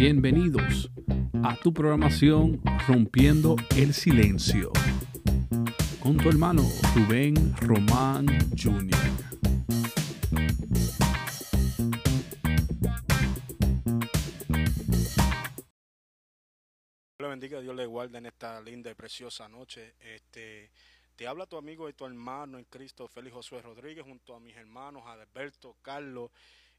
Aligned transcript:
Bienvenidos 0.00 0.90
a 1.44 1.56
tu 1.56 1.74
programación 1.74 2.58
Rompiendo 2.88 3.56
el 3.76 3.92
Silencio 3.92 4.72
con 6.02 6.16
tu 6.16 6.30
hermano 6.30 6.62
Rubén 6.94 7.54
Román 7.58 8.26
Jr. 8.56 8.98
Dios 17.18 17.18
le 17.18 17.28
bendiga, 17.28 17.60
Dios 17.60 17.76
le 17.76 17.84
guarde 17.84 18.16
en 18.16 18.24
esta 18.24 18.58
linda 18.62 18.90
y 18.90 18.94
preciosa 18.94 19.50
noche. 19.50 19.96
Este, 20.00 20.70
te 21.14 21.26
habla 21.26 21.44
tu 21.44 21.58
amigo 21.58 21.90
y 21.90 21.92
tu 21.92 22.06
hermano 22.06 22.56
en 22.56 22.64
Cristo, 22.64 23.06
Félix 23.06 23.34
Josué 23.34 23.60
Rodríguez, 23.60 24.06
junto 24.06 24.34
a 24.34 24.40
mis 24.40 24.56
hermanos 24.56 25.02
Alberto, 25.04 25.76
Carlos 25.82 26.30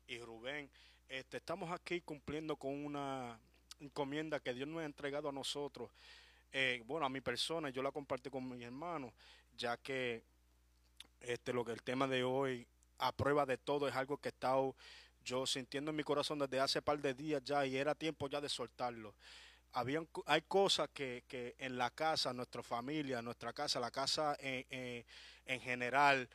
y 0.07 0.17
Rubén. 0.17 0.71
Este, 1.11 1.37
estamos 1.37 1.69
aquí 1.73 1.99
cumpliendo 1.99 2.55
con 2.55 2.85
una 2.85 3.37
encomienda 3.81 4.39
que 4.39 4.53
Dios 4.53 4.65
nos 4.65 4.81
ha 4.81 4.85
entregado 4.85 5.27
a 5.27 5.33
nosotros. 5.33 5.91
Eh, 6.53 6.81
bueno, 6.85 7.05
a 7.05 7.09
mi 7.09 7.19
persona, 7.19 7.69
yo 7.69 7.83
la 7.83 7.91
compartí 7.91 8.29
con 8.29 8.47
mis 8.47 8.61
hermanos, 8.63 9.11
ya 9.57 9.75
que 9.75 10.23
este, 11.19 11.51
lo 11.51 11.65
que 11.65 11.73
el 11.73 11.83
tema 11.83 12.07
de 12.07 12.23
hoy, 12.23 12.65
a 12.97 13.11
prueba 13.11 13.45
de 13.45 13.57
todo, 13.57 13.89
es 13.89 13.95
algo 13.95 14.19
que 14.19 14.29
he 14.29 14.31
estado 14.31 14.73
yo 15.25 15.45
sintiendo 15.45 15.91
en 15.91 15.97
mi 15.97 16.03
corazón 16.03 16.39
desde 16.39 16.61
hace 16.61 16.81
par 16.81 16.97
de 17.01 17.13
días 17.13 17.43
ya 17.43 17.65
y 17.65 17.75
era 17.75 17.93
tiempo 17.93 18.29
ya 18.29 18.39
de 18.39 18.47
soltarlo 18.47 19.13
habían, 19.73 20.07
hay 20.25 20.41
cosas 20.43 20.89
que, 20.93 21.23
que, 21.27 21.55
en 21.57 21.77
la 21.77 21.89
casa, 21.91 22.33
nuestra 22.33 22.63
familia, 22.63 23.21
nuestra 23.21 23.53
casa, 23.53 23.79
la 23.79 23.91
casa 23.91 24.37
en, 24.39 24.65
en, 24.69 25.05
en, 25.45 25.61
general, 25.61 26.29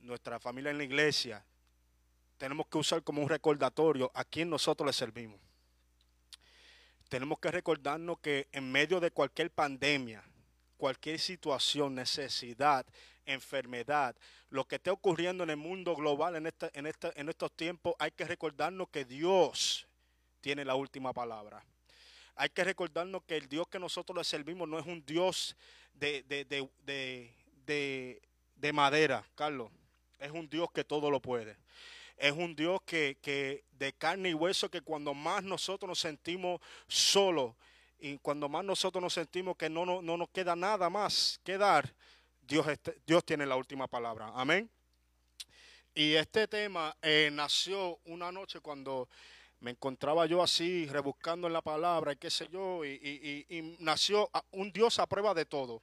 nuestra 0.00 0.38
familia 0.38 0.70
en 0.70 0.78
la 0.78 0.84
iglesia, 0.84 1.44
tenemos 2.40 2.68
que 2.68 2.78
usar 2.78 3.02
como 3.02 3.20
un 3.20 3.28
recordatorio 3.28 4.10
a 4.14 4.24
quién 4.24 4.48
nosotros 4.48 4.86
le 4.86 4.94
servimos. 4.94 5.38
Tenemos 7.10 7.38
que 7.38 7.50
recordarnos 7.50 8.18
que 8.20 8.48
en 8.50 8.72
medio 8.72 8.98
de 8.98 9.10
cualquier 9.10 9.50
pandemia, 9.50 10.24
cualquier 10.78 11.18
situación, 11.18 11.94
necesidad, 11.94 12.86
enfermedad, 13.26 14.16
lo 14.48 14.66
que 14.66 14.76
esté 14.76 14.88
ocurriendo 14.88 15.44
en 15.44 15.50
el 15.50 15.58
mundo 15.58 15.94
global 15.94 16.34
en, 16.34 16.46
esta, 16.46 16.70
en, 16.72 16.86
esta, 16.86 17.12
en 17.14 17.28
estos 17.28 17.52
tiempos, 17.52 17.94
hay 17.98 18.10
que 18.10 18.24
recordarnos 18.24 18.88
que 18.88 19.04
Dios 19.04 19.86
tiene 20.40 20.64
la 20.64 20.76
última 20.76 21.12
palabra 21.12 21.62
hay 22.36 22.48
que 22.48 22.64
recordarnos 22.64 23.22
que 23.24 23.36
el 23.36 23.50
Dios 23.50 23.68
que 23.68 23.78
nosotros 23.78 24.16
le 24.16 24.24
servimos 24.24 24.66
no 24.66 24.78
es 24.78 24.86
un 24.86 25.04
Dios 25.04 25.54
de, 25.92 26.22
de, 26.22 26.46
de, 26.46 27.34
de, 27.66 28.22
de 28.56 28.72
madera, 28.72 29.26
Carlos. 29.34 29.70
Es 30.18 30.30
un 30.30 30.48
Dios 30.48 30.70
que 30.72 30.82
todo 30.82 31.10
lo 31.10 31.20
puede. 31.20 31.58
Es 32.20 32.32
un 32.32 32.54
Dios 32.54 32.82
que, 32.84 33.18
que 33.22 33.64
de 33.72 33.92
carne 33.94 34.28
y 34.28 34.34
hueso 34.34 34.70
que 34.70 34.82
cuando 34.82 35.14
más 35.14 35.42
nosotros 35.42 35.88
nos 35.88 36.00
sentimos 36.00 36.60
solos 36.86 37.54
y 37.98 38.18
cuando 38.18 38.48
más 38.48 38.64
nosotros 38.64 39.02
nos 39.02 39.14
sentimos 39.14 39.56
que 39.56 39.70
no, 39.70 39.86
no, 39.86 40.02
no 40.02 40.16
nos 40.16 40.28
queda 40.28 40.54
nada 40.54 40.90
más 40.90 41.40
que 41.42 41.58
dar, 41.58 41.94
Dios, 42.42 42.66
Dios 43.06 43.24
tiene 43.24 43.46
la 43.46 43.56
última 43.56 43.86
palabra. 43.86 44.32
Amén. 44.34 44.70
Y 45.94 46.14
este 46.14 46.46
tema 46.46 46.96
eh, 47.02 47.30
nació 47.32 47.98
una 48.04 48.30
noche 48.30 48.60
cuando 48.60 49.08
me 49.60 49.72
encontraba 49.72 50.26
yo 50.26 50.42
así, 50.42 50.86
rebuscando 50.86 51.46
en 51.46 51.52
la 51.52 51.62
palabra 51.62 52.12
y 52.12 52.16
qué 52.16 52.30
sé 52.30 52.48
yo, 52.50 52.84
y, 52.84 53.76
nació 53.80 54.30
un 54.52 54.72
Dios 54.72 54.98
a 54.98 55.06
prueba 55.06 55.34
de 55.34 55.44
todo. 55.44 55.82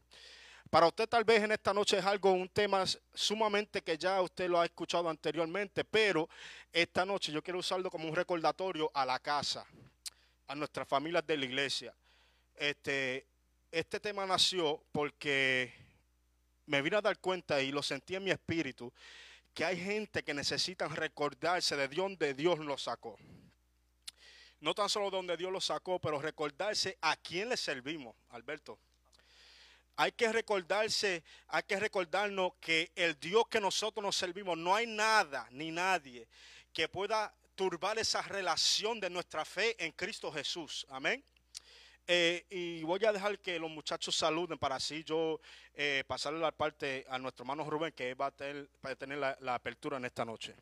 Para 0.69 0.87
usted 0.87 1.07
tal 1.07 1.23
vez 1.23 1.43
en 1.43 1.51
esta 1.51 1.73
noche 1.73 1.97
es 1.97 2.05
algo, 2.05 2.31
un 2.31 2.49
tema 2.49 2.83
sumamente 3.13 3.81
que 3.81 3.97
ya 3.97 4.21
usted 4.21 4.49
lo 4.49 4.59
ha 4.59 4.65
escuchado 4.65 5.09
anteriormente, 5.09 5.85
pero 5.85 6.27
esta 6.73 7.05
noche 7.05 7.31
yo 7.31 7.41
quiero 7.41 7.59
usarlo 7.59 7.89
como 7.89 8.09
un 8.09 8.15
recordatorio 8.15 8.91
a 8.93 9.05
la 9.05 9.19
casa, 9.19 9.65
a 10.47 10.55
nuestras 10.55 10.87
familias 10.87 11.25
de 11.25 11.37
la 11.37 11.45
iglesia. 11.45 11.93
Este, 12.55 13.25
este 13.71 13.99
tema 13.99 14.25
nació 14.25 14.83
porque 14.91 15.73
me 16.65 16.81
vine 16.81 16.97
a 16.97 17.01
dar 17.01 17.17
cuenta 17.19 17.61
y 17.61 17.71
lo 17.71 17.81
sentí 17.81 18.15
en 18.15 18.25
mi 18.25 18.31
espíritu, 18.31 18.91
que 19.53 19.63
hay 19.63 19.79
gente 19.79 20.23
que 20.23 20.33
necesitan 20.33 20.93
recordarse 20.93 21.77
de 21.77 21.87
dónde 21.87 22.33
Dios 22.33 22.59
los 22.59 22.83
sacó 22.83 23.17
no 24.59 24.73
tan 24.73 24.89
solo 24.89 25.11
donde 25.11 25.37
Dios 25.37 25.51
lo 25.51 25.61
sacó, 25.61 25.99
pero 25.99 26.19
recordarse 26.19 26.97
a 27.01 27.15
quién 27.15 27.49
le 27.49 27.57
servimos, 27.57 28.15
Alberto. 28.29 28.79
Hay 29.97 30.11
que 30.11 30.31
recordarse, 30.31 31.23
hay 31.47 31.63
que 31.63 31.79
recordarnos 31.79 32.53
que 32.61 32.91
el 32.95 33.19
Dios 33.19 33.47
que 33.49 33.59
nosotros 33.59 34.03
nos 34.03 34.15
servimos, 34.15 34.57
no 34.57 34.75
hay 34.75 34.85
nada 34.85 35.47
ni 35.51 35.71
nadie 35.71 36.27
que 36.71 36.87
pueda 36.87 37.33
turbar 37.55 37.97
esa 37.97 38.21
relación 38.21 38.99
de 38.99 39.09
nuestra 39.09 39.43
fe 39.43 39.75
en 39.83 39.91
Cristo 39.93 40.31
Jesús. 40.31 40.85
Amén. 40.89 41.23
Eh, 42.05 42.45
y 42.51 42.83
voy 42.83 43.03
a 43.05 43.11
dejar 43.11 43.39
que 43.39 43.57
los 43.57 43.71
muchachos 43.71 44.15
saluden 44.15 44.57
para 44.57 44.75
así 44.75 45.03
yo 45.03 45.41
eh, 45.73 46.03
pasarle 46.07 46.39
la 46.39 46.51
parte 46.51 47.05
a 47.09 47.17
nuestro 47.17 47.43
hermano 47.43 47.69
Rubén 47.69 47.91
que 47.91 48.13
va 48.13 48.27
a 48.27 48.31
tener, 48.31 48.69
tener 48.97 49.17
la, 49.17 49.35
la 49.41 49.55
apertura 49.55 49.97
en 49.97 50.05
esta 50.05 50.23
noche. 50.23 50.55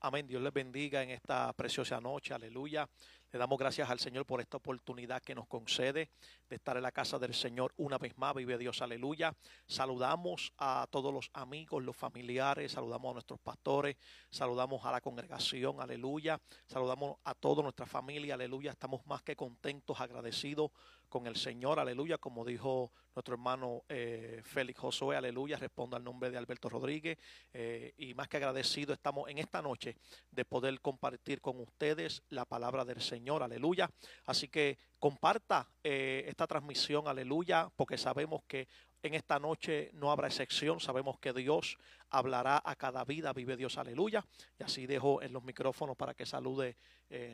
Amén. 0.00 0.28
Dios 0.28 0.40
les 0.40 0.52
bendiga 0.52 1.02
en 1.02 1.10
esta 1.10 1.52
preciosa 1.52 2.00
noche. 2.00 2.32
Aleluya. 2.32 2.88
Le 3.30 3.38
damos 3.38 3.58
gracias 3.58 3.90
al 3.90 3.98
Señor 3.98 4.24
por 4.24 4.40
esta 4.40 4.56
oportunidad 4.56 5.22
que 5.22 5.34
nos 5.34 5.46
concede 5.46 6.08
de 6.48 6.56
estar 6.56 6.78
en 6.78 6.82
la 6.82 6.92
casa 6.92 7.18
del 7.18 7.34
Señor 7.34 7.74
una 7.76 7.98
vez 7.98 8.16
más. 8.16 8.34
Vive 8.34 8.56
Dios, 8.56 8.80
aleluya. 8.80 9.36
Saludamos 9.66 10.54
a 10.56 10.86
todos 10.90 11.12
los 11.12 11.28
amigos, 11.34 11.84
los 11.84 11.94
familiares, 11.94 12.72
saludamos 12.72 13.10
a 13.10 13.12
nuestros 13.14 13.38
pastores, 13.40 13.96
saludamos 14.30 14.82
a 14.86 14.92
la 14.92 15.02
congregación, 15.02 15.78
aleluya. 15.78 16.40
Saludamos 16.66 17.18
a 17.24 17.34
toda 17.34 17.62
nuestra 17.62 17.84
familia, 17.84 18.32
aleluya. 18.32 18.70
Estamos 18.70 19.04
más 19.06 19.22
que 19.22 19.36
contentos, 19.36 20.00
agradecidos 20.00 20.70
con 21.08 21.26
el 21.26 21.36
Señor, 21.36 21.78
aleluya, 21.78 22.18
como 22.18 22.44
dijo 22.44 22.92
nuestro 23.14 23.34
hermano 23.34 23.82
eh, 23.88 24.42
Félix 24.44 24.78
Josué, 24.78 25.16
aleluya, 25.16 25.56
responda 25.56 25.96
al 25.96 26.04
nombre 26.04 26.30
de 26.30 26.38
Alberto 26.38 26.68
Rodríguez, 26.68 27.18
eh, 27.52 27.94
y 27.96 28.14
más 28.14 28.28
que 28.28 28.36
agradecido 28.36 28.92
estamos 28.92 29.28
en 29.28 29.38
esta 29.38 29.62
noche 29.62 29.96
de 30.30 30.44
poder 30.44 30.80
compartir 30.80 31.40
con 31.40 31.58
ustedes 31.60 32.22
la 32.28 32.44
palabra 32.44 32.84
del 32.84 33.00
Señor, 33.00 33.17
aleluya, 33.42 33.90
así 34.26 34.48
que 34.48 34.78
comparta 34.98 35.68
eh, 35.82 36.24
esta 36.26 36.46
transmisión, 36.46 37.08
aleluya, 37.08 37.70
porque 37.76 37.98
sabemos 37.98 38.42
que 38.46 38.68
en 39.02 39.14
esta 39.14 39.38
noche 39.38 39.90
no 39.94 40.10
habrá 40.10 40.28
excepción, 40.28 40.80
sabemos 40.80 41.18
que 41.18 41.32
Dios 41.32 41.78
hablará 42.10 42.60
a 42.64 42.74
cada 42.76 43.04
vida, 43.04 43.32
vive 43.32 43.56
Dios, 43.56 43.78
aleluya, 43.78 44.24
y 44.58 44.64
así 44.64 44.86
dejo 44.86 45.22
en 45.22 45.32
los 45.32 45.44
micrófonos 45.44 45.96
para 45.96 46.14
que 46.14 46.26
salude 46.26 46.76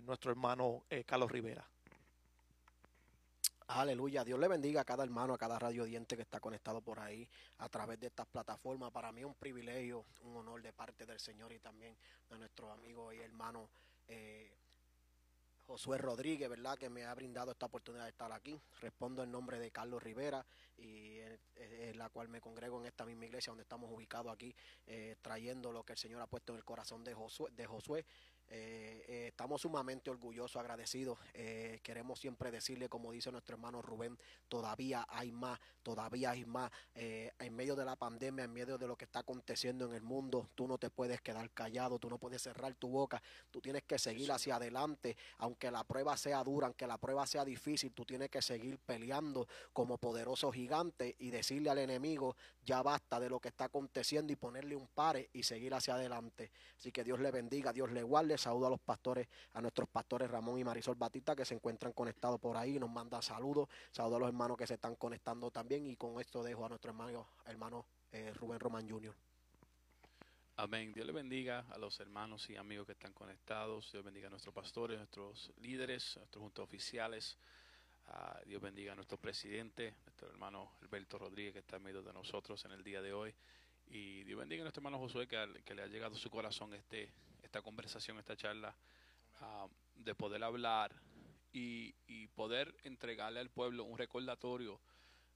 nuestro 0.03 0.31
hermano 0.31 0.84
Carlos 1.06 1.31
Rivera. 1.31 1.67
Aleluya, 3.69 4.25
Dios 4.25 4.39
le 4.39 4.47
bendiga 4.47 4.83
a 4.83 4.84
cada 4.84 5.05
hermano, 5.05 5.33
a 5.33 5.39
cada 5.39 5.59
radio 5.59 5.84
diente 5.84 6.17
que 6.17 6.23
está 6.23 6.39
conectado 6.39 6.83
por 6.83 7.00
ahí 7.00 7.27
a 7.59 7.69
través 7.71 7.99
de 7.99 8.09
estas 8.09 8.27
plataformas. 8.27 8.93
Para 8.93 9.11
mí 9.11 9.23
es 9.23 9.27
un 9.27 9.34
privilegio, 9.34 10.05
un 10.21 10.37
honor 10.37 10.61
de 10.61 10.73
parte 10.75 11.06
del 11.06 11.19
Señor 11.19 11.50
y 11.50 11.59
también 11.59 11.97
de 12.28 12.39
nuestro 12.39 12.71
amigo 12.71 13.11
y 13.12 13.21
hermano 13.21 13.71
eh, 14.06 14.55
Josué 15.66 15.98
Rodríguez, 15.98 16.48
¿verdad? 16.48 16.76
Que 16.76 16.91
me 16.91 17.04
ha 17.04 17.14
brindado 17.14 17.52
esta 17.52 17.66
oportunidad 17.66 18.04
de 18.04 18.10
estar 18.10 18.30
aquí. 18.32 18.60
Respondo 18.80 19.22
en 19.22 19.30
nombre 19.30 19.58
de 19.58 19.70
Carlos 19.70 20.02
Rivera 20.02 20.44
y 20.76 21.19
en, 21.19 21.38
en 21.56 21.98
la 21.98 22.08
cual 22.10 22.28
me 22.28 22.41
congrego 22.41 22.80
en 22.80 22.86
esta 22.86 23.04
misma 23.04 23.25
iglesia 23.26 23.50
donde 23.50 23.62
estamos 23.62 23.91
ubicados 23.91 24.32
aquí, 24.32 24.54
eh, 24.86 25.16
trayendo 25.22 25.72
lo 25.72 25.82
que 25.84 25.94
el 25.94 25.98
Señor 25.98 26.20
ha 26.20 26.26
puesto 26.26 26.52
en 26.52 26.58
el 26.58 26.64
corazón 26.64 27.02
de 27.02 27.14
Josué. 27.14 27.50
De 27.52 27.66
Josué. 27.66 28.04
Eh, 28.49 29.05
eh, 29.09 29.27
estamos 29.28 29.62
sumamente 29.62 30.10
orgullosos, 30.10 30.56
agradecidos. 30.56 31.19
Eh, 31.34 31.81
queremos 31.82 32.19
siempre 32.19 32.50
decirle, 32.50 32.88
como 32.88 33.12
dice 33.12 33.31
nuestro 33.32 33.55
hermano 33.55 33.82
Rubén, 33.82 34.19
todavía 34.49 35.06
hay 35.09 35.32
más, 35.32 35.59
todavía 35.82 36.31
hay 36.31 36.44
más. 36.44 36.71
Eh, 36.94 37.32
en 37.38 37.55
medio 37.55 37.77
de 37.77 37.84
la 37.84 37.97
pandemia, 37.97 38.44
en 38.44 38.53
medio 38.53 38.78
de 38.78 38.87
lo 38.87 38.97
que 38.97 39.05
está 39.05 39.21
aconteciendo 39.21 39.87
en 39.87 39.94
el 39.94 40.03
mundo, 40.03 40.49
tú 40.55 40.66
no 40.69 40.78
te 40.78 40.91
puedes 40.91 41.20
quedar 41.20 41.50
callado, 41.50 41.99
tú 41.99 42.08
no 42.08 42.19
puedes 42.19 42.43
cerrar 42.43 42.75
tu 42.75 42.88
boca, 42.88 43.23
tú 43.50 43.61
tienes 43.61 43.82
que 43.85 43.99
seguir 43.99 44.31
hacia 44.32 44.56
adelante, 44.56 45.17
aunque 45.38 45.70
la 45.70 45.85
prueba 45.85 46.17
sea 46.17 46.43
dura, 46.44 46.67
aunque 46.67 46.87
la 46.87 46.99
prueba 46.99 47.26
sea 47.26 47.44
difícil, 47.44 47.93
tú 47.93 48.05
tienes 48.05 48.31
que 48.31 48.43
seguir 48.43 48.79
peleando 48.79 49.49
como 49.73 49.99
poderoso 49.99 50.52
gigante 50.52 51.17
y 51.19 51.31
decirle 51.31 51.70
al 51.70 51.79
enemigo, 51.79 52.37
ya 52.64 52.82
basta 52.82 53.20
de 53.20 53.28
lo 53.28 53.40
que 53.40 53.49
está 53.49 53.66
aconteciendo 53.66 54.32
y 54.32 54.37
ponerle 54.37 54.76
un 54.76 54.88
pare 54.88 55.31
y 55.32 55.43
seguir 55.43 55.75
hacia 55.75 55.94
adelante. 55.94 56.50
Así 56.78 56.90
que 56.90 57.05
Dios 57.05 57.20
le 57.20 57.31
bendiga, 57.31 57.72
Dios 57.72 57.90
le 57.93 58.02
guarde 58.02 58.38
saludo 58.38 58.66
a 58.66 58.70
los 58.70 58.81
pastores, 58.81 59.28
a 59.52 59.61
nuestros 59.61 59.88
pastores 59.88 60.31
Ramón 60.31 60.58
y 60.58 60.64
Marisol 60.64 60.96
Batista 60.96 61.37
que 61.37 61.44
se 61.44 61.55
encuentran 61.55 61.93
conectados 61.93 62.40
por 62.40 62.56
ahí, 62.56 62.78
nos 62.78 62.90
manda 62.90 63.20
saludos, 63.22 63.69
saludo 63.90 64.16
a 64.16 64.20
los 64.20 64.28
hermanos 64.28 64.56
que 64.56 64.66
se 64.66 64.75
están 64.75 64.96
conectando 64.96 65.50
también 65.50 65.87
y 65.87 65.96
con 65.96 66.20
esto 66.20 66.43
dejo 66.43 66.64
a 66.64 66.69
nuestro 66.69 66.90
hermano, 66.90 67.28
hermano 67.46 67.87
eh, 68.12 68.32
Rubén 68.34 68.61
Román 68.61 68.88
Jr. 68.88 69.14
Amén. 70.56 70.93
Dios 70.93 71.05
le 71.05 71.12
bendiga 71.12 71.64
a 71.70 71.78
los 71.78 71.99
hermanos 71.99 72.49
y 72.49 72.56
amigos 72.56 72.87
que 72.87 72.93
están 72.93 73.12
conectados. 73.12 73.90
Dios 73.90 74.05
bendiga 74.05 74.28
a 74.28 74.31
nuestros 74.31 74.55
pastores, 74.55 74.96
a 74.96 75.00
nuestros 75.00 75.52
líderes, 75.60 76.17
a 76.17 76.20
nuestros 76.20 76.43
juntos 76.43 76.62
oficiales. 76.62 77.37
Uh, 78.06 78.47
Dios 78.47 78.61
bendiga 78.61 78.93
a 78.93 78.95
nuestro 78.95 79.19
presidente, 79.19 79.95
nuestro 80.05 80.29
hermano 80.29 80.73
Alberto 80.83 81.19
Rodríguez, 81.19 81.55
que 81.55 81.59
está 81.61 81.77
en 81.77 81.83
medio 81.83 82.03
de 82.03 82.12
nosotros 82.12 82.65
en 82.65 82.73
el 82.73 82.85
día 82.85 83.01
de 83.01 83.12
hoy. 83.12 83.35
Y 83.87 84.25
Dios 84.25 84.39
bendiga 84.39 84.62
a 84.62 84.65
nuestro 84.65 84.81
hermano 84.81 84.99
Josué, 84.99 85.27
que, 85.27 85.62
que 85.65 85.75
le 85.75 85.83
ha 85.83 85.87
llegado 85.87 86.15
a 86.15 86.19
su 86.19 86.31
corazón 86.31 86.75
este, 86.75 87.11
esta 87.43 87.62
conversación, 87.62 88.19
esta 88.19 88.37
charla. 88.37 88.75
Uh, 89.41 89.69
de 89.97 90.15
poder 90.15 90.43
hablar 90.43 90.95
y, 91.53 91.95
poder 92.35 92.75
entregarle 92.83 93.39
al 93.39 93.49
pueblo 93.49 93.85
un 93.85 93.97
recordatorio 93.97 94.81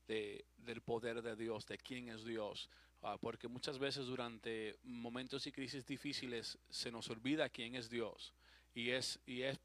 de, 0.08 0.44
del 0.56 0.80
poder 0.80 1.22
de 1.22 1.36
Dios, 1.36 1.64
de 1.66 1.78
quién 1.78 2.08
es 2.08 2.24
Dios. 2.24 2.68
Ah, 3.02 3.16
porque 3.20 3.46
muchas 3.46 3.78
veces 3.78 4.06
durante 4.06 4.76
momentos 4.82 5.46
y 5.46 5.52
crisis 5.52 5.86
difíciles 5.86 6.58
se 6.68 6.90
nos 6.90 7.08
olvida 7.08 7.48
quién 7.48 7.76
es 7.76 7.88
Dios. 7.88 8.34
Y 8.74 8.90
es, 8.90 9.20
y 9.26 9.42
es 9.42 9.60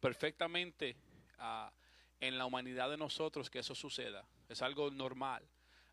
perfectamente 0.00 0.96
ah, 1.38 1.72
en 2.22 2.38
la 2.38 2.46
humanidad 2.46 2.88
de 2.88 2.96
nosotros 2.96 3.50
que 3.50 3.58
eso 3.58 3.74
suceda. 3.74 4.24
Es 4.48 4.62
algo 4.62 4.92
normal. 4.92 5.42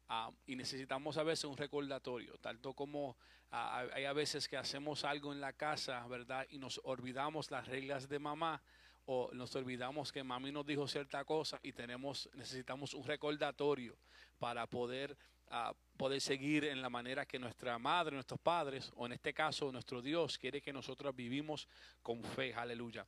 Ah, 0.08 0.32
y 0.46 0.56
necesitamos 0.56 1.18
a 1.18 1.24
veces 1.24 1.46
un 1.46 1.58
recordatorio, 1.58 2.38
tanto 2.38 2.74
como 2.74 3.18
ah, 3.52 3.86
hay 3.94 4.06
a 4.06 4.14
veces 4.14 4.48
que 4.48 4.56
hacemos 4.56 5.04
algo 5.04 5.34
en 5.34 5.42
la 5.42 5.54
casa, 5.54 6.06
¿verdad? 6.08 6.46
Y 6.52 6.60
nos 6.60 6.80
olvidamos 6.84 7.50
las 7.50 7.68
reglas 7.68 8.08
de 8.08 8.20
mamá 8.20 8.62
o 9.06 9.32
nos 9.34 9.56
olvidamos 9.56 10.12
que 10.12 10.24
mami 10.24 10.52
nos 10.52 10.68
dijo 10.68 10.88
cierta 10.88 11.26
cosa 11.26 11.60
y 11.64 11.72
tenemos 11.74 12.30
necesitamos 12.34 12.94
un 12.94 13.06
recordatorio 13.06 13.98
para 14.38 14.68
poder 14.68 15.18
ah, 15.50 15.74
poder 15.98 16.22
seguir 16.22 16.66
en 16.66 16.80
la 16.80 16.92
manera 16.92 17.26
que 17.26 17.40
nuestra 17.40 17.80
madre, 17.80 18.14
nuestros 18.14 18.40
padres 18.40 18.92
o 18.98 19.08
en 19.08 19.14
este 19.14 19.34
caso 19.34 19.72
nuestro 19.72 20.00
Dios 20.00 20.38
quiere 20.38 20.62
que 20.62 20.72
nosotros 20.72 21.16
vivimos 21.16 21.68
con 22.04 22.24
fe, 22.24 22.54
aleluya. 22.54 23.08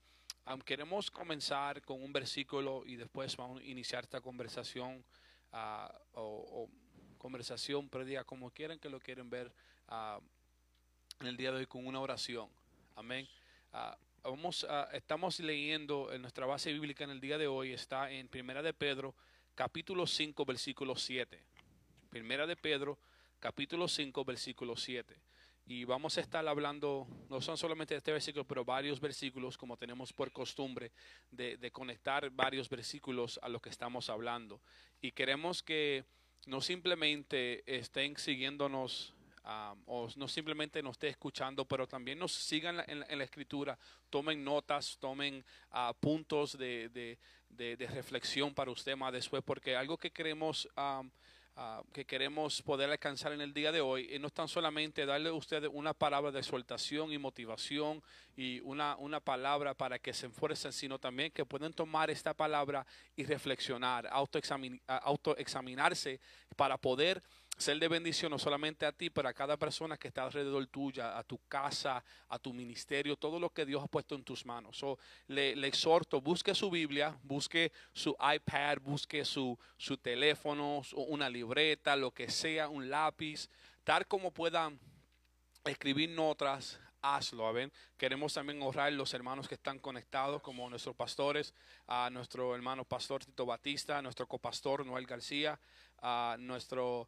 Queremos 0.66 1.12
comenzar 1.12 1.82
con 1.84 2.02
un 2.02 2.12
versículo 2.12 2.84
y 2.86 2.96
después 2.96 3.38
vamos 3.38 3.62
a 3.62 3.64
iniciar 3.64 4.04
esta 4.04 4.22
conversación 4.22 5.04
ah, 5.52 5.94
o, 6.14 6.68
conversación, 7.18 7.88
prédica, 7.88 8.24
como 8.24 8.50
quieran 8.50 8.80
que 8.80 8.90
lo 8.90 9.00
quieren 9.00 9.30
ver 9.30 9.54
ah, 9.88 10.20
en 11.20 11.28
el 11.28 11.38
día 11.38 11.52
de 11.52 11.60
hoy 11.60 11.68
con 11.68 11.86
una 11.86 12.00
oración. 12.00 12.50
Amén. 12.96 13.28
Ah, 13.72 13.98
vamos, 14.24 14.66
estamos 14.92 15.40
leyendo 15.40 16.12
en 16.12 16.22
nuestra 16.22 16.46
base 16.46 16.74
bíblica 16.74 17.04
en 17.04 17.12
el 17.12 17.22
día 17.22 17.38
de 17.38 17.48
hoy, 17.48 17.72
está 17.72 18.12
en 18.12 18.28
Primera 18.28 18.62
de 18.62 18.74
Pedro, 18.74 19.16
capítulo 19.56 20.08
5, 20.08 20.44
versículo 20.44 20.96
7. 20.96 21.40
Primera 22.10 22.48
de 22.48 22.56
Pedro, 22.58 22.98
capítulo 23.40 23.88
5, 23.88 24.26
versículo 24.26 24.76
7. 24.76 25.16
Y 25.74 25.86
vamos 25.86 26.18
a 26.18 26.22
estar 26.22 26.46
hablando, 26.46 27.08
no 27.30 27.40
son 27.40 27.56
solamente 27.58 27.94
de 27.94 28.00
este 28.00 28.12
versículo, 28.12 28.44
pero 28.46 28.66
varios 28.66 29.00
versículos, 29.00 29.58
como 29.58 29.78
tenemos 29.78 30.12
por 30.12 30.30
costumbre, 30.34 30.92
de, 31.32 31.56
de 31.56 31.72
conectar 31.72 32.30
varios 32.30 32.68
versículos 32.68 33.40
a 33.42 33.48
lo 33.48 33.62
que 33.62 33.70
estamos 33.70 34.10
hablando. 34.10 34.60
Y 35.00 35.14
queremos 35.14 35.64
que 35.64 36.04
no 36.46 36.60
simplemente 36.60 37.64
estén 37.66 38.18
siguiéndonos 38.18 39.14
um, 39.46 39.82
o 39.86 40.10
no 40.18 40.28
simplemente 40.28 40.84
nos 40.84 40.96
esté 40.96 41.08
escuchando, 41.08 41.64
pero 41.64 41.88
también 41.88 42.20
nos 42.20 42.34
sigan 42.34 42.84
en 42.88 43.00
la, 43.00 43.06
en 43.08 43.18
la 43.20 43.24
escritura, 43.24 43.80
tomen 44.10 44.44
notas, 44.44 44.98
tomen 45.00 45.42
ah, 45.70 45.94
puntos 45.98 46.58
de, 46.58 46.90
de- 46.90 47.18
de- 47.48 47.78
de 47.78 47.88
reflexión 47.88 48.54
para 48.54 48.72
usted 48.72 48.98
más 48.98 49.14
después, 49.14 49.42
porque 49.42 49.78
algo 49.78 49.98
que 49.98 50.12
queremos... 50.12 50.68
um, 50.76 51.10
ah, 51.62 51.84
que 51.94 52.06
queremos 52.06 52.62
poder 52.64 52.90
alcanzar 52.90 53.34
en 53.34 53.42
el 53.42 53.54
día 53.54 53.72
de 53.72 53.82
hoy, 53.82 54.10
y 54.14 54.20
no 54.20 54.28
es 54.28 54.34
tan 54.34 54.48
solamente 54.48 55.06
darle 55.06 55.30
a 55.30 55.34
ustedes 55.34 55.70
una 55.72 55.94
palabra 55.94 56.32
de 56.32 56.40
exhortación 56.40 57.12
y 57.12 57.18
motivación 57.20 58.02
y 58.36 58.60
una, 58.62 58.96
una 58.98 59.20
palabra 59.20 59.74
para 59.76 60.00
que 60.00 60.14
se 60.14 60.28
esfuercen, 60.28 60.74
sino 60.74 60.98
también 60.98 61.32
que 61.32 61.46
pueden 61.46 61.74
tomar 61.74 62.10
esta 62.10 62.34
palabra 62.34 62.86
y 63.16 63.24
reflexionar, 63.26 64.10
autoexamin- 64.10 64.82
autoexaminarse 64.88 66.20
para 66.56 66.78
poder 66.78 67.22
ser 67.62 67.80
de 67.80 67.88
bendición 67.88 68.32
no 68.32 68.40
solamente 68.40 68.86
a 68.86 68.92
ti, 68.92 69.10
pero 69.10 69.30
a 69.30 69.34
cada 69.34 69.56
persona 69.58 69.98
que 69.98 70.08
está 70.08 70.24
alrededor 70.24 70.66
tuya, 70.68 71.18
a 71.18 71.24
tu 71.24 71.40
casa, 71.48 72.04
a 72.28 72.40
tu 72.40 72.54
ministerio, 72.54 73.16
todo 73.16 73.40
lo 73.40 73.52
que 73.52 73.66
Dios 73.66 73.84
ha 73.84 73.88
puesto 73.88 74.16
en 74.16 74.24
tus 74.24 74.46
manos. 74.46 74.78
So, 74.78 74.98
le, 75.28 75.52
exhorto, 75.68 76.20
busque 76.20 76.54
su 76.56 76.70
Biblia, 76.70 77.18
busque 77.24 77.72
su 77.94 78.16
iPad, 78.20 78.80
busque 78.82 79.24
su, 79.24 79.58
su 79.78 79.98
teléfono, 79.98 80.82
una 80.96 81.30
libreta, 81.30 81.96
lo 81.96 82.12
que 82.12 82.30
sea, 82.30 82.68
un 82.68 82.90
lápiz, 82.90 83.50
tal 83.84 84.08
como 84.08 84.32
puedan 84.32 84.80
escribir 85.64 86.10
notas, 86.10 86.80
hazlo. 87.02 87.48
¿a 87.48 87.52
ver? 87.52 87.72
Queremos 87.98 88.34
también 88.34 88.62
honrar 88.62 88.92
los 88.94 89.14
hermanos 89.14 89.48
que 89.48 89.56
están 89.56 89.80
conectados, 89.80 90.42
como 90.42 90.70
nuestros 90.70 90.96
pastores, 90.96 91.54
a 91.88 92.10
nuestro 92.12 92.56
hermano 92.56 92.86
pastor 92.86 93.26
Tito 93.26 93.46
Batista, 93.46 94.02
nuestro 94.02 94.28
copastor 94.28 94.86
Noel 94.86 95.06
García, 95.06 95.60
a 96.02 96.36
nuestro, 96.40 97.08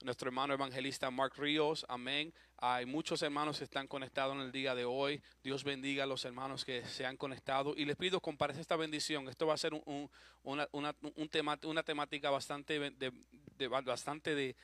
nuestro 0.00 0.28
hermano 0.28 0.52
evangelista 0.54 1.10
Mark 1.10 1.34
Ríos, 1.36 1.86
amén. 1.88 2.32
Hay 2.58 2.86
muchos 2.86 3.22
hermanos 3.22 3.58
que 3.58 3.64
están 3.64 3.86
conectados 3.86 4.34
en 4.34 4.42
el 4.42 4.52
día 4.52 4.74
de 4.74 4.84
hoy. 4.84 5.20
Dios 5.44 5.62
bendiga 5.62 6.04
a 6.04 6.06
los 6.06 6.24
hermanos 6.24 6.64
que 6.64 6.84
se 6.86 7.04
han 7.06 7.16
conectado. 7.16 7.74
Y 7.76 7.84
les 7.84 7.96
pido, 7.96 8.20
compartir 8.20 8.60
esta 8.60 8.76
bendición. 8.76 9.28
Esto 9.28 9.46
va 9.46 9.54
a 9.54 9.56
ser 9.56 9.74
un, 9.74 9.82
un- 9.86 10.10
una, 10.72 10.94
un 11.16 11.28
tema, 11.28 11.58
una 11.64 11.82
temática 11.84 12.30
bastante, 12.30 12.78
de, 12.78 13.68
bastante 13.68 14.34
de, 14.34 14.56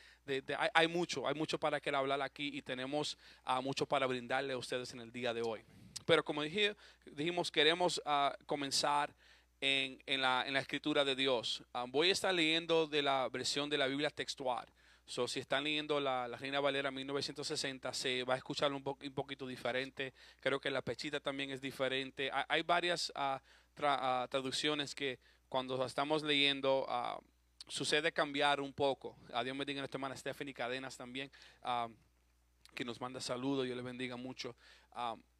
hay, 0.74 0.88
mucho, 0.88 1.26
hay 1.28 1.34
mucho 1.34 1.58
para 1.58 1.80
que 1.80 1.90
hablar 1.90 2.20
aquí 2.22 2.50
y 2.52 2.62
tenemos 2.62 3.16
ah, 3.44 3.60
mucho 3.60 3.86
para 3.86 4.06
brindarle 4.06 4.54
a 4.54 4.58
ustedes 4.58 4.92
en 4.92 5.00
el 5.00 5.12
día 5.12 5.32
de 5.32 5.42
hoy. 5.42 5.62
Pero 6.04 6.24
como 6.24 6.42
dije, 6.42 6.74
dijimos, 7.12 7.50
queremos 7.52 8.00
ah, 8.04 8.36
comenzar 8.46 9.14
en, 9.60 10.00
en 10.06 10.20
la, 10.22 10.44
en 10.46 10.54
la 10.54 10.60
escritura 10.60 11.04
de 11.04 11.14
Dios. 11.16 11.62
Ah, 11.72 11.84
voy 11.88 12.08
a 12.10 12.12
estar 12.12 12.32
leyendo 12.34 12.86
de 12.86 13.02
la 13.02 13.28
versión 13.28 13.68
de 13.70 13.78
la 13.78 13.86
Biblia 13.86 14.10
textual. 14.10 14.66
So, 15.10 15.26
si 15.26 15.40
están 15.40 15.64
leyendo 15.64 16.00
la, 16.00 16.28
la 16.28 16.36
Reina 16.36 16.60
Valera 16.60 16.90
1960, 16.90 17.94
se 17.94 18.24
va 18.24 18.34
a 18.34 18.36
escuchar 18.36 18.70
un, 18.74 18.82
po- 18.82 18.98
un 19.02 19.12
poquito 19.14 19.46
diferente. 19.46 20.12
Creo 20.38 20.60
que 20.60 20.70
la 20.70 20.82
pechita 20.82 21.18
también 21.18 21.50
es 21.50 21.62
diferente. 21.62 22.30
Hay, 22.30 22.44
hay 22.46 22.62
varias 22.62 23.10
ah, 23.14 23.40
tra- 23.74 23.96
ah, 23.98 24.26
traducciones 24.30 24.94
que 24.94 25.18
cuando 25.48 25.82
estamos 25.86 26.22
leyendo 26.22 26.84
ah, 26.90 27.18
sucede 27.68 28.12
cambiar 28.12 28.60
un 28.60 28.74
poco. 28.74 29.16
A 29.32 29.42
Dios 29.42 29.56
me 29.56 29.64
diga 29.64 29.80
nuestra 29.80 29.96
hermana 29.96 30.14
Stephanie 30.14 30.52
Cadenas 30.52 30.94
también, 30.98 31.30
que 32.74 32.84
nos 32.84 33.00
manda 33.00 33.18
saludos, 33.18 33.66
yo 33.66 33.74
le 33.74 33.82
bendiga 33.82 34.16
mucho. 34.16 34.56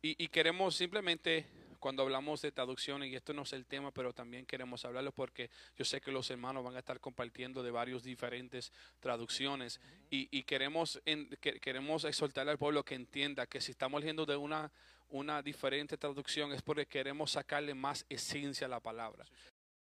Y, 0.01 0.25
y 0.25 0.29
queremos 0.29 0.77
simplemente, 0.77 1.47
cuando 1.79 2.03
hablamos 2.03 2.43
de 2.43 2.53
traducciones, 2.53 3.11
y 3.11 3.15
esto 3.17 3.33
no 3.33 3.43
es 3.43 3.53
el 3.53 3.67
tema, 3.67 3.91
pero 3.91 4.13
también 4.13 4.47
queremos 4.47 4.85
hablarlo 4.85 5.13
porque 5.13 5.51
yo 5.77 5.85
sé 5.85 6.01
que 6.01 6.11
los 6.11 6.31
hermanos 6.31 6.65
van 6.65 6.77
a 6.77 6.81
estar 6.81 7.01
compartiendo 7.01 7.63
de 7.63 7.71
varios 7.71 8.03
diferentes 8.03 8.73
traducciones. 9.01 9.81
Y, 10.11 10.29
y 10.37 10.43
queremos, 10.43 11.01
en- 11.05 11.29
que- 11.41 11.61
queremos 11.61 12.05
exhortar 12.05 12.49
al 12.49 12.59
pueblo 12.59 12.85
que 12.85 12.95
entienda 12.95 13.47
que 13.47 13.61
si 13.61 13.71
estamos 13.73 14.01
leyendo 14.01 14.27
de 14.27 14.37
una, 14.37 14.71
una 15.09 15.43
diferente 15.43 15.97
traducción 15.97 16.53
es 16.53 16.63
porque 16.63 16.87
queremos 16.87 17.31
sacarle 17.33 17.75
más 17.75 18.05
esencia 18.09 18.67
a 18.67 18.71
la 18.71 18.81
palabra 18.81 19.25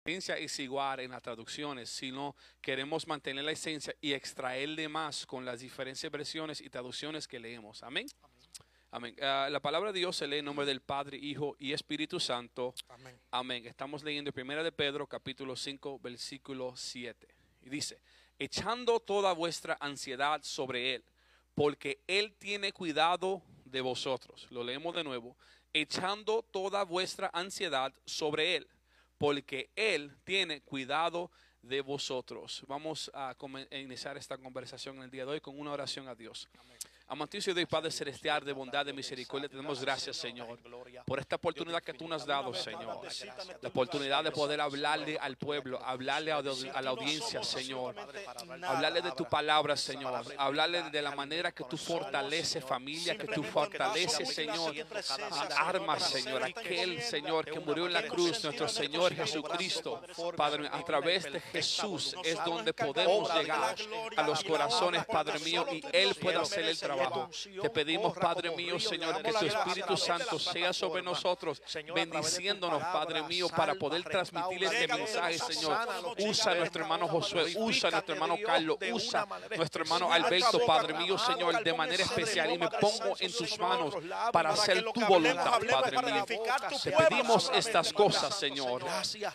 esencia 0.07 0.37
es 0.37 0.59
igual 0.59 0.99
en 0.99 1.09
las 1.09 1.21
traducciones, 1.23 1.89
sino 1.89 2.35
queremos 2.61 3.07
mantener 3.07 3.43
la 3.43 3.53
esencia 3.53 3.95
y 3.99 4.13
extraerle 4.13 4.87
más 4.87 5.25
con 5.25 5.43
las 5.45 5.61
diferentes 5.61 6.11
versiones 6.11 6.61
y 6.61 6.69
traducciones 6.69 7.27
que 7.27 7.39
leemos. 7.39 7.81
Amén. 7.81 8.05
Amén. 8.21 8.34
Ah, 9.21 9.49
la 9.51 9.59
palabra 9.59 9.91
de 9.91 9.99
Dios 9.99 10.15
se 10.15 10.25
lee 10.25 10.37
en 10.37 10.45
nombre 10.45 10.65
del 10.65 10.79
Padre, 10.79 11.17
Hijo 11.17 11.57
y 11.59 11.73
Espíritu 11.73 12.17
Santo. 12.17 12.73
Amén. 12.87 13.19
Amén. 13.29 13.65
Estamos 13.65 14.03
leyendo 14.03 14.31
Primera 14.31 14.63
de 14.63 14.71
Pedro, 14.71 15.05
capítulo 15.05 15.57
5, 15.57 15.99
versículo 15.99 16.73
7. 16.77 17.27
Y 17.63 17.69
dice, 17.69 17.99
echando 18.39 19.01
toda 19.01 19.33
vuestra 19.33 19.75
ansiedad 19.81 20.39
sobre 20.43 20.95
Él, 20.95 21.03
porque 21.55 21.99
Él 22.07 22.35
tiene 22.39 22.71
cuidado 22.71 23.41
de 23.65 23.81
vosotros. 23.81 24.47
Lo 24.49 24.63
leemos 24.63 24.95
de 24.95 25.03
nuevo. 25.03 25.35
Echando 25.73 26.41
toda 26.43 26.85
vuestra 26.85 27.29
ansiedad 27.33 27.93
sobre 28.05 28.55
Él, 28.55 28.67
porque 29.17 29.71
Él 29.75 30.15
tiene 30.23 30.61
cuidado 30.61 31.31
de 31.61 31.81
vosotros. 31.81 32.63
Vamos 32.65 33.11
a, 33.13 33.35
iniciar 33.71 34.15
esta 34.15 34.37
conversación 34.37 34.95
en 34.97 35.03
el 35.03 35.11
día 35.11 35.25
de 35.25 35.31
hoy 35.31 35.41
con 35.41 35.59
una 35.59 35.71
oración 35.71 36.07
a 36.07 36.15
Dios. 36.15 36.47
Amantísimo 37.07 37.53
Dios, 37.53 37.69
Padre 37.69 37.91
Celestial, 37.91 38.43
de 38.43 38.51
bondad, 38.51 38.83
de 38.83 38.91
misericordia, 38.91 39.47
te 39.47 39.55
damos 39.55 39.79
gracias, 39.79 40.17
Señor, 40.17 40.57
por 41.05 41.19
esta 41.19 41.35
oportunidad 41.35 41.83
que 41.83 41.93
tú 41.93 42.07
nos 42.07 42.23
has 42.23 42.27
dado, 42.27 42.51
Señor. 42.55 42.99
La 43.61 43.69
oportunidad 43.69 44.23
de 44.23 44.31
poder 44.31 44.59
hablarle 44.59 45.15
al 45.19 45.37
pueblo, 45.37 45.79
hablarle 45.85 46.31
a, 46.31 46.41
la 46.41 46.89
audiencia, 46.89 47.43
Señor. 47.43 47.95
Hablarle 48.63 49.03
de 49.03 49.11
tu 49.11 49.25
palabra, 49.25 49.77
Señor. 49.77 50.25
Hablarle 50.35 50.89
de 50.89 51.01
la 51.03 51.15
manera 51.15 51.51
que 51.51 51.63
tú 51.65 51.77
fortaleces 51.77 52.65
familia, 52.65 53.15
que 53.15 53.27
tú 53.27 53.43
fortaleces, 53.43 54.33
Señor, 54.33 54.73
armas, 55.57 56.09
Señor. 56.09 56.43
Aquel, 56.43 57.03
Señor, 57.03 57.45
que 57.45 57.59
murió 57.59 57.85
en 57.85 57.93
la 57.93 58.07
cruz, 58.07 58.43
nuestro 58.43 58.67
Señor 58.67 59.13
Jesucristo. 59.13 60.01
Padre, 60.35 60.67
a 60.71 60.83
través 60.83 61.31
de 61.31 61.39
Jesús 61.39 62.15
es 62.23 62.43
donde 62.43 62.73
podemos 62.73 63.31
llegar 63.35 63.75
a 64.17 64.23
los 64.23 64.43
corazones, 64.43 65.05
Padre 65.05 65.37
mío, 65.39 65.67
y 65.71 65.83
Él 65.93 66.15
puede 66.15 66.37
hacer 66.37 66.65
el 66.65 66.79
trabajo 66.79 66.94
trabajo. 66.95 67.29
Te 67.61 67.69
pedimos, 67.69 68.17
Padre 68.17 68.55
mío, 68.55 68.79
Señor, 68.79 69.21
que 69.21 69.31
tu 69.31 69.45
Espíritu 69.45 69.97
Santo 69.97 70.39
sea 70.39 70.73
sobre 70.73 71.01
nosotros, 71.01 71.61
bendiciéndonos, 71.93 72.81
Padre 72.83 73.23
mío, 73.23 73.47
para 73.49 73.75
poder 73.75 74.03
transmitir 74.03 74.63
este 74.63 74.87
mensaje, 74.87 75.37
Señor. 75.37 75.77
Usa 76.19 76.51
a 76.51 76.55
nuestro 76.55 76.81
hermano 76.83 77.07
Josué, 77.07 77.53
usa 77.57 77.89
a 77.89 77.91
nuestro 77.91 78.13
hermano 78.13 78.37
Carlos, 78.45 78.77
usa 78.91 79.21
a 79.21 79.55
nuestro 79.55 79.83
hermano 79.83 80.11
Alberto, 80.11 80.59
Padre 80.65 80.93
mío, 80.93 81.17
Señor, 81.17 81.63
de 81.63 81.73
manera 81.73 82.03
especial. 82.03 82.51
Y 82.53 82.57
me 82.57 82.69
pongo 82.69 83.15
en 83.19 83.31
tus 83.31 83.59
manos 83.59 83.95
para 84.31 84.51
hacer 84.51 84.83
tu 84.93 85.05
voluntad, 85.05 85.59
Padre 85.69 86.01
mío. 86.01 86.25
Te 86.25 86.91
pedimos 86.91 87.51
estas 87.53 87.91
cosas, 87.93 88.37
Señor, 88.37 88.83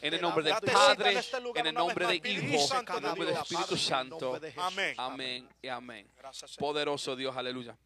en 0.00 0.14
el 0.14 0.20
nombre 0.20 0.44
del 0.44 0.54
Padre, 0.60 1.20
en 1.54 1.66
el 1.66 1.74
nombre 1.74 2.06
del 2.06 2.26
Hijo, 2.26 2.74
en 2.74 2.96
el 2.96 3.02
nombre 3.02 3.26
del 3.26 3.36
Espíritu 3.36 3.76
Santo. 3.76 4.38
Amén. 4.56 4.94
Amén 4.96 5.48
y 5.62 5.68
amén. 5.68 6.06
Poderoso 6.58 7.16
Dios, 7.16 7.34
aleluya. 7.34 7.76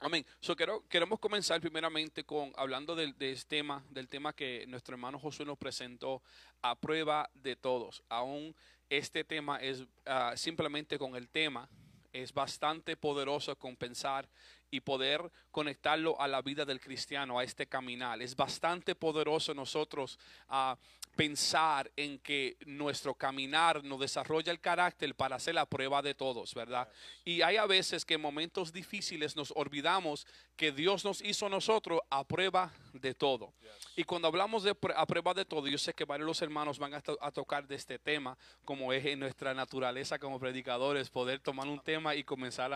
Amén. 0.00 0.24
So, 0.40 0.54
quiero- 0.56 0.86
queremos 0.88 1.18
comenzar 1.18 1.60
primeramente 1.60 2.24
con 2.24 2.52
hablando 2.56 2.94
del, 2.94 3.16
de 3.18 3.32
este 3.32 3.56
tema, 3.56 3.84
del 3.90 4.08
tema 4.08 4.32
que 4.32 4.64
nuestro 4.68 4.94
hermano 4.94 5.18
Josué 5.18 5.44
nos 5.44 5.58
presentó 5.58 6.22
a 6.62 6.74
prueba 6.76 7.28
de 7.34 7.56
todos. 7.56 8.02
Aún 8.08 8.54
este 8.88 9.24
tema 9.24 9.58
es 9.58 9.84
ah, 10.06 10.32
simplemente 10.36 10.98
con 10.98 11.14
el 11.16 11.28
tema, 11.28 11.68
es 12.12 12.32
bastante 12.32 12.96
poderoso 12.96 13.54
con 13.58 13.76
pensar 13.76 14.28
y 14.70 14.80
poder 14.80 15.30
conectarlo 15.50 16.20
a 16.20 16.28
la 16.28 16.42
vida 16.42 16.64
del 16.64 16.80
cristiano, 16.80 17.38
a 17.38 17.44
este 17.44 17.66
caminar. 17.66 18.20
Es 18.22 18.36
bastante 18.36 18.94
poderoso 18.94 19.54
nosotros 19.54 20.18
ah, 20.48 20.76
pensar 21.16 21.90
en 21.96 22.18
que 22.20 22.56
nuestro 22.66 23.12
caminar 23.14 23.82
nos 23.82 23.98
desarrolla 23.98 24.52
el 24.52 24.60
carácter 24.60 25.16
para 25.16 25.36
hacer 25.36 25.54
la 25.54 25.66
prueba 25.66 26.00
de 26.00 26.14
todos, 26.14 26.54
¿verdad? 26.54 26.88
Y 27.24 27.42
hay 27.42 27.56
a 27.56 27.66
veces 27.66 28.04
que 28.04 28.14
en 28.14 28.20
momentos 28.20 28.72
difíciles 28.72 29.34
nos 29.34 29.52
olvidamos 29.56 30.26
que 30.56 30.70
Dios 30.70 31.04
nos 31.04 31.20
hizo 31.22 31.46
a 31.46 31.48
nosotros 31.48 32.00
a 32.08 32.22
prueba 32.22 32.70
de 32.92 33.14
todo. 33.14 33.52
Y 33.96 34.04
cuando 34.04 34.28
hablamos 34.28 34.62
de 34.62 34.76
a 34.94 35.06
prueba 35.06 35.34
de 35.34 35.44
todo, 35.44 35.66
yo 35.66 35.78
sé 35.78 35.92
que 35.92 36.04
varios 36.04 36.26
los 36.26 36.40
hermanos 36.42 36.78
van 36.78 36.94
a, 36.94 37.00
to- 37.00 37.18
a 37.20 37.32
tocar 37.32 37.66
de 37.66 37.74
este 37.74 37.98
tema, 37.98 38.38
como 38.64 38.92
es 38.92 39.04
en 39.04 39.18
nuestra 39.18 39.54
naturaleza 39.54 40.18
como 40.20 40.38
predicadores, 40.38 41.10
poder 41.10 41.40
tomar 41.40 41.66
un 41.66 41.80
tema 41.80 42.14
y 42.14 42.22
comenzar 42.22 42.72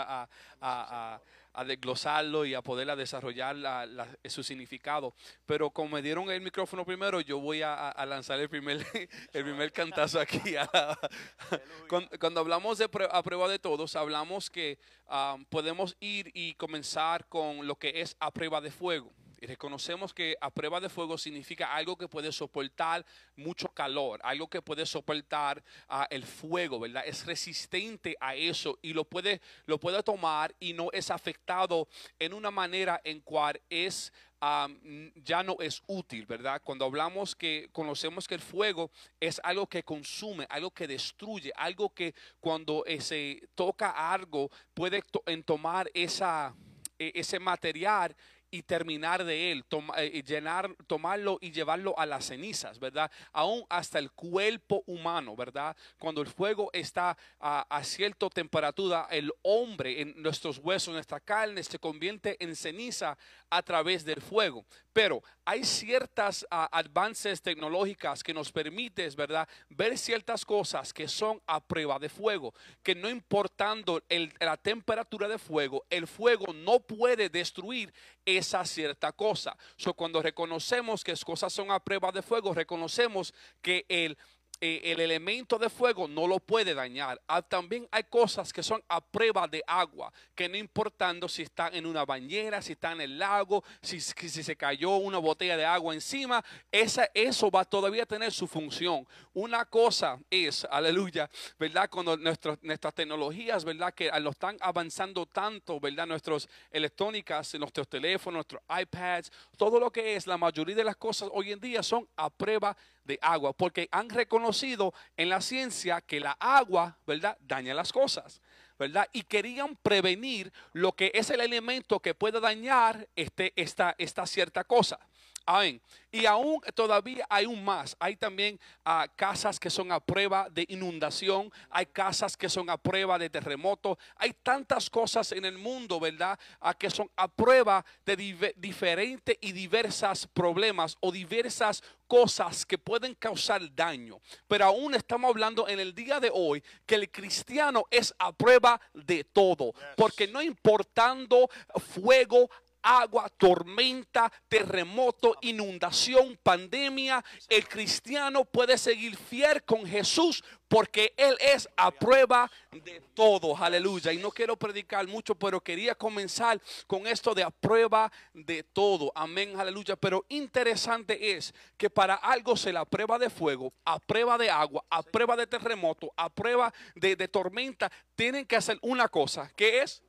a- 0.60 1.20
a- 1.54 1.64
desglosarlo 1.64 2.44
y 2.44 2.54
a 2.54 2.62
poder 2.62 2.94
desarrollar 2.96 3.56
la- 3.56 4.08
su 4.26 4.42
significado. 4.42 5.14
Pero 5.46 5.70
como 5.70 5.90
me 5.96 6.02
dieron 6.02 6.30
el 6.30 6.40
micrófono 6.40 6.84
primero, 6.84 7.20
yo 7.20 7.38
voy 7.38 7.62
a, 7.62 7.94
lanzar 8.06 8.38
el 8.40 8.48
primer, 8.48 8.78
el 9.32 9.44
primer 9.44 9.72
cantazo 9.72 10.20
aquí. 10.20 10.40
cuando, 12.18 12.40
hablamos 12.40 12.78
de 12.78 12.90
prue- 12.90 13.08
a 13.10 13.22
prueba 13.22 13.48
de 13.48 13.58
todos, 13.58 13.96
hablamos 13.96 14.50
que 14.50 14.78
ah, 15.08 15.36
podemos 15.48 15.96
ir 16.00 16.30
y 16.34 16.54
comenzar 16.54 17.26
con 17.28 17.66
lo 17.66 17.76
que 17.76 18.00
es 18.00 18.16
a 18.20 18.30
prueba 18.30 18.60
de 18.60 18.70
fuego. 18.70 19.10
Y 19.42 19.46
reconocemos 19.46 20.14
que 20.14 20.36
a 20.40 20.50
prueba 20.50 20.78
de 20.78 20.88
fuego 20.88 21.18
significa 21.18 21.74
algo 21.74 21.98
que 21.98 22.06
puede 22.06 22.30
soportar 22.30 23.04
mucho 23.34 23.66
calor, 23.70 24.20
algo 24.22 24.46
que 24.48 24.62
puede 24.62 24.86
soportar 24.86 25.64
ah, 25.88 26.06
el 26.10 26.24
fuego, 26.24 26.78
¿verdad? 26.78 27.02
Es 27.04 27.26
resistente 27.26 28.16
a 28.20 28.36
eso 28.36 28.78
y 28.82 28.92
lo 28.92 29.02
puede, 29.04 29.40
lo 29.66 29.80
puede 29.80 30.00
tomar 30.04 30.54
y 30.60 30.74
no 30.74 30.90
es 30.92 31.10
afectado 31.10 31.88
en 32.20 32.34
una 32.34 32.52
manera 32.52 33.00
en 33.02 33.18
cual 33.20 33.60
es 33.68 34.12
mm, 34.40 35.08
ya 35.24 35.42
no 35.42 35.56
es 35.58 35.82
útil, 35.88 36.24
¿verdad? 36.24 36.62
Cuando 36.62 36.84
hablamos 36.84 37.34
que 37.34 37.68
conocemos 37.72 38.28
que 38.28 38.36
el 38.36 38.40
fuego 38.40 38.92
es 39.18 39.40
algo 39.42 39.66
que 39.66 39.82
consume, 39.82 40.46
algo 40.50 40.70
que 40.70 40.86
destruye, 40.86 41.50
algo 41.56 41.92
que 41.92 42.14
cuando 42.38 42.84
eh, 42.86 43.00
se 43.00 43.42
toca 43.56 43.90
algo 44.12 44.52
puede 44.72 45.02
to- 45.02 45.24
en 45.26 45.42
tomar 45.42 45.90
esa, 45.94 46.54
e- 46.96 47.10
ese 47.16 47.40
material 47.40 48.14
y 48.52 48.62
terminar 48.62 49.24
de 49.24 49.50
él, 49.50 49.64
toma- 49.64 49.94
eh, 49.96 50.22
llenar, 50.22 50.72
tomarlo 50.86 51.38
y 51.40 51.50
llevarlo 51.50 51.98
a 51.98 52.04
las 52.06 52.26
cenizas, 52.26 52.78
¿verdad? 52.78 53.10
Aún 53.32 53.64
hasta 53.70 53.98
el 53.98 54.12
cuerpo 54.12 54.84
humano, 54.86 55.34
¿verdad? 55.34 55.74
Cuando 55.98 56.20
el 56.20 56.28
fuego 56.28 56.68
está 56.74 57.16
a, 57.40 57.66
a 57.68 57.82
cierta 57.82 58.28
temperatura, 58.28 59.08
el 59.10 59.32
hombre 59.42 60.02
en 60.02 60.14
nuestros 60.22 60.58
huesos, 60.58 60.92
nuestra 60.92 61.18
carne, 61.18 61.62
se 61.64 61.78
convierte 61.78 62.36
en 62.44 62.54
ceniza 62.54 63.16
a 63.48 63.62
través 63.62 64.04
del 64.04 64.20
fuego. 64.20 64.64
Pero 64.92 65.22
hay 65.44 65.64
ciertas 65.64 66.46
ah, 66.50 66.68
avances 66.70 67.40
tecnológicas 67.40 68.22
que 68.22 68.34
nos 68.34 68.52
permiten, 68.52 69.10
¿verdad? 69.16 69.48
Ver 69.68 69.96
ciertas 69.96 70.44
cosas 70.44 70.92
que 70.92 71.08
son 71.08 71.40
a 71.46 71.60
prueba 71.60 71.98
de 71.98 72.08
fuego, 72.08 72.52
que 72.82 72.94
no 72.94 73.08
importando 73.08 74.02
la 74.40 74.56
temperatura 74.56 75.28
de 75.28 75.38
fuego, 75.38 75.84
el 75.88 76.06
fuego 76.06 76.52
no 76.52 76.80
puede 76.80 77.28
destruir 77.28 77.92
esa 78.24 78.64
cierta 78.64 79.12
cosa. 79.12 79.56
So, 79.76 79.94
cuando 79.94 80.22
reconocemos 80.22 81.02
que 81.02 81.14
cosas 81.24 81.52
son 81.52 81.70
a 81.70 81.80
prueba 81.80 82.12
de 82.12 82.22
fuego, 82.22 82.52
reconocemos 82.54 83.32
que 83.60 83.86
el 83.88 84.16
eh, 84.64 84.80
el 84.92 85.00
elemento 85.00 85.58
de 85.58 85.68
fuego 85.68 86.06
no 86.06 86.28
lo 86.28 86.38
puede 86.38 86.72
dañar. 86.72 87.20
Ah, 87.26 87.42
también 87.42 87.88
hay 87.90 88.04
cosas 88.04 88.52
que 88.52 88.62
son 88.62 88.80
a 88.88 89.00
prueba 89.00 89.48
de 89.48 89.60
agua, 89.66 90.12
que 90.36 90.48
no 90.48 90.56
importando 90.56 91.28
si 91.28 91.42
está 91.42 91.68
en 91.72 91.84
una 91.84 92.04
bañera, 92.04 92.62
si 92.62 92.74
está 92.74 92.92
en 92.92 93.00
el 93.00 93.18
lago, 93.18 93.64
si, 93.82 94.00
si- 94.00 94.28
se 94.44 94.54
cayó 94.54 94.90
una 94.98 95.18
botella 95.18 95.56
de 95.56 95.64
agua 95.64 95.94
encima, 95.94 96.44
esa, 96.70 97.10
eso 97.12 97.50
va 97.50 97.62
a 97.62 97.64
todavía 97.64 98.06
tener 98.06 98.30
su 98.30 98.46
función. 98.46 99.04
Una 99.34 99.64
cosa 99.64 100.20
es, 100.30 100.64
aleluya, 100.70 101.28
¿verdad? 101.58 101.90
Cuando 101.90 102.16
nuestras 102.16 102.94
tecnologías, 102.94 103.64
¿verdad? 103.64 103.92
Que 103.92 104.12
lo 104.20 104.30
están 104.30 104.56
avanzando 104.60 105.26
tanto, 105.26 105.80
¿verdad? 105.80 106.06
Nuestros 106.06 106.48
electrónicas, 106.70 107.52
nuestros 107.56 107.88
teléfonos, 107.88 108.36
nuestros 108.36 108.62
iPads, 108.80 109.32
todo 109.56 109.80
lo 109.80 109.90
que 109.90 110.14
es, 110.14 110.28
la 110.28 110.38
mayoría 110.38 110.76
de 110.76 110.84
las 110.84 110.94
cosas 110.96 111.28
hoy 111.32 111.50
en 111.50 111.58
día 111.58 111.82
son 111.82 112.08
a 112.14 112.30
prueba 112.30 112.76
de 113.01 113.01
agua, 113.20 113.52
porque 113.52 113.88
han 113.92 114.08
reconocido 114.08 114.94
en 115.16 115.28
la 115.28 115.40
ciencia 115.40 116.00
que 116.00 116.20
la 116.20 116.36
agua, 116.40 116.98
¿verdad?, 117.06 117.36
daña 117.40 117.74
las 117.74 117.92
cosas, 117.92 118.40
¿verdad? 118.78 119.08
Y 119.12 119.22
querían 119.22 119.76
prevenir 119.76 120.52
lo 120.72 120.92
que 120.92 121.10
es 121.14 121.30
el 121.30 121.40
elemento 121.40 122.00
que 122.00 122.14
puede 122.14 122.40
dañar 122.40 123.08
este, 123.16 123.52
esta, 123.56 123.94
esta 123.98 124.26
cierta 124.26 124.64
cosa. 124.64 124.98
Amén. 125.44 125.80
Y 126.10 126.26
aún 126.26 126.60
todavía 126.74 127.26
hay 127.28 127.46
un 127.46 127.64
más. 127.64 127.96
Hay 127.98 128.16
también 128.16 128.60
ah, 128.84 129.06
casas 129.16 129.58
que 129.58 129.70
son 129.70 129.90
a 129.90 129.98
prueba 129.98 130.48
de 130.50 130.66
inundación. 130.68 131.50
Hay 131.70 131.86
casas 131.86 132.36
que 132.36 132.50
son 132.50 132.68
a 132.68 132.76
prueba 132.76 133.18
de 133.18 133.30
terremoto. 133.30 133.98
Hay 134.16 134.34
tantas 134.42 134.90
cosas 134.90 135.32
en 135.32 135.44
el 135.46 135.56
mundo, 135.56 135.98
¿verdad? 135.98 136.38
Ah, 136.60 136.74
que 136.74 136.90
son 136.90 137.10
a 137.16 137.28
prueba 137.28 137.84
de 138.04 138.54
diferentes 138.56 139.38
y 139.40 139.52
diversas 139.52 140.26
problemas 140.26 140.96
o 141.00 141.10
diversas 141.10 141.82
cosas 142.06 142.66
que 142.66 142.76
pueden 142.76 143.14
causar 143.14 143.74
daño. 143.74 144.20
Pero 144.46 144.66
aún 144.66 144.94
estamos 144.94 145.30
hablando 145.30 145.66
en 145.66 145.80
el 145.80 145.94
día 145.94 146.20
de 146.20 146.30
hoy 146.32 146.62
que 146.84 146.96
el 146.96 147.10
cristiano 147.10 147.84
es 147.90 148.14
a 148.18 148.32
prueba 148.32 148.78
de 148.92 149.24
todo. 149.24 149.72
Porque 149.96 150.28
no 150.28 150.42
importando 150.42 151.48
fuego, 151.80 152.50
agua, 152.82 153.28
tormenta, 153.36 154.32
terremoto, 154.48 155.36
inundación, 155.42 156.38
pandemia, 156.42 157.24
el 157.48 157.68
cristiano 157.68 158.44
puede 158.44 158.76
seguir 158.78 159.16
fiel 159.16 159.62
con 159.64 159.86
Jesús 159.86 160.42
porque 160.72 161.12
Él 161.18 161.36
es 161.38 161.68
a 161.76 161.90
prueba 161.90 162.50
de 162.70 163.02
todo. 163.12 163.54
Aleluya. 163.54 164.10
Y 164.10 164.16
no 164.16 164.30
quiero 164.30 164.56
predicar 164.56 165.06
mucho, 165.06 165.34
pero 165.34 165.60
quería 165.60 165.94
comenzar 165.94 166.58
con 166.86 167.06
esto 167.06 167.34
de 167.34 167.42
a 167.42 167.50
prueba 167.50 168.10
de 168.32 168.62
todo. 168.62 169.12
Amén, 169.14 169.60
aleluya. 169.60 169.96
Pero 169.96 170.24
interesante 170.30 171.36
es 171.36 171.52
que 171.76 171.90
para 171.90 172.14
algo 172.14 172.56
se 172.56 172.72
la 172.72 172.86
prueba 172.86 173.18
de 173.18 173.28
fuego, 173.28 173.74
a 173.84 173.98
prueba 173.98 174.38
de 174.38 174.48
agua, 174.48 174.82
a 174.88 175.02
prueba 175.02 175.36
de 175.36 175.46
terremoto, 175.46 176.10
a 176.16 176.30
prueba 176.30 176.72
de, 176.94 177.16
de 177.16 177.28
tormenta, 177.28 177.92
tienen 178.14 178.46
que 178.46 178.56
hacer 178.56 178.78
una 178.80 179.08
cosa, 179.08 179.52
que 179.54 179.82
es 179.82 180.02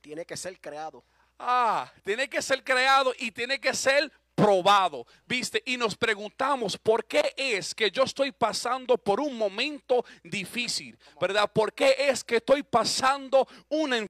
Tiene 0.00 0.24
que 0.24 0.36
ser 0.36 0.60
creado. 0.60 1.02
Ah, 1.38 1.92
tiene 2.04 2.28
que 2.28 2.40
ser 2.40 2.62
creado 2.62 3.12
y 3.18 3.30
tiene 3.30 3.58
que 3.60 3.74
ser 3.74 4.10
probado, 4.34 5.06
¿viste? 5.26 5.62
Y 5.66 5.76
nos 5.76 5.96
preguntamos, 5.96 6.76
¿por 6.76 7.04
qué 7.06 7.34
es 7.36 7.74
que 7.74 7.90
yo 7.90 8.02
estoy 8.02 8.32
pasando 8.32 8.98
por 8.98 9.20
un 9.20 9.36
momento 9.36 10.04
difícil? 10.22 10.98
¿Verdad? 11.20 11.50
¿Por 11.52 11.72
qué 11.72 11.94
es 11.98 12.24
que 12.24 12.36
estoy 12.36 12.62
pasando 12.62 13.46
una? 13.68 14.06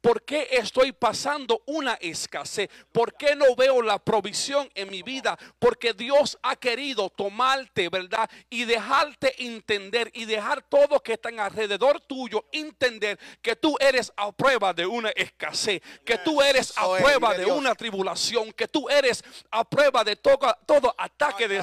¿Por 0.00 0.22
qué 0.22 0.48
estoy 0.52 0.92
pasando 0.92 1.62
una 1.66 1.94
escasez? 1.94 2.70
¿Por 2.92 3.14
qué 3.14 3.34
no 3.34 3.56
veo 3.56 3.82
la 3.82 3.98
provisión 3.98 4.70
en 4.74 4.88
mi 4.88 5.02
vida? 5.02 5.36
Porque 5.58 5.92
Dios 5.92 6.38
ha 6.42 6.54
querido 6.54 7.10
tomarte, 7.10 7.88
¿verdad? 7.88 8.30
Y 8.50 8.64
dejarte 8.64 9.34
entender 9.44 10.10
y 10.14 10.26
dejar 10.26 10.62
todo 10.62 11.00
que 11.00 11.14
están 11.14 11.40
alrededor 11.40 12.00
tuyo 12.02 12.44
entender 12.52 13.18
que 13.42 13.56
tú 13.56 13.76
eres 13.80 14.12
a 14.16 14.30
prueba 14.30 14.72
de 14.72 14.86
una 14.86 15.10
escasez, 15.10 15.82
que 16.04 16.18
tú 16.18 16.40
eres 16.40 16.72
a 16.76 16.96
prueba 16.96 17.34
de 17.34 17.46
una 17.46 17.74
tribulación, 17.74 18.52
que 18.52 18.68
tú 18.68 18.88
eres 18.88 19.24
a 19.50 19.64
prueba 19.64 20.04
de 20.04 20.16
todo, 20.16 20.56
todo 20.66 20.94
ataque 20.96 21.48
de, 21.48 21.60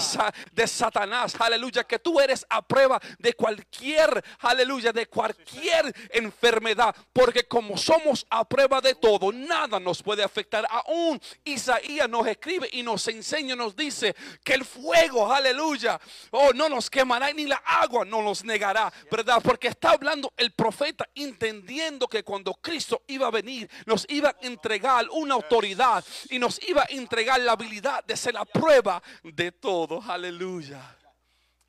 de 0.51 0.67
Satanás, 0.67 1.35
aleluya, 1.39 1.85
que 1.85 1.99
tú 1.99 2.19
eres 2.19 2.45
a 2.49 2.61
prueba 2.61 2.99
de 3.19 3.33
cualquier, 3.33 4.23
aleluya, 4.39 4.91
de 4.91 5.07
cualquier 5.07 5.95
enfermedad, 6.11 6.93
porque 7.13 7.45
como 7.45 7.77
somos 7.85 8.25
a 8.31 8.43
prueba 8.43 8.81
de 8.81 8.95
todo, 8.95 9.31
nada 9.31 9.79
nos 9.79 10.01
puede 10.01 10.23
afectar. 10.23 10.65
Aún 10.69 11.21
Isaías 11.43 12.09
nos 12.09 12.25
escribe 12.25 12.67
y 12.71 12.81
nos 12.81 13.07
enseña, 13.07 13.55
nos 13.55 13.75
dice 13.75 14.15
que 14.43 14.55
el 14.55 14.65
fuego, 14.65 15.31
aleluya, 15.31 15.99
oh, 16.31 16.51
no 16.53 16.67
nos 16.67 16.89
quemará 16.89 17.31
ni 17.31 17.45
la 17.45 17.57
agua 17.57 18.03
no 18.03 18.23
nos 18.23 18.43
negará, 18.43 18.91
¿verdad? 19.11 19.39
Porque 19.43 19.67
está 19.67 19.91
hablando 19.91 20.33
el 20.35 20.51
profeta 20.51 21.07
entendiendo 21.13 22.07
que 22.07 22.23
cuando 22.23 22.55
Cristo 22.55 23.03
iba 23.07 23.27
a 23.27 23.31
venir, 23.31 23.69
nos 23.85 24.05
iba 24.09 24.29
a 24.29 24.35
entregar 24.41 25.05
una 25.11 25.35
autoridad 25.35 26.03
y 26.29 26.39
nos 26.39 26.59
iba 26.67 26.81
a 26.81 26.87
entregar 26.89 27.39
la 27.41 27.51
habilidad 27.51 28.03
de 28.03 28.17
ser 28.17 28.33
la 28.33 28.45
prueba 28.45 29.01
de 29.23 29.51
todo, 29.51 30.01
aleluya. 30.07 30.81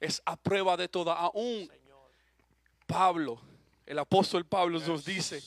Es 0.01 0.23
a 0.25 0.37
prueba 0.37 0.77
de 0.79 0.89
todo, 0.89 1.13
aún 1.13 1.71
Pablo, 2.87 3.39
el 3.85 3.99
apóstol 3.99 4.47
Pablo 4.47 4.81
nos 4.81 5.05
dice, 5.05 5.43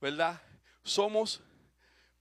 ¿verdad? 0.00 0.40
Somos 0.82 1.42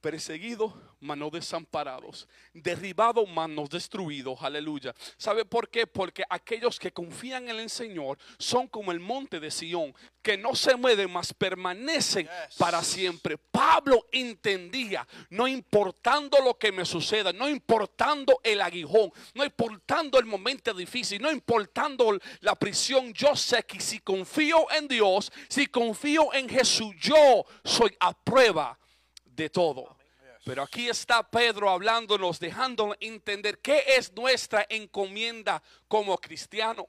perseguidos, 0.01 0.73
mas 0.99 1.17
no 1.17 1.29
desamparados, 1.29 2.27
derribados, 2.53 3.27
mas 3.29 3.49
no 3.49 3.67
destruidos, 3.67 4.41
aleluya. 4.41 4.93
¿Sabe 5.17 5.45
por 5.45 5.69
qué? 5.69 5.87
Porque 5.87 6.23
aquellos 6.29 6.79
que 6.79 6.91
confían 6.91 7.49
en 7.49 7.59
el 7.59 7.69
Señor 7.69 8.17
son 8.37 8.67
como 8.67 8.91
el 8.91 8.99
monte 8.99 9.39
de 9.39 9.51
Sión, 9.51 9.93
que 10.21 10.37
no 10.37 10.55
se 10.55 10.75
mueven, 10.75 11.11
mas 11.11 11.33
permanecen 11.33 12.27
para 12.57 12.83
siempre. 12.83 13.37
Pablo 13.37 14.07
entendía, 14.11 15.07
no 15.29 15.47
importando 15.47 16.37
lo 16.43 16.57
que 16.57 16.71
me 16.71 16.85
suceda, 16.85 17.31
no 17.31 17.47
importando 17.47 18.39
el 18.43 18.61
aguijón, 18.61 19.11
no 19.33 19.45
importando 19.45 20.19
el 20.19 20.25
momento 20.25 20.73
difícil, 20.73 21.21
no 21.21 21.31
importando 21.31 22.17
la 22.41 22.55
prisión, 22.55 23.13
yo 23.13 23.35
sé 23.35 23.63
que 23.63 23.79
si 23.79 23.99
confío 23.99 24.69
en 24.71 24.87
Dios, 24.87 25.31
si 25.47 25.67
confío 25.67 26.33
en 26.33 26.49
Jesús, 26.49 26.93
yo 26.99 27.45
soy 27.63 27.95
a 27.99 28.13
prueba 28.13 28.77
de 29.25 29.49
todo. 29.49 29.98
Pero 30.45 30.63
aquí 30.63 30.87
está 30.87 31.21
Pedro 31.29 31.69
hablándonos, 31.69 32.39
dejándonos 32.39 32.97
entender 32.99 33.59
qué 33.59 33.83
es 33.97 34.11
nuestra 34.13 34.65
encomienda 34.69 35.61
como 35.87 36.17
cristiano. 36.17 36.87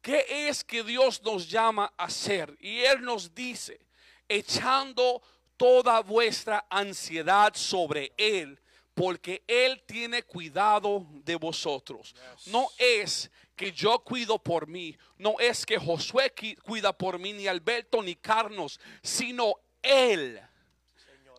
¿Qué 0.00 0.48
es 0.48 0.64
que 0.64 0.82
Dios 0.82 1.22
nos 1.22 1.48
llama 1.48 1.92
a 1.96 2.04
hacer? 2.04 2.56
Y 2.58 2.80
Él 2.80 3.02
nos 3.02 3.34
dice, 3.34 3.80
echando 4.28 5.22
toda 5.56 6.00
vuestra 6.00 6.66
ansiedad 6.68 7.52
sobre 7.54 8.12
Él, 8.16 8.58
porque 8.94 9.44
Él 9.46 9.82
tiene 9.86 10.24
cuidado 10.24 11.06
de 11.24 11.36
vosotros. 11.36 12.16
No 12.46 12.68
es 12.78 13.30
que 13.54 13.70
yo 13.70 14.00
cuido 14.00 14.42
por 14.42 14.66
mí, 14.66 14.96
no 15.18 15.38
es 15.38 15.64
que 15.64 15.78
Josué 15.78 16.34
cuida 16.64 16.92
por 16.92 17.18
mí, 17.18 17.32
ni 17.32 17.46
Alberto, 17.46 18.02
ni 18.02 18.16
Carlos, 18.16 18.80
sino 19.02 19.54
Él 19.82 20.40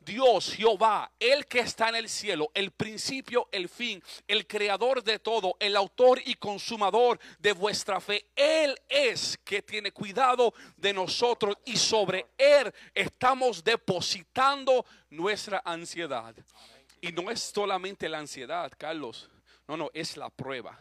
Dios, 0.06 0.54
Jehová, 0.54 1.12
el 1.20 1.46
que 1.46 1.60
está 1.60 1.90
en 1.90 1.96
el 1.96 2.10
cielo, 2.10 2.52
el 2.54 2.72
principio, 2.72 3.48
el 3.52 3.70
fin, 3.70 4.02
el 4.28 4.46
creador 4.48 5.04
de 5.04 5.20
todo, 5.20 5.56
el 5.60 5.76
autor 5.76 6.22
y 6.26 6.36
consumador 6.36 7.20
de 7.40 7.52
vuestra 7.54 8.00
fe. 8.00 8.26
Él 8.36 8.76
es 8.88 9.38
que 9.44 9.62
tiene 9.62 9.92
cuidado 9.92 10.54
de 10.78 10.94
nosotros 10.94 11.58
y 11.66 11.78
sobre 11.78 12.28
Él 12.38 12.74
estamos 12.94 13.64
depositando 13.64 14.86
nuestra 15.10 15.62
ansiedad. 15.66 16.36
Y 17.02 17.12
no 17.12 17.30
es 17.30 17.40
solamente 17.42 18.08
la 18.08 18.20
ansiedad, 18.20 18.72
Carlos. 18.78 19.30
No, 19.68 19.78
no, 19.78 19.90
es 19.94 20.18
la 20.18 20.30
prueba 20.30 20.80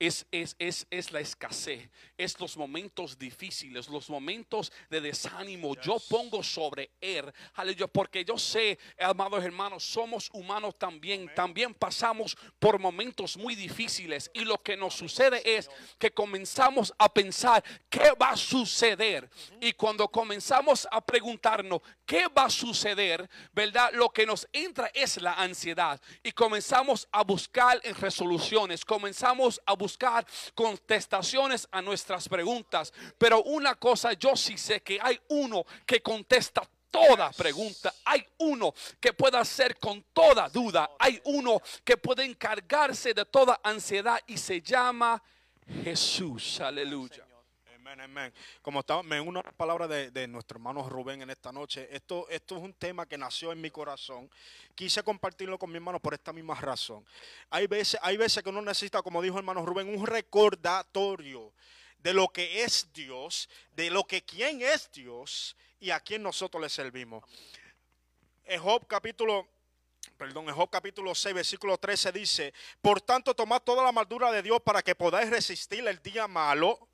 es, 0.00 0.26
es, 0.32 0.56
es, 0.58 0.86
es, 0.88 1.12
la 1.12 1.20
escasez, 1.20 1.90
es 2.16 2.40
los 2.40 2.56
momentos 2.56 3.18
difíciles, 3.18 3.86
los 3.86 4.08
momentos 4.08 4.72
de 4.88 5.02
desánimo. 5.02 5.76
Yo 5.76 5.98
pongo 6.08 6.42
sobre 6.42 6.90
él, 7.02 7.30
aleluya, 7.54 7.86
porque 7.86 8.24
yo 8.24 8.38
sé, 8.38 8.78
amados 8.98 9.44
hermanos, 9.44 9.84
somos 9.84 10.30
humanos 10.32 10.74
también. 10.78 11.30
También 11.34 11.74
pasamos 11.74 12.34
por 12.58 12.78
momentos 12.78 13.36
muy 13.36 13.54
difíciles. 13.54 14.30
Y 14.32 14.46
lo 14.46 14.56
que 14.62 14.74
nos 14.74 14.94
sucede 14.94 15.42
es 15.44 15.68
que 15.98 16.10
comenzamos 16.10 16.94
a 16.96 17.12
pensar 17.12 17.62
qué 17.90 18.12
va 18.12 18.30
a 18.30 18.36
suceder. 18.38 19.28
Y 19.60 19.74
cuando 19.74 20.08
comenzamos 20.08 20.88
a 20.90 21.02
preguntarnos 21.02 21.82
qué 22.06 22.26
va 22.26 22.46
a 22.46 22.50
suceder, 22.50 23.28
¿verdad? 23.52 23.90
Lo 23.92 24.08
que 24.08 24.24
nos 24.24 24.48
entra 24.50 24.90
es 24.94 25.20
la 25.20 25.34
ansiedad. 25.34 26.00
Y 26.22 26.32
comenzamos 26.32 27.06
a 27.12 27.22
buscar 27.22 27.78
en 27.84 27.94
resoluciones, 27.94 28.82
comenzamos 28.82 29.60
a 29.66 29.74
buscar 29.74 29.89
buscar 29.90 30.24
contestaciones 30.54 31.66
a 31.72 31.82
nuestras 31.82 32.28
preguntas. 32.28 32.92
Pero 33.18 33.42
una 33.42 33.74
cosa 33.74 34.12
yo 34.12 34.36
sí 34.36 34.56
sé 34.56 34.82
que 34.82 34.98
hay 35.02 35.18
uno 35.28 35.64
que 35.84 36.00
contesta 36.00 36.62
toda 36.90 37.30
pregunta. 37.32 37.92
Hay 38.04 38.24
uno 38.38 38.72
que 39.00 39.12
puede 39.12 39.38
hacer 39.38 39.78
con 39.78 40.04
toda 40.12 40.48
duda. 40.48 40.90
Hay 40.98 41.20
uno 41.24 41.60
que 41.84 41.96
puede 41.96 42.24
encargarse 42.24 43.14
de 43.14 43.24
toda 43.24 43.60
ansiedad 43.64 44.20
y 44.26 44.36
se 44.36 44.60
llama 44.60 45.20
Jesús. 45.82 46.60
Aleluya. 46.60 47.29
Como 48.62 48.80
estaba, 48.80 49.02
me 49.02 49.20
uno 49.20 49.40
a 49.40 49.42
palabra 49.42 49.88
de, 49.88 50.28
nuestro 50.28 50.58
hermano 50.58 50.88
Rubén 50.88 51.22
en 51.22 51.30
esta 51.30 51.50
noche. 51.50 51.88
Esto, 51.90 52.28
esto 52.28 52.56
es 52.56 52.62
un 52.62 52.72
tema 52.74 53.06
que 53.06 53.18
nació 53.18 53.50
en 53.50 53.60
mi 53.60 53.70
corazón. 53.70 54.30
Quise 54.76 55.02
compartirlo 55.02 55.58
con 55.58 55.70
mi 55.70 55.76
hermano 55.76 55.98
por 55.98 56.14
esta 56.14 56.32
misma 56.32 56.54
razón. 56.54 57.04
Hay 57.50 57.66
veces, 57.66 57.98
hay 58.02 58.16
veces 58.16 58.42
que 58.44 58.48
uno 58.48 58.62
necesita, 58.62 59.02
como 59.02 59.20
dijo 59.20 59.38
hermano 59.38 59.66
Rubén, 59.66 59.88
un 59.88 60.06
recordatorio 60.06 61.52
de 61.98 62.14
lo 62.14 62.28
que 62.28 62.62
es 62.62 62.88
Dios, 62.92 63.48
de 63.74 63.90
lo 63.90 64.04
que 64.04 64.22
quién 64.22 64.62
es 64.62 64.90
Dios 64.92 65.56
y 65.80 65.90
a 65.90 65.98
quién 65.98 66.22
nosotros 66.22 66.62
le 66.62 66.68
servimos. 66.68 67.24
En 68.44 68.60
Job 68.60 68.86
capítulo 68.86 69.48
perdón, 70.16 70.48
en 70.48 70.66
capítulo 70.66 71.14
6, 71.14 71.34
versículo 71.34 71.78
13 71.78 72.12
dice, 72.12 72.54
por 72.82 73.00
tanto 73.00 73.34
tomad 73.34 73.62
toda 73.62 73.82
la 73.82 73.90
maldura 73.90 74.30
de 74.30 74.42
Dios 74.42 74.60
para 74.60 74.82
que 74.82 74.94
podáis 74.94 75.30
resistir 75.30 75.86
el 75.88 76.00
día 76.02 76.28
malo 76.28 76.89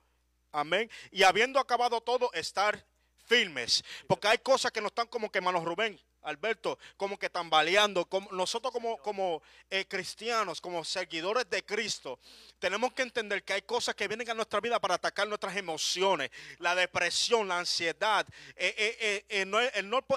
Amén. 0.57 0.91
Y 1.11 1.23
habiendo 1.23 1.61
acabado 1.61 2.01
todo, 2.01 2.33
estar 2.33 2.87
firmes. 3.27 3.85
Porque 4.07 4.29
hay 4.29 4.39
cosas 4.39 4.73
que 4.73 4.81
no 4.81 4.87
están 4.87 5.07
como 5.07 5.31
que 5.31 5.43
manos 5.43 5.65
Rubén. 5.65 6.01
Alberto, 6.27 6.79
como 6.97 7.19
que 7.19 7.31
tambaleando. 7.31 8.05
Como, 8.05 8.31
nosotros 8.33 8.73
como, 8.73 8.99
como 8.99 9.43
eh, 9.71 9.87
cristianos, 9.89 10.61
como 10.61 10.85
seguidores 10.85 11.49
de 11.49 11.65
Cristo, 11.65 12.19
tenemos 12.59 12.93
que 12.93 13.03
entender 13.03 13.45
que 13.45 13.53
hay 13.53 13.63
cosas 13.63 13.95
que 13.95 14.09
vienen 14.09 14.29
a 14.31 14.35
nuestra 14.35 14.61
vida 14.61 14.81
para 14.81 14.95
atacar 14.95 15.29
nuestras 15.29 15.57
emociones, 15.57 16.31
la 16.59 16.75
depresión, 16.75 17.49
la 17.49 17.59
ansiedad, 17.59 18.27
eh, 18.57 19.25
eh, 19.29 19.43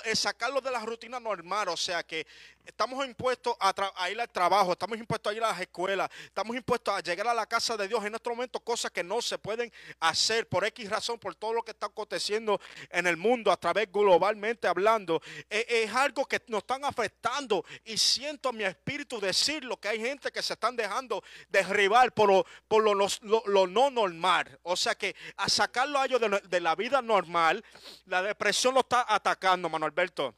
el, 0.04 0.18
sacarlo 0.18 0.62
de 0.62 0.72
la 0.72 0.80
rutina 0.80 1.20
normal, 1.20 1.70
o 1.70 1.78
sea 1.78 2.04
que 2.04 2.26
estamos 2.66 3.04
impuestos 3.06 3.56
a, 3.60 4.10
ir 4.10 4.20
al 4.20 4.30
trabajo, 4.30 4.74
estamos 4.74 4.98
impuestos 4.98 5.32
a 5.32 5.36
ir 5.36 5.44
a 5.44 5.50
las 5.50 5.62
escuelas, 5.62 6.10
estamos 6.24 6.56
impuestos 6.56 6.94
a 6.94 7.02
llegar 7.02 7.28
a 7.28 7.34
la 7.34 7.46
casa 7.46 7.76
de 7.76 7.88
Dios 7.88 8.04
en 8.06 8.12
nuestro 8.12 8.36
momento, 8.36 8.60
cosas 8.60 8.92
que 8.92 9.04
no 9.04 9.22
se 9.22 9.38
pueden 9.38 9.72
hacer 10.00 10.48
por 10.48 10.66
X 10.66 10.90
razón, 10.90 11.20
por 11.20 11.36
todo 11.36 11.54
lo 11.54 11.64
que 11.64 11.72
está 11.72 11.88
aconteciendo 11.88 12.60
en 12.90 13.08
el 13.08 13.18
mundo, 13.18 13.52
a 13.52 13.58
través 13.58 13.92
globalmente 13.92 14.68
hablando. 14.68 15.22
es 15.50 15.92
algo 16.04 16.26
que 16.26 16.42
nos 16.48 16.60
están 16.60 16.84
afectando 16.86 17.66
y 17.86 17.98
siento 17.98 18.52
mi 18.52 18.64
espíritu 18.64 19.20
decirlo, 19.20 19.78
que 19.78 19.90
hay 19.90 20.00
gente 20.00 20.32
que 20.32 20.42
se 20.42 20.54
están 20.54 20.76
dejando 20.76 21.24
derribar 21.50 22.12
por 22.14 22.30
lo, 22.30 22.46
por 22.68 22.84
lo, 22.84 23.68
no 23.68 23.90
normal. 23.90 24.60
O 24.64 24.76
sea 24.76 24.96
que 24.96 25.16
a 25.38 25.50
sacarlo 25.50 26.00
a 26.00 26.06
ellos 26.06 26.22
de, 26.22 26.42
de 26.48 26.60
la 26.60 26.76
vida 26.76 27.02
normal, 27.02 27.64
la 28.06 28.22
depresión 28.22 28.74
lo 28.74 28.82
está 28.82 29.06
atacando, 29.08 29.70
Manuel 29.70 29.92
Alberto. 29.92 30.36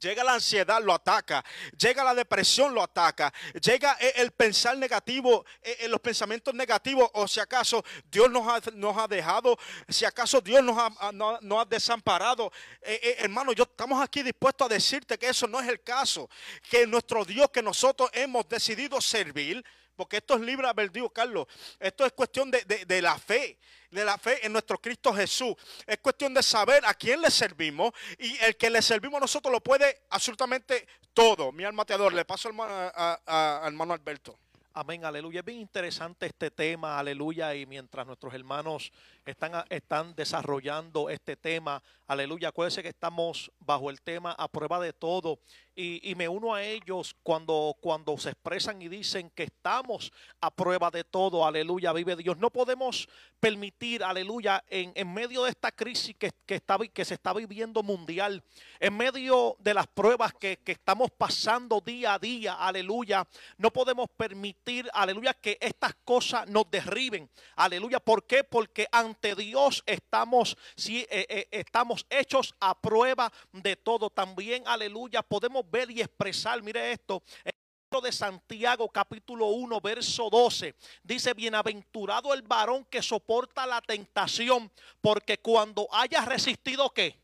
Llega 0.00 0.22
la 0.22 0.34
ansiedad, 0.34 0.82
lo 0.82 0.92
ataca. 0.92 1.44
Llega 1.78 2.04
la 2.04 2.14
depresión, 2.14 2.74
lo 2.74 2.82
ataca. 2.82 3.32
Llega 3.54 3.92
el 3.94 4.30
pensar 4.32 4.76
negativo, 4.76 5.44
los 5.88 6.00
pensamientos 6.00 6.54
negativos. 6.54 7.10
O 7.14 7.26
si 7.26 7.40
acaso 7.40 7.84
Dios 8.10 8.30
nos 8.30 8.46
ha, 8.46 8.70
nos 8.72 8.96
ha 8.96 9.08
dejado, 9.08 9.58
si 9.88 10.04
acaso 10.04 10.40
Dios 10.40 10.62
nos 10.62 10.76
ha, 10.78 11.12
nos 11.12 11.62
ha 11.62 11.64
desamparado. 11.64 12.52
Eh, 12.82 13.00
eh, 13.02 13.16
hermano, 13.20 13.52
yo 13.52 13.64
estamos 13.64 14.02
aquí 14.02 14.22
dispuestos 14.22 14.66
a 14.66 14.74
decirte 14.74 15.18
que 15.18 15.28
eso 15.28 15.46
no 15.46 15.60
es 15.60 15.68
el 15.68 15.82
caso. 15.82 16.28
Que 16.68 16.86
nuestro 16.86 17.24
Dios 17.24 17.50
que 17.50 17.62
nosotros 17.62 18.10
hemos 18.12 18.48
decidido 18.48 19.00
servir, 19.00 19.64
porque 19.98 20.18
esto 20.18 20.36
es 20.36 20.40
libre 20.42 20.68
albedrío, 20.68 21.10
Carlos. 21.10 21.48
Esto 21.80 22.06
es 22.06 22.12
cuestión 22.12 22.52
de, 22.52 22.62
de, 22.62 23.02
la 23.02 23.18
fe, 23.18 23.58
de 23.90 24.04
la 24.04 24.16
fe 24.16 24.46
en 24.46 24.52
nuestro 24.52 24.78
Cristo 24.78 25.12
Jesús. 25.12 25.56
Es 25.84 25.98
cuestión 25.98 26.32
de 26.32 26.40
saber 26.40 26.86
a 26.86 26.94
quién 26.94 27.20
le 27.20 27.32
servimos 27.32 27.92
y 28.16 28.38
el 28.44 28.56
que 28.56 28.70
le 28.70 28.80
servimos 28.80 29.20
nosotros 29.20 29.50
lo 29.52 29.60
puede 29.60 30.02
absolutamente 30.10 30.86
todo. 31.12 31.50
Mi 31.50 31.64
alma 31.64 31.84
te 31.84 31.94
adora. 31.94 32.14
Le 32.14 32.24
paso 32.24 32.48
al 32.48 33.66
hermano 33.66 33.92
Alberto. 33.92 34.38
Amén, 34.72 35.04
aleluya. 35.04 35.40
Es 35.40 35.44
bien 35.44 35.58
interesante 35.58 36.26
este 36.26 36.52
tema, 36.52 37.00
aleluya. 37.00 37.52
Y 37.56 37.66
mientras 37.66 38.06
nuestros 38.06 38.32
hermanos 38.32 38.92
están, 39.26 39.64
están 39.70 40.14
desarrollando 40.14 41.10
este 41.10 41.34
tema, 41.34 41.82
aleluya. 42.06 42.50
Acuérdense 42.50 42.84
que 42.84 42.90
estamos 42.90 43.50
bajo 43.58 43.90
el 43.90 44.00
tema 44.00 44.30
a 44.38 44.46
prueba 44.46 44.78
de 44.78 44.92
todo. 44.92 45.40
Y, 45.80 46.14
me 46.16 46.28
uno 46.28 46.54
a 46.54 46.64
ellos 46.64 47.14
cuando, 47.22 47.76
cuando 47.80 48.18
se 48.18 48.30
expresan 48.30 48.82
y 48.82 48.88
dicen 48.88 49.30
que 49.30 49.44
estamos 49.44 50.12
a 50.40 50.50
prueba 50.50 50.90
de 50.90 51.04
todo, 51.04 51.46
aleluya, 51.46 51.92
vive 51.92 52.16
Dios. 52.16 52.36
No 52.38 52.50
podemos 52.50 53.08
permitir, 53.38 54.02
aleluya, 54.02 54.64
en, 54.68 54.90
en 54.96 55.14
medio 55.14 55.44
de 55.44 55.50
esta 55.50 55.70
crisis 55.70 56.16
que, 56.16 56.32
que, 56.44 56.56
está, 56.56 56.78
que 56.78 57.04
se 57.04 57.14
está 57.14 57.32
viviendo 57.32 57.84
mundial, 57.84 58.42
en 58.80 58.96
medio 58.96 59.56
de 59.60 59.74
las 59.74 59.86
pruebas 59.86 60.34
que, 60.34 60.56
que 60.56 60.72
estamos 60.72 61.12
pasando 61.12 61.80
día 61.80 62.14
a 62.14 62.18
día, 62.18 62.54
aleluya, 62.54 63.28
no 63.56 63.72
podemos 63.72 64.08
permitir, 64.16 64.90
aleluya, 64.92 65.32
que 65.32 65.58
estas 65.60 65.94
cosas 66.04 66.48
nos 66.48 66.68
derriben, 66.68 67.30
aleluya. 67.54 68.00
¿Por 68.00 68.26
qué? 68.26 68.42
Porque 68.42 68.88
ante 68.90 69.36
Dios 69.36 69.84
estamos, 69.86 70.56
sí, 70.74 71.06
eh, 71.08 71.26
eh, 71.28 71.48
estamos 71.52 72.04
hechos 72.10 72.52
a 72.58 72.76
prueba 72.80 73.32
de 73.52 73.76
todo. 73.76 74.10
También, 74.10 74.64
aleluya, 74.66 75.22
podemos 75.22 75.67
ver 75.70 75.90
y 75.90 76.00
expresar, 76.00 76.62
mire 76.62 76.92
esto, 76.92 77.22
el 77.44 77.52
libro 77.90 78.00
de 78.00 78.12
Santiago 78.12 78.88
capítulo 78.88 79.46
1 79.46 79.80
verso 79.80 80.28
12 80.30 80.74
dice 81.02 81.32
bienaventurado 81.32 82.34
el 82.34 82.42
varón 82.42 82.84
que 82.84 83.02
soporta 83.02 83.66
la 83.66 83.80
tentación 83.80 84.70
porque 85.00 85.38
cuando 85.38 85.88
haya 85.90 86.22
resistido 86.26 86.90
qué 86.90 87.18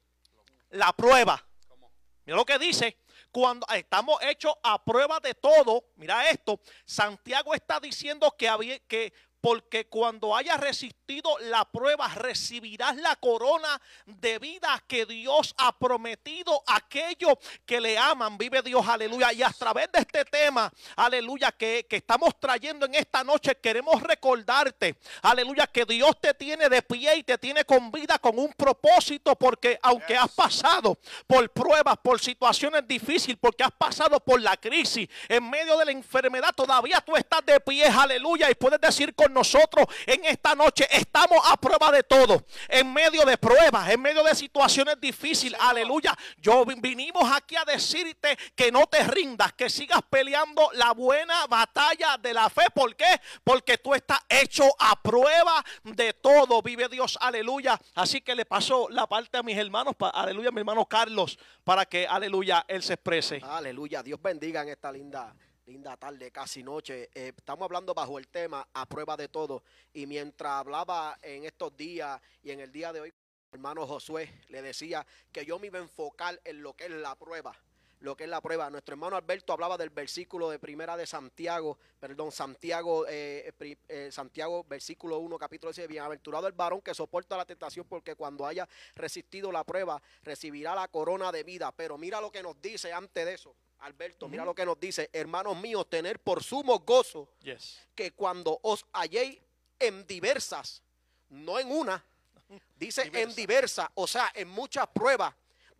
la 0.71 0.91
prueba 0.95 1.45
mira 2.25 2.37
lo 2.37 2.47
que 2.47 2.59
dice 2.59 2.97
cuando 3.31 3.67
estamos 3.75 4.17
hechos 4.23 4.55
a 4.63 4.83
prueba 4.83 5.21
de 5.21 5.35
todo 5.35 5.85
mira 5.97 6.31
esto 6.31 6.59
Santiago 6.87 7.55
está 7.55 7.79
diciendo 7.79 8.35
que 8.39 8.49
había 8.49 8.79
que 8.79 9.13
porque 9.45 9.89
cuando 9.89 10.35
hayas 10.35 10.59
resistido 10.59 11.37
la 11.39 11.67
prueba 11.67 12.09
recibirás 12.09 12.97
la 12.97 13.15
corona 13.17 13.79
de 14.07 14.39
vida 14.39 14.83
que 14.89 15.05
Dios 15.05 15.55
ha 15.59 15.79
prometido 15.79 16.63
a 16.67 16.77
aquellos 16.77 17.35
que 17.67 17.79
le 17.79 17.99
aman. 17.99 18.39
Vive 18.39 18.63
Dios, 18.63 18.89
aleluya. 18.89 19.35
Y 19.35 19.43
a 19.43 19.51
través 19.51 19.93
de 19.93 19.99
este 19.99 20.25
tema, 20.25 20.73
aleluya, 20.97 21.53
que, 21.53 21.85
que 21.87 21.97
estamos 21.97 22.41
trayendo 22.41 22.87
en 22.87 22.95
esta 22.95 23.23
noche, 23.23 23.55
queremos 23.57 24.03
recordarte, 24.03 24.97
aleluya, 25.21 25.67
que 25.67 25.85
Dios 25.85 26.19
te 26.23 26.33
tiene 26.33 26.71
de 26.71 26.81
pie 26.81 27.15
y 27.19 27.23
te 27.23 27.37
tiene 27.37 27.67
con 27.67 27.93
vida 27.93 28.19
con 28.19 28.39
un 28.39 28.51
propósito, 28.55 29.37
porque 29.37 29.79
aunque 29.83 30.17
has 30.17 30.33
pasado 30.33 30.97
por 31.27 31.51
pruebas, 31.51 31.99
por 32.03 32.19
situaciones 32.19 32.89
difíciles, 32.89 33.37
porque 33.39 33.63
has 33.63 33.73
pasado 33.73 34.19
por 34.21 34.41
la 34.41 34.57
crisis, 34.57 35.07
en 35.29 35.51
medio 35.51 35.77
de 35.77 35.85
la 35.85 35.93
enfermedad, 35.93 36.55
todavía 36.57 37.03
tú 37.03 37.15
estás 37.15 37.45
de 37.45 37.61
pie, 37.61 37.85
aleluya, 37.89 38.51
y 38.51 38.55
puedes 38.55 38.81
decir 38.81 39.15
con 39.15 39.34
nosotros 39.35 39.87
en 40.07 40.25
esta 40.25 40.55
noche, 40.55 40.87
estamos 40.91 41.39
a 41.45 41.57
prueba 41.57 41.91
de 41.93 42.03
todo, 42.03 42.45
en 42.69 42.93
medio 42.93 43.25
de 43.25 43.37
pruebas, 43.37 43.91
en 43.91 44.01
medio 44.01 44.23
de 44.23 44.35
situaciones 44.35 45.01
difíciles, 45.01 45.61
aleluya. 45.61 46.17
Yo 46.39 46.65
vi- 46.65 46.77
vinimos 46.81 47.31
aquí 47.35 47.57
a 47.57 47.65
decirte 47.65 48.39
que 48.55 48.71
no 48.73 48.87
te 48.87 49.03
rindas, 49.05 49.53
que 49.53 49.69
sigas 49.69 50.01
peleando 50.09 50.71
la 50.75 50.93
buena 50.93 51.47
batalla 51.47 52.17
de 52.19 52.33
la 52.33 52.49
fe. 52.49 52.63
¿Por 52.75 52.95
qué? 52.97 53.21
Porque 53.43 53.79
tú 53.79 53.93
estás 53.95 54.21
hecho 54.29 54.65
a 54.79 55.01
prueba 55.03 55.65
de 55.83 56.13
todo, 56.15 56.63
vive 56.63 56.89
Dios, 56.89 57.19
aleluya. 57.21 57.79
Así 57.95 58.21
que 58.21 58.35
le 58.35 58.45
paso 58.47 58.89
la 58.91 59.07
parte 59.07 59.39
a 59.39 59.43
mis 59.43 59.57
hermanos, 59.59 59.95
aleluya, 60.13 60.51
mi 60.51 60.61
hermano 60.61 60.87
Carlos, 60.87 61.39
para 61.65 61.85
que, 61.87 62.07
aleluya, 62.07 62.65
él 62.69 62.83
se 62.83 62.95
exprese. 62.95 63.41
Aleluya, 63.45 64.03
Dios 64.03 64.21
bendiga 64.23 64.63
en 64.63 64.69
esta 64.69 64.93
linda, 64.93 65.35
linda 65.67 65.97
tarde, 65.97 66.31
casi 66.31 66.63
noche. 66.63 67.11
Eh, 67.15 67.33
estamos 67.37 67.65
hablando 67.65 67.95
bajo 67.95 68.19
el 68.19 68.29
tema 68.29 68.69
a 68.73 68.87
prueba 68.87 69.17
de 69.17 69.29
todo. 69.29 69.63
Y 69.93 70.07
mientras 70.07 70.53
hablaba 70.53 71.19
en 71.23 71.45
estos 71.45 71.77
días 71.77 72.21
y 72.43 72.51
en 72.51 72.61
el 72.61 72.71
día 72.73 72.93
de 72.93 73.01
hoy, 73.01 73.15
hermano 73.53 73.87
Josué 73.87 74.43
le 74.49 74.63
decía 74.63 75.07
que 75.33 75.45
yo 75.45 75.59
me 75.59 75.69
iba 75.69 75.79
a 75.79 75.83
enfocar 75.83 76.41
en 76.45 76.63
lo 76.63 76.75
que 76.75 76.85
es 76.85 76.91
la 76.91 77.15
prueba. 77.17 77.57
Lo 78.05 78.15
que 78.15 78.25
es 78.25 78.29
la 78.31 78.43
prueba. 78.43 78.69
Nuestro 78.69 78.93
hermano 78.93 79.17
Alberto 79.17 79.55
hablaba 79.55 79.79
del 79.79 79.89
versículo 79.89 80.51
de 80.51 80.59
primera 80.59 80.95
de 80.95 81.07
Santiago, 81.07 81.79
perdón, 81.99 82.33
Santiago, 82.33 83.07
eh, 83.09 83.51
eh, 83.89 84.11
Santiago, 84.13 84.63
versículo 84.69 85.21
1, 85.21 85.39
capítulo 85.39 85.73
10. 85.73 85.89
Bienaventurado 85.89 86.47
el 86.47 86.53
varón 86.53 86.83
que 86.83 86.93
soporta 86.93 87.35
la 87.35 87.47
tentación, 87.47 87.87
porque 87.89 88.15
cuando 88.15 88.47
haya 88.47 88.69
resistido 88.95 89.51
la 89.51 89.65
prueba, 89.65 90.03
recibirá 90.23 90.75
la 90.75 90.87
corona 90.89 91.33
de 91.33 91.45
vida. 91.45 91.73
Pero 91.73 91.97
mira 91.97 92.21
lo 92.21 92.31
que 92.31 92.43
nos 92.43 92.61
dice 92.61 92.93
antes 92.93 93.25
de 93.25 93.33
eso. 93.33 93.57
Alberto, 93.79 94.29
mira 94.29 94.45
lo 94.45 94.55
que 94.55 94.67
nos 94.67 94.79
dice, 94.79 95.09
hermanos 95.11 95.57
míos, 95.57 95.87
tener 95.89 96.19
por 96.19 96.43
sumo 96.43 96.81
gozo 96.81 97.31
Yes. 97.41 97.81
que 97.95 98.11
cuando 98.13 98.59
os 98.63 98.85
halléis 98.93 99.41
en 99.79 100.07
diversas, 100.07 100.83
no 101.31 101.59
en 101.59 101.71
una, 101.71 102.05
dice 102.77 103.11
en 103.15 103.35
diversas, 103.35 103.89
o 103.95 104.07
sea, 104.07 104.31
en 104.35 104.49
muchas 104.49 104.87
pruebas, 104.89 105.35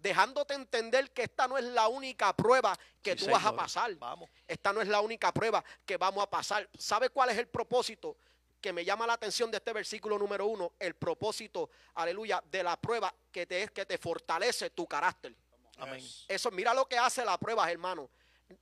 dejándote 0.05 0.53
entender 0.53 1.11
que 1.13 1.23
esta 1.23 1.49
no 1.49 1.57
es 1.57 1.65
la 1.65 1.89
única 1.89 2.37
prueba 2.37 2.79
que 3.03 3.13
Sí, 3.17 3.25
tú 3.25 3.31
vas 3.33 3.45
a 3.47 3.57
pasar. 3.57 3.95
Vamos. 3.95 4.29
Esta 4.47 4.71
no 4.71 4.83
es 4.83 4.89
la 4.89 5.01
única 5.01 5.33
prueba 5.33 5.65
que 5.87 5.97
vamos 5.97 6.23
a 6.23 6.29
pasar. 6.29 6.69
¿Sabe 6.79 7.09
cuál 7.09 7.31
es 7.31 7.39
el 7.39 7.49
propósito? 7.49 8.15
Que 8.61 8.71
me 8.71 8.85
llama 8.85 9.07
la 9.07 9.15
atención 9.15 9.51
de 9.51 9.57
este 9.57 9.73
versículo 9.73 10.19
número 10.19 10.45
uno, 10.45 10.75
el 10.79 10.95
propósito, 10.95 11.71
aleluya, 11.95 12.45
de 12.51 12.63
la 12.63 12.77
prueba 12.77 13.15
que 13.33 13.47
te, 13.47 13.67
que 13.69 13.87
te 13.87 13.97
fortalece 13.97 14.69
tu 14.71 14.87
carácter. 14.87 15.35
Amén. 15.79 16.05
Eso, 16.29 16.51
mira 16.51 16.75
lo 16.75 16.87
que 16.87 16.99
hace 16.99 17.25
la 17.25 17.39
prueba, 17.39 17.71
hermano. 17.73 18.11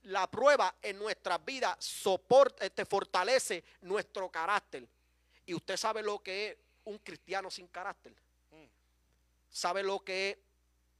La 0.03 0.31
prueba 0.31 0.73
en 0.81 0.97
nuestras 0.97 1.43
vidas 1.43 1.75
soporta, 1.83 2.69
te 2.69 2.85
fortalece 2.85 3.65
nuestro 3.81 4.31
carácter. 4.31 4.87
Y 5.45 5.53
usted 5.53 5.75
sabe 5.75 6.01
lo 6.01 6.23
que 6.23 6.51
es 6.51 6.57
un 6.85 6.99
cristiano 6.99 7.51
sin 7.51 7.67
carácter. 7.67 8.13
Sabe 9.49 9.83
lo 9.83 9.99
que 9.99 10.31
es 10.31 10.37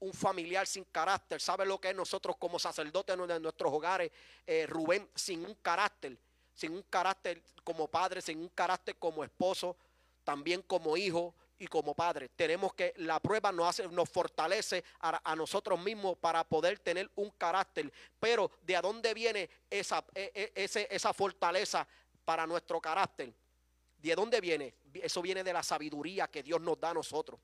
un 0.04 0.14
familiar 0.14 0.68
sin 0.68 0.84
carácter. 0.86 1.40
Sabe 1.42 1.66
lo 1.66 1.80
que 1.80 1.90
es 1.90 1.96
nosotros 1.96 2.36
como 2.38 2.60
sacerdotes 2.60 3.18
de 3.18 3.40
nuestros 3.40 3.72
hogares. 3.72 4.12
eh, 4.46 4.66
Rubén 4.68 5.10
sin 5.16 5.46
un 5.46 5.56
carácter. 5.56 6.18
Sin 6.54 6.74
un 6.74 6.84
carácter 6.84 7.42
como 7.64 7.88
padre, 7.88 8.22
sin 8.22 8.40
un 8.40 8.50
carácter 8.50 8.96
como 8.98 9.24
esposo, 9.24 9.76
también 10.24 10.62
como 10.62 10.96
hijo 10.98 11.34
y 11.58 11.68
como 11.68 11.96
padre. 11.96 12.30
Tenemos 12.36 12.74
que, 12.74 12.94
la 12.98 13.20
prueba 13.20 13.52
nos, 13.52 13.68
hace, 13.70 13.88
nos 13.88 14.10
fortalece 14.10 14.84
a, 15.00 15.32
a 15.32 15.36
nosotros 15.36 15.80
mismos 15.82 16.18
para 16.18 16.44
poder 16.44 16.80
tener 16.80 17.10
un 17.16 17.32
carácter. 17.32 17.92
Pero 18.20 18.52
¿de 18.62 18.80
dónde 18.82 19.14
viene 19.14 19.50
esa, 19.70 20.04
e- 20.14 20.52
e- 20.54 20.88
esa 20.90 21.14
fortaleza 21.14 21.88
para 22.26 22.46
nuestro 22.46 22.80
carácter? 22.80 23.34
¿De 23.98 24.16
dónde 24.16 24.42
viene? 24.42 24.76
Eso 24.94 25.22
viene 25.22 25.44
de 25.44 25.54
la 25.54 25.64
sabiduría 25.64 26.28
que 26.28 26.44
Dios 26.44 26.60
nos 26.62 26.80
da 26.80 26.90
a 26.90 26.94
nosotros. 26.94 27.40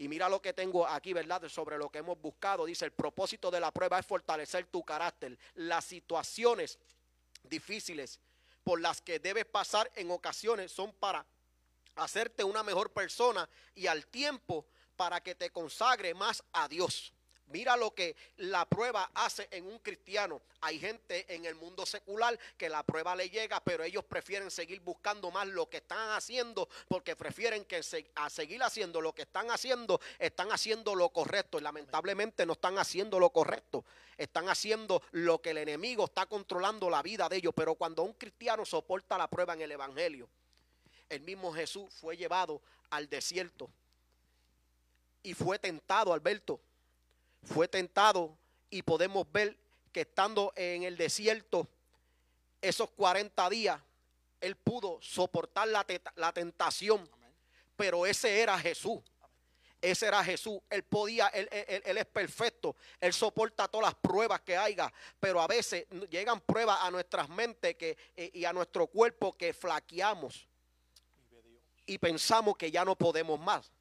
Y 0.00 0.08
mira 0.08 0.30
lo 0.30 0.40
que 0.40 0.54
tengo 0.54 0.86
aquí, 0.86 1.12
¿verdad? 1.12 1.46
Sobre 1.50 1.76
lo 1.76 1.90
que 1.90 1.98
hemos 1.98 2.18
buscado. 2.18 2.64
Dice, 2.64 2.86
el 2.86 2.90
propósito 2.90 3.50
de 3.50 3.60
la 3.60 3.70
prueba 3.70 3.98
es 3.98 4.06
fortalecer 4.06 4.64
tu 4.68 4.82
carácter. 4.82 5.38
Las 5.56 5.84
situaciones 5.84 6.78
difíciles 7.42 8.18
por 8.64 8.80
las 8.80 9.02
que 9.02 9.18
debes 9.18 9.44
pasar 9.44 9.92
en 9.96 10.10
ocasiones 10.10 10.72
son 10.72 10.94
para 10.94 11.26
hacerte 11.96 12.42
una 12.42 12.62
mejor 12.62 12.90
persona 12.94 13.46
y 13.74 13.88
al 13.88 14.06
tiempo 14.06 14.64
para 14.96 15.22
que 15.22 15.34
te 15.34 15.50
consagre 15.50 16.14
más 16.14 16.42
a 16.54 16.66
Dios. 16.66 17.12
Mira 17.50 17.76
lo 17.76 17.92
que 17.94 18.14
la 18.38 18.64
prueba 18.64 19.10
hace 19.14 19.48
en 19.50 19.66
un 19.66 19.78
cristiano. 19.80 20.40
Hay 20.60 20.78
gente 20.78 21.32
en 21.34 21.44
el 21.44 21.56
mundo 21.56 21.84
secular 21.84 22.38
que 22.56 22.68
la 22.68 22.82
prueba 22.84 23.16
le 23.16 23.28
llega, 23.28 23.60
pero 23.60 23.82
ellos 23.82 24.04
prefieren 24.04 24.50
seguir 24.50 24.80
buscando 24.80 25.30
más 25.32 25.48
lo 25.48 25.68
que 25.68 25.78
están 25.78 26.10
haciendo 26.10 26.68
porque 26.88 27.16
prefieren 27.16 27.64
que 27.64 27.82
se- 27.82 28.08
a 28.14 28.30
seguir 28.30 28.62
haciendo 28.62 29.00
lo 29.00 29.12
que 29.12 29.22
están 29.22 29.50
haciendo, 29.50 30.00
están 30.18 30.52
haciendo 30.52 30.94
lo 30.94 31.08
correcto 31.10 31.58
y 31.58 31.62
lamentablemente 31.62 32.46
no 32.46 32.52
están 32.52 32.78
haciendo 32.78 33.18
lo 33.18 33.30
correcto. 33.30 33.84
Están 34.16 34.48
haciendo 34.48 35.02
lo 35.12 35.40
que 35.40 35.50
el 35.50 35.58
enemigo 35.58 36.04
está 36.04 36.26
controlando 36.26 36.88
la 36.88 37.02
vida 37.02 37.28
de 37.28 37.36
ellos, 37.36 37.52
pero 37.56 37.74
cuando 37.74 38.02
un 38.02 38.12
cristiano 38.12 38.64
soporta 38.64 39.18
la 39.18 39.28
prueba 39.28 39.54
en 39.54 39.62
el 39.62 39.72
evangelio, 39.72 40.28
el 41.08 41.22
mismo 41.22 41.52
Jesús 41.52 41.92
fue 42.00 42.16
llevado 42.16 42.62
al 42.90 43.08
desierto 43.08 43.68
y 45.22 45.34
fue 45.34 45.58
tentado, 45.58 46.12
Alberto. 46.12 46.60
Fue 47.42 47.68
tentado 47.68 48.36
y 48.68 48.82
podemos 48.82 49.30
ver 49.32 49.56
que 49.92 50.02
estando 50.02 50.52
en 50.56 50.82
el 50.84 50.96
desierto 50.96 51.66
esos 52.62 52.90
40 52.90 53.48
días, 53.50 53.80
él 54.40 54.56
pudo 54.56 54.98
soportar 55.02 55.68
la, 55.68 55.84
la 56.16 56.32
tentación, 56.32 57.08
pero 57.76 58.06
ese 58.06 58.40
era 58.40 58.58
Jesús. 58.58 59.00
Ese 59.82 60.06
era 60.06 60.22
Jesús. 60.22 60.60
Él 60.68 60.82
podía, 60.82 61.28
él, 61.28 61.48
él- 61.50 61.64
él- 61.66 61.82
él 61.86 61.98
es 61.98 62.04
perfecto. 62.04 62.76
Él 63.00 63.14
soporta 63.14 63.66
todas 63.66 63.86
las 63.86 63.94
pruebas 63.94 64.42
que 64.42 64.54
haya. 64.54 64.92
Pero 65.18 65.40
a 65.40 65.46
veces 65.46 65.86
llegan 66.10 66.38
pruebas 66.42 66.78
a 66.82 66.90
nuestras 66.90 67.30
mentes 67.30 67.76
que, 67.76 67.96
eh, 68.14 68.30
y 68.34 68.44
a 68.44 68.52
nuestro 68.52 68.86
cuerpo 68.88 69.32
que 69.32 69.54
flaqueamos. 69.54 70.46
Y 71.86 71.96
pensamos 71.96 72.58
que 72.58 72.70
ya 72.70 72.84
no 72.84 72.94
podemos 72.94 73.40
más. 73.40 73.72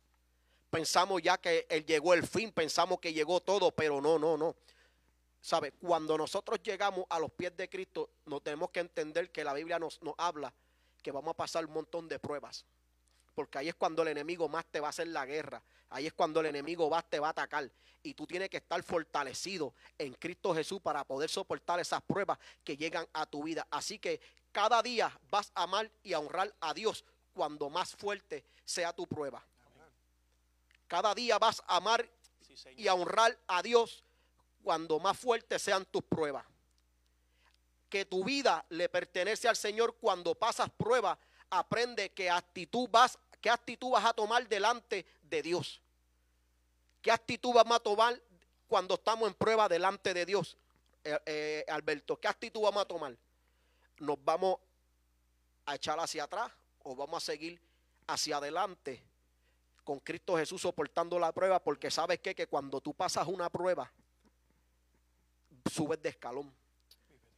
Pensamos 0.70 1.22
ya 1.22 1.38
que 1.38 1.66
él 1.70 1.86
llegó 1.86 2.14
el 2.14 2.26
fin. 2.26 2.52
Pensamos 2.52 3.00
que 3.00 3.14
llegó 3.14 3.40
todo. 3.42 3.72
Pero 3.72 4.02
no, 4.02 4.20
no, 4.20 4.38
no. 4.38 4.56
¿Sabe? 5.42 5.72
Cuando 5.72 6.18
nosotros 6.18 6.60
llegamos 6.62 7.06
a 7.10 7.20
los 7.20 7.32
pies 7.32 7.56
de 7.56 7.70
Cristo, 7.70 8.10
nos 8.26 8.44
tenemos 8.44 8.70
que 8.72 8.82
entender 8.82 9.32
que 9.32 9.44
la 9.44 9.54
Biblia 9.54 9.80
nos, 9.80 10.02
nos 10.02 10.14
habla 10.18 10.54
que 11.02 11.12
vamos 11.12 11.32
a 11.32 11.38
pasar 11.38 11.66
un 11.66 11.74
montón 11.74 12.08
de 12.08 12.20
pruebas. 12.20 12.66
porque 13.34 13.58
ahí 13.58 13.70
es 13.70 13.76
cuando 13.76 14.02
el 14.02 14.10
enemigo 14.10 14.50
más 14.50 14.66
te 14.66 14.82
va 14.82 14.88
a 14.88 14.90
hacer 14.90 15.08
la 15.08 15.26
guerra. 15.26 15.64
Ahí 15.92 16.08
es 16.08 16.14
cuando 16.14 16.42
el 16.42 16.48
enemigo 16.48 16.90
más 16.90 17.10
te 17.10 17.20
va 17.20 17.28
a 17.28 17.32
atacar. 17.32 17.72
Y 18.04 18.14
tú 18.14 18.28
tienes 18.28 18.50
que 18.50 18.58
estar 18.58 18.84
fortalecido 18.84 19.74
en 19.98 20.14
Cristo 20.16 20.54
Jesús 20.54 20.82
para 20.82 21.06
poder 21.06 21.30
soportar 21.30 21.80
esas 21.80 22.02
pruebas 22.02 22.38
que 22.66 22.76
llegan 22.76 23.08
a 23.14 23.26
tu 23.26 23.44
vida. 23.44 23.66
Así 23.72 23.98
que 23.98 24.20
cada 24.52 24.82
día 24.84 25.18
vas 25.32 25.52
a 25.56 25.64
amar 25.64 25.90
y 26.04 26.12
a 26.12 26.20
honrar 26.20 26.54
a 26.60 26.74
Dios 26.74 27.06
cuando 27.34 27.70
más 27.70 27.96
fuerte 27.96 28.44
sea 28.66 28.92
tu 28.92 29.08
prueba. 29.08 29.42
Cada 30.90 31.14
día 31.14 31.38
vas 31.38 31.62
a 31.68 31.78
amar 31.78 32.10
Sí, 32.42 32.56
y 32.76 32.88
a 32.88 32.96
honrar 32.96 33.38
a 33.48 33.62
Dios 33.62 34.04
cuando 34.64 35.00
más 35.00 35.18
fuertes 35.18 35.62
sean 35.62 35.86
tus 35.86 36.02
pruebas. 36.02 36.44
Que 37.90 38.06
tu 38.06 38.24
vida 38.24 38.66
le 38.70 38.90
pertenece 38.90 39.48
al 39.48 39.56
Señor 39.56 39.96
cuando 39.98 40.34
pasas 40.34 40.70
pruebas. 40.72 41.18
Aprende 41.52 42.10
qué 42.12 42.30
actitud 42.30 42.90
vas, 42.90 43.20
qué 43.40 43.52
actitud 43.52 43.92
vas 43.92 44.04
a 44.04 44.14
tomar 44.14 44.48
delante 44.50 45.06
de 45.22 45.44
Dios. 45.44 45.80
¿Qué 47.04 47.12
actitud 47.12 47.54
vamos 47.54 47.78
a 47.78 47.80
tomar 47.80 48.20
cuando 48.68 48.96
estamos 48.96 49.28
en 49.28 49.36
prueba 49.36 49.70
delante 49.70 50.14
de 50.16 50.26
Dios? 50.26 50.58
Eh, 51.04 51.20
eh, 51.28 51.66
Alberto, 51.70 52.20
¿qué 52.20 52.28
actitud 52.28 52.62
vamos 52.62 52.82
a 52.82 52.86
tomar? 52.86 53.16
¿Nos 54.00 54.18
vamos 54.26 54.58
a 55.68 55.76
echar 55.76 56.00
hacia 56.00 56.24
atrás 56.24 56.52
o 56.82 56.96
vamos 56.96 57.24
a 57.24 57.26
seguir 57.28 57.62
hacia 58.08 58.38
adelante 58.38 59.09
con 59.90 60.00
Cristo 60.02 60.38
Jesús 60.38 60.62
soportando 60.62 61.18
la 61.18 61.32
prueba? 61.32 61.58
Porque 61.58 61.90
sabes 61.90 62.20
qué? 62.20 62.36
que 62.36 62.46
cuando 62.46 62.80
tú 62.80 62.94
pasas 62.94 63.28
una 63.28 63.50
prueba, 63.50 63.92
subes 65.68 66.00
de 66.00 66.10
escalón. 66.10 66.54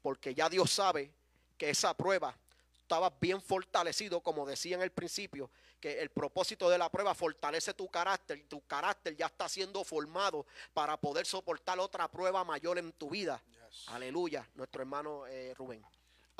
Porque 0.02 0.36
ya 0.36 0.50
Dios 0.50 0.70
sabe 0.70 1.14
que 1.58 1.70
esa 1.70 1.94
prueba 1.94 2.36
estabas 2.82 3.14
bien 3.22 3.42
fortalecido, 3.42 4.20
como 4.20 4.46
decía 4.46 4.76
en 4.76 4.82
el 4.82 4.92
principio, 4.92 5.50
que 5.80 6.02
el 6.02 6.10
propósito 6.10 6.70
de 6.70 6.78
la 6.78 6.90
prueba 6.90 7.16
fortalece 7.16 7.74
tu 7.74 7.88
carácter 7.88 8.40
y 8.40 8.44
tu 8.44 8.60
carácter 8.68 9.16
ya 9.16 9.28
está 9.28 9.48
siendo 9.48 9.86
formado 9.86 10.46
para 10.74 10.98
poder 10.98 11.26
soportar 11.26 11.80
otra 11.80 12.10
prueba 12.10 12.44
mayor 12.44 12.78
en 12.78 12.92
tu 12.92 13.12
vida. 13.12 13.42
Aleluya, 13.88 14.46
nuestro 14.56 14.82
hermano 14.82 15.26
eh, 15.26 15.54
Rubén. 15.54 15.82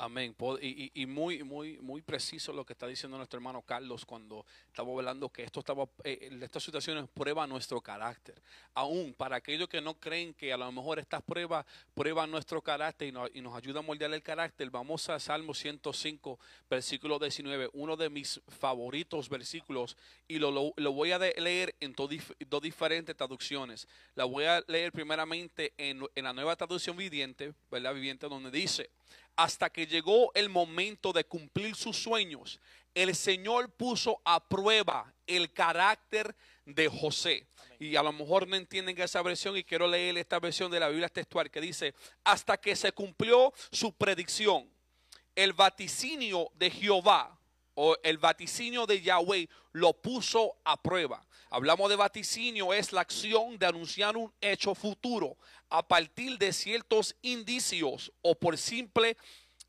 Amén. 0.02 0.34
Y, 0.60 0.66
y- 0.86 1.02
y 1.02 1.06
muy, 1.06 1.44
muy, 1.44 1.78
muy 1.78 2.02
preciso 2.02 2.52
lo 2.52 2.64
que 2.66 2.72
está 2.72 2.88
diciendo 2.88 3.16
nuestro 3.16 3.36
hermano 3.38 3.62
Carlos 3.62 4.04
cuando 4.04 4.44
estaba 4.66 4.90
hablando 4.90 5.28
que 5.28 5.44
esto 5.44 5.60
estaba, 5.60 5.88
eh, 6.02 6.28
estas 6.42 6.64
situaciones 6.64 7.08
prueban 7.14 7.48
nuestro 7.48 7.80
carácter. 7.80 8.34
Aún 8.74 9.14
para 9.14 9.36
aquellos 9.36 9.68
que 9.68 9.80
no 9.80 9.94
creen 9.94 10.34
que 10.34 10.52
a 10.52 10.56
lo 10.56 10.72
mejor 10.72 10.98
estas 10.98 11.22
pruebas 11.22 11.64
prueban 11.94 12.32
nuestro 12.32 12.60
carácter 12.62 13.06
y, 13.06 13.12
no- 13.12 13.28
y 13.32 13.40
nos 13.42 13.54
ayudan 13.54 13.84
a 13.84 13.86
moldear 13.86 14.12
el 14.12 14.24
carácter, 14.24 14.68
vamos 14.70 15.08
a 15.08 15.20
Salmo 15.20 15.54
105, 15.54 16.36
versículo 16.68 17.20
19, 17.20 17.70
uno 17.72 17.96
de 17.96 18.10
mis 18.10 18.40
favoritos 18.48 19.28
versículos, 19.28 19.96
y 20.26 20.40
lo, 20.40 20.50
lo- 20.50 20.72
lo 20.78 20.92
voy 20.92 21.12
a 21.12 21.18
leer 21.20 21.76
en 21.78 21.94
dif- 21.94 22.34
dos 22.48 22.60
diferentes 22.60 23.16
traducciones. 23.16 23.86
La 24.16 24.24
voy 24.24 24.46
a 24.46 24.64
leer 24.66 24.90
primeramente 24.90 25.72
en, 25.78 26.04
en 26.16 26.24
la 26.24 26.32
nueva 26.32 26.56
traducción 26.56 26.96
viviente, 26.96 27.54
¿verdad? 27.70 27.94
Viviente, 27.94 28.28
donde 28.28 28.50
dice, 28.50 28.90
hasta 29.36 29.70
que 29.70 29.86
llegó 29.86 30.32
el 30.34 30.48
momento 30.48 31.12
de 31.12 31.24
cumplir 31.24 31.74
sus 31.74 31.96
sueños, 31.96 32.60
el 32.94 33.14
Señor 33.14 33.70
puso 33.70 34.20
a 34.24 34.46
prueba 34.46 35.12
el 35.26 35.52
carácter 35.52 36.34
de 36.64 36.88
José. 36.88 37.46
Y 37.78 37.96
a 37.96 38.02
lo 38.02 38.12
mejor 38.12 38.46
no 38.46 38.56
entienden 38.56 39.00
esa 39.00 39.22
versión 39.22 39.56
y 39.56 39.64
quiero 39.64 39.88
leer 39.88 40.16
esta 40.18 40.38
versión 40.38 40.70
de 40.70 40.80
la 40.80 40.88
Biblia 40.88 41.08
textual 41.08 41.50
que 41.50 41.60
dice, 41.60 41.94
hasta 42.24 42.56
que 42.56 42.76
se 42.76 42.92
cumplió 42.92 43.52
su 43.70 43.92
predicción, 43.92 44.70
el 45.34 45.52
vaticinio 45.52 46.50
de 46.54 46.70
Jehová 46.70 47.38
o 47.74 47.96
el 48.02 48.18
vaticinio 48.18 48.86
de 48.86 49.00
Yahweh 49.00 49.48
lo 49.72 49.94
puso 49.94 50.56
a 50.64 50.80
prueba. 50.80 51.26
Hablamos 51.54 51.90
de 51.90 51.96
vaticinio, 51.96 52.72
es 52.72 52.92
la 52.94 53.02
acción 53.02 53.58
de 53.58 53.66
anunciar 53.66 54.16
un 54.16 54.32
hecho 54.40 54.74
futuro 54.74 55.36
a 55.68 55.86
partir 55.86 56.38
de 56.38 56.50
ciertos 56.50 57.14
indicios 57.20 58.10
o 58.22 58.34
por 58.34 58.56
simple 58.56 59.18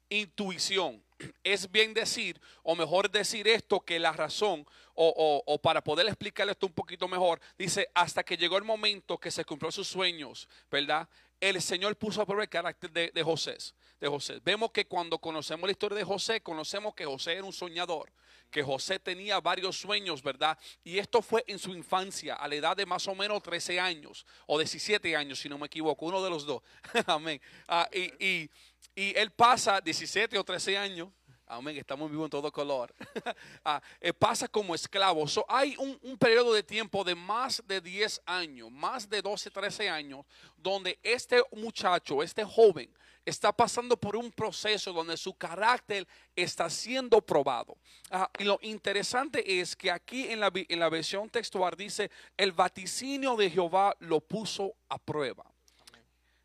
intuición. 0.07 1.03
Es 1.43 1.69
bien 1.69 1.93
decir, 1.93 2.39
o 2.63 2.73
mejor 2.73 3.11
decir 3.11 3.49
esto 3.49 3.81
que 3.81 3.99
la 3.99 4.13
razón, 4.13 4.65
o, 4.95 5.43
o- 5.45 5.57
para 5.59 5.83
poder 5.83 6.07
explicar 6.07 6.47
esto 6.49 6.67
un 6.67 6.73
poquito 6.73 7.09
mejor, 7.09 7.41
dice, 7.57 7.89
hasta 7.93 8.23
que 8.23 8.37
llegó 8.37 8.57
el 8.57 8.63
momento 8.63 9.17
que 9.17 9.29
se 9.29 9.43
cumplió 9.43 9.69
sus 9.69 9.87
sueños, 9.89 10.47
¿verdad? 10.71 11.09
El 11.43 11.61
Señor 11.61 11.97
puso 11.97 12.21
a 12.21 12.25
prueba 12.25 12.43
el 12.43 12.49
carácter 12.49 12.89
de, 12.89 13.21
José, 13.21 13.57
de 13.99 14.07
José. 14.07 14.39
Vemos 14.45 14.71
que 14.71 14.85
cuando 14.87 15.19
conocemos 15.19 15.67
la 15.67 15.73
historia 15.73 15.97
de 15.97 16.05
José, 16.05 16.39
conocemos 16.39 16.95
que 16.95 17.03
José 17.03 17.33
era 17.33 17.43
un 17.43 17.51
soñador, 17.51 18.09
que 18.49 18.63
José 18.63 18.97
tenía 18.97 19.41
varios 19.41 19.77
sueños, 19.77 20.23
¿verdad? 20.23 20.57
Y 20.85 20.99
esto 20.99 21.21
fue 21.21 21.43
en 21.47 21.59
su 21.59 21.71
infancia, 21.71 22.35
a 22.35 22.47
la 22.47 22.55
edad 22.55 22.77
de 22.77 22.85
más 22.85 23.05
o 23.09 23.13
menos 23.15 23.43
13 23.43 23.77
años, 23.77 24.25
o 24.45 24.57
17 24.57 25.17
años, 25.17 25.37
si 25.37 25.49
no 25.49 25.57
me 25.57 25.65
equivoco, 25.65 26.05
uno 26.05 26.23
de 26.23 26.29
los 26.29 26.45
dos. 26.45 26.61
Amén. 27.07 27.41
Ah, 27.67 27.89
y 27.91 28.49
él 28.95 29.31
pasa 29.31 29.81
17 29.81 30.37
o 30.37 30.45
13 30.45 30.77
años. 30.77 31.09
Amén, 31.55 31.77
estamos 31.77 32.09
vivos 32.09 32.25
en 32.25 32.31
todo 32.31 32.51
color. 32.51 32.93
Ah, 33.65 33.81
eh, 34.01 34.11
pasa 34.11 34.47
como 34.47 34.75
esclavo. 34.75 35.25
So, 35.27 35.45
hay 35.47 35.75
un, 35.77 36.17
periodo 36.17 36.53
de 36.53 36.63
tiempo 36.63 37.03
de 37.03 37.15
más 37.15 37.63
de 37.65 37.79
10 37.79 38.21
años, 38.25 38.69
más 38.69 39.09
de 39.09 39.21
12, 39.21 39.51
13 39.51 39.89
años, 39.89 40.25
donde 40.57 40.99
este 41.01 41.41
muchacho, 41.53 42.21
este 42.21 42.43
joven, 42.43 42.89
está 43.25 43.53
pasando 43.53 43.95
por 43.95 44.17
un 44.17 44.31
proceso 44.31 44.91
donde 44.91 45.15
su 45.15 45.33
carácter 45.35 46.05
está 46.35 46.69
siendo 46.69 47.21
probado. 47.21 47.77
Ah, 48.11 48.29
y 48.37 48.43
lo 48.43 48.59
interesante 48.63 49.61
es 49.61 49.75
que 49.75 49.91
aquí 49.91 50.27
en 50.27 50.41
la, 50.41 50.51
en 50.53 50.79
la 50.79 50.89
versión 50.89 51.29
textual 51.29 51.75
dice, 51.77 52.11
el 52.35 52.51
vaticinio 52.51 53.37
de 53.37 53.49
Jehová 53.49 53.95
lo 53.99 54.19
puso 54.19 54.75
a 54.89 54.97
prueba. 54.97 55.45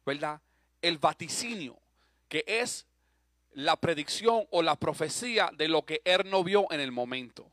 ¿Verdad? 0.07 0.41
El 0.81 0.99
vaticinio, 0.99 1.77
que 2.29 2.45
es 2.47 2.88
la 3.55 3.77
predicción 3.77 4.45
o 4.51 4.63
la 4.63 4.77
profecía 4.77 5.51
de 5.57 5.69
lo 5.69 5.83
que 5.85 6.01
él 6.05 6.23
no 6.27 6.45
vio 6.45 6.71
en 6.71 6.81
el 6.81 6.93
momento. 6.93 7.51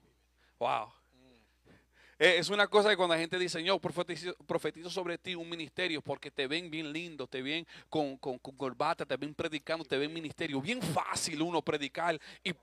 Wow. 0.59 0.91
Eh, 2.17 2.35
Es 2.37 2.49
una 2.49 2.67
cosa 2.67 2.89
que 2.89 2.95
cuando 2.95 3.15
la 3.15 3.19
gente 3.19 3.37
dice, 3.37 3.59
Señor, 3.59 3.79
profetizo, 3.81 4.33
profetizo 4.45 4.89
sobre 4.89 5.17
ti 5.17 5.35
un 5.35 5.49
ministerio 5.49 6.01
porque 6.01 6.31
te 6.31 6.47
ven 6.47 6.69
bien 6.69 6.93
lindo, 6.93 7.27
te 7.27 7.41
ven 7.41 7.67
con, 7.89 8.17
con, 8.17 8.37
con 8.39 8.55
corbata, 8.55 9.05
te 9.05 9.17
ven 9.17 9.33
predicando, 9.33 9.83
te 9.83 9.97
ven 9.97 10.13
ministerio. 10.13 10.61
Bien 10.61 10.81
fácil 10.81 11.41
uno 11.41 11.61
predicar. 11.61 12.19
Y 12.43 12.53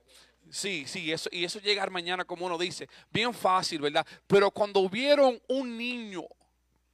sí, 0.49 0.85
sí, 0.87 1.11
eso, 1.11 1.29
y 1.31 1.43
eso 1.43 1.59
llegar 1.59 1.91
mañana, 1.91 2.25
como 2.25 2.45
uno 2.45 2.57
dice, 2.57 2.87
bien 3.11 3.33
fácil, 3.33 3.81
¿verdad? 3.81 4.05
Pero 4.25 4.49
cuando 4.49 4.89
vieron 4.89 5.39
un 5.47 5.77
niño, 5.77 6.23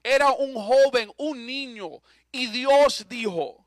era 0.04 0.32
un 0.32 0.54
joven, 0.54 1.12
un 1.18 1.46
niño, 1.46 2.02
y 2.32 2.48
Dios 2.48 3.06
dijo, 3.10 3.66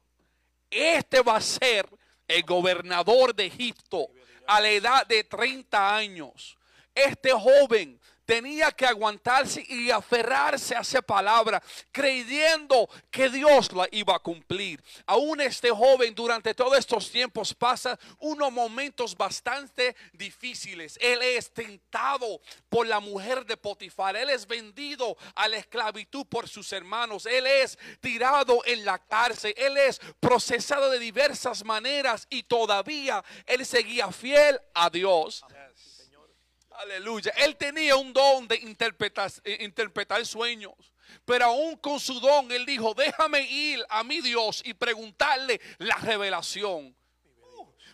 este 0.70 1.20
va 1.20 1.37
a 1.37 1.40
ser 1.40 1.87
el 2.28 2.42
gobernador 2.42 3.35
de 3.35 3.46
Egipto 3.46 4.08
a 4.46 4.61
la 4.61 4.70
edad 4.70 5.06
de 5.06 5.24
30 5.24 5.96
años. 5.96 6.56
Este 6.94 7.32
joven 7.32 8.00
tenía 8.33 8.73
que 8.73 8.87
aguantarse 8.87 9.62
y 9.68 9.90
aferrarse 9.90 10.75
a 10.75 10.81
esa 10.81 11.03
palabra, 11.03 11.62
creyendo 11.90 12.88
que 13.11 13.29
Dios 13.29 13.71
la 13.75 13.87
iba 13.92 14.16
a 14.16 14.21
cumplir. 14.21 14.83
Aún 15.05 15.42
este 15.42 15.68
joven 15.68 16.14
durante 16.14 16.55
todos 16.55 16.79
estos 16.79 17.11
tiempos 17.11 17.53
pasa 17.53 17.99
unos 18.21 18.51
momentos 18.51 19.14
bastante 19.14 19.95
difíciles. 20.14 20.99
Él 21.03 21.21
es 21.21 21.51
tentado 21.51 22.40
por 22.71 22.87
la 22.87 23.01
mujer 23.01 23.45
de 23.45 23.59
Potifar. 23.59 24.16
Él 24.16 24.31
es 24.31 24.47
vendido 24.47 25.14
a 25.35 25.47
la 25.47 25.59
esclavitud 25.59 26.25
por 26.25 26.49
sus 26.49 26.73
hermanos. 26.73 27.27
Él 27.27 27.47
es 27.47 27.79
tirado 28.01 28.62
en 28.64 28.87
la 28.87 28.99
cárcel. 28.99 29.53
Él 29.59 29.77
es 29.77 30.01
procesado 30.21 30.88
de 30.88 30.99
diversas 30.99 31.66
maneras 31.66 32.27
y 32.31 32.45
todavía 32.45 33.23
él 33.45 33.66
seguía 33.66 34.11
fiel 34.11 34.59
a 34.73 34.88
Dios. 34.88 35.45
Aleluya. 36.78 37.32
Él 37.37 37.56
tenía 37.56 37.96
un 37.96 38.12
don 38.12 38.48
de 38.48 38.56
interpretar, 38.56 39.30
eh, 39.44 39.58
interpretar 39.61 40.24
sueños. 40.26 40.72
Pero 41.24 41.46
aún 41.46 41.76
con 41.76 42.00
su 42.00 42.18
don, 42.20 42.50
él 42.50 42.64
dijo, 42.64 42.94
déjame 42.94 43.42
ir 43.42 43.85
a 43.88 44.02
mi 44.02 44.20
Dios 44.20 44.62
y 44.64 44.74
preguntarle 44.74 45.61
la 45.78 45.96
revelación. 45.96 46.96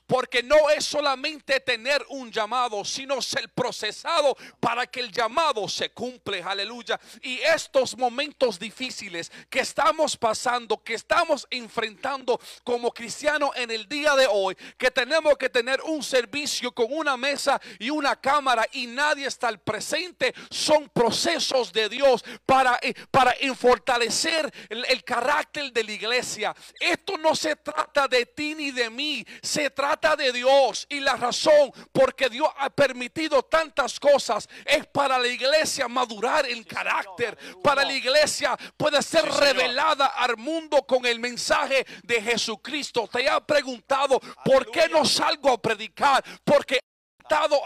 Porque 0.08 0.42
no 0.42 0.70
es 0.70 0.86
solamente 0.86 1.60
tener 1.60 2.02
un 2.08 2.32
llamado, 2.32 2.82
sino 2.82 3.20
ser 3.20 3.50
procesado 3.50 4.34
para 4.58 4.86
que 4.86 5.00
el 5.00 5.12
llamado 5.12 5.68
se 5.68 5.90
cumple. 5.90 6.42
Aleluya. 6.42 6.98
Y 7.20 7.40
estos 7.40 7.94
momentos 7.94 8.58
difíciles 8.58 9.30
que 9.50 9.60
estamos 9.60 10.16
pasando, 10.16 10.82
que 10.82 10.94
estamos 10.94 11.46
enfrentando 11.50 12.40
como 12.64 12.90
cristianos 12.90 13.50
en 13.54 13.70
el 13.70 13.86
día 13.86 14.14
de 14.14 14.26
hoy, 14.26 14.56
que 14.78 14.90
tenemos 14.90 15.36
que 15.36 15.50
tener 15.50 15.82
un 15.82 16.02
servicio 16.02 16.72
con 16.72 16.86
una 16.88 17.18
mesa 17.18 17.60
y 17.78 17.90
una 17.90 18.16
cámara 18.16 18.66
y 18.72 18.86
nadie 18.86 19.26
está 19.26 19.48
al 19.48 19.60
presente, 19.60 20.34
son 20.48 20.88
procesos 20.88 21.70
de 21.70 21.90
Dios 21.90 22.24
para, 22.46 22.78
eh, 22.80 22.94
para 23.10 23.34
fortalecer 23.54 24.50
el, 24.70 24.86
el 24.86 25.04
carácter 25.04 25.70
de 25.70 25.84
la 25.84 25.92
iglesia. 25.92 26.56
Esto 26.80 27.18
no 27.18 27.34
se 27.34 27.56
trata 27.56 28.08
de 28.08 28.24
ti 28.24 28.54
ni 28.54 28.70
de 28.70 28.88
mí, 28.88 29.26
se 29.42 29.68
trata 29.68 29.97
trata 29.98 30.16
de 30.16 30.32
Dios 30.32 30.87
y 30.88 31.00
la 31.00 31.16
razón 31.16 31.72
porque 31.92 32.28
Dios 32.28 32.48
ha 32.58 32.70
permitido 32.70 33.42
tantas 33.42 33.98
cosas 33.98 34.48
es 34.64 34.87
para 34.87 35.18
la 35.18 35.28
iglesia 35.28 35.88
madurar 35.88 36.46
en 36.46 36.62
carácter, 36.64 37.37
para 37.62 37.84
la 37.84 37.92
iglesia 37.92 38.56
puede 38.76 39.02
ser 39.02 39.24
revelada 39.24 40.06
al 40.06 40.37
mundo 40.37 40.82
con 40.87 41.04
el 41.06 41.18
mensaje 41.18 41.87
de 42.02 42.22
Jesucristo. 42.22 43.08
Te 43.11 43.28
ha 43.28 43.40
preguntado 43.40 44.20
por 44.44 44.70
qué 44.70 44.88
no 44.88 45.04
salgo 45.04 45.50
a 45.50 45.61
predicar, 45.61 46.24
porque 46.44 46.80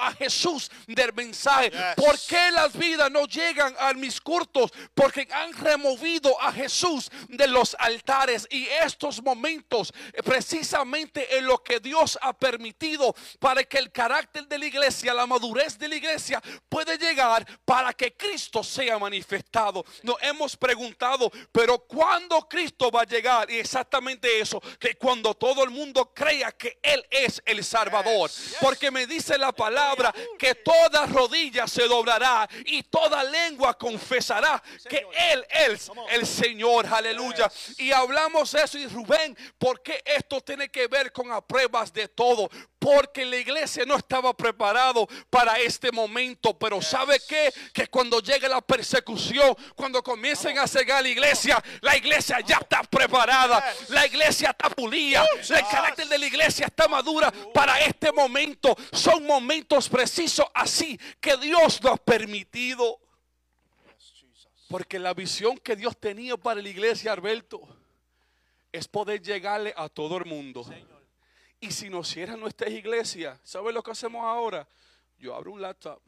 a 0.01 0.13
Jesús 0.13 0.71
del 0.87 1.13
mensaje. 1.13 1.71
¿Por 1.97 2.19
qué 2.21 2.51
las 2.51 2.77
vidas 2.77 3.11
no 3.11 3.27
llegan 3.27 3.75
a 3.79 3.93
mis 3.95 4.21
cultos? 4.21 4.71
Porque 4.95 5.27
han 5.31 5.53
removido 5.53 6.41
a 6.41 6.53
Jesús 6.53 7.11
de 7.29 7.47
los 7.47 7.77
altares. 7.79 8.47
Y 8.51 8.67
estos 8.67 9.23
momentos, 9.23 9.93
eh, 10.13 10.23
precisamente 10.23 11.39
en 11.39 11.47
lo 11.47 11.63
que 11.63 11.81
Dios 11.81 12.19
ha 12.21 12.33
permitido 12.33 13.15
para 13.39 13.63
que 13.65 13.79
el 13.79 13.93
carácter 13.93 14.47
de 14.47 14.59
la 14.59 14.67
iglesia, 14.67 15.15
la 15.15 15.27
madurez 15.27 15.79
de 15.79 15.89
la 15.89 15.97
iglesia, 15.97 16.43
puede 16.69 16.99
llegar 16.99 17.47
para 17.65 17.93
que 17.93 18.15
Cristo 18.15 18.63
sea 18.63 18.99
manifestado. 18.99 19.85
Nos 20.03 20.17
hemos 20.23 20.57
preguntado, 20.57 21.31
pero 21.53 21.79
¿cuándo 21.79 22.49
Cristo 22.49 22.91
va 22.91 23.03
a 23.03 23.07
llegar? 23.07 23.51
Y 23.51 23.59
exactamente 23.59 24.41
eso, 24.41 24.61
que 24.79 24.95
cuando 24.97 25.35
todo 25.35 25.63
el 25.65 25.71
mundo 25.71 26.13
crea 26.15 26.53
que 26.53 26.79
Él 26.83 27.05
es 27.11 27.41
el 27.45 27.65
Salvador. 27.65 28.31
Porque 28.61 28.91
me 28.91 29.07
dice 29.07 29.39
la 29.39 29.52
palabra 29.53 30.13
que 30.39 30.55
toda 30.57 31.07
rodilla 31.07 31.67
se 31.67 31.87
doblará 31.87 32.49
y 32.67 32.83
toda 32.85 33.23
lengua 33.25 33.77
confesará 33.79 34.63
que 34.89 35.07
Él 35.33 35.47
es 35.51 35.91
el 36.11 36.27
Señor. 36.27 36.87
Aleluya. 36.87 37.51
Y 37.79 37.93
hablamos 37.93 38.55
eso 38.55 38.79
y 38.79 38.87
Rubén, 38.87 39.37
porque 39.59 40.03
esto 40.05 40.41
tiene 40.41 40.71
que 40.71 40.87
ver 40.87 41.13
con 41.13 41.29
las 41.29 41.43
pruebas 41.43 41.93
de 41.93 42.09
todo? 42.09 42.51
Porque 42.79 43.25
la 43.25 43.37
iglesia 43.37 43.85
no 43.87 43.97
estaba 43.97 44.35
preparado 44.35 45.07
para 45.31 45.59
este 45.59 45.93
momento. 45.93 46.59
Pero 46.59 46.83
¿sabe 46.83 47.21
qué? 47.29 47.53
Que 47.73 47.87
cuando 47.87 48.21
llegue 48.21 48.49
la 48.49 48.61
persecución, 48.61 49.57
cuando 49.77 50.03
comiencen 50.03 50.59
a 50.59 50.67
cegar 50.67 51.03
la 51.03 51.09
iglesia, 51.09 51.63
la 51.81 51.97
iglesia 51.97 52.41
ya 52.41 52.57
está 52.57 52.83
preparada. 52.83 53.65
La 53.89 54.07
iglesia 54.07 54.51
está 54.51 54.69
pulida. 54.71 55.25
El 55.39 55.67
carácter 55.69 56.09
de 56.09 56.19
la 56.19 56.27
iglesia 56.27 56.67
está 56.67 56.89
madura 56.89 57.33
para 57.55 57.81
este 57.81 58.11
momento. 58.11 58.77
Son 58.93 59.25
momentos 59.25 59.42
precisos 59.89 60.47
así 60.55 60.99
que 61.21 61.37
Dios 61.37 61.83
nos 61.83 61.93
ha 61.93 61.97
permitido. 61.97 62.99
Porque 64.69 64.99
la 64.99 65.13
visión 65.13 65.59
que 65.59 65.77
Dios 65.77 65.97
tenía 65.99 66.37
para 66.37 66.63
la 66.63 66.69
iglesia, 66.69 67.13
Alberto, 67.13 67.61
es 68.73 68.89
poder 68.89 69.21
llegarle 69.21 69.75
a 69.77 69.89
todo 69.89 70.17
el 70.17 70.25
mundo. 70.25 70.65
Y 71.61 71.71
si 71.71 71.91
nos 71.91 72.09
cierran 72.09 72.41
nuestras 72.41 72.71
iglesias, 72.71 73.39
¿sabes 73.45 73.75
lo 73.75 73.83
que 73.83 73.91
hacemos 73.91 74.25
ahora? 74.25 74.67
Yo 75.19 75.35
abro 75.35 75.53
un 75.53 75.61
laptop 75.61 76.01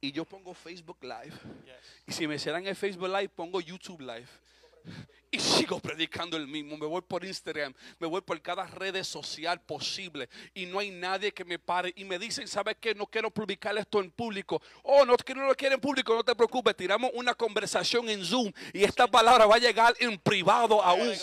y 0.00 0.10
yo 0.10 0.24
pongo 0.24 0.54
Facebook 0.54 0.98
Live. 1.02 1.34
Y 2.06 2.12
si 2.12 2.26
me 2.26 2.38
cierran 2.38 2.66
el 2.66 2.74
Facebook 2.74 3.08
Live, 3.08 3.28
pongo 3.28 3.60
YouTube 3.60 4.00
Live. 4.00 4.28
Y 5.32 5.38
sigo 5.38 5.78
predicando 5.78 6.36
el 6.36 6.48
mismo. 6.48 6.76
Me 6.76 6.86
voy 6.86 7.02
por 7.02 7.24
Instagram, 7.24 7.72
me 8.00 8.06
voy 8.06 8.20
por 8.20 8.40
cada 8.42 8.66
red 8.66 9.02
social 9.04 9.60
posible. 9.60 10.28
Y 10.54 10.66
no 10.66 10.80
hay 10.80 10.90
nadie 10.90 11.32
que 11.32 11.44
me 11.44 11.58
pare. 11.58 11.92
Y 11.96 12.04
me 12.04 12.18
dicen, 12.18 12.48
¿sabes 12.48 12.76
qué? 12.80 12.94
No 12.96 13.06
quiero 13.06 13.30
publicar 13.30 13.76
esto 13.78 14.00
en 14.00 14.10
público. 14.10 14.60
Oh, 14.82 15.04
no, 15.04 15.16
que 15.16 15.34
no 15.34 15.46
lo 15.46 15.54
quieren 15.54 15.76
en 15.76 15.80
público, 15.80 16.14
no 16.14 16.24
te 16.24 16.34
preocupes. 16.34 16.76
Tiramos 16.76 17.12
una 17.14 17.34
conversación 17.34 18.08
en 18.08 18.24
Zoom. 18.24 18.52
Y 18.72 18.82
esta 18.82 19.06
palabra 19.06 19.46
va 19.46 19.54
a 19.54 19.58
llegar 19.58 19.94
en 20.00 20.18
privado 20.18 20.82
aún. 20.82 21.14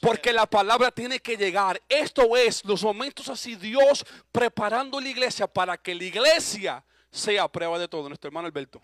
Porque 0.00 0.32
la 0.32 0.46
palabra 0.46 0.90
tiene 0.90 1.20
que 1.20 1.36
llegar. 1.36 1.80
Esto 1.88 2.34
es 2.36 2.64
los 2.64 2.82
momentos 2.82 3.28
así, 3.28 3.54
Dios 3.56 4.04
preparando 4.32 4.98
la 4.98 5.08
iglesia 5.08 5.46
para 5.46 5.76
que 5.76 5.94
la 5.94 6.04
iglesia 6.04 6.84
sea 7.10 7.46
prueba 7.48 7.78
de 7.78 7.86
todo. 7.86 8.08
Nuestro 8.08 8.28
hermano 8.28 8.46
Alberto. 8.46 8.80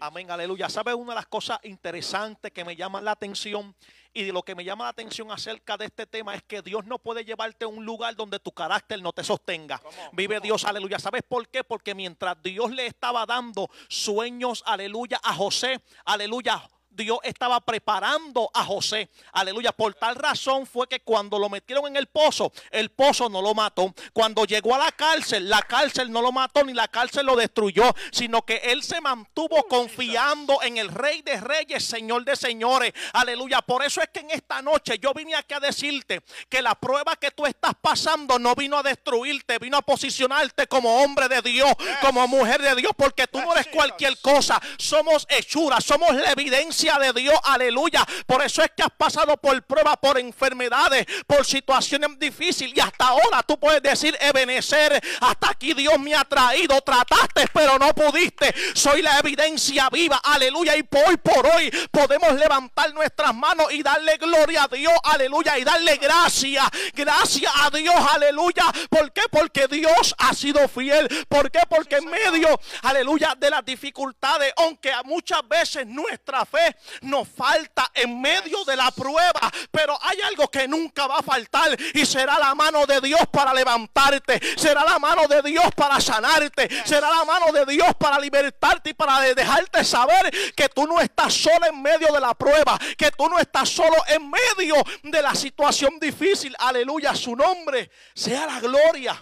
Amén, 0.00 0.30
aleluya. 0.30 0.68
¿Sabe 0.68 0.94
una 0.94 1.12
de 1.12 1.16
las 1.16 1.26
cosas 1.26 1.58
interesantes 1.62 2.52
que 2.52 2.64
me 2.64 2.74
llama 2.74 3.00
la 3.00 3.12
atención? 3.12 3.74
Y 4.12 4.24
de 4.24 4.32
lo 4.32 4.42
que 4.42 4.54
me 4.54 4.64
llama 4.64 4.84
la 4.84 4.90
atención 4.90 5.30
acerca 5.30 5.76
de 5.76 5.84
este 5.84 6.06
tema 6.06 6.34
es 6.34 6.42
que 6.42 6.62
Dios 6.62 6.84
no 6.86 6.98
puede 6.98 7.24
llevarte 7.24 7.64
a 7.64 7.68
un 7.68 7.84
lugar 7.84 8.16
donde 8.16 8.40
tu 8.40 8.50
carácter 8.50 9.00
no 9.00 9.12
te 9.12 9.22
sostenga. 9.22 9.80
Vive 10.12 10.40
Dios, 10.40 10.64
aleluya. 10.64 10.98
¿Sabes 10.98 11.22
por 11.22 11.48
qué? 11.48 11.62
Porque 11.62 11.94
mientras 11.94 12.42
Dios 12.42 12.72
le 12.72 12.86
estaba 12.86 13.24
dando 13.26 13.68
sueños, 13.88 14.62
aleluya, 14.66 15.20
a 15.22 15.34
José, 15.34 15.80
aleluya 16.04 16.68
Dios 16.98 17.18
estaba 17.22 17.60
preparando 17.60 18.50
a 18.52 18.64
José. 18.64 19.08
Aleluya. 19.32 19.72
Por 19.72 19.94
tal 19.94 20.16
razón 20.16 20.66
fue 20.66 20.88
que 20.88 21.00
cuando 21.00 21.38
lo 21.38 21.48
metieron 21.48 21.86
en 21.86 21.96
el 21.96 22.08
pozo, 22.08 22.52
el 22.70 22.90
pozo 22.90 23.28
no 23.28 23.40
lo 23.40 23.54
mató. 23.54 23.94
Cuando 24.12 24.44
llegó 24.44 24.74
a 24.74 24.78
la 24.78 24.92
cárcel, 24.92 25.48
la 25.48 25.62
cárcel 25.62 26.10
no 26.10 26.20
lo 26.20 26.32
mató 26.32 26.64
ni 26.64 26.74
la 26.74 26.88
cárcel 26.88 27.26
lo 27.26 27.36
destruyó, 27.36 27.94
sino 28.10 28.42
que 28.42 28.56
él 28.64 28.82
se 28.82 29.00
mantuvo 29.00 29.62
confiando 29.68 30.60
en 30.62 30.76
el 30.76 30.88
Rey 30.88 31.22
de 31.22 31.40
Reyes, 31.40 31.84
Señor 31.84 32.24
de 32.24 32.36
Señores. 32.36 32.92
Aleluya. 33.12 33.62
Por 33.62 33.84
eso 33.84 34.00
es 34.00 34.08
que 34.08 34.20
en 34.20 34.30
esta 34.32 34.60
noche 34.60 34.98
yo 34.98 35.14
vine 35.14 35.36
aquí 35.36 35.54
a 35.54 35.60
decirte 35.60 36.22
que 36.48 36.60
la 36.60 36.74
prueba 36.74 37.16
que 37.16 37.30
tú 37.30 37.46
estás 37.46 37.72
pasando 37.80 38.38
no 38.38 38.54
vino 38.54 38.76
a 38.76 38.82
destruirte, 38.82 39.58
vino 39.58 39.76
a 39.76 39.82
posicionarte 39.82 40.66
como 40.66 41.02
hombre 41.02 41.28
de 41.28 41.42
Dios, 41.42 41.72
como 42.00 42.26
mujer 42.26 42.60
de 42.60 42.74
Dios, 42.74 42.92
porque 42.96 43.26
tú 43.28 43.40
no 43.40 43.52
eres 43.52 43.68
cualquier 43.68 44.20
cosa. 44.20 44.60
Somos 44.78 45.26
hechuras, 45.30 45.84
somos 45.84 46.14
la 46.14 46.32
evidencia 46.32 46.87
de 46.96 47.12
Dios, 47.12 47.38
aleluya. 47.44 48.06
Por 48.26 48.42
eso 48.42 48.62
es 48.62 48.70
que 48.74 48.82
has 48.82 48.90
pasado 48.96 49.36
por 49.36 49.60
pruebas, 49.64 49.96
por 49.98 50.18
enfermedades, 50.18 51.06
por 51.26 51.44
situaciones 51.44 52.18
difíciles. 52.18 52.76
Y 52.76 52.80
hasta 52.80 53.08
ahora 53.08 53.42
tú 53.42 53.58
puedes 53.58 53.82
decir, 53.82 54.16
Ebenecer, 54.20 55.00
hasta 55.20 55.50
aquí 55.50 55.74
Dios 55.74 55.98
me 55.98 56.14
ha 56.14 56.24
traído. 56.24 56.80
Trataste, 56.80 57.46
pero 57.52 57.78
no 57.78 57.94
pudiste. 57.94 58.54
Soy 58.74 59.02
la 59.02 59.18
evidencia 59.18 59.90
viva, 59.90 60.20
aleluya. 60.24 60.76
Y 60.76 60.88
hoy 61.06 61.16
por 61.18 61.46
hoy 61.46 61.70
podemos 61.90 62.32
levantar 62.32 62.94
nuestras 62.94 63.34
manos 63.34 63.66
y 63.72 63.82
darle 63.82 64.16
gloria 64.16 64.64
a 64.64 64.68
Dios, 64.68 64.94
aleluya. 65.04 65.58
Y 65.58 65.64
darle 65.64 65.96
gracias, 65.96 66.64
gracias 66.94 67.52
a 67.54 67.70
Dios, 67.70 67.94
aleluya. 68.14 68.64
¿Por 68.88 69.12
qué? 69.12 69.22
Porque 69.30 69.66
Dios 69.66 70.14
ha 70.18 70.32
sido 70.32 70.66
fiel. 70.68 71.08
¿Por 71.28 71.50
qué? 71.50 71.60
Porque 71.68 71.96
en 71.96 72.06
medio, 72.08 72.48
aleluya, 72.82 73.34
de 73.36 73.50
las 73.50 73.64
dificultades, 73.64 74.52
aunque 74.56 74.92
muchas 75.04 75.46
veces 75.46 75.86
nuestra 75.86 76.44
fe 76.46 76.76
nos 77.02 77.28
falta 77.28 77.90
en 77.94 78.20
medio 78.20 78.64
de 78.64 78.76
la 78.76 78.90
prueba, 78.90 79.50
pero 79.70 79.98
hay 80.02 80.20
algo 80.22 80.48
que 80.48 80.66
nunca 80.68 81.06
va 81.06 81.18
a 81.18 81.22
faltar 81.22 81.76
y 81.94 82.04
será 82.06 82.38
la 82.38 82.54
mano 82.54 82.86
de 82.86 83.00
Dios 83.00 83.20
para 83.30 83.52
levantarte, 83.52 84.40
será 84.56 84.84
la 84.84 84.98
mano 84.98 85.26
de 85.26 85.42
Dios 85.42 85.66
para 85.76 86.00
sanarte, 86.00 86.68
será 86.84 87.10
la 87.10 87.24
mano 87.24 87.52
de 87.52 87.66
Dios 87.66 87.88
para 87.98 88.18
libertarte 88.18 88.90
y 88.90 88.94
para 88.94 89.20
dejarte 89.20 89.84
saber 89.84 90.30
que 90.54 90.68
tú 90.68 90.86
no 90.86 91.00
estás 91.00 91.34
solo 91.34 91.66
en 91.66 91.80
medio 91.80 92.12
de 92.12 92.20
la 92.20 92.34
prueba, 92.34 92.78
que 92.96 93.10
tú 93.10 93.28
no 93.28 93.38
estás 93.38 93.68
solo 93.68 93.96
en 94.08 94.30
medio 94.30 94.76
de 95.02 95.22
la 95.22 95.34
situación 95.34 95.98
difícil. 96.00 96.54
Aleluya, 96.58 97.14
su 97.14 97.34
nombre 97.34 97.90
sea 98.14 98.46
la 98.46 98.60
gloria. 98.60 99.18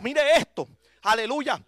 Mire 0.00 0.36
esto, 0.36 0.68
aleluya. 1.02 1.60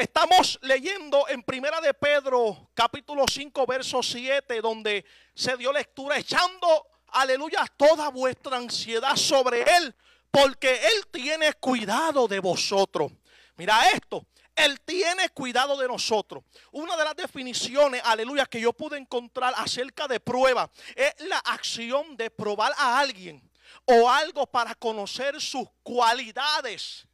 Estamos 0.00 0.58
leyendo 0.62 1.28
en 1.28 1.42
Primera 1.42 1.78
de 1.78 1.92
Pedro, 1.92 2.70
capítulo 2.72 3.26
5, 3.30 3.66
verso 3.66 4.02
7, 4.02 4.62
donde 4.62 5.04
se 5.34 5.58
dio 5.58 5.70
lectura 5.74 6.16
echando, 6.16 6.86
aleluya, 7.08 7.66
toda 7.76 8.08
vuestra 8.08 8.56
ansiedad 8.56 9.14
sobre 9.14 9.60
Él, 9.60 9.94
porque 10.30 10.70
Él 10.74 11.06
tiene 11.12 11.52
cuidado 11.52 12.26
de 12.26 12.40
vosotros. 12.40 13.12
Mira 13.56 13.90
esto, 13.90 14.24
Él 14.56 14.80
tiene 14.80 15.28
cuidado 15.28 15.76
de 15.76 15.86
nosotros. 15.86 16.44
Una 16.72 16.96
de 16.96 17.04
las 17.04 17.16
definiciones, 17.16 18.00
aleluya, 18.02 18.46
que 18.46 18.58
yo 18.58 18.72
pude 18.72 18.96
encontrar 18.96 19.52
acerca 19.58 20.08
de 20.08 20.18
prueba 20.18 20.70
es 20.96 21.12
la 21.26 21.40
acción 21.40 22.16
de 22.16 22.30
probar 22.30 22.72
a 22.78 22.98
alguien 22.98 23.46
o 23.84 24.08
algo 24.08 24.46
para 24.46 24.74
conocer 24.74 25.38
sus 25.42 25.68
cualidades. 25.82 27.06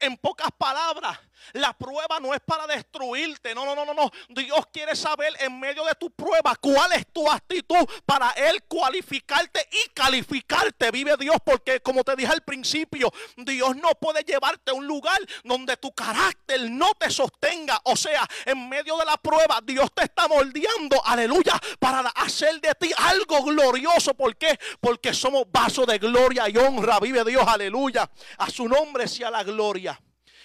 En 0.00 0.16
pocas 0.16 0.50
palabras, 0.58 1.16
la 1.52 1.72
prueba 1.72 2.20
no 2.20 2.34
es 2.34 2.40
para 2.40 2.66
destruirte. 2.66 3.54
No, 3.54 3.64
no, 3.64 3.74
no, 3.74 3.84
no, 3.84 3.94
no. 3.94 4.10
Dios 4.28 4.66
quiere 4.72 4.96
saber 4.96 5.34
en 5.40 5.58
medio 5.58 5.84
de 5.84 5.94
tu 5.94 6.10
prueba 6.10 6.54
cuál 6.56 6.92
es 6.92 7.06
tu 7.12 7.30
actitud 7.30 7.86
para 8.06 8.30
Él 8.30 8.62
cualificarte 8.64 9.68
y 9.70 9.90
calificarte. 9.90 10.90
Vive 10.90 11.16
Dios 11.16 11.36
porque 11.44 11.80
como 11.80 12.04
te 12.04 12.16
dije 12.16 12.32
al 12.32 12.42
principio, 12.42 13.12
Dios 13.36 13.76
no 13.76 13.90
puede 14.00 14.22
llevarte 14.22 14.70
a 14.70 14.74
un 14.74 14.86
lugar 14.86 15.18
donde 15.44 15.76
tu 15.76 15.92
carácter 15.92 16.70
no 16.70 16.92
te 16.98 17.10
sostenga. 17.10 17.80
O 17.84 17.96
sea, 17.96 18.26
en 18.44 18.68
medio 18.68 18.96
de 18.98 19.04
la 19.04 19.16
prueba, 19.16 19.60
Dios 19.62 19.90
te 19.94 20.04
está 20.04 20.28
moldeando, 20.28 21.04
aleluya, 21.04 21.60
para 21.78 22.00
hacer 22.00 22.60
de 22.60 22.72
ti 22.74 22.90
algo 22.96 23.42
glorioso. 23.42 24.14
¿Por 24.14 24.36
qué? 24.36 24.58
Porque 24.80 25.12
somos 25.14 25.44
vasos 25.50 25.86
de 25.86 25.98
gloria 25.98 26.48
y 26.48 26.56
honra. 26.56 26.98
Vive 27.00 27.24
Dios, 27.24 27.44
aleluya. 27.46 28.10
A 28.38 28.50
su 28.50 28.68
nombre 28.68 29.08
sea 29.08 29.30
la 29.30 29.42
gloria. 29.42 30.00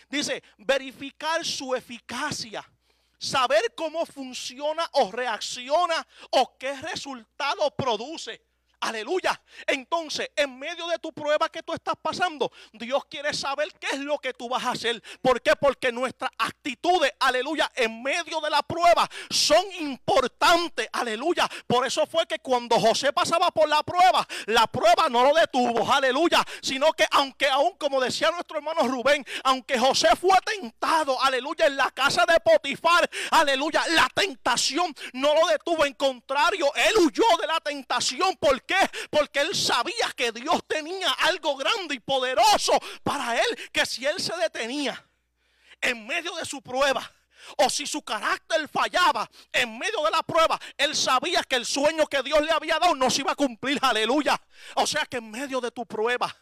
Dice, 0.09 0.43
verificar 0.57 1.45
su 1.45 1.75
eficacia. 1.75 2.63
Saber 3.19 3.73
cómo 3.75 4.05
funciona 4.05 4.87
o 4.93 5.11
reacciona 5.11 6.07
o 6.31 6.57
qué 6.57 6.73
resultado 6.81 7.69
produce. 7.71 8.46
Aleluya. 8.79 9.41
Entonces, 9.65 10.29
en 10.35 10.59
medio 10.59 10.87
de 10.87 10.99
tu 10.99 11.11
prueba 11.11 11.49
que 11.49 11.63
tú 11.63 11.73
estás 11.73 11.95
pasando, 11.99 12.51
Dios 12.73 13.05
quiere 13.05 13.33
saber 13.33 13.73
qué 13.79 13.87
es 13.93 13.99
lo 13.99 14.19
que 14.19 14.33
tú 14.33 14.47
vas 14.47 14.63
a 14.65 14.71
hacer. 14.71 15.01
¿Por 15.21 15.41
qué? 15.41 15.55
Porque 15.55 15.91
nuestras 15.91 16.29
actitudes, 16.37 17.11
aleluya, 17.19 17.71
en 17.75 18.03
medio 18.03 18.39
de 18.39 18.51
la 18.51 18.61
prueba 18.61 19.09
son 19.31 19.65
importantes. 19.79 20.87
Aleluya. 20.93 21.49
Por 21.65 21.87
eso 21.87 22.05
fue 22.05 22.27
que 22.27 22.37
cuando 22.37 22.79
José 22.79 23.11
pasaba 23.11 23.49
por 23.49 23.67
la 23.67 23.81
prueba, 23.81 24.27
la 24.45 24.67
prueba 24.67 25.09
no 25.09 25.23
lo 25.23 25.33
detuvo. 25.33 25.91
Aleluya. 25.91 26.45
Sino 26.61 26.93
que 26.93 27.07
aunque 27.11 27.47
aún, 27.47 27.73
como 27.79 27.99
decía 27.99 28.29
nuestro 28.29 28.57
hermano 28.57 28.87
Rubén, 28.87 29.25
aunque 29.43 29.79
José 29.79 30.09
fue 30.15 30.37
tentado, 30.45 31.19
aleluya, 31.23 31.65
en 31.65 31.77
la 31.77 31.89
casa 31.89 32.25
de 32.27 32.39
Potifar, 32.41 33.09
aleluya, 33.31 33.83
la 33.89 34.07
tentación 34.13 34.93
no 35.13 35.33
lo 35.33 35.47
detuvo. 35.47 35.83
En 35.83 35.95
contrario, 35.95 36.71
él 36.75 36.93
huyó 36.99 37.25
de 37.41 37.47
la 37.47 37.59
tentación. 37.59 38.35
¿Por 38.37 38.66
qué? 38.67 38.77
Porque 39.09 39.39
él 39.39 39.55
sabía 39.55 40.11
que 40.15 40.31
Dios 40.31 40.59
tenía 40.67 41.09
algo 41.11 41.55
grande 41.57 41.95
y 41.95 41.99
poderoso 41.99 42.73
para 43.03 43.35
él, 43.41 43.69
que 43.71 43.85
si 43.85 44.05
él 44.05 44.19
se 44.21 44.35
detenía 44.37 45.03
en 45.81 46.05
medio 46.05 46.35
de 46.35 46.45
su 46.45 46.61
prueba, 46.61 47.11
o 47.57 47.69
si 47.69 47.87
su 47.87 48.01
carácter 48.01 48.67
fallaba 48.67 49.29
en 49.53 49.77
medio 49.77 50.03
de 50.03 50.11
la 50.11 50.21
prueba, 50.21 50.59
él 50.75 50.93
sabía 50.95 51.41
que 51.43 51.55
el 51.55 51.65
sueño 51.65 52.05
que 52.07 52.21
Dios 52.21 52.41
le 52.41 52.51
había 52.51 52.77
dado 52.77 52.93
no 52.93 53.09
se 53.09 53.21
iba 53.21 53.31
a 53.31 53.35
cumplir. 53.35 53.79
Aleluya. 53.81 54.39
O 54.75 54.85
sea 54.85 55.05
que 55.05 55.17
en 55.17 55.31
medio 55.31 55.61
de 55.61 55.71
tu 55.71 55.85
prueba, 55.85 56.35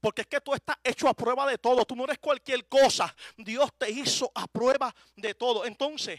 porque 0.00 0.22
es 0.22 0.26
que 0.26 0.40
tú 0.40 0.54
estás 0.54 0.76
hecho 0.82 1.08
a 1.08 1.14
prueba 1.14 1.46
de 1.46 1.58
todo. 1.58 1.84
Tú 1.84 1.94
no 1.94 2.04
eres 2.04 2.18
cualquier 2.18 2.66
cosa. 2.66 3.14
Dios 3.36 3.70
te 3.78 3.88
hizo 3.90 4.32
a 4.34 4.48
prueba 4.48 4.92
de 5.14 5.34
todo. 5.34 5.64
Entonces, 5.64 6.18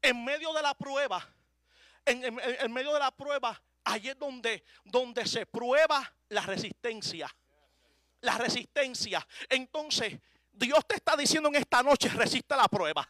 en 0.00 0.24
medio 0.24 0.52
de 0.54 0.62
la 0.62 0.72
prueba, 0.74 1.28
en, 2.06 2.24
en- 2.24 2.40
en 2.40 2.72
medio 2.72 2.94
de 2.94 3.00
la 3.00 3.10
prueba, 3.10 3.60
ahí 3.88 4.08
es 4.08 4.18
donde, 4.18 4.64
donde 4.84 5.26
se 5.26 5.46
prueba 5.46 6.12
la 6.28 6.42
resistencia. 6.42 7.34
La 8.20 8.36
resistencia. 8.36 9.26
Entonces, 9.48 10.18
Dios 10.52 10.84
te 10.86 10.96
está 10.96 11.16
diciendo 11.16 11.48
en 11.48 11.56
esta 11.56 11.82
noche, 11.82 12.08
resiste 12.08 12.56
la 12.56 12.68
prueba. 12.68 13.08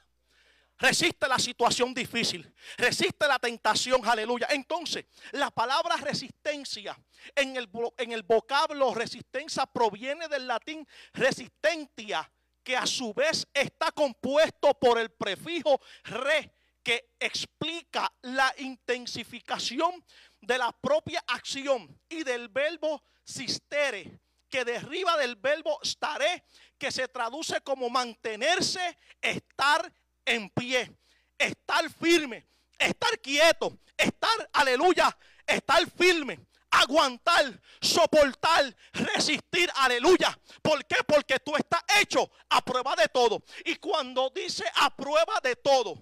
Resiste 0.79 1.27
la 1.27 1.39
situación 1.39 1.93
difícil. 1.93 2.55
Resiste 2.77 3.27
la 3.27 3.39
tentación. 3.39 4.01
Aleluya. 4.07 4.47
Entonces, 4.51 5.07
la 5.33 5.51
palabra 5.51 5.97
resistencia 5.97 6.97
en 7.35 7.57
el, 7.57 7.69
en 7.97 8.13
el 8.13 8.23
vocablo 8.23 8.95
resistencia 8.95 9.67
proviene 9.67 10.29
del 10.29 10.47
latín 10.47 10.87
resistentia, 11.13 12.31
que 12.63 12.77
a 12.77 12.87
su 12.87 13.15
vez 13.15 13.49
está 13.55 13.91
compuesto 13.93 14.75
por 14.75 14.99
el 14.99 15.11
prefijo 15.11 15.81
re, 16.05 16.53
que 16.83 17.13
explica 17.19 18.13
la 18.23 18.55
intensificación 18.59 20.05
de 20.41 20.59
la 20.59 20.73
propia 20.73 21.23
acción 21.27 22.01
y 22.09 22.25
del 22.25 22.49
verbo 22.49 23.03
sistere, 23.25 24.21
que 24.49 24.65
deriva 24.65 25.17
del 25.17 25.37
verbo 25.37 25.79
stare, 25.85 26.45
que 26.79 26.91
se 26.91 27.09
traduce 27.09 27.61
como 27.61 27.91
mantenerse, 27.91 28.99
estar 29.21 29.93
en 30.25 30.49
pie, 30.51 30.91
estar 31.37 31.91
firme, 31.91 32.49
estar 32.79 33.19
quieto, 33.21 33.79
estar, 33.97 34.51
aleluya, 34.53 35.17
estar 35.47 35.89
firme, 35.91 36.47
aguantar, 36.71 37.61
soportar, 37.81 38.75
resistir, 38.93 39.71
aleluya. 39.75 40.39
¿Por 40.63 40.85
qué? 40.87 40.97
Porque 41.07 41.39
tú 41.41 41.57
estás 41.57 41.83
hecho 42.01 42.31
a 42.49 42.65
prueba 42.65 42.95
de 42.97 43.09
todo. 43.09 43.43
Y 43.65 43.77
cuando 43.77 44.31
dice 44.31 44.65
a 44.77 44.95
prueba 44.95 45.41
de 45.43 45.57
todo, 45.57 46.01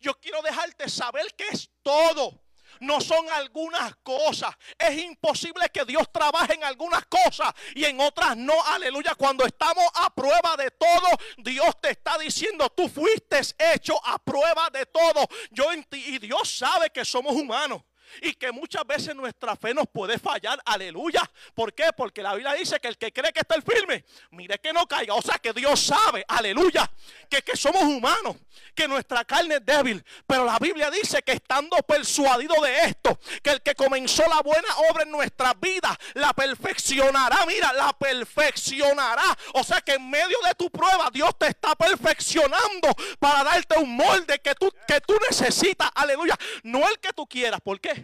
yo 0.00 0.14
quiero 0.20 0.40
dejarte 0.42 0.88
saber 0.88 1.34
que 1.34 1.48
es 1.48 1.70
todo. 1.82 2.42
No 2.80 3.00
son 3.00 3.28
algunas 3.30 3.96
cosas. 3.96 4.54
Es 4.78 4.98
imposible 4.98 5.68
que 5.72 5.84
Dios 5.84 6.10
trabaje 6.12 6.54
en 6.54 6.64
algunas 6.64 7.04
cosas 7.06 7.52
y 7.74 7.84
en 7.84 8.00
otras 8.00 8.36
no. 8.36 8.54
Aleluya. 8.66 9.14
Cuando 9.14 9.44
estamos 9.44 9.84
a 9.94 10.10
prueba 10.14 10.56
de 10.56 10.70
todo, 10.70 11.08
Dios 11.38 11.80
te 11.80 11.90
está 11.90 12.18
diciendo, 12.18 12.68
tú 12.70 12.88
fuiste 12.88 13.40
hecho 13.74 13.94
a 14.04 14.18
prueba 14.18 14.68
de 14.70 14.86
todo. 14.86 15.26
Yo 15.50 15.66
y 15.92 16.18
Dios 16.18 16.56
sabe 16.56 16.90
que 16.90 17.04
somos 17.04 17.34
humanos. 17.34 17.82
Y 18.22 18.34
que 18.34 18.52
muchas 18.52 18.86
veces 18.86 19.14
nuestra 19.14 19.56
fe 19.56 19.74
nos 19.74 19.86
puede 19.88 20.18
fallar. 20.18 20.60
Aleluya. 20.64 21.28
¿Por 21.54 21.72
qué? 21.74 21.88
Porque 21.96 22.22
la 22.22 22.34
Biblia 22.34 22.54
dice 22.54 22.80
que 22.80 22.88
el 22.88 22.98
que 22.98 23.12
cree 23.12 23.32
que 23.32 23.40
está 23.40 23.54
el 23.54 23.62
firme, 23.62 24.04
mire 24.30 24.58
que 24.58 24.72
no 24.72 24.86
caiga. 24.86 25.14
O 25.14 25.22
sea 25.22 25.38
que 25.38 25.52
Dios 25.52 25.80
sabe, 25.80 26.24
aleluya, 26.28 26.90
que, 27.28 27.42
que 27.42 27.56
somos 27.56 27.82
humanos, 27.82 28.36
que 28.74 28.88
nuestra 28.88 29.24
carne 29.24 29.56
es 29.56 29.66
débil. 29.66 30.04
Pero 30.26 30.44
la 30.44 30.58
Biblia 30.58 30.90
dice 30.90 31.22
que 31.22 31.32
estando 31.32 31.76
persuadido 31.78 32.54
de 32.62 32.84
esto, 32.84 33.18
que 33.42 33.50
el 33.50 33.62
que 33.62 33.74
comenzó 33.74 34.22
la 34.28 34.40
buena 34.40 34.68
obra 34.90 35.02
en 35.02 35.10
nuestra 35.10 35.54
vida, 35.54 35.98
la 36.14 36.32
perfeccionará. 36.32 37.44
Mira, 37.46 37.72
la 37.72 37.92
perfeccionará. 37.92 39.36
O 39.54 39.64
sea 39.64 39.80
que 39.80 39.94
en 39.94 40.08
medio 40.08 40.38
de 40.46 40.54
tu 40.54 40.70
prueba, 40.70 41.10
Dios 41.12 41.30
te 41.38 41.48
está 41.48 41.74
perfeccionando 41.74 42.88
para 43.18 43.44
darte 43.44 43.78
un 43.78 43.96
molde 43.96 44.38
que 44.38 44.54
tú, 44.54 44.72
que 44.86 45.00
tú 45.00 45.14
necesitas. 45.28 45.90
Aleluya. 45.94 46.36
No 46.62 46.88
el 46.88 46.98
que 46.98 47.12
tú 47.12 47.26
quieras. 47.26 47.60
¿Por 47.60 47.80
qué? 47.80 47.97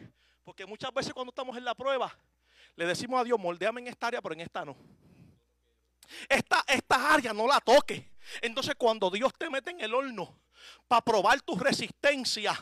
Porque 0.45 0.67
muchas 0.67 0.93
veces 0.93 1.13
cuando 1.15 1.31
estamos 1.31 1.57
en 1.57 1.65
la 1.65 1.75
prueba, 1.75 2.17
le 2.77 2.87
decimos 2.87 3.21
a 3.21 3.25
Dios, 3.25 3.39
moldeame 3.41 3.81
en 3.81 3.87
esta 3.89 4.09
área, 4.09 4.21
pero 4.21 4.35
en 4.35 4.43
esta 4.43 4.65
no. 4.65 4.77
Esta, 6.29 6.63
esta 6.69 7.15
área 7.15 7.33
no 7.33 7.47
la 7.47 7.61
toque. 7.61 8.13
Entonces 8.43 8.75
cuando 8.77 9.11
Dios 9.11 9.33
te 9.39 9.49
mete 9.49 9.71
en 9.71 9.81
el 9.81 9.95
horno 9.95 10.41
para 10.87 11.03
probar 11.03 11.41
tu 11.41 11.57
resistencia, 11.57 12.59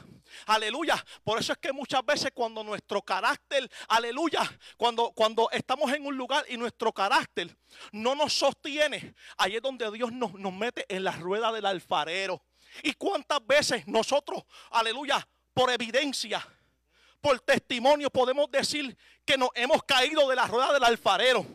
aleluya. 0.47 1.05
Por 1.25 1.39
eso 1.39 1.53
es 1.53 1.59
que 1.59 1.73
muchas 1.73 2.05
veces 2.05 2.31
cuando 2.33 2.63
nuestro 2.63 3.03
carácter, 3.03 3.69
aleluya, 3.89 4.41
cuando, 4.77 5.11
cuando 5.11 5.51
estamos 5.51 5.93
en 5.93 6.07
un 6.07 6.17
lugar 6.17 6.45
y 6.49 6.57
nuestro 6.57 6.93
carácter 6.93 7.57
no 7.91 8.15
nos 8.15 8.33
sostiene, 8.33 9.15
ahí 9.37 9.57
es 9.57 9.63
donde 9.63 9.91
Dios 9.91 10.13
nos, 10.13 10.35
nos 10.35 10.53
mete 10.53 10.85
en 10.89 11.03
la 11.03 11.13
rueda 11.13 11.51
del 11.53 11.67
alfarero. 11.67 12.45
Y 12.83 12.95
cuántas 12.95 13.45
veces 13.45 13.87
nosotros, 13.87 14.45
aleluya, 14.71 15.27
por 15.53 15.71
evidencia, 15.71 16.47
por 17.23 17.41
testimonio 17.41 18.11
podemos 18.11 18.51
decir 18.51 18.99
que 19.25 19.39
nos 19.39 19.49
hemos 19.55 19.83
caído 19.85 20.29
de 20.29 20.37
la 20.37 20.47
rueda 20.47 20.75
del 20.75 20.85
alfarero. 20.85 21.47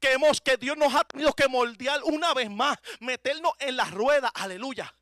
Que 0.00 0.12
hemos, 0.12 0.40
que 0.40 0.56
Dios 0.56 0.76
nos 0.76 0.94
ha 0.94 1.04
tenido 1.04 1.32
que 1.34 1.48
moldear 1.48 2.02
una 2.04 2.32
vez 2.32 2.50
más, 2.50 2.78
meternos 3.00 3.52
en 3.58 3.76
la 3.76 3.84
rueda, 3.84 4.28
aleluya. 4.34 4.92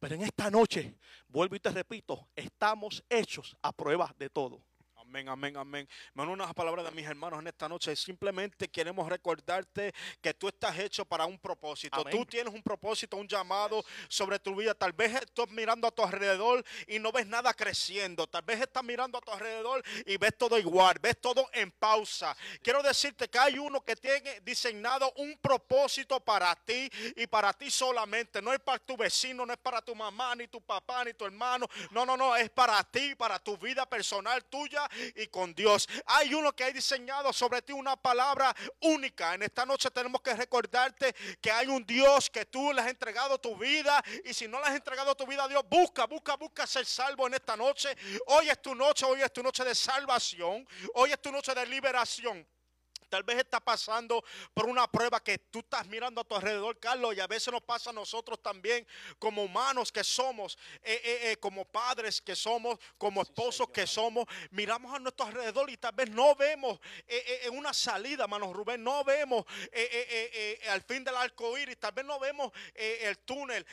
Pero 0.00 0.16
en 0.16 0.22
esta 0.22 0.50
noche, 0.50 0.96
vuelvo 1.28 1.54
y 1.54 1.60
te 1.60 1.70
repito, 1.70 2.28
estamos 2.34 3.04
hechos 3.08 3.56
a 3.62 3.72
prueba 3.72 4.12
de 4.18 4.28
todo. 4.28 4.64
Amén, 5.14 5.28
amén, 5.28 5.56
amén. 5.56 5.88
Uno 6.16 6.32
unas 6.32 6.52
palabras 6.54 6.84
de 6.86 6.90
mis 6.90 7.06
hermanos 7.06 7.38
en 7.38 7.46
esta 7.46 7.68
noche. 7.68 7.94
Simplemente 7.94 8.66
queremos 8.66 9.08
recordarte 9.08 9.94
que 10.20 10.34
tú 10.34 10.48
estás 10.48 10.76
hecho 10.76 11.04
para 11.04 11.24
un 11.24 11.38
propósito. 11.38 12.00
Amén. 12.00 12.10
Tú 12.10 12.26
tienes 12.26 12.52
un 12.52 12.60
propósito, 12.60 13.16
un 13.16 13.28
llamado 13.28 13.84
sobre 14.08 14.40
tu 14.40 14.56
vida. 14.56 14.74
Tal 14.74 14.92
vez 14.92 15.14
estás 15.14 15.48
mirando 15.50 15.86
a 15.86 15.92
tu 15.92 16.02
alrededor 16.02 16.64
y 16.88 16.98
no 16.98 17.12
ves 17.12 17.28
nada 17.28 17.54
creciendo. 17.54 18.26
Tal 18.26 18.42
vez 18.42 18.60
estás 18.60 18.82
mirando 18.82 19.16
a 19.16 19.20
tu 19.20 19.30
alrededor 19.30 19.84
y 20.04 20.16
ves 20.16 20.36
todo 20.36 20.58
igual, 20.58 20.96
ves 21.00 21.20
todo 21.20 21.48
en 21.52 21.70
pausa. 21.70 22.36
Quiero 22.60 22.82
decirte 22.82 23.28
que 23.28 23.38
hay 23.38 23.56
uno 23.56 23.84
que 23.84 23.94
tiene 23.94 24.40
diseñado 24.40 25.12
un 25.18 25.38
propósito 25.40 26.18
para 26.18 26.56
ti 26.56 26.90
y 27.14 27.28
para 27.28 27.52
ti 27.52 27.70
solamente. 27.70 28.42
No 28.42 28.52
es 28.52 28.58
para 28.58 28.80
tu 28.80 28.96
vecino, 28.96 29.46
no 29.46 29.52
es 29.52 29.60
para 29.60 29.80
tu 29.80 29.94
mamá, 29.94 30.34
ni 30.34 30.48
tu 30.48 30.60
papá, 30.60 31.04
ni 31.04 31.14
tu 31.14 31.24
hermano. 31.24 31.68
No, 31.92 32.04
no, 32.04 32.16
no, 32.16 32.34
es 32.34 32.50
para 32.50 32.82
ti, 32.82 33.14
para 33.14 33.38
tu 33.38 33.56
vida 33.56 33.86
personal 33.86 34.44
tuya 34.46 34.90
y 35.16 35.26
con 35.28 35.54
Dios. 35.54 35.88
Hay 36.06 36.34
uno 36.34 36.54
que 36.54 36.64
ha 36.64 36.70
diseñado 36.70 37.32
sobre 37.32 37.62
ti 37.62 37.72
una 37.72 37.96
palabra 37.96 38.54
única. 38.80 39.34
En 39.34 39.42
esta 39.42 39.66
noche 39.66 39.90
tenemos 39.90 40.20
que 40.22 40.34
recordarte 40.34 41.14
que 41.40 41.50
hay 41.50 41.66
un 41.66 41.84
Dios 41.84 42.30
que 42.30 42.46
tú 42.46 42.72
le 42.72 42.80
has 42.80 42.88
entregado 42.88 43.38
tu 43.38 43.56
vida 43.56 44.02
y 44.24 44.34
si 44.34 44.48
no 44.48 44.60
le 44.60 44.66
has 44.66 44.74
entregado 44.74 45.14
tu 45.14 45.26
vida 45.26 45.44
a 45.44 45.48
Dios, 45.48 45.62
busca, 45.68 46.06
busca, 46.06 46.36
busca 46.36 46.66
ser 46.66 46.86
salvo 46.86 47.26
en 47.26 47.34
esta 47.34 47.56
noche. 47.56 47.96
Hoy 48.26 48.48
es 48.48 48.60
tu 48.60 48.74
noche, 48.74 49.04
hoy 49.04 49.22
es 49.22 49.32
tu 49.32 49.42
noche 49.42 49.64
de 49.64 49.74
salvación, 49.74 50.66
hoy 50.94 51.12
es 51.12 51.20
tu 51.20 51.30
noche 51.30 51.54
de 51.54 51.66
liberación. 51.66 52.46
Tal 53.14 53.22
vez 53.22 53.38
está 53.38 53.60
pasando 53.60 54.24
por 54.52 54.66
una 54.66 54.90
prueba 54.90 55.22
que 55.22 55.38
tú 55.38 55.60
estás 55.60 55.86
mirando 55.86 56.20
a 56.20 56.24
tu 56.24 56.34
alrededor, 56.34 56.80
Carlos, 56.80 57.14
y 57.14 57.20
a 57.20 57.28
veces 57.28 57.52
nos 57.52 57.62
pasa 57.62 57.90
a 57.90 57.92
nosotros 57.92 58.42
también 58.42 58.84
como 59.20 59.44
humanos 59.44 59.92
que 59.92 60.02
somos, 60.02 60.58
eh, 60.82 61.00
eh, 61.04 61.30
eh, 61.30 61.36
como 61.36 61.64
padres 61.64 62.20
que 62.20 62.34
somos, 62.34 62.76
como 62.98 63.22
esposos 63.22 63.68
que 63.70 63.86
somos. 63.86 64.24
Miramos 64.50 64.92
a 64.92 64.98
nuestro 64.98 65.26
alrededor 65.26 65.70
y 65.70 65.76
tal 65.76 65.92
vez 65.94 66.10
no 66.10 66.34
vemos 66.34 66.80
una 67.52 67.72
salida, 67.72 68.26
manos 68.26 68.52
Rubén, 68.52 68.82
no 68.82 69.04
vemos 69.04 69.44
al 70.70 70.82
fin 70.82 71.04
del 71.04 71.14
arco 71.14 71.56
iris, 71.56 71.78
tal 71.78 71.92
vez 71.92 72.04
no 72.04 72.18
vemos 72.18 72.50
el 72.74 73.16
túnel, 73.20 73.64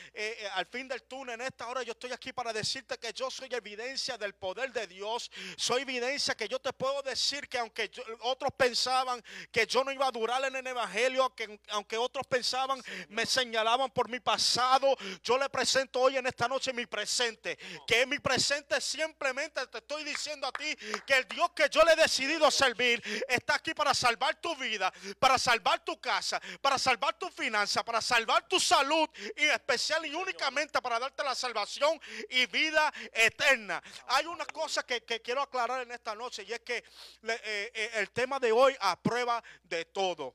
al 0.54 0.66
fin 0.66 0.86
del 0.86 1.02
túnel. 1.02 1.40
En 1.40 1.46
esta 1.48 1.66
hora 1.66 1.82
yo 1.82 1.90
estoy 1.90 2.12
aquí 2.12 2.32
para 2.32 2.52
decirte 2.52 2.96
que 2.96 3.12
yo 3.12 3.28
soy 3.28 3.48
evidencia 3.50 4.16
del 4.16 4.36
poder 4.36 4.72
de 4.72 4.86
Dios. 4.86 5.32
Soy 5.56 5.82
evidencia 5.82 6.36
que 6.36 6.46
yo 6.46 6.60
te 6.60 6.72
puedo 6.72 7.02
decir 7.02 7.48
que 7.48 7.58
aunque 7.58 7.88
yo- 7.88 8.04
otros 8.20 8.52
pensaban 8.56 9.20
que 9.50 9.66
yo 9.66 9.84
no 9.84 9.92
iba 9.92 10.06
a 10.06 10.10
durar 10.10 10.44
en 10.44 10.56
el 10.56 10.66
evangelio, 10.66 11.34
que 11.34 11.60
aunque 11.70 11.96
otros 11.96 12.26
pensaban, 12.26 12.82
me 13.08 13.26
señalaban 13.26 13.90
por 13.90 14.08
mi 14.08 14.20
pasado, 14.20 14.96
yo 15.22 15.38
le 15.38 15.48
presento 15.48 16.00
hoy 16.00 16.16
en 16.16 16.26
esta 16.26 16.48
noche 16.48 16.72
mi 16.72 16.86
presente. 16.86 17.58
Que 17.86 18.06
mi 18.06 18.18
presente 18.18 18.80
simplemente 18.80 19.66
te 19.66 19.78
estoy 19.78 20.04
diciendo 20.04 20.46
a 20.46 20.52
ti 20.52 20.76
que 21.06 21.18
el 21.18 21.28
Dios 21.28 21.50
que 21.54 21.68
yo 21.70 21.82
le 21.82 21.92
he 21.92 21.96
decidido 21.96 22.50
servir 22.50 23.02
está 23.28 23.56
aquí 23.56 23.74
para 23.74 23.94
salvar 23.94 24.40
tu 24.40 24.54
vida, 24.56 24.92
para 25.18 25.38
salvar 25.38 25.84
tu 25.84 26.00
casa, 26.00 26.40
para 26.60 26.78
salvar 26.78 27.14
tu 27.14 27.28
finanza, 27.30 27.84
para 27.84 28.00
salvar 28.00 28.46
tu 28.48 28.58
salud 28.58 29.08
y 29.36 29.44
especial 29.44 30.04
y 30.06 30.14
únicamente 30.14 30.80
para 30.80 30.98
darte 30.98 31.22
la 31.22 31.34
salvación 31.34 32.00
y 32.30 32.46
vida 32.46 32.92
eterna. 33.12 33.82
Hay 34.08 34.26
una 34.26 34.44
cosa 34.46 34.82
que, 34.84 35.02
que 35.02 35.20
quiero 35.20 35.42
aclarar 35.42 35.82
en 35.82 35.92
esta 35.92 36.14
noche 36.14 36.44
y 36.46 36.52
es 36.52 36.60
que 36.60 36.78
eh, 36.78 37.70
eh, 37.74 37.90
el 37.94 38.10
tema 38.10 38.38
de 38.38 38.52
hoy 38.52 38.76
a 38.80 38.96
prueba 39.22 39.42
de 39.62 39.84
todo. 39.84 40.34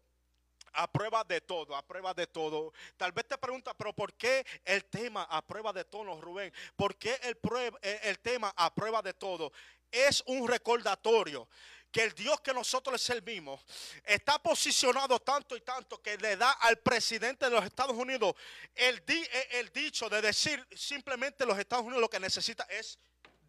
A 0.73 0.91
prueba 0.91 1.23
de 1.23 1.41
todo, 1.41 1.75
a 1.75 1.81
prueba 1.81 2.13
de 2.13 2.27
todo. 2.27 2.71
Tal 2.97 3.11
vez 3.11 3.27
te 3.27 3.37
preguntas, 3.37 3.73
pero 3.77 3.93
¿por 3.93 4.13
qué 4.13 4.45
el 4.63 4.85
tema 4.85 5.23
a 5.23 5.41
prueba 5.41 5.73
de 5.73 5.83
todo, 5.85 6.21
Rubén? 6.21 6.53
¿Por 6.75 6.95
qué 6.97 7.19
el, 7.23 7.37
eh, 7.81 7.99
el 8.03 8.19
tema 8.19 8.53
a 8.55 8.73
prueba 8.73 9.01
de 9.01 9.13
todo? 9.13 9.51
Es 9.91 10.23
un 10.27 10.47
recordatorio 10.47 11.49
que 11.91 12.03
el 12.03 12.13
Dios 12.13 12.39
que 12.41 12.53
nosotros 12.53 12.93
le 12.93 12.99
servimos 12.99 13.65
está 14.03 14.37
posicionado 14.37 15.19
tanto 15.19 15.55
y 15.55 15.61
tanto 15.61 16.01
que 16.01 16.17
le 16.17 16.35
da 16.35 16.51
al 16.51 16.77
presidente 16.77 17.45
de 17.45 17.51
los 17.51 17.65
Estados 17.65 17.95
Unidos 17.95 18.35
el, 18.75 19.03
eh, 19.07 19.47
el 19.51 19.71
dicho 19.71 20.09
de 20.09 20.21
decir 20.21 20.65
simplemente 20.75 21.45
los 21.45 21.57
Estados 21.57 21.85
Unidos 21.85 22.01
lo 22.01 22.09
que 22.09 22.19
necesita 22.19 22.65
es 22.69 22.99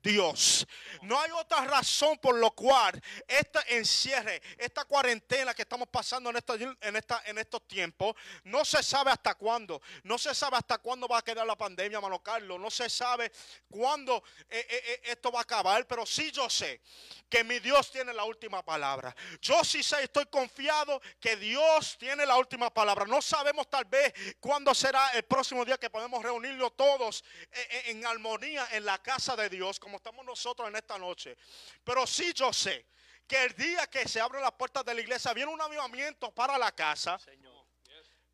Dios. 0.02 0.66
No 1.02 1.20
hay 1.20 1.30
otra 1.32 1.64
razón 1.64 2.18
por 2.18 2.34
lo 2.36 2.50
cual 2.52 3.00
este 3.26 3.76
encierre, 3.76 4.40
esta 4.56 4.84
cuarentena 4.84 5.54
que 5.54 5.62
estamos 5.62 5.88
pasando 5.88 6.30
en, 6.30 6.36
esta- 6.36 6.54
en, 6.54 6.96
en 7.26 7.38
estos 7.38 7.66
tiempos, 7.68 8.14
no 8.44 8.64
se 8.64 8.82
sabe 8.82 9.10
hasta 9.10 9.34
cuándo. 9.34 9.80
No 10.04 10.18
se 10.18 10.34
sabe 10.34 10.56
hasta 10.56 10.78
cuándo 10.78 11.08
va 11.08 11.18
a 11.18 11.22
quedar 11.22 11.46
la 11.46 11.56
pandemia, 11.56 12.00
mano 12.00 12.22
Carlos. 12.22 12.58
No 12.60 12.70
se 12.70 12.88
sabe 12.90 13.30
cuándo 13.70 14.22
eh, 14.48 14.66
eh, 14.68 14.82
eh, 14.86 15.00
esto 15.04 15.30
va 15.30 15.40
a 15.40 15.42
acabar. 15.42 15.86
Pero 15.86 16.06
sí 16.06 16.30
yo 16.30 16.48
sé 16.48 16.80
que 17.28 17.44
mi 17.44 17.58
Dios 17.58 17.90
tiene 17.90 18.12
la 18.14 18.24
última 18.24 18.64
palabra. 18.64 19.14
Yo 19.40 19.62
sí 19.64 19.82
sé, 19.82 20.02
estoy 20.02 20.26
confiado 20.26 21.00
que 21.20 21.36
Dios 21.36 21.96
tiene 21.98 22.24
la 22.24 22.36
última 22.36 22.72
palabra. 22.72 23.04
No 23.06 23.20
sabemos 23.20 23.68
tal 23.68 23.84
vez 23.84 24.12
cuándo 24.40 24.74
será 24.74 25.10
el 25.10 25.24
próximo 25.24 25.64
día 25.64 25.76
que 25.78 25.90
podemos 25.90 26.22
reunirnos 26.22 26.76
todos 26.76 27.22
eh, 27.52 27.82
en 27.86 28.06
armonía 28.06 28.66
en 28.72 28.84
la 28.84 28.98
casa 28.98 29.36
de 29.36 29.48
Dios, 29.48 29.78
como 29.78 29.97
estamos 29.98 30.24
nosotros 30.24 30.68
en 30.68 30.76
esta 30.76 30.98
noche. 30.98 31.36
Pero 31.84 32.06
sí 32.06 32.32
yo 32.32 32.52
sé 32.52 32.86
que 33.26 33.44
el 33.44 33.54
día 33.54 33.86
que 33.86 34.08
se 34.08 34.20
abren 34.20 34.42
las 34.42 34.52
puertas 34.52 34.84
de 34.84 34.94
la 34.94 35.00
iglesia 35.00 35.32
viene 35.34 35.52
un 35.52 35.60
avivamiento 35.60 36.32
para 36.34 36.56
la 36.56 36.72
casa. 36.72 37.20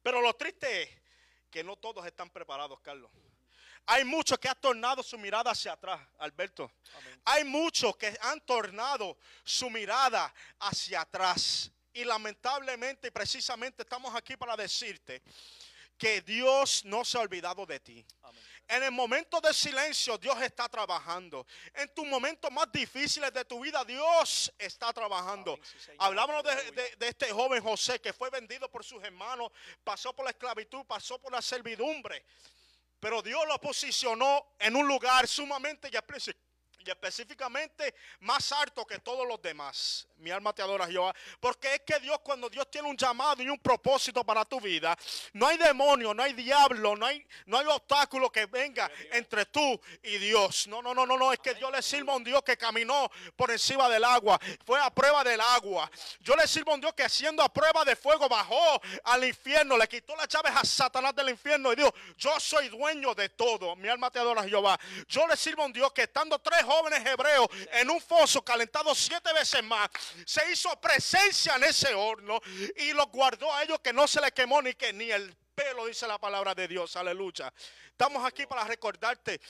Pero 0.03 0.21
lo 0.21 0.35
triste 0.35 0.83
es 0.83 0.91
que 1.51 1.65
no 1.65 1.77
todos 1.77 2.07
están 2.07 2.31
preparados, 2.31 2.81
Carlos. 2.81 3.11
Hay 3.87 4.05
muchos 4.05 4.39
que 4.39 4.49
han 4.49 4.61
tornado 4.61 5.03
su 5.03 5.19
mirada 5.19 5.51
hacia 5.51 5.73
atrás, 5.73 6.01
Alberto. 6.19 6.71
Hay 7.25 7.45
muchos 7.45 7.97
que 7.97 8.17
han 8.21 8.41
tornado 8.41 9.19
su 9.45 9.69
mirada 9.69 10.33
hacia 10.61 11.03
atrás. 11.03 11.71
Y 11.93 12.05
lamentablemente 12.05 13.09
y 13.09 13.11
precisamente 13.11 13.83
estamos 13.83 14.15
aquí 14.15 14.37
para 14.37 14.57
decirte 14.57 15.23
que 16.05 16.21
Dios 16.21 16.85
no 16.85 17.03
se 17.03 17.17
ha 17.17 17.23
olvidado 17.23 17.65
de 17.65 17.81
ti. 17.81 18.05
En 18.69 18.83
el 18.83 18.91
momento 18.93 19.41
de 19.41 19.55
silencio 19.55 20.19
Dios 20.19 20.39
está 20.43 20.69
trabajando. 20.69 21.47
En 21.75 21.89
tus 21.95 22.07
momentos 22.07 22.51
más 22.53 22.71
difíciles 22.71 23.33
de 23.33 23.43
tu 23.47 23.61
vida 23.61 23.83
Dios 23.87 24.53
está 24.59 24.93
trabajando. 24.93 25.59
Hablábamos 25.99 26.43
de, 26.45 26.51
Aleluya. 26.51 26.83
de- 26.83 26.97
de 26.97 27.09
este 27.09 27.31
joven 27.31 27.63
José 27.63 27.99
que 28.03 28.13
fue 28.13 28.29
vendido 28.29 28.71
por 28.71 28.85
sus 28.85 29.03
hermanos, 29.03 29.51
pasó 29.83 30.15
por 30.15 30.27
la 30.27 30.33
esclavitud, 30.33 30.85
pasó 30.85 31.19
por 31.19 31.33
la 31.33 31.41
servidumbre. 31.41 32.23
Pero 33.01 33.23
Dios 33.23 33.43
lo 33.49 33.59
posicionó 33.59 34.57
en 34.59 34.77
un 34.77 34.87
lugar 34.87 35.27
sumamente 35.27 35.89
y 35.91 35.97
y 36.85 36.91
específicamente 36.91 37.95
más 38.21 38.53
alto 38.53 38.87
que 38.87 38.99
todos 38.99 39.27
los 39.27 39.41
demás. 39.41 40.07
Mi 40.19 40.31
alma 40.31 40.53
te 40.55 40.63
adora, 40.63 40.87
Jehová. 40.87 41.15
Porque 41.41 41.75
es 41.75 41.81
que 41.81 41.99
Dios, 42.01 42.19
cuando 42.23 42.49
Dios 42.49 42.71
tiene 42.71 42.89
un 42.89 42.97
llamado 42.97 43.43
y 43.43 43.49
un 43.49 43.59
propósito 43.59 44.25
para 44.25 44.45
tu 44.45 44.61
vida, 44.61 44.97
no 45.33 45.47
hay 45.49 45.59
demonio, 45.59 46.15
no 46.15 46.23
hay 46.23 46.33
diablo, 46.33 46.97
no 46.97 47.07
hay, 47.07 47.27
no 47.47 47.59
hay 47.59 47.67
obstáculo 47.67 48.31
que 48.31 48.47
venga 48.47 48.91
entre 49.13 49.47
tú 49.47 49.81
y 50.03 50.19
Dios. 50.19 50.67
No, 50.67 50.81
no, 50.81 50.95
no, 50.95 51.05
no, 51.05 51.19
no. 51.19 51.33
Es 51.33 51.41
que 51.41 51.55
Dios 51.55 51.71
le 51.71 51.83
sirva 51.83 52.13
a 52.13 52.17
un 52.17 52.25
Dios 52.25 52.43
que 52.43 52.57
caminó 52.57 53.11
por 53.37 53.51
encima 53.51 53.89
del 53.89 54.05
agua. 54.05 54.39
Fue 54.65 54.81
a 54.81 54.91
prueba 54.91 55.25
del 55.25 55.41
agua. 55.41 55.91
Yo 56.21 56.37
le 56.37 56.47
sirvo 56.47 56.73
a 56.73 56.75
un 56.75 56.81
Dios 56.81 56.95
que 56.95 57.09
siendo 57.09 57.43
a 57.43 57.53
prueba 57.53 57.85
de 57.85 57.97
fuego 57.97 58.29
bajó 58.29 58.81
al 59.05 59.25
infierno, 59.25 59.77
le 59.77 59.89
quitó 59.89 60.17
las 60.17 60.29
llaves 60.29 60.53
a 60.55 60.65
Satanás 60.65 61.15
del 61.15 61.31
infierno 61.31 61.73
y 61.73 61.77
dijo, 61.77 61.93
yo 62.17 62.39
soy 62.39 62.69
dueño 62.69 63.15
de 63.15 63.29
todo. 63.31 63.77
Mi 63.77 63.89
alma 63.89 64.11
te 64.11 64.19
adora, 64.19 64.45
Jehová. 64.45 64.79
Yo 65.09 65.27
le 65.27 65.37
sirvo 65.37 65.63
a 65.63 65.67
un 65.67 65.73
Dios 65.73 65.93
que 65.93 66.03
estando 66.03 66.39
tres 66.39 66.63
jóvenes 66.75 67.07
hebreos 67.07 67.49
en 67.73 67.91
un 67.91 68.01
foso 68.01 68.43
calentado 68.43 68.95
siete 68.95 69.33
veces 69.33 69.63
más, 69.63 69.89
se 70.27 70.51
hizo 70.51 70.69
presencia 70.81 71.57
en 71.57 71.65
ese 71.65 71.95
horno 71.95 72.41
y 72.77 72.93
los 72.93 73.07
guardó 73.07 73.53
a 73.53 73.63
ellos 73.63 73.79
que 73.81 73.93
no 73.93 74.09
se 74.09 74.21
les 74.21 74.33
quemó 74.33 74.61
ni 74.61 74.75
que 74.75 74.93
ni 74.93 75.11
el 75.11 75.35
pelo, 75.55 75.87
dice 75.87 76.07
la 76.07 76.19
palabra 76.19 76.55
de 76.55 76.67
Dios. 76.67 76.97
Aleluya. 76.97 77.53
Estamos 77.87 78.25
aquí 78.27 78.45
para 78.47 78.65
recordarte 78.65 79.41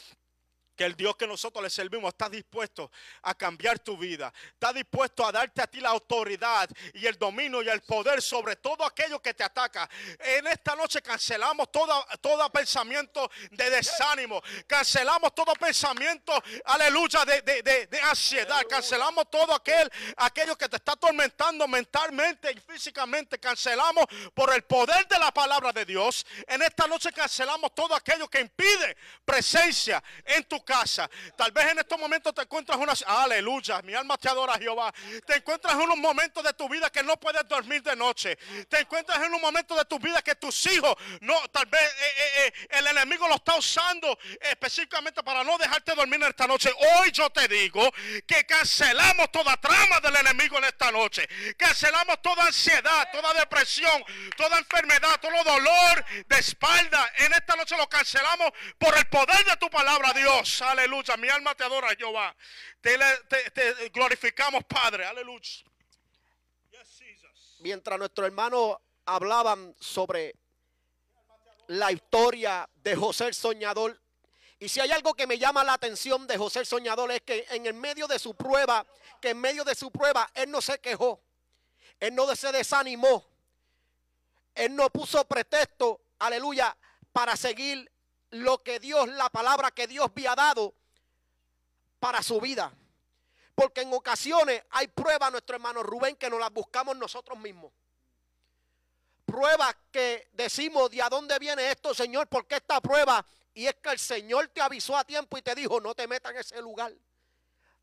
que 0.76 0.84
el 0.84 0.94
Dios 0.96 1.16
que 1.16 1.26
nosotros 1.26 1.62
le 1.62 1.70
servimos 1.70 2.08
está 2.08 2.28
dispuesto 2.28 2.90
a 3.22 3.34
cambiar 3.34 3.78
tu 3.78 3.96
vida. 3.96 4.32
Está 4.52 4.72
dispuesto 4.72 5.24
a 5.26 5.32
darte 5.32 5.62
a 5.62 5.66
ti 5.66 5.80
la 5.80 5.90
autoridad 5.90 6.68
y 6.94 7.06
el 7.06 7.16
dominio 7.18 7.62
y 7.62 7.68
el 7.68 7.80
poder 7.82 8.20
sobre 8.22 8.56
todo 8.56 8.84
aquello 8.84 9.20
que 9.20 9.34
te 9.34 9.44
ataca. 9.44 9.88
En 10.18 10.46
esta 10.46 10.74
noche 10.74 11.00
cancelamos 11.02 11.70
todo, 11.70 12.04
todo 12.20 12.50
pensamiento 12.50 13.30
de 13.50 13.70
desánimo. 13.70 14.42
Cancelamos 14.66 15.34
todo 15.34 15.52
pensamiento, 15.54 16.32
aleluya, 16.64 17.24
de, 17.24 17.42
de- 17.42 17.62
de- 17.62 17.86
de 17.86 18.00
ansiedad. 18.00 18.62
Cancelamos 18.68 19.30
todo 19.30 19.54
aquel, 19.54 19.90
aquello 20.16 20.56
que 20.56 20.68
te 20.68 20.76
está 20.76 20.92
atormentando 20.92 21.68
mentalmente 21.68 22.50
y 22.52 22.60
físicamente. 22.60 23.38
Cancelamos 23.38 24.06
por 24.34 24.52
el 24.54 24.62
poder 24.64 25.06
de 25.08 25.18
la 25.18 25.32
palabra 25.32 25.72
de 25.72 25.84
Dios. 25.84 26.26
En 26.46 26.62
esta 26.62 26.86
noche 26.86 27.12
cancelamos 27.12 27.74
todo 27.74 27.94
aquello 27.94 28.28
que 28.28 28.40
impide 28.40 28.96
presencia 29.24 30.02
en 30.24 30.44
tu 30.44 30.63
casa. 30.64 31.08
Tal 31.36 31.52
vez 31.52 31.66
en 31.66 31.78
estos 31.78 31.98
momentos 31.98 32.34
te 32.34 32.42
encuentras 32.42 32.78
una... 32.78 32.92
Aleluya, 33.06 33.82
mi 33.82 33.94
alma 33.94 34.16
te 34.16 34.28
adora 34.28 34.54
Jehová. 34.58 34.92
Te 35.26 35.36
encuentras 35.36 35.74
en 35.74 35.80
unos 35.80 35.98
momentos 35.98 36.42
de 36.42 36.52
tu 36.54 36.68
vida 36.68 36.90
que 36.90 37.02
no 37.02 37.18
puedes 37.18 37.46
dormir 37.48 37.82
de 37.82 37.94
noche. 37.96 38.36
Te 38.68 38.80
encuentras 38.80 39.22
en 39.22 39.34
un 39.34 39.40
momento 39.40 39.76
de 39.76 39.84
tu 39.84 39.98
vida 39.98 40.22
que 40.22 40.34
tus 40.34 40.66
hijos, 40.66 40.94
no, 41.20 41.36
tal 41.48 41.66
vez 41.66 41.82
eh, 41.82 42.14
eh, 42.16 42.46
eh, 42.46 42.66
el 42.70 42.86
enemigo 42.88 43.28
lo 43.28 43.36
está 43.36 43.56
usando 43.56 44.18
específicamente 44.40 45.22
para 45.22 45.44
no 45.44 45.56
dejarte 45.58 45.94
dormir 45.94 46.22
en 46.22 46.28
esta 46.28 46.46
noche. 46.46 46.70
Hoy 46.98 47.10
yo 47.12 47.30
te 47.30 47.46
digo 47.48 47.92
que 48.26 48.44
cancelamos 48.46 49.30
toda 49.30 49.56
trama 49.56 50.00
del 50.00 50.16
enemigo 50.16 50.58
en 50.58 50.64
esta 50.64 50.90
noche. 50.90 51.28
Cancelamos 51.56 52.20
toda 52.22 52.46
ansiedad, 52.46 53.08
toda 53.12 53.32
depresión, 53.34 54.04
toda 54.36 54.58
enfermedad, 54.58 55.20
todo 55.20 55.44
dolor 55.44 56.04
de 56.26 56.38
espalda. 56.38 57.12
En 57.18 57.32
esta 57.32 57.56
noche 57.56 57.76
lo 57.76 57.88
cancelamos 57.88 58.50
por 58.78 58.96
el 58.96 59.06
poder 59.06 59.44
de 59.44 59.56
tu 59.56 59.68
palabra, 59.70 60.12
Dios. 60.12 60.53
Aleluya. 60.62 61.16
Mi 61.16 61.28
alma 61.28 61.54
te 61.54 61.64
adora, 61.64 61.88
Jehová. 61.96 62.34
Te, 62.80 63.88
glorificamos, 63.92 64.64
Padre. 64.64 65.04
Aleluya. 65.04 65.64
Mientras 67.60 67.98
nuestros 67.98 68.26
hermanos 68.26 68.76
hablaban 69.06 69.74
sobre 69.80 70.34
la 71.68 71.90
historia 71.92 72.68
de 72.74 72.94
José 72.94 73.26
el 73.26 73.34
Soñador, 73.34 73.98
y 74.58 74.68
si 74.68 74.80
hay 74.80 74.90
algo 74.92 75.14
que 75.14 75.26
me 75.26 75.38
llama 75.38 75.64
la 75.64 75.74
atención 75.74 76.26
de 76.26 76.36
José 76.36 76.60
el 76.60 76.66
Soñador 76.66 77.10
es 77.10 77.22
que 77.22 77.46
en 77.50 77.66
el 77.66 77.74
medio 77.74 78.06
de 78.06 78.18
su 78.18 78.34
prueba, 78.34 78.86
que 79.20 79.30
en 79.30 79.40
medio 79.40 79.64
de 79.64 79.74
su 79.74 79.90
prueba, 79.90 80.30
él 80.34 80.50
no 80.50 80.60
se 80.60 80.78
quejó, 80.78 81.22
él 82.00 82.14
no 82.14 82.34
se 82.36 82.52
desanimó, 82.52 83.24
él 84.54 84.74
no 84.76 84.90
puso 84.90 85.24
pretexto, 85.26 86.00
aleluya, 86.18 86.76
para 87.12 87.36
seguir 87.36 87.90
lo 88.34 88.64
que 88.64 88.80
Dios, 88.80 89.08
la 89.10 89.30
palabra 89.30 89.70
que 89.70 89.86
Dios 89.86 90.06
había 90.10 90.34
dado 90.34 90.74
para 92.00 92.20
su 92.20 92.40
vida. 92.40 92.72
Porque 93.54 93.82
en 93.82 93.92
ocasiones 93.92 94.62
hay 94.70 94.88
pruebas, 94.88 95.30
nuestro 95.30 95.54
hermano 95.54 95.84
Rubén, 95.84 96.16
que 96.16 96.28
nos 96.28 96.40
las 96.40 96.52
buscamos 96.52 96.96
nosotros 96.96 97.38
mismos. 97.38 97.72
Pruebas 99.24 99.76
que 99.92 100.28
decimos, 100.32 100.90
¿de 100.90 101.00
a 101.00 101.08
dónde 101.08 101.38
viene 101.38 101.70
esto, 101.70 101.94
Señor? 101.94 102.26
¿Por 102.26 102.46
qué 102.48 102.56
esta 102.56 102.80
prueba? 102.80 103.24
Y 103.54 103.66
es 103.66 103.76
que 103.76 103.90
el 103.90 104.00
Señor 104.00 104.48
te 104.48 104.60
avisó 104.60 104.96
a 104.96 105.04
tiempo 105.04 105.38
y 105.38 105.42
te 105.42 105.54
dijo, 105.54 105.80
no 105.80 105.94
te 105.94 106.08
metas 106.08 106.32
en 106.32 106.38
ese 106.38 106.60
lugar. 106.60 106.92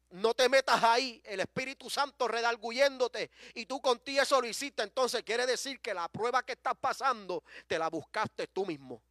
no 0.10 0.34
te 0.34 0.50
metas 0.50 0.84
ahí, 0.84 1.22
el 1.24 1.40
Espíritu 1.40 1.90
Santo 1.90 2.28
redarguyéndote 2.28 3.32
y 3.54 3.66
tú 3.66 3.82
contigo 3.82 4.22
eso 4.22 4.42
lo 4.42 4.48
hiciste, 4.48 4.84
entonces 4.84 5.24
quiere 5.24 5.46
decir 5.46 5.80
que 5.80 5.94
la 5.94 6.10
prueba 6.10 6.44
que 6.44 6.52
estás 6.52 6.76
pasando 6.76 7.46
te 7.66 7.80
la 7.80 7.90
buscaste 7.90 8.48
tú 8.48 8.66
mismo. 8.66 9.02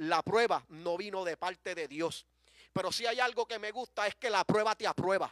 La 0.00 0.22
prueba 0.22 0.64
no 0.68 0.96
vino 0.96 1.24
de 1.24 1.36
parte 1.36 1.74
de 1.74 1.86
Dios. 1.86 2.24
Pero 2.72 2.90
si 2.90 3.04
hay 3.04 3.20
algo 3.20 3.46
que 3.46 3.58
me 3.58 3.70
gusta 3.70 4.06
es 4.06 4.14
que 4.14 4.30
la 4.30 4.44
prueba 4.44 4.74
te 4.74 4.86
aprueba. 4.86 5.30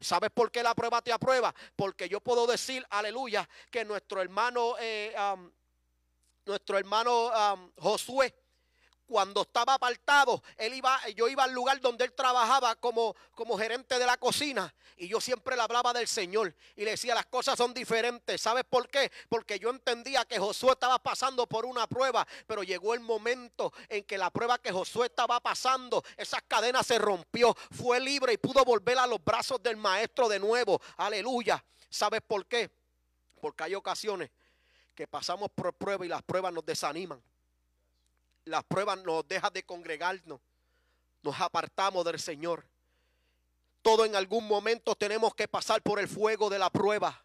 ¿Sabes 0.00 0.30
por 0.30 0.52
qué 0.52 0.62
la 0.62 0.72
prueba 0.72 1.02
te 1.02 1.12
aprueba? 1.12 1.52
Porque 1.74 2.08
yo 2.08 2.20
puedo 2.20 2.46
decir, 2.46 2.86
aleluya, 2.90 3.48
que 3.72 3.84
nuestro 3.84 4.22
hermano, 4.22 4.76
eh, 4.78 5.12
nuestro 6.46 6.78
hermano 6.78 7.72
Josué, 7.76 8.32
cuando 9.08 9.42
estaba 9.42 9.74
apartado, 9.74 10.42
él 10.58 10.74
iba, 10.74 11.00
yo 11.16 11.28
iba 11.28 11.42
al 11.42 11.52
lugar 11.52 11.80
donde 11.80 12.04
él 12.04 12.12
trabajaba 12.12 12.76
como, 12.76 13.16
como 13.34 13.58
gerente 13.58 13.98
de 13.98 14.04
la 14.04 14.18
cocina 14.18 14.72
y 14.98 15.08
yo 15.08 15.20
siempre 15.20 15.56
le 15.56 15.62
hablaba 15.62 15.94
del 15.94 16.06
Señor 16.06 16.54
y 16.76 16.84
le 16.84 16.90
decía 16.90 17.14
las 17.14 17.26
cosas 17.26 17.56
son 17.56 17.72
diferentes. 17.72 18.40
¿Sabes 18.40 18.64
por 18.68 18.88
qué? 18.88 19.10
Porque 19.28 19.58
yo 19.58 19.70
entendía 19.70 20.26
que 20.26 20.38
Josué 20.38 20.72
estaba 20.72 20.98
pasando 20.98 21.46
por 21.46 21.64
una 21.64 21.86
prueba, 21.86 22.26
pero 22.46 22.62
llegó 22.62 22.92
el 22.92 23.00
momento 23.00 23.72
en 23.88 24.04
que 24.04 24.18
la 24.18 24.30
prueba 24.30 24.58
que 24.58 24.72
Josué 24.72 25.06
estaba 25.06 25.40
pasando, 25.40 26.04
esa 26.16 26.42
cadena 26.42 26.82
se 26.82 26.98
rompió, 26.98 27.56
fue 27.70 28.00
libre 28.00 28.34
y 28.34 28.36
pudo 28.36 28.62
volver 28.64 28.98
a 28.98 29.06
los 29.06 29.24
brazos 29.24 29.62
del 29.62 29.78
maestro 29.78 30.28
de 30.28 30.38
nuevo. 30.38 30.80
Aleluya. 30.98 31.64
¿Sabes 31.88 32.20
por 32.20 32.44
qué? 32.46 32.70
Porque 33.40 33.64
hay 33.64 33.74
ocasiones 33.74 34.30
que 34.94 35.06
pasamos 35.06 35.48
por 35.54 35.72
pruebas 35.72 36.04
y 36.04 36.08
las 36.10 36.22
pruebas 36.22 36.52
nos 36.52 36.66
desaniman 36.66 37.22
las 38.48 38.64
pruebas 38.64 38.98
nos 39.04 39.26
dejan 39.28 39.52
de 39.52 39.62
congregarnos, 39.62 40.40
nos 41.22 41.40
apartamos 41.40 42.04
del 42.04 42.18
Señor. 42.18 42.64
Todo 43.82 44.04
en 44.04 44.16
algún 44.16 44.46
momento 44.46 44.94
tenemos 44.94 45.34
que 45.34 45.48
pasar 45.48 45.82
por 45.82 46.00
el 46.00 46.08
fuego 46.08 46.50
de 46.50 46.58
la 46.58 46.70
prueba 46.70 47.24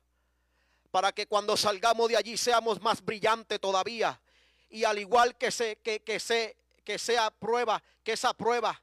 para 0.91 1.11
que 1.11 1.25
cuando 1.25 1.57
salgamos 1.57 2.07
de 2.09 2.17
allí 2.17 2.37
seamos 2.37 2.79
más 2.79 3.03
brillantes 3.03 3.59
todavía. 3.59 4.21
Y 4.69 4.83
al 4.83 4.99
igual 4.99 5.35
que, 5.37 5.49
que, 5.83 6.01
que 6.01 6.99
sea 6.99 7.31
prueba, 7.31 7.81
que 8.03 8.13
esa 8.13 8.33
prueba 8.33 8.79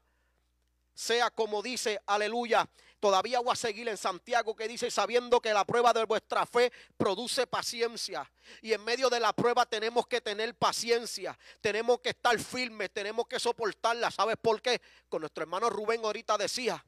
sea 0.93 1.29
como 1.29 1.61
dice, 1.61 2.01
aleluya, 2.05 2.67
Todavía 3.01 3.39
voy 3.39 3.51
a 3.51 3.55
seguir 3.55 3.89
en 3.89 3.97
Santiago 3.97 4.55
que 4.55 4.67
dice, 4.67 4.91
sabiendo 4.91 5.41
que 5.41 5.51
la 5.55 5.65
prueba 5.65 5.91
de 5.91 6.05
vuestra 6.05 6.45
fe 6.45 6.71
produce 6.95 7.47
paciencia. 7.47 8.31
Y 8.61 8.73
en 8.73 8.83
medio 8.83 9.09
de 9.09 9.19
la 9.19 9.33
prueba 9.33 9.65
tenemos 9.65 10.05
que 10.05 10.21
tener 10.21 10.53
paciencia, 10.53 11.35
tenemos 11.61 11.99
que 11.99 12.09
estar 12.09 12.37
firmes, 12.37 12.91
tenemos 12.91 13.25
que 13.25 13.39
soportarla. 13.39 14.11
¿Sabes 14.11 14.37
por 14.39 14.61
qué? 14.61 14.79
Con 15.09 15.21
nuestro 15.21 15.41
hermano 15.41 15.67
Rubén 15.67 16.05
ahorita 16.05 16.37
decía 16.37 16.85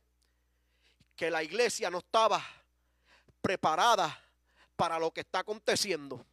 que 1.15 1.31
la 1.31 1.41
iglesia 1.41 1.89
no 1.89 1.97
estaba 1.97 2.45
preparada 3.41 4.21
para 4.75 4.99
lo 4.99 5.09
que 5.09 5.21
está 5.21 5.39
aconteciendo. 5.39 6.23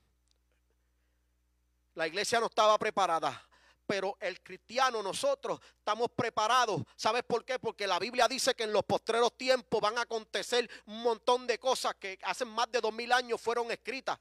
La 1.94 2.06
iglesia 2.06 2.38
no 2.38 2.46
estaba 2.46 2.76
preparada 2.76 3.48
pero 3.90 4.16
el 4.20 4.40
cristiano, 4.40 5.02
nosotros 5.02 5.58
estamos 5.76 6.12
preparados. 6.14 6.80
¿Sabes 6.94 7.24
por 7.24 7.44
qué? 7.44 7.58
Porque 7.58 7.88
la 7.88 7.98
Biblia 7.98 8.28
dice 8.28 8.54
que 8.54 8.62
en 8.62 8.72
los 8.72 8.84
postreros 8.84 9.36
tiempos 9.36 9.80
van 9.80 9.98
a 9.98 10.02
acontecer 10.02 10.70
un 10.86 11.02
montón 11.02 11.44
de 11.44 11.58
cosas 11.58 11.96
que 11.96 12.16
hace 12.22 12.44
más 12.44 12.70
de 12.70 12.80
dos 12.80 12.94
mil 12.94 13.10
años 13.10 13.40
fueron 13.40 13.68
escritas 13.72 14.16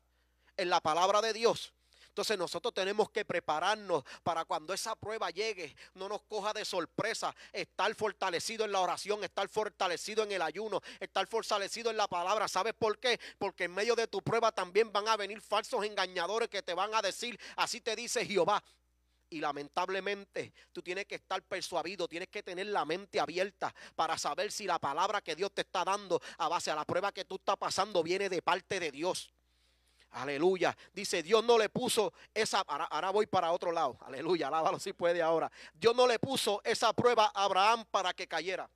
en 0.58 0.72
la 0.72 0.82
palabra 0.82 1.22
de 1.22 1.34
Dios. 1.34 1.72
Entonces 2.08 2.36
nosotros 2.36 2.74
tenemos 2.74 3.12
que 3.12 3.26
prepararnos 3.26 4.04
para 4.24 4.44
cuando 4.44 4.74
esa 4.74 4.96
prueba 4.96 5.30
llegue, 5.30 5.76
no 5.94 6.10
nos 6.10 6.24
coja 6.24 6.52
de 6.52 6.66
sorpresa, 6.66 7.36
estar 7.54 7.94
fortalecido 7.94 8.66
en 8.66 8.72
la 8.72 8.80
oración, 8.80 9.24
estar 9.24 9.48
fortalecido 9.50 10.24
en 10.24 10.32
el 10.32 10.42
ayuno, 10.42 10.82
estar 11.00 11.28
fortalecido 11.28 11.92
en 11.92 11.98
la 11.98 12.08
palabra. 12.08 12.48
¿Sabes 12.48 12.74
por 12.74 12.98
qué? 12.98 13.20
Porque 13.38 13.66
en 13.66 13.76
medio 13.76 13.96
de 13.96 14.08
tu 14.08 14.24
prueba 14.24 14.52
también 14.52 14.92
van 14.92 15.08
a 15.08 15.16
venir 15.16 15.40
falsos 15.42 15.86
engañadores 15.86 16.50
que 16.50 16.64
te 16.64 16.74
van 16.74 16.96
a 16.96 17.04
decir, 17.04 17.40
así 17.56 17.82
te 17.82 17.96
dice 17.96 18.26
Jehová, 18.26 18.64
y 19.30 19.40
lamentablemente 19.40 20.54
tú 20.72 20.82
tienes 20.82 21.06
que 21.06 21.16
estar 21.16 21.42
persuadido, 21.44 22.08
tienes 22.08 22.30
que 22.30 22.44
tener 22.44 22.68
la 22.68 22.86
mente 22.86 23.20
abierta 23.20 23.74
para 23.96 24.18
saber 24.18 24.52
si 24.52 24.66
la 24.66 24.80
palabra 24.80 25.22
que 25.22 25.36
Dios 25.36 25.52
te 25.54 25.62
está 25.62 25.84
dando 25.84 26.22
a 26.38 26.48
base 26.48 26.72
a 26.72 26.76
la 26.76 26.86
prueba 26.86 27.12
que 27.12 27.26
tú 27.26 27.36
estás 27.36 27.58
pasando 27.58 28.04
viene 28.04 28.30
de 28.30 28.42
parte 28.42 28.80
de 28.80 28.92
Dios. 28.92 29.34
Aleluya. 30.12 30.76
Dice, 30.94 31.22
Dios 31.22 31.44
no 31.44 31.58
le 31.58 31.70
puso 31.70 32.14
esa, 32.34 32.62
ahora, 32.62 33.12
voy 33.12 33.28
para 33.28 33.52
otro 33.52 33.72
lado. 33.72 33.98
Aleluya, 34.02 34.48
alábalo 34.48 34.80
si 34.80 34.94
puede 34.94 35.22
ahora. 35.22 35.52
Dios 35.74 35.96
no 35.96 36.08
le 36.08 36.18
puso 36.18 36.62
esa 36.64 36.94
prueba 36.94 37.32
a 37.34 37.44
Abraham 37.44 37.86
para 37.92 38.14
que 38.14 38.28
cayera, 38.28 38.70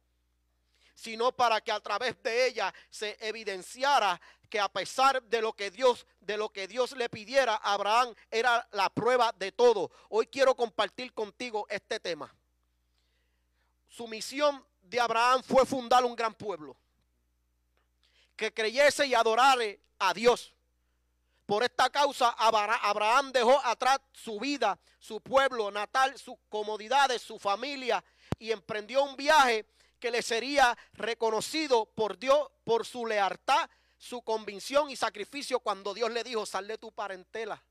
sino 0.93 1.31
para 1.31 1.61
que 1.61 1.71
a 1.71 1.79
través 1.79 2.21
de 2.23 2.47
ella 2.47 2.73
se 2.89 3.17
evidenciara 3.19 4.19
que 4.49 4.59
a 4.59 4.69
pesar 4.69 5.23
de 5.23 5.41
lo 5.41 5.53
que 5.53 5.71
Dios, 5.71 6.05
de 6.19 6.37
lo 6.37 6.49
que 6.49 6.67
Dios 6.67 6.91
le 6.91 7.09
pidiera 7.09 7.55
a 7.55 7.73
Abraham, 7.73 8.13
era 8.29 8.67
la 8.71 8.89
prueba 8.89 9.31
de 9.31 9.51
todo. 9.51 9.89
Hoy 10.09 10.27
quiero 10.27 10.55
compartir 10.55 11.13
contigo 11.13 11.65
este 11.69 11.99
tema. 11.99 12.31
Su 13.89 14.07
misión 14.07 14.63
de 14.81 14.99
Abraham 14.99 15.41
fue 15.43 15.65
fundar 15.65 16.05
un 16.05 16.15
gran 16.15 16.33
pueblo 16.35 16.77
que 18.35 18.53
creyese 18.53 19.07
y 19.07 19.15
adorare 19.15 19.79
a 19.99 20.13
Dios. 20.13 20.53
Por 21.45 21.63
esta 21.63 21.89
causa 21.89 22.29
Abraham 22.29 23.31
dejó 23.31 23.59
atrás 23.65 23.99
su 24.11 24.39
vida, 24.39 24.79
su 24.99 25.19
pueblo 25.19 25.71
natal, 25.71 26.17
sus 26.17 26.35
comodidades, 26.49 27.21
su 27.21 27.37
familia 27.37 28.03
y 28.39 28.51
emprendió 28.51 29.03
un 29.03 29.15
viaje 29.15 29.65
que 30.03 30.11
le 30.11 30.21
sería 30.21 30.77
reconocido 30.95 31.85
por 31.85 32.19
Dios 32.19 32.51
por 32.65 32.85
su 32.85 33.05
lealtad 33.05 33.69
su 33.97 34.21
convicción 34.21 34.89
y 34.89 34.97
sacrificio 34.97 35.61
cuando 35.61 35.93
Dios 35.93 36.11
le 36.11 36.25
dijo, 36.25 36.45
sal 36.45 36.67
de 36.67 36.77
tu 36.77 36.91
parentela, 36.91 37.63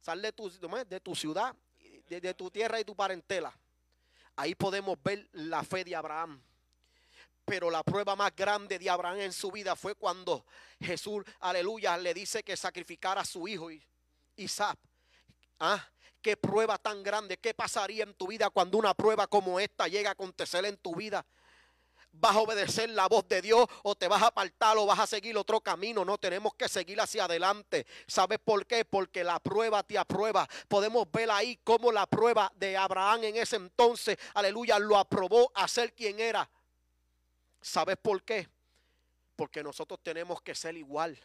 sal 0.00 0.22
de 0.22 0.30
tu, 0.30 0.48
de 0.48 1.00
tu 1.00 1.16
ciudad, 1.16 1.52
de, 2.06 2.34
tu 2.34 2.52
tierra 2.52 2.78
y 2.78 2.84
tu 2.84 2.94
parentela. 2.94 3.52
Ahí 4.36 4.54
podemos 4.54 4.96
ver 5.02 5.28
la 5.32 5.64
fe 5.64 5.82
de 5.82 5.96
Abraham. 5.96 6.40
Pero 7.44 7.68
la 7.68 7.82
prueba 7.82 8.14
más 8.14 8.30
grande 8.36 8.78
de 8.78 8.88
Abraham 8.88 9.18
en 9.18 9.32
su 9.32 9.50
vida 9.50 9.74
fue 9.74 9.96
cuando 9.96 10.46
Jesús, 10.78 11.24
aleluya, 11.40 11.98
le 11.98 12.14
dice 12.14 12.44
que 12.44 12.56
sacrificara 12.56 13.22
a 13.22 13.24
su 13.24 13.48
hijo 13.48 13.70
Isaac. 14.36 14.78
Ah, 15.58 15.84
qué 16.22 16.36
prueba 16.36 16.78
tan 16.78 17.02
grande. 17.02 17.38
¿Qué 17.38 17.54
pasaría 17.54 18.04
en 18.04 18.14
tu 18.14 18.28
vida 18.28 18.50
cuando 18.50 18.78
una 18.78 18.94
prueba 18.94 19.26
como 19.26 19.58
esta 19.58 19.88
llega 19.88 20.10
a 20.10 20.12
acontecer 20.12 20.64
en 20.64 20.76
tu 20.76 20.94
vida? 20.94 21.26
Vas 22.12 22.36
a 22.36 22.40
obedecer 22.40 22.90
la 22.90 23.08
voz 23.08 23.26
de 23.28 23.42
Dios 23.42 23.66
o 23.82 23.94
te 23.94 24.08
vas 24.08 24.22
a 24.22 24.28
apartar 24.28 24.76
o 24.76 24.86
vas 24.86 24.98
a 24.98 25.06
seguir 25.06 25.36
otro 25.36 25.60
camino. 25.60 26.04
No 26.04 26.18
tenemos 26.18 26.54
que 26.54 26.68
seguir 26.68 27.00
hacia 27.00 27.24
adelante. 27.24 27.86
¿Sabes 28.06 28.38
por 28.38 28.66
qué? 28.66 28.84
Porque 28.84 29.24
la 29.24 29.38
prueba 29.40 29.82
te 29.82 29.98
aprueba. 29.98 30.48
Podemos 30.68 31.10
ver 31.10 31.30
ahí 31.30 31.58
cómo 31.64 31.92
la 31.92 32.06
prueba 32.06 32.52
de 32.56 32.76
Abraham 32.76 33.24
en 33.24 33.36
ese 33.36 33.56
entonces, 33.56 34.16
aleluya, 34.34 34.78
lo 34.78 34.96
aprobó 34.96 35.50
a 35.54 35.66
ser 35.68 35.94
quien 35.94 36.20
era. 36.20 36.48
¿Sabes 37.60 37.96
por 37.96 38.22
qué? 38.22 38.48
Porque 39.36 39.62
nosotros 39.62 40.00
tenemos 40.02 40.40
que 40.42 40.54
ser 40.54 40.76
igual. 40.76 41.18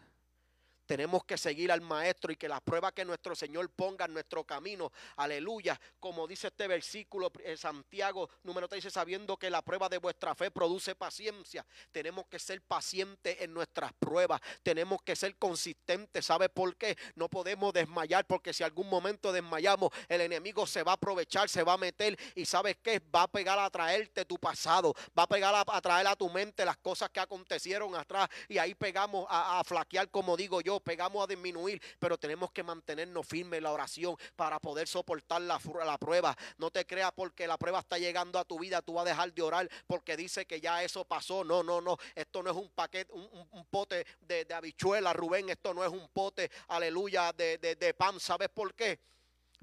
Tenemos 0.85 1.25
que 1.25 1.37
seguir 1.37 1.71
al 1.71 1.81
Maestro 1.81 2.31
y 2.31 2.35
que 2.35 2.47
las 2.47 2.61
pruebas 2.61 2.93
que 2.93 3.05
nuestro 3.05 3.35
Señor 3.35 3.69
ponga 3.71 4.05
en 4.05 4.13
nuestro 4.13 4.43
camino, 4.43 4.91
aleluya, 5.17 5.79
como 5.99 6.27
dice 6.27 6.47
este 6.47 6.67
versículo 6.67 7.31
eh, 7.43 7.57
Santiago 7.57 8.29
número 8.43 8.67
3, 8.67 8.93
sabiendo 8.93 9.37
que 9.37 9.49
la 9.49 9.63
prueba 9.63 9.89
de 9.89 9.97
vuestra 9.97 10.35
fe 10.35 10.51
produce 10.51 10.95
paciencia. 10.95 11.65
Tenemos 11.91 12.27
que 12.27 12.37
ser 12.37 12.61
pacientes 12.61 13.41
en 13.41 13.53
nuestras 13.53 13.93
pruebas, 13.93 14.41
tenemos 14.61 15.01
que 15.01 15.15
ser 15.15 15.35
consistentes. 15.37 16.25
¿Sabe 16.25 16.49
por 16.49 16.75
qué? 16.75 16.95
No 17.15 17.29
podemos 17.29 17.73
desmayar 17.73 18.25
porque 18.25 18.53
si 18.53 18.63
algún 18.63 18.87
momento 18.87 19.31
desmayamos, 19.31 19.91
el 20.07 20.21
enemigo 20.21 20.67
se 20.67 20.83
va 20.83 20.91
a 20.91 20.95
aprovechar, 20.95 21.49
se 21.49 21.63
va 21.63 21.73
a 21.73 21.77
meter 21.77 22.17
y 22.35 22.45
¿sabes 22.45 22.77
qué? 22.83 23.01
Va 23.13 23.23
a 23.23 23.27
pegar 23.27 23.57
a 23.57 23.69
traerte 23.71 24.25
tu 24.25 24.37
pasado, 24.37 24.93
va 25.17 25.23
a 25.23 25.27
pegar 25.27 25.55
a, 25.55 25.81
traer 25.81 26.07
a 26.07 26.15
tu 26.15 26.29
mente 26.29 26.63
las 26.63 26.77
cosas 26.77 27.09
que 27.09 27.19
acontecieron 27.19 27.95
atrás 27.95 28.29
y 28.47 28.59
ahí 28.59 28.75
pegamos 28.75 29.25
a 29.29 29.63
flaquear, 29.63 30.09
como 30.11 30.37
digo 30.37 30.61
yo 30.61 30.74
pegamos 30.81 31.23
a 31.23 31.27
disminuir, 31.27 31.81
pero 31.99 32.17
tenemos 32.17 32.51
que 32.51 32.63
mantenernos 32.63 33.25
firmes 33.25 33.57
en 33.57 33.63
la 33.63 33.71
oración 33.71 34.17
para 34.35 34.59
poder 34.59 34.87
soportar 34.87 35.41
la, 35.41 35.59
la 35.85 35.97
prueba. 35.97 36.35
No 36.57 36.71
te 36.71 36.85
creas 36.85 37.11
porque 37.13 37.47
la 37.47 37.57
prueba 37.57 37.79
está 37.79 37.97
llegando 37.97 38.39
a 38.39 38.45
tu 38.45 38.59
vida, 38.59 38.81
tú 38.81 38.93
vas 38.93 39.05
a 39.05 39.09
dejar 39.09 39.33
de 39.33 39.41
orar 39.41 39.69
porque 39.87 40.17
dice 40.17 40.45
que 40.45 40.59
ya 40.61 40.83
eso 40.83 41.05
pasó. 41.05 41.43
No, 41.43 41.63
no, 41.63 41.81
no. 41.81 41.97
Esto 42.13 42.43
no 42.43 42.51
es 42.51 42.55
un 42.55 42.69
paquete, 42.69 43.11
un, 43.13 43.65
pote 43.69 44.05
de, 44.21 44.45
habichuela, 44.53 45.13
Rubén. 45.13 45.49
Esto 45.49 45.73
no 45.73 45.83
es 45.83 45.89
un 45.89 46.07
pote, 46.09 46.49
aleluya, 46.67 47.33
de, 47.33 47.57
de, 47.57 47.75
de 47.75 47.93
pan. 47.93 48.19
¿Sabes 48.19 48.49
por 48.49 48.73
qué? 48.73 48.99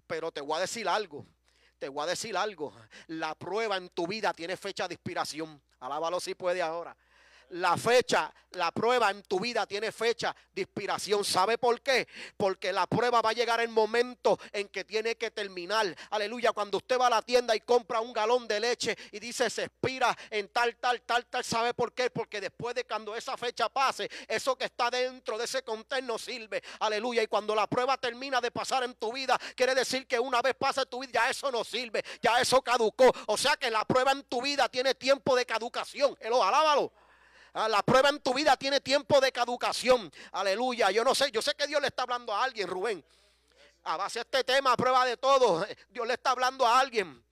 Pero 0.07 0.31
te 0.31 0.41
voy 0.41 0.57
a 0.59 0.61
decir 0.61 0.89
algo 0.89 1.27
te 1.83 1.89
voy 1.89 2.05
a 2.05 2.07
decir 2.07 2.37
algo. 2.37 2.73
La 3.09 3.35
prueba 3.35 3.77
en 3.77 3.89
tu 3.89 4.07
vida 4.07 4.33
tiene 4.33 4.57
fecha 4.57 4.87
de 4.87 4.95
inspiración. 4.95 5.61
Alábalo 5.81 6.21
si 6.21 6.37
puede 6.37 6.63
ahora. 6.63 6.97
La 7.53 7.77
fecha, 7.77 8.33
la 8.53 8.71
prueba 8.71 9.11
en 9.11 9.23
tu 9.23 9.41
vida 9.41 9.67
tiene 9.67 9.93
fecha 9.93 10.35
de 10.55 10.63
inspiración. 10.63 11.25
¿Sabe 11.25 11.59
por 11.59 11.81
qué? 11.81 12.07
Porque 12.37 12.73
la 12.73 12.87
prueba 12.87 13.21
va 13.21 13.31
a 13.31 13.35
llegar 13.35 13.61
el 13.61 13.69
momento 13.69 14.39
en 14.53 14.69
que 14.69 14.85
tiene 14.85 15.17
que 15.17 15.31
terminar. 15.31 15.95
Aleluya. 16.11 16.53
Cuando 16.53 16.79
usted 16.79 16.99
va 16.99 17.07
a 17.07 17.11
la 17.11 17.23
tienda 17.23 17.55
y 17.55 17.61
compra 17.61 18.01
un 18.01 18.13
galón 18.13 18.49
de 18.49 18.61
leche 18.61 18.97
y 19.11 19.19
dice 19.19 19.51
se 19.51 19.65
expira 19.65 20.17
en 20.31 20.49
tal, 20.49 20.77
tal, 20.77 21.03
tal, 21.03 21.27
tal. 21.27 21.45
¿Sabe 21.45 21.75
por 21.75 21.93
qué? 21.93 22.11
Porque 22.11 22.41
después 22.41 22.75
de 22.75 22.85
cuando 22.85 23.15
esa 23.15 23.37
fecha 23.37 23.69
pase, 23.69 24.11
eso 24.29 24.57
que 24.57 24.67
está 24.67 24.91
dentro 24.91 25.37
de 25.37 25.45
ese 25.45 25.63
contenedor 25.63 25.83
no 26.03 26.19
sirve. 26.19 26.63
Aleluya. 26.81 27.23
Y 27.23 27.27
cuando 27.27 27.55
la 27.55 27.67
prueba 27.67 27.97
termina 27.99 28.41
de 28.41 28.51
pasar 28.51 28.83
en 28.85 28.95
tu 28.95 29.13
vida, 29.13 29.39
quiere 29.55 29.75
decir 29.75 30.07
que 30.07 30.19
una 30.19 30.41
vez 30.41 30.55
pasa 30.55 30.83
en 30.83 30.89
tu 30.89 31.01
vida, 31.01 31.13
ya 31.13 31.31
eso 31.31 31.51
no 31.53 31.65
sirve. 31.65 32.03
Ya 32.23 32.41
eso 32.41 32.63
caducó. 32.63 33.13
O 33.27 33.37
sea 33.37 33.57
que 33.57 33.71
la 33.71 33.85
prueba 33.85 34.13
en 34.13 34.23
tu 34.25 34.41
vida 34.41 34.69
tiene 34.69 34.95
tiempo 34.95 35.37
de 35.37 35.45
caducación. 35.45 36.17
Alábalo. 36.23 36.93
Ah, 37.55 37.69
La 37.69 37.83
prueba 37.83 38.09
en 38.09 38.21
tu 38.21 38.33
vida 38.33 38.57
tiene 38.57 38.81
tiempo 38.81 39.21
de 39.21 39.31
caducación. 39.31 40.11
Aleluya. 40.33 40.91
Yo 40.91 41.05
no 41.05 41.15
sé, 41.15 41.31
yo 41.31 41.43
sé 41.43 41.55
que 41.55 41.67
Dios 41.67 41.81
le 41.81 41.89
está 41.89 42.03
hablando 42.03 42.35
a 42.35 42.45
alguien, 42.45 42.67
Rubén. 42.69 43.05
A 43.85 43.97
base 43.97 44.21
de 44.21 44.23
este 44.23 44.45
tema, 44.45 44.77
prueba 44.77 45.05
de 45.05 45.17
todo, 45.17 45.67
Dios 45.91 46.07
le 46.07 46.15
está 46.15 46.31
hablando 46.31 46.67
a 46.67 46.79
alguien. 46.79 47.23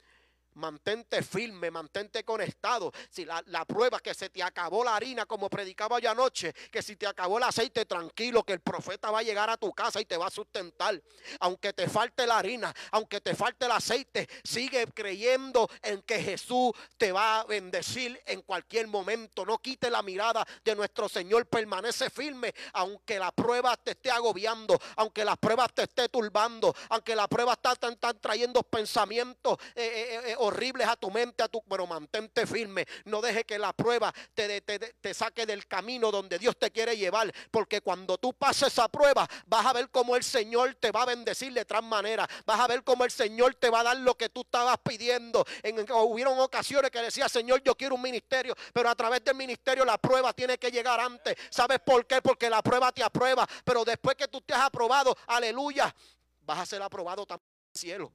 Mantente 0.55 1.22
firme, 1.22 1.70
mantente 1.70 2.24
conectado. 2.24 2.92
Si 3.09 3.24
la, 3.24 3.42
la 3.46 3.64
prueba 3.64 4.01
que 4.01 4.14
se 4.14 4.30
te 4.30 4.42
acabó 4.42 4.84
la 4.84 4.96
harina, 4.96 5.26
como 5.26 5.48
predicaba 5.48 5.98
yo 5.98 6.11
anoche, 6.11 6.53
que 6.70 6.82
si 6.82 6.96
te 6.96 7.07
acabó 7.07 7.38
el 7.38 7.44
aceite, 7.44 7.84
tranquilo, 7.84 8.42
que 8.42 8.53
el 8.53 8.61
profeta 8.61 9.11
va 9.11 9.20
a 9.20 9.22
llegar 9.22 9.48
a 9.51 9.57
tu 9.57 9.72
casa 9.72 10.01
y 10.01 10.05
te 10.05 10.16
va 10.16 10.26
a 10.26 10.30
sustentar. 10.30 11.01
Aunque 11.40 11.72
te 11.72 11.88
falte 11.88 12.26
la 12.26 12.38
harina, 12.38 12.74
aunque 12.90 13.20
te 13.20 13.34
falte 13.34 13.66
el 13.66 13.72
aceite, 13.72 14.28
sigue 14.44 14.86
creyendo 14.94 15.68
en 15.82 16.03
que 16.03 16.22
Jesús 16.22 16.72
te 16.96 17.12
va 17.12 17.40
a 17.40 17.44
bendecir 17.44 18.20
en 18.26 18.42
cualquier 18.42 18.86
momento. 18.88 19.44
No 19.44 19.59
quite 19.59 19.90
la 19.90 20.03
mirada 20.03 20.46
de 20.64 20.74
nuestro 20.74 21.09
Señor, 21.09 21.46
permanece 21.46 22.11
firme, 22.11 22.55
aunque 22.72 23.18
la 23.18 23.30
prueba 23.32 23.76
te 23.76 23.92
esté 23.92 24.11
agobiando, 24.11 24.80
aunque 24.96 25.24
la 25.24 25.36
prueba 25.36 25.68
te 25.68 25.82
esté 25.82 26.09
turbando, 26.09 26.74
aunque 26.88 27.14
la 27.14 27.28
prueba 27.28 27.53
está, 27.53 27.76
tan 27.76 27.96
trayendo 28.20 28.62
pensamientos 28.62 29.59
eh, 29.74 29.82
eh, 29.84 30.20
eh, 30.32 30.36
horribles 30.41 30.86
a 30.86 30.97
tu 30.97 31.11
mente, 31.11 31.43
a 31.43 31.49
tu, 31.49 31.62
pero 31.62 31.86
mantente 31.86 32.47
firme. 32.47 32.86
No 33.05 33.20
deje 33.20 33.45
que 33.45 33.59
la 33.59 33.72
prueba 33.72 34.12
te, 34.34 35.14
saque 35.14 35.47
del 35.47 35.66
camino 35.66 36.11
donde 36.11 36.38
Dios 36.38 36.57
te 36.59 36.70
quiere 36.70 36.97
llevar, 36.97 37.32
porque 37.51 37.80
cuando 37.80 38.18
tú 38.18 38.32
pases 38.32 38.68
esa 38.68 38.88
prueba, 38.88 39.28
vas 39.47 39.66
a 39.66 39.72
ver 39.72 39.91
cómo 39.91 40.16
el 40.16 40.24
Señor 40.24 40.74
te 40.76 40.91
va 40.91 41.03
a 41.03 41.07
bendecir 41.07 41.53
de 41.53 41.61
otra 41.61 41.80
manera. 41.80 42.28
Vas 42.47 42.61
a 42.61 42.66
ver 42.66 42.82
cómo 42.84 43.05
el 43.05 43.11
Señor 43.11 43.55
te 43.55 43.70
va 43.70 43.80
a 43.80 43.84
dar 43.84 43.97
lo 43.97 44.16
que 44.16 44.28
tú 44.28 44.41
estabas 44.43 44.78
pidiendo. 44.78 45.45
En, 45.62 45.78
en- 45.78 45.93
hubieron 45.93 46.38
ocasiones 46.38 46.91
que 46.91 47.01
decía, 47.01 47.28
Señor, 47.28 47.62
yo 47.62 47.74
quiero 47.76 47.95
un 47.95 48.03
ministerio, 48.03 48.55
pero 48.72 48.88
a 48.88 48.95
través 48.95 49.24
del 49.24 49.34
ministerio 49.34 49.84
la 49.84 49.99
prueba 49.99 50.32
tiene 50.32 50.59
que 50.59 50.70
llegar 50.70 51.01
antes. 51.01 51.36
¿Sabes 51.51 51.78
por 51.80 52.07
qué? 52.07 52.22
Porque 52.22 52.49
la 52.49 52.62
prueba 52.62 52.93
te 52.93 53.03
aprueba, 53.03 53.47
pero 53.64 53.84
después 53.84 54.16
que 54.16 54.28
tú 54.28 54.41
te 54.41 54.55
has 54.55 54.62
aprobado, 54.62 55.16
aleluya, 55.26 55.95
vas 56.43 56.59
a 56.59 56.66
ser 56.66 56.82
aprobado 56.82 57.26
también 57.26 57.49
en 57.51 57.70
el 57.74 57.78
cielo. 57.80 58.12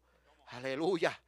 Aleluya. 0.47 1.19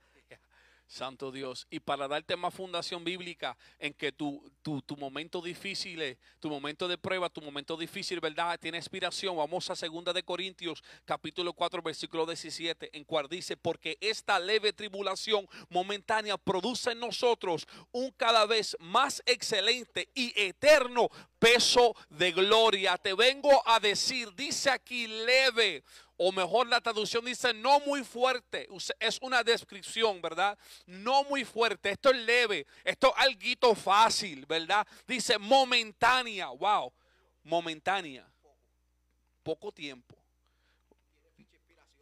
Santo 0.87 1.31
Dios. 1.31 1.67
Y 1.69 1.79
para 1.79 2.07
darte 2.07 2.35
más 2.35 2.53
fundación 2.53 3.03
bíblica 3.03 3.57
en 3.77 3.93
que 3.93 4.11
tu, 4.11 4.41
tu, 4.61 4.81
tu 4.81 4.95
momento 4.95 5.41
difícil, 5.41 6.17
tu 6.39 6.49
momento 6.49 6.87
de 6.87 6.97
prueba, 6.97 7.29
tu 7.29 7.41
momento 7.41 7.75
difícil, 7.77 8.19
¿verdad? 8.19 8.59
Tiene 8.59 8.77
inspiración. 8.77 9.35
Vamos 9.35 9.69
a 9.69 9.75
segunda 9.75 10.13
de 10.13 10.23
Corintios, 10.23 10.83
capítulo 11.05 11.53
4, 11.53 11.81
versículo 11.81 12.25
17, 12.25 12.97
en 12.97 13.03
cual 13.03 13.27
dice, 13.27 13.57
porque 13.57 13.97
esta 13.99 14.39
leve 14.39 14.73
tribulación 14.73 15.47
momentánea 15.69 16.37
produce 16.37 16.91
en 16.91 16.99
nosotros 16.99 17.67
un 17.91 18.11
cada 18.11 18.45
vez 18.45 18.75
más 18.79 19.21
excelente 19.25 20.09
y 20.15 20.33
eterno 20.39 21.09
peso 21.39 21.95
de 22.09 22.31
gloria. 22.31 22.97
Te 22.97 23.13
vengo 23.13 23.61
a 23.67 23.79
decir, 23.79 24.33
dice 24.35 24.69
aquí 24.69 25.07
leve 25.07 25.83
o 26.17 26.31
mejor 26.31 26.67
la 26.67 26.81
traducción 26.81 27.23
dice 27.23 27.53
no 27.53 27.79
muy 27.81 28.03
fuerte. 28.03 28.67
Es 28.99 29.19
una 29.21 29.43
descripción, 29.43 30.21
¿verdad? 30.21 30.57
No 30.85 31.23
muy 31.23 31.45
fuerte. 31.45 31.91
Esto 31.91 32.09
es 32.09 32.17
leve. 32.17 32.65
Esto 32.83 33.13
es 33.15 33.23
algo 33.23 33.75
fácil, 33.75 34.45
¿verdad? 34.45 34.85
Dice 35.07 35.37
momentánea. 35.37 36.47
Wow. 36.49 36.91
Momentánea. 37.43 38.27
Poco 39.43 39.71
tiempo. 39.71 40.16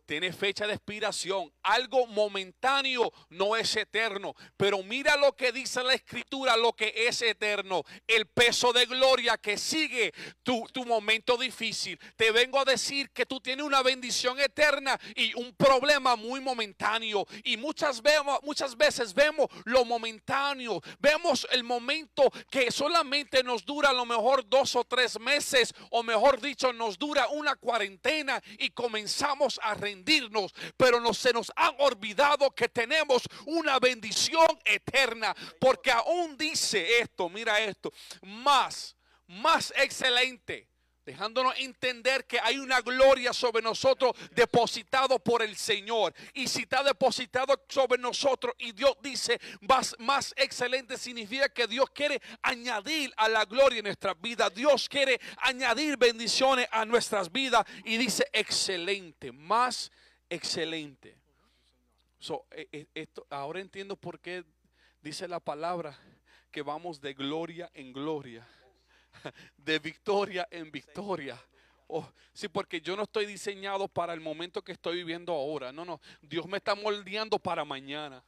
Tiene 0.06 0.32
fecha 0.32 0.68
de 0.68 0.74
expiración. 0.74 1.52
Algo 1.64 2.06
momentáneo 2.08 3.12
no 3.30 3.56
es 3.56 3.76
eterno. 3.76 4.36
Pero 4.56 4.84
mira 4.84 5.16
lo 5.18 5.36
que 5.36 5.52
dice 5.52 5.84
la 5.84 5.94
escritura, 5.94 6.56
lo 6.56 6.74
que 6.74 6.94
es 7.08 7.22
eterno. 7.24 7.84
El 8.08 8.28
peso 8.28 8.72
de 8.72 8.86
gloria 8.86 9.38
que 9.38 9.58
sigue 9.58 10.14
tu, 10.44 10.66
tu 10.72 10.86
momento 10.86 11.38
difícil. 11.38 12.00
Te 12.16 12.32
vengo 12.32 12.60
a 12.60 12.66
decir 12.66 13.10
que 13.12 13.26
tú 13.26 13.40
tienes 13.40 13.66
una 13.66 13.82
bendición 13.82 14.40
eterna 14.40 15.00
y 15.16 15.34
un 15.34 15.56
problema 15.56 16.16
muy 16.16 16.40
momentáneo. 16.40 17.26
Y 17.44 17.58
muchas, 17.58 18.02
vemos, 18.02 18.40
muchas 18.44 18.78
veces 18.78 19.14
vemos 19.14 19.48
lo 19.64 19.86
momentáneo. 19.86 20.82
Vemos 21.00 21.48
el 21.52 21.64
momento 21.64 22.32
que 22.52 22.70
solamente 22.72 23.44
nos 23.44 23.66
dura 23.66 23.90
a 23.90 23.94
lo 23.94 24.06
mejor 24.06 24.48
dos 24.48 24.76
o 24.76 24.84
tres 24.84 25.20
meses. 25.20 25.74
O 25.90 26.04
mejor 26.04 26.40
dicho, 26.40 26.72
nos 26.74 27.00
dura 27.00 27.28
una 27.30 27.56
cuarentena 27.56 28.42
y 28.60 28.70
comenzamos 28.70 29.60
a 29.64 29.74
Pero 30.78 31.00
no, 31.00 31.14
se 31.14 31.32
nos 31.32 31.52
ha 31.56 31.70
olvidado 31.78 32.52
que 32.52 32.70
tenemos 32.70 33.24
una 33.46 33.80
bendición 33.80 34.48
eterna. 34.66 35.36
Porque 35.60 35.92
aún 35.92 36.38
dice 36.38 37.00
esto, 37.00 37.30
mira 37.30 37.60
esto, 37.60 37.92
más, 38.22 38.96
más 39.28 39.74
excelente 39.78 40.75
dejándonos 41.06 41.54
entender 41.60 42.26
que 42.26 42.40
hay 42.40 42.58
una 42.58 42.82
gloria 42.82 43.32
sobre 43.32 43.62
nosotros 43.62 44.14
depositado 44.32 45.20
por 45.20 45.44
el 45.44 45.56
Señor. 45.56 46.14
Y 46.34 46.48
si 46.48 46.64
está 46.64 46.84
depositado 46.84 47.64
sobre 47.70 48.02
nosotros 48.02 48.56
y 48.58 48.72
Dios 48.72 48.98
dice 49.02 49.40
más, 49.62 49.96
más 50.00 50.34
excelente, 50.36 50.98
significa 50.98 51.48
que 51.50 51.68
Dios 51.68 51.90
quiere 51.92 52.22
añadir 52.42 53.14
a 53.18 53.30
la 53.30 53.46
gloria 53.46 53.80
en 53.80 53.86
nuestras 53.86 54.20
vidas. 54.20 54.54
Dios 54.54 54.90
quiere 54.90 55.22
añadir 55.38 55.96
bendiciones 55.98 56.68
a 56.72 56.84
nuestras 56.86 57.32
vidas 57.32 57.64
y 57.84 57.98
dice 57.98 58.28
excelente, 58.34 59.32
más 59.32 59.92
excelente. 60.28 61.16
So, 62.18 62.48
eh, 62.50 62.88
esto, 62.96 63.28
ahora 63.30 63.60
entiendo 63.60 63.96
por 63.96 64.20
qué 64.20 64.44
dice 65.02 65.28
la 65.28 65.40
palabra 65.40 65.96
que 66.50 66.64
vamos 66.64 67.00
de 67.00 67.14
gloria 67.14 67.70
en 67.76 67.94
gloria 67.94 68.48
de 69.58 69.80
victoria 69.80 70.48
en 70.52 70.72
victoria. 70.72 71.38
Oh, 71.88 72.08
sí, 72.34 72.48
porque 72.48 72.82
yo 72.82 72.96
no 72.96 73.04
estoy 73.04 73.26
diseñado 73.26 73.88
para 73.88 74.14
el 74.14 74.20
momento 74.20 74.64
que 74.64 74.72
estoy 74.72 74.98
viviendo 74.98 75.34
ahora. 75.34 75.72
No, 75.72 75.86
no. 75.86 76.02
Dios 76.22 76.48
me 76.48 76.58
está 76.58 76.74
moldeando 76.76 77.38
para 77.38 77.64
mañana. 77.64 78.24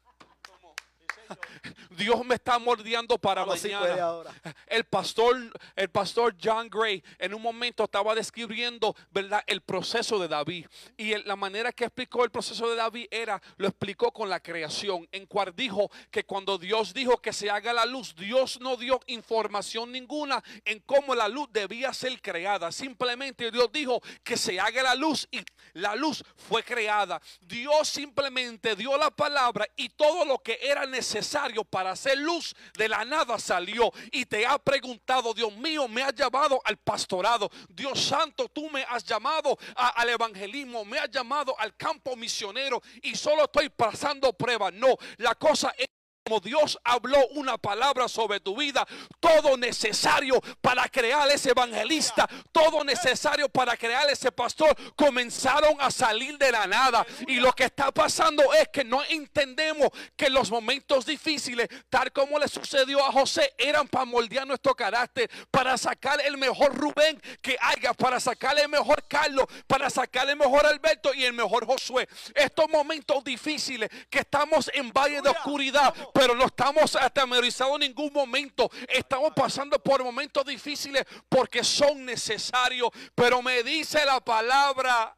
Dios 1.92 2.26
me 2.26 2.36
está 2.36 2.60
moldeando 2.60 3.18
para 3.18 3.46
mañana. 3.46 4.24
El 4.68 4.84
pastor, 4.86 5.38
el 5.76 5.90
pastor 5.90 6.36
John 6.42 6.70
Gray 6.70 7.04
en 7.20 7.34
un 7.34 7.42
momento 7.42 7.84
estaba 7.84 8.16
describiendo, 8.16 8.96
¿verdad? 9.12 9.44
El 9.48 9.62
proceso 9.62 10.20
de 10.20 10.28
David. 10.28 10.68
Y 10.98 11.16
la 11.24 11.36
manera 11.36 11.72
que 11.72 11.86
explicó 11.86 12.24
el 12.24 12.32
proceso 12.32 12.70
de 12.70 12.76
David 12.76 13.08
era, 13.12 13.42
lo 13.58 13.68
explicó 13.68 14.12
con 14.12 14.30
la 14.30 14.40
creación, 14.40 15.08
en 15.12 15.26
cual 15.26 15.54
dijo 15.56 15.90
que 16.12 16.24
cuando 16.24 16.58
Dios 16.58 16.94
dijo 16.94 17.18
que 17.18 17.34
se 17.34 17.50
haga 17.50 17.74
la 17.74 17.86
luz, 17.86 18.16
Dios 18.16 18.60
no 18.60 18.78
dio 18.78 19.00
información 19.08 19.92
ninguna 19.92 20.44
en 20.66 20.80
cómo 20.82 21.16
la 21.16 21.28
luz 21.28 21.48
debía 21.52 21.94
ser 21.94 22.22
creada. 22.22 22.72
Simplemente 22.72 23.52
Dios 23.52 23.70
dijo 23.72 24.02
que 24.24 24.38
se 24.38 24.60
haga 24.60 24.84
la 24.84 24.96
luz 24.96 25.28
y 25.32 25.42
la 25.74 25.96
luz 25.96 26.24
fue 26.36 26.64
creada. 26.64 27.22
Dios 27.42 27.88
simplemente 27.88 28.76
dio 28.76 28.98
la 28.98 29.12
palabra 29.12 29.68
y 29.76 29.90
todo 29.90 30.26
lo 30.26 30.40
que 30.40 30.60
era 30.62 30.86
necesario 30.86 31.17
para 31.64 31.92
hacer 31.92 32.18
luz 32.18 32.56
de 32.78 32.90
la 32.90 33.06
nada 33.06 33.40
salió. 33.40 33.92
Y 34.12 34.26
te 34.26 34.46
ha 34.46 34.58
preguntado, 34.58 35.34
Dios 35.34 35.56
mío, 35.58 35.88
me 35.88 36.02
has 36.02 36.14
llamado 36.14 36.62
al 36.66 36.78
pastorado. 36.78 37.50
Dios 37.70 38.00
santo, 38.02 38.50
tú 38.50 38.70
me 38.70 38.84
has 38.84 39.04
llamado 39.04 39.58
al 39.76 40.10
evangelismo, 40.10 40.86
me 40.86 41.00
has 41.00 41.10
llamado 41.10 41.56
al 41.60 41.76
campo 41.76 42.16
misionero 42.16 42.82
y 43.02 43.16
solo 43.16 43.46
estoy 43.46 43.70
pasando 43.70 44.34
pruebas. 44.34 44.74
No, 44.74 44.96
la 45.18 45.36
cosa 45.36 45.74
es 45.78 45.88
como 46.28 46.42
Dios 46.42 46.78
habló 46.84 47.26
una 47.36 47.58
palabra 47.58 48.10
sobre 48.10 48.42
tu 48.42 48.58
vida, 48.58 48.86
todo 49.22 49.56
necesario 49.56 50.42
para 50.60 50.90
crear 50.90 51.30
ese 51.30 51.52
evangelista, 51.52 52.28
todo 52.52 52.84
necesario 52.84 53.48
para 53.48 53.78
crear 53.78 54.10
ese 54.10 54.30
pastor, 54.30 54.76
comenzaron 54.98 55.78
a 55.80 55.90
salir 55.90 56.38
de 56.38 56.52
la 56.52 56.68
nada. 56.68 57.06
Y 57.28 57.38
lo 57.38 57.54
que 57.54 57.64
está 57.64 57.94
pasando 57.94 58.44
es 58.56 58.68
que 58.68 58.84
no 58.84 59.02
entendemos 59.06 59.88
que 60.18 60.30
los 60.30 60.52
momentos 60.52 61.06
difíciles, 61.06 61.70
tal 61.90 62.12
como 62.12 62.38
le 62.38 62.50
sucedió 62.50 63.06
a 63.06 63.12
José, 63.14 63.54
eran 63.58 63.88
para 63.88 64.04
moldear 64.04 64.46
nuestro 64.46 64.76
carácter, 64.76 65.32
para 65.50 65.78
sacar 65.78 66.20
el 66.26 66.38
mejor 66.38 66.76
Rubén 66.76 67.22
que 67.42 67.56
haya, 67.62 67.94
para 67.94 68.20
sacar 68.20 68.60
el 68.60 68.68
mejor 68.68 69.08
Carlos, 69.08 69.46
para 69.66 69.90
sacar 69.90 70.30
el 70.30 70.36
mejor 70.36 70.66
Alberto 70.66 71.14
y 71.14 71.24
el 71.24 71.32
mejor 71.32 71.66
Josué. 71.66 72.10
Estos 72.36 72.68
momentos 72.68 73.24
difíciles 73.24 73.90
que 74.10 74.20
estamos 74.20 74.70
en 74.74 74.92
valle 74.92 75.22
de 75.22 75.30
oscuridad, 75.30 75.94
pero 76.18 76.34
no 76.34 76.46
estamos 76.46 76.96
atemorizados 76.96 77.76
en 77.76 77.82
ningún 77.82 78.12
momento. 78.12 78.72
Estamos 78.90 79.32
pasando 79.36 79.78
por 79.78 80.04
momentos 80.04 80.44
difíciles 80.44 81.06
porque 81.30 81.64
son 81.64 82.04
necesarios. 82.06 82.90
Pero 83.14 83.44
me 83.44 83.62
dice 83.62 84.04
la 84.04 84.20
palabra 84.20 85.16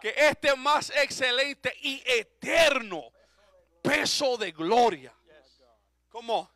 que 0.00 0.14
este 0.16 0.54
más 0.54 0.90
excelente 0.90 1.74
y 1.82 2.00
eterno 2.06 3.10
peso 3.82 4.36
de 4.36 4.52
gloria. 4.52 5.12
¿Cómo? 6.10 6.48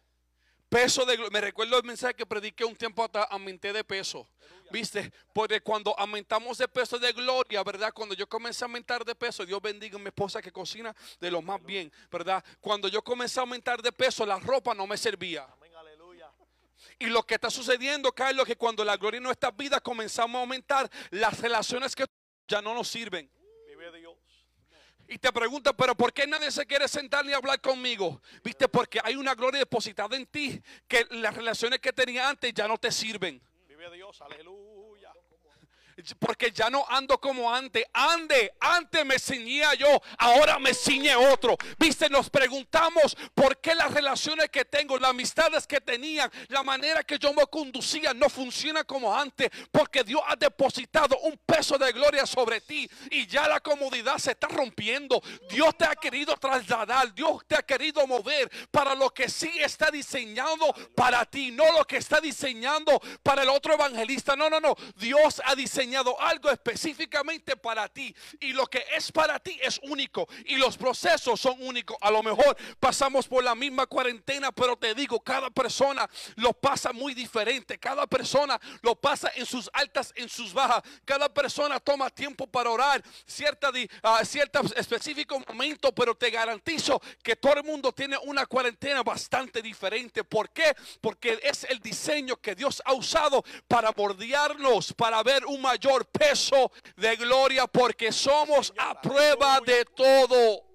Peso 0.68 1.04
de 1.04 1.16
gloria. 1.16 1.32
Me 1.32 1.40
recuerdo 1.40 1.78
el 1.78 1.84
mensaje 1.84 2.14
que 2.14 2.26
prediqué 2.26 2.64
un 2.64 2.76
tiempo 2.76 3.02
atrás, 3.02 3.26
aumenté 3.30 3.72
de 3.72 3.82
peso. 3.82 4.28
¿Viste? 4.70 5.12
Porque 5.32 5.60
cuando 5.60 5.98
aumentamos 5.98 6.58
de 6.58 6.68
peso 6.68 6.98
de 6.98 7.12
gloria, 7.12 7.62
¿verdad? 7.64 7.92
Cuando 7.92 8.14
yo 8.14 8.28
comencé 8.28 8.64
a 8.64 8.66
aumentar 8.66 9.04
de 9.04 9.14
peso, 9.14 9.44
Dios 9.44 9.60
bendiga 9.60 9.96
a 9.96 9.98
mi 9.98 10.06
esposa 10.06 10.40
que 10.40 10.52
cocina 10.52 10.94
de 11.20 11.30
lo 11.30 11.42
más 11.42 11.62
bien, 11.64 11.92
¿verdad? 12.10 12.44
Cuando 12.60 12.88
yo 12.88 13.02
comencé 13.02 13.40
a 13.40 13.42
aumentar 13.42 13.82
de 13.82 13.90
peso, 13.90 14.24
la 14.24 14.38
ropa 14.38 14.74
no 14.74 14.86
me 14.86 14.96
servía. 14.96 15.46
Y 16.98 17.06
lo 17.06 17.22
que 17.24 17.34
está 17.34 17.50
sucediendo, 17.50 18.12
Carlos, 18.12 18.46
que 18.46 18.56
cuando 18.56 18.84
la 18.84 18.96
gloria 18.96 19.18
en 19.18 19.24
nuestras 19.24 19.56
vidas 19.56 19.80
comenzamos 19.80 20.36
a 20.36 20.40
aumentar, 20.40 20.90
las 21.10 21.40
relaciones 21.40 21.96
que 21.96 22.04
ya 22.46 22.62
no 22.62 22.74
nos 22.74 22.88
sirven. 22.88 23.30
Y 25.08 25.18
te 25.18 25.32
pregunta, 25.32 25.72
pero 25.72 25.96
¿por 25.96 26.12
qué 26.12 26.24
nadie 26.24 26.52
se 26.52 26.64
quiere 26.66 26.86
sentar 26.86 27.24
ni 27.24 27.32
hablar 27.32 27.60
conmigo? 27.60 28.22
Viste, 28.44 28.68
porque 28.68 29.00
hay 29.02 29.16
una 29.16 29.34
gloria 29.34 29.58
depositada 29.58 30.16
en 30.16 30.24
ti 30.26 30.62
que 30.86 31.04
las 31.10 31.34
relaciones 31.34 31.80
que 31.80 31.92
tenía 31.92 32.28
antes 32.28 32.54
ya 32.54 32.68
no 32.68 32.78
te 32.78 32.92
sirven. 32.92 33.42
Dios, 33.88 34.20
aleluya. 34.20 34.79
Porque 36.18 36.50
ya 36.52 36.70
no 36.70 36.84
ando 36.88 37.18
como 37.20 37.52
antes. 37.52 37.84
Ande, 37.92 38.52
antes 38.60 39.04
me 39.04 39.18
ciñía 39.18 39.74
yo, 39.74 40.00
ahora 40.18 40.58
me 40.58 40.74
ciñe 40.74 41.14
otro. 41.14 41.56
Viste, 41.78 42.08
nos 42.08 42.30
preguntamos 42.30 43.16
por 43.34 43.60
qué 43.60 43.74
las 43.74 43.92
relaciones 43.92 44.48
que 44.50 44.64
tengo, 44.64 44.98
las 44.98 45.10
amistades 45.10 45.66
que 45.66 45.80
tenían, 45.80 46.30
la 46.48 46.62
manera 46.62 47.02
que 47.02 47.18
yo 47.18 47.32
me 47.32 47.46
conducía 47.46 48.14
no 48.14 48.28
funciona 48.28 48.84
como 48.84 49.14
antes. 49.14 49.50
Porque 49.70 50.04
Dios 50.04 50.22
ha 50.26 50.36
depositado 50.36 51.18
un 51.20 51.38
peso 51.44 51.78
de 51.78 51.92
gloria 51.92 52.26
sobre 52.26 52.60
ti 52.60 52.88
y 53.10 53.26
ya 53.26 53.48
la 53.48 53.60
comodidad 53.60 54.18
se 54.18 54.32
está 54.32 54.48
rompiendo. 54.48 55.22
Dios 55.48 55.76
te 55.76 55.84
ha 55.84 55.94
querido 55.94 56.36
trasladar, 56.36 57.14
Dios 57.14 57.42
te 57.46 57.56
ha 57.56 57.62
querido 57.62 58.06
mover 58.06 58.50
para 58.70 58.94
lo 58.94 59.10
que 59.10 59.28
sí 59.28 59.50
está 59.58 59.90
diseñado 59.90 60.72
para 60.94 61.24
ti, 61.24 61.50
no 61.50 61.64
lo 61.72 61.84
que 61.86 61.96
está 61.96 62.20
diseñando 62.20 63.00
para 63.22 63.42
el 63.42 63.48
otro 63.48 63.74
evangelista. 63.74 64.36
No, 64.36 64.50
no, 64.50 64.60
no. 64.60 64.74
Dios 64.96 65.40
ha 65.44 65.54
diseñado 65.90 66.20
algo 66.20 66.50
específicamente 66.50 67.56
para 67.56 67.88
ti 67.88 68.14
y 68.38 68.52
lo 68.52 68.66
que 68.66 68.84
es 68.96 69.10
para 69.10 69.40
ti 69.40 69.58
es 69.60 69.80
único 69.82 70.28
y 70.46 70.54
los 70.56 70.76
procesos 70.76 71.40
son 71.40 71.56
únicos. 71.62 71.96
A 72.00 72.10
lo 72.12 72.22
mejor 72.22 72.56
pasamos 72.78 73.26
por 73.26 73.42
la 73.42 73.54
misma 73.56 73.86
cuarentena, 73.86 74.52
pero 74.52 74.76
te 74.76 74.94
digo, 74.94 75.18
cada 75.20 75.50
persona 75.50 76.08
lo 76.36 76.52
pasa 76.52 76.92
muy 76.92 77.12
diferente. 77.12 77.78
Cada 77.78 78.06
persona 78.06 78.58
lo 78.82 78.94
pasa 78.94 79.32
en 79.34 79.44
sus 79.46 79.68
altas, 79.72 80.12
en 80.14 80.28
sus 80.28 80.52
bajas. 80.52 80.82
Cada 81.04 81.28
persona 81.28 81.80
toma 81.80 82.08
tiempo 82.08 82.46
para 82.46 82.70
orar, 82.70 83.02
cierta, 83.26 83.72
di- 83.72 83.88
ah, 84.04 84.24
cierta 84.24 84.60
específico 84.76 85.40
momento, 85.48 85.92
pero 85.92 86.14
te 86.14 86.30
garantizo 86.30 87.00
que 87.22 87.34
todo 87.34 87.54
el 87.54 87.64
mundo 87.64 87.92
tiene 87.92 88.16
una 88.22 88.46
cuarentena 88.46 89.02
bastante 89.02 89.60
diferente. 89.60 90.22
¿Por 90.22 90.50
qué? 90.50 90.72
Porque 91.00 91.40
es 91.42 91.64
el 91.64 91.80
diseño 91.80 92.36
que 92.36 92.54
Dios 92.54 92.80
ha 92.84 92.92
usado 92.92 93.42
para 93.66 93.90
bordearnos, 93.90 94.92
para 94.92 95.22
ver 95.24 95.44
un 95.46 95.60
mayor 95.60 95.79
peso 96.10 96.70
de 96.96 97.16
gloria, 97.16 97.66
porque 97.66 98.12
somos 98.12 98.72
a 98.76 99.00
prueba 99.00 99.60
de 99.60 99.84
todo. 99.84 100.70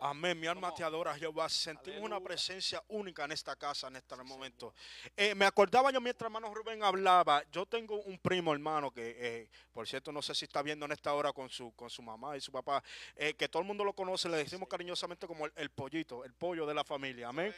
Amén. 0.00 0.38
Mi 0.38 0.46
alma 0.46 0.72
te 0.72 0.84
adora, 0.84 1.14
Jehová. 1.16 1.48
Sentimos 1.48 2.02
una 2.02 2.20
presencia 2.20 2.82
única 2.88 3.24
en 3.24 3.32
esta 3.32 3.56
casa 3.56 3.88
en 3.88 3.96
este 3.96 4.14
momento. 4.16 4.72
Eh, 5.16 5.34
me 5.34 5.44
acordaba 5.44 5.90
yo 5.90 6.00
mientras 6.00 6.26
hermano 6.26 6.54
Rubén 6.54 6.82
hablaba. 6.82 7.42
Yo 7.50 7.66
tengo 7.66 8.00
un 8.02 8.18
primo 8.18 8.52
hermano 8.52 8.92
que, 8.92 9.16
eh, 9.18 9.50
por 9.72 9.88
cierto, 9.88 10.12
no 10.12 10.22
sé 10.22 10.34
si 10.34 10.44
está 10.44 10.62
viendo 10.62 10.86
en 10.86 10.92
esta 10.92 11.12
hora 11.14 11.32
con 11.32 11.48
su, 11.48 11.72
con 11.72 11.90
su 11.90 12.02
mamá 12.02 12.36
y 12.36 12.40
su 12.40 12.52
papá, 12.52 12.82
eh, 13.16 13.34
que 13.34 13.48
todo 13.48 13.62
el 13.62 13.66
mundo 13.66 13.84
lo 13.84 13.92
conoce. 13.92 14.28
Le 14.28 14.36
decimos 14.36 14.68
cariñosamente 14.68 15.26
como 15.26 15.46
el 15.46 15.70
pollito, 15.70 16.24
el 16.24 16.32
pollo 16.34 16.64
de 16.64 16.74
la 16.74 16.84
familia. 16.84 17.28
Amén. 17.28 17.52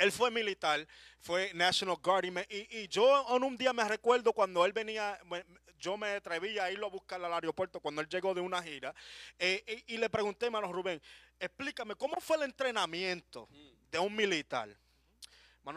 Él 0.00 0.10
fue 0.12 0.30
militar, 0.30 0.88
fue 1.18 1.52
National 1.52 1.98
Guard 2.02 2.24
y, 2.48 2.88
yo 2.88 3.36
en 3.36 3.44
un 3.44 3.54
día 3.58 3.74
me 3.74 3.84
recuerdo 3.84 4.32
cuando 4.32 4.64
él 4.64 4.72
venía, 4.72 5.20
yo 5.78 5.98
me 5.98 6.08
atreví 6.08 6.58
a 6.58 6.70
irlo 6.72 6.86
a 6.86 6.90
buscar 6.90 7.22
al 7.22 7.34
aeropuerto 7.34 7.80
cuando 7.80 8.00
él 8.00 8.08
llegó 8.08 8.32
de 8.32 8.40
una 8.40 8.62
gira 8.62 8.94
eh, 9.38 9.84
y, 9.86 9.94
y 9.94 9.98
le 9.98 10.08
pregunté, 10.08 10.46
hermano 10.46 10.72
Rubén, 10.72 11.02
explícame, 11.38 11.96
¿cómo 11.96 12.18
fue 12.18 12.38
el 12.38 12.44
entrenamiento 12.44 13.46
de 13.90 13.98
un 13.98 14.16
militar? 14.16 14.74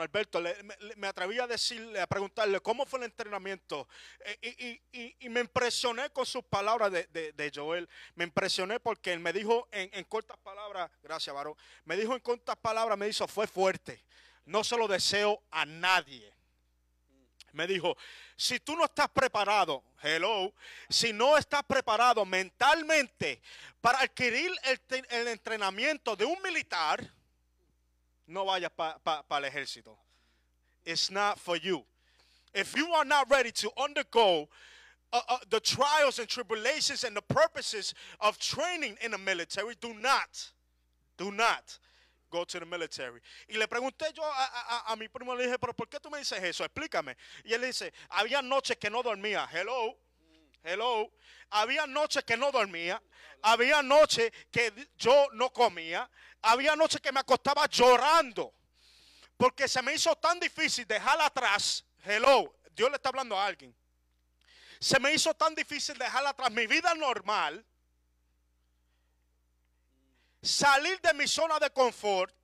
Alberto, 0.02 0.40
le- 0.40 0.56
me, 0.96 1.08
atreví 1.08 1.40
a 1.40 1.48
decirle, 1.48 2.00
a 2.00 2.08
preguntarle 2.08 2.60
cómo 2.62 2.86
fue 2.86 3.00
el 3.00 3.06
entrenamiento. 3.06 3.88
Eh, 4.20 4.80
y, 5.20 5.30
me 5.30 5.42
impresioné 5.42 6.10
con 6.12 6.26
sus 6.26 6.44
palabras 6.44 6.92
de, 6.92 7.52
Joel. 7.54 7.90
Me 8.16 8.24
impresioné 8.24 8.80
porque 8.80 9.14
él 9.14 9.20
me 9.20 9.34
dijo 9.34 9.68
en, 9.72 10.04
cortas 10.06 10.38
palabras, 10.38 10.90
gracias, 11.02 11.36
varón, 11.36 11.56
me 11.86 11.96
dijo 11.96 12.14
en 12.14 12.20
cortas 12.20 12.56
palabras, 12.58 12.98
me 12.98 13.08
dijo, 13.08 13.28
fue 13.28 13.48
fuerte. 13.48 14.04
No 14.46 14.64
se 14.64 14.78
lo 14.78 14.88
deseo 14.88 15.42
a 15.52 15.66
nadie. 15.66 16.34
Me 17.54 17.68
dijo, 17.68 17.96
si 18.36 18.60
tú 18.60 18.76
no 18.76 18.86
estás 18.86 19.10
preparado, 19.10 19.84
hello, 20.02 20.54
si 20.90 21.14
no 21.14 21.38
estás 21.38 21.64
preparado 21.64 22.26
mentalmente 22.26 23.42
para 23.80 24.00
adquirir 24.00 24.52
el 25.10 25.28
entrenamiento 25.28 26.16
de 26.16 26.26
un 26.26 26.42
militar, 26.42 27.14
no 28.28 28.46
vayas 28.46 28.72
para 28.76 29.24
el 29.32 29.44
ejército. 29.52 29.98
It's 30.86 31.10
not 31.12 31.40
for 31.40 31.56
you. 31.58 31.84
If 32.54 32.76
you 32.76 32.92
are 32.94 33.06
not 33.06 33.30
ready 33.32 33.52
to 33.52 33.72
undergo 33.78 34.48
uh, 35.12 35.22
uh, 35.30 35.38
the 35.50 35.60
trials 35.60 36.20
and 36.20 36.28
tribulations 36.28 37.04
and 37.04 37.16
the 37.16 37.22
purposes 37.22 37.94
of 38.20 38.38
training 38.38 38.98
in 39.02 39.12
the 39.12 39.18
military, 39.18 39.76
do 39.80 39.94
not, 39.94 40.52
do 41.18 41.32
not 41.32 41.78
go 42.32 42.44
to 42.44 42.60
the 42.60 42.66
military. 42.66 43.20
Y 43.50 43.58
le 43.58 43.68
pregunté 43.68 44.12
yo 44.16 44.24
a- 44.24 44.88
a- 44.90 44.94
a 44.94 44.96
mi 44.96 45.08
primo, 45.08 45.34
le 45.36 45.46
dije, 45.46 45.58
pero 45.60 45.74
¿por 45.74 45.86
qué 45.88 46.00
tú 46.02 46.10
me 46.12 46.18
dices 46.20 46.42
eso? 46.44 46.64
Explícame. 46.66 47.16
Y 47.46 47.54
él 47.54 47.62
dice, 47.62 47.92
había 48.10 48.42
noches 48.42 48.78
que 48.80 48.90
no 48.90 49.02
dormía. 49.04 49.48
Hello. 49.52 49.96
Hello. 50.64 51.12
Había 51.50 51.86
noches 51.86 52.24
que 52.24 52.38
no 52.38 52.52
dormía. 52.52 53.02
Había 53.42 53.84
noches 53.84 54.32
que 54.50 54.90
yo 54.96 55.28
no 55.34 55.52
comía. 55.52 56.10
Había 56.42 56.76
noches 56.76 57.02
que 57.02 57.12
me 57.12 57.20
acostaba 57.20 57.68
llorando. 57.68 58.54
Porque 59.36 59.68
se 59.68 59.82
me 59.82 59.94
hizo 59.94 60.16
tan 60.16 60.40
difícil 60.40 60.88
dejar 60.88 61.20
atrás. 61.22 61.84
Hello. 62.04 62.56
Dios 62.72 62.90
le 62.90 62.96
está 62.96 63.10
hablando 63.10 63.38
a 63.38 63.46
alguien. 63.46 63.76
Se 64.80 65.00
me 65.00 65.14
hizo 65.14 65.34
tan 65.34 65.54
difícil 65.54 65.98
dejar 65.98 66.26
atrás 66.26 66.52
mi 66.52 66.66
vida 66.66 66.94
normal. 66.96 67.66
Salir 70.42 71.00
de 71.02 71.14
mi 71.14 71.28
zona 71.28 71.60
de 71.60 71.70
confort 71.70 72.36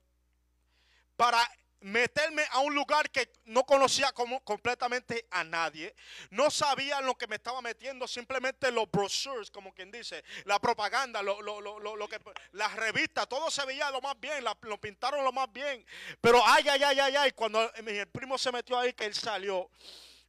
para 1.15 1.49
meterme 1.81 2.43
a 2.51 2.59
un 2.59 2.75
lugar 2.75 3.09
que 3.09 3.31
no 3.45 3.63
conocía 3.65 4.11
como 4.11 4.43
completamente 4.43 5.27
a 5.31 5.43
nadie. 5.43 5.95
No 6.29 6.49
sabía 6.51 6.99
lo 7.01 7.15
que 7.15 7.27
me 7.27 7.35
estaba 7.37 7.61
metiendo, 7.61 8.07
simplemente 8.07 8.71
los 8.71 8.89
brochures, 8.91 9.49
como 9.49 9.73
quien 9.73 9.91
dice, 9.91 10.23
la 10.45 10.59
propaganda, 10.59 11.21
lo, 11.21 11.41
lo- 11.41 11.61
lo- 11.61 11.79
lo- 11.79 12.07
que, 12.09 12.19
las 12.51 12.75
revistas, 12.75 13.27
todo 13.29 13.49
se 13.49 13.65
veía 13.65 13.89
lo 13.91 14.01
más 14.01 14.19
bien, 14.19 14.43
lo 14.61 14.77
pintaron 14.79 15.23
lo 15.23 15.31
más 15.31 15.51
bien. 15.51 15.85
Pero 16.21 16.41
ay, 16.45 16.67
ay, 16.69 16.83
ay, 16.83 16.99
ay, 16.99 17.15
ay, 17.15 17.31
cuando 17.31 17.71
mi 17.83 18.05
primo 18.07 18.37
se 18.37 18.51
metió 18.51 18.77
ahí, 18.77 18.93
que 18.93 19.05
él 19.05 19.13
salió. 19.15 19.69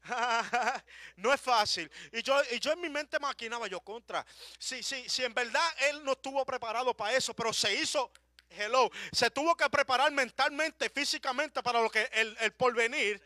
no 1.16 1.32
es 1.32 1.40
fácil. 1.40 1.90
Y 2.12 2.22
yo, 2.22 2.40
y 2.53 2.59
yo 2.59 2.72
en 2.72 2.80
mi 2.80 2.88
mente 2.88 3.18
maquinaba 3.18 3.66
yo 3.66 3.80
contra. 3.80 4.24
Si, 4.59 4.82
si, 4.82 5.09
si 5.09 5.24
en 5.24 5.34
verdad 5.34 5.62
él 5.90 6.05
no 6.05 6.12
estuvo 6.12 6.44
preparado 6.44 6.94
para 6.96 7.14
eso, 7.16 7.34
pero 7.34 7.53
se 7.53 7.74
hizo, 7.74 8.11
hello, 8.51 8.90
se 9.12 9.30
tuvo 9.30 9.57
que 9.57 9.68
preparar 9.70 10.12
mentalmente, 10.12 10.90
físicamente 10.90 11.62
para 11.62 11.80
lo 11.80 11.90
que 11.90 12.09
el, 12.12 12.36
el 12.40 12.53
porvenir. 12.53 13.22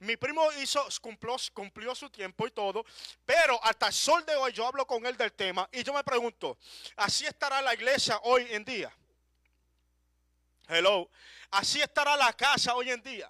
Mi 0.00 0.16
primo 0.16 0.52
hizo, 0.52 0.86
cumplió, 1.00 1.36
cumplió 1.52 1.94
su 1.94 2.08
tiempo 2.08 2.46
y 2.46 2.52
todo, 2.52 2.84
pero 3.24 3.62
hasta 3.64 3.88
el 3.88 3.92
sol 3.92 4.24
de 4.24 4.36
hoy 4.36 4.52
yo 4.52 4.66
hablo 4.66 4.86
con 4.86 5.04
él 5.04 5.16
del 5.16 5.32
tema 5.32 5.68
y 5.72 5.82
yo 5.82 5.92
me 5.92 6.04
pregunto, 6.04 6.56
¿así 6.96 7.26
estará 7.26 7.60
la 7.60 7.74
iglesia 7.74 8.20
hoy 8.22 8.46
en 8.50 8.64
día? 8.64 8.92
Hello, 10.68 11.10
¿así 11.50 11.80
estará 11.80 12.16
la 12.16 12.32
casa 12.32 12.74
hoy 12.74 12.90
en 12.90 13.02
día? 13.02 13.28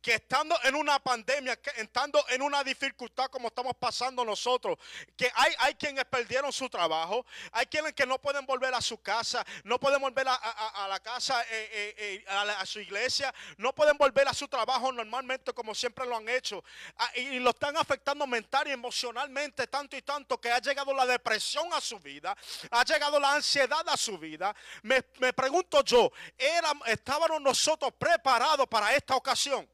Que 0.00 0.14
estando 0.14 0.56
en 0.64 0.74
una 0.74 0.98
pandemia, 0.98 1.58
estando 1.76 2.24
en 2.28 2.42
una 2.42 2.62
dificultad 2.62 3.26
como 3.26 3.48
estamos 3.48 3.74
pasando 3.76 4.24
nosotros, 4.24 4.78
que 5.16 5.30
hay, 5.34 5.52
hay 5.58 5.74
quienes 5.74 6.04
perdieron 6.04 6.52
su 6.52 6.68
trabajo, 6.68 7.26
hay 7.52 7.66
quienes 7.66 7.94
que 7.94 8.06
no 8.06 8.18
pueden 8.18 8.46
volver 8.46 8.74
a 8.74 8.80
su 8.80 9.00
casa, 9.02 9.44
no 9.64 9.78
pueden 9.78 10.00
volver 10.00 10.26
a, 10.28 10.86
la 10.88 11.00
casa, 11.00 11.42
eh, 11.42 11.70
eh, 11.72 11.94
eh, 11.98 12.24
a, 12.28 12.64
su 12.64 12.80
iglesia, 12.80 13.34
no 13.56 13.74
pueden 13.74 13.96
volver 13.96 14.28
a 14.28 14.34
su 14.34 14.46
trabajo 14.48 14.92
normalmente 14.92 15.52
como 15.52 15.74
siempre 15.74 16.06
lo 16.06 16.16
han 16.16 16.28
hecho. 16.28 16.62
Ah, 16.96 17.10
y, 17.16 17.38
lo 17.38 17.50
están 17.50 17.76
afectando 17.76 18.26
mental 18.26 18.68
y 18.68 18.72
emocionalmente 18.72 19.66
tanto 19.66 19.96
y 19.96 20.02
tanto 20.02 20.40
que 20.40 20.50
ha 20.50 20.60
llegado 20.60 20.92
la 20.94 21.06
depresión 21.06 21.72
a 21.72 21.80
su 21.80 21.98
vida, 21.98 22.36
ha 22.70 22.84
llegado 22.84 23.18
la 23.18 23.34
ansiedad 23.34 23.86
a 23.88 23.96
su 23.96 24.18
vida. 24.18 24.54
Me, 24.82 25.04
me 25.18 25.32
pregunto 25.32 25.82
yo, 25.82 26.12
¿era, 26.36 26.72
¿estábamos 26.86 27.40
nosotros 27.40 27.92
preparados 27.98 28.66
para 28.68 28.94
esta 28.94 29.16
ocasión? 29.16 29.68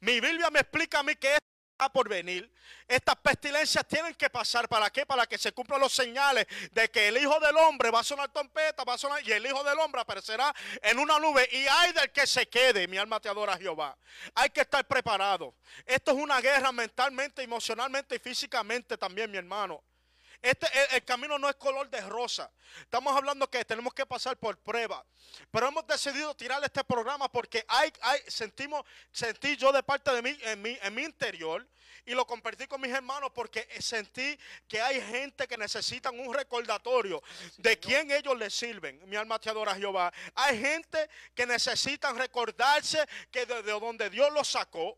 Mi 0.00 0.20
Biblia 0.20 0.50
me 0.50 0.60
explica 0.60 1.00
a 1.00 1.02
mí 1.02 1.14
que 1.16 1.38
está 1.78 1.92
por 1.92 2.08
venir. 2.08 2.52
Estas 2.86 3.16
pestilencias 3.16 3.86
tienen 3.86 4.14
que 4.14 4.28
pasar. 4.28 4.68
¿Para 4.68 4.90
qué? 4.90 5.06
Para 5.06 5.26
que 5.26 5.38
se 5.38 5.52
cumplan 5.52 5.80
los 5.80 5.92
señales 5.92 6.46
de 6.72 6.90
que 6.90 7.08
el 7.08 7.16
Hijo 7.16 7.38
del 7.40 7.56
Hombre 7.56 7.90
va 7.90 8.00
a 8.00 8.04
sonar 8.04 8.32
trompeta, 8.32 8.84
va 8.84 8.94
a 8.94 8.98
sonar, 8.98 9.26
y 9.26 9.32
el 9.32 9.46
Hijo 9.46 9.62
del 9.62 9.78
Hombre 9.78 10.00
aparecerá 10.00 10.54
en 10.82 10.98
una 10.98 11.18
nube. 11.18 11.48
Y 11.52 11.66
hay 11.66 11.92
del 11.92 12.10
que 12.10 12.26
se 12.26 12.48
quede, 12.48 12.88
mi 12.88 12.96
alma 12.96 13.20
te 13.20 13.28
adora 13.28 13.56
Jehová. 13.56 13.96
Hay 14.34 14.50
que 14.50 14.62
estar 14.62 14.84
preparado. 14.86 15.54
Esto 15.86 16.12
es 16.12 16.16
una 16.16 16.40
guerra 16.40 16.72
mentalmente, 16.72 17.42
emocionalmente 17.42 18.16
y 18.16 18.18
físicamente 18.18 18.96
también, 18.96 19.30
mi 19.30 19.38
hermano. 19.38 19.82
Este, 20.40 20.68
el, 20.94 21.04
camino 21.04 21.38
no 21.38 21.48
es 21.48 21.56
color 21.56 21.90
de 21.90 22.00
rosa. 22.02 22.50
Estamos 22.80 23.16
hablando 23.16 23.50
que 23.50 23.64
tenemos 23.64 23.92
que 23.92 24.06
pasar 24.06 24.36
por 24.36 24.56
prueba. 24.58 25.04
Pero 25.50 25.68
hemos 25.68 25.86
decidido 25.86 26.34
tirar 26.34 26.62
este 26.62 26.84
programa 26.84 27.30
porque 27.30 27.64
hay, 27.66 27.92
hay, 28.00 28.20
sentimos, 28.28 28.84
sentí 29.10 29.56
yo 29.56 29.72
de 29.72 29.82
parte 29.82 30.12
de 30.12 30.22
mí 30.22 30.38
en, 30.42 30.62
mi, 30.62 30.78
en 30.80 30.94
mi 30.94 31.02
interior 31.02 31.66
y 32.06 32.14
lo 32.14 32.26
compartí 32.26 32.66
con 32.66 32.80
mis 32.80 32.92
hermanos 32.92 33.30
porque 33.34 33.68
sentí 33.80 34.38
que 34.66 34.80
hay 34.80 35.00
gente 35.00 35.46
que 35.46 35.58
necesitan 35.58 36.18
un 36.18 36.32
recordatorio 36.32 37.22
de 37.56 37.78
quién 37.78 38.10
ellos 38.10 38.36
les 38.38 38.54
sirven. 38.54 39.00
Mi 39.08 39.16
alma 39.16 39.38
te 39.38 39.50
adora 39.50 39.74
Jehová. 39.74 40.12
Hay 40.34 40.58
gente 40.58 41.10
que 41.34 41.46
necesitan 41.46 42.16
recordarse 42.16 43.06
que 43.30 43.44
desde 43.44 43.72
donde 43.72 44.08
Dios 44.08 44.32
los 44.32 44.48
sacó, 44.48 44.96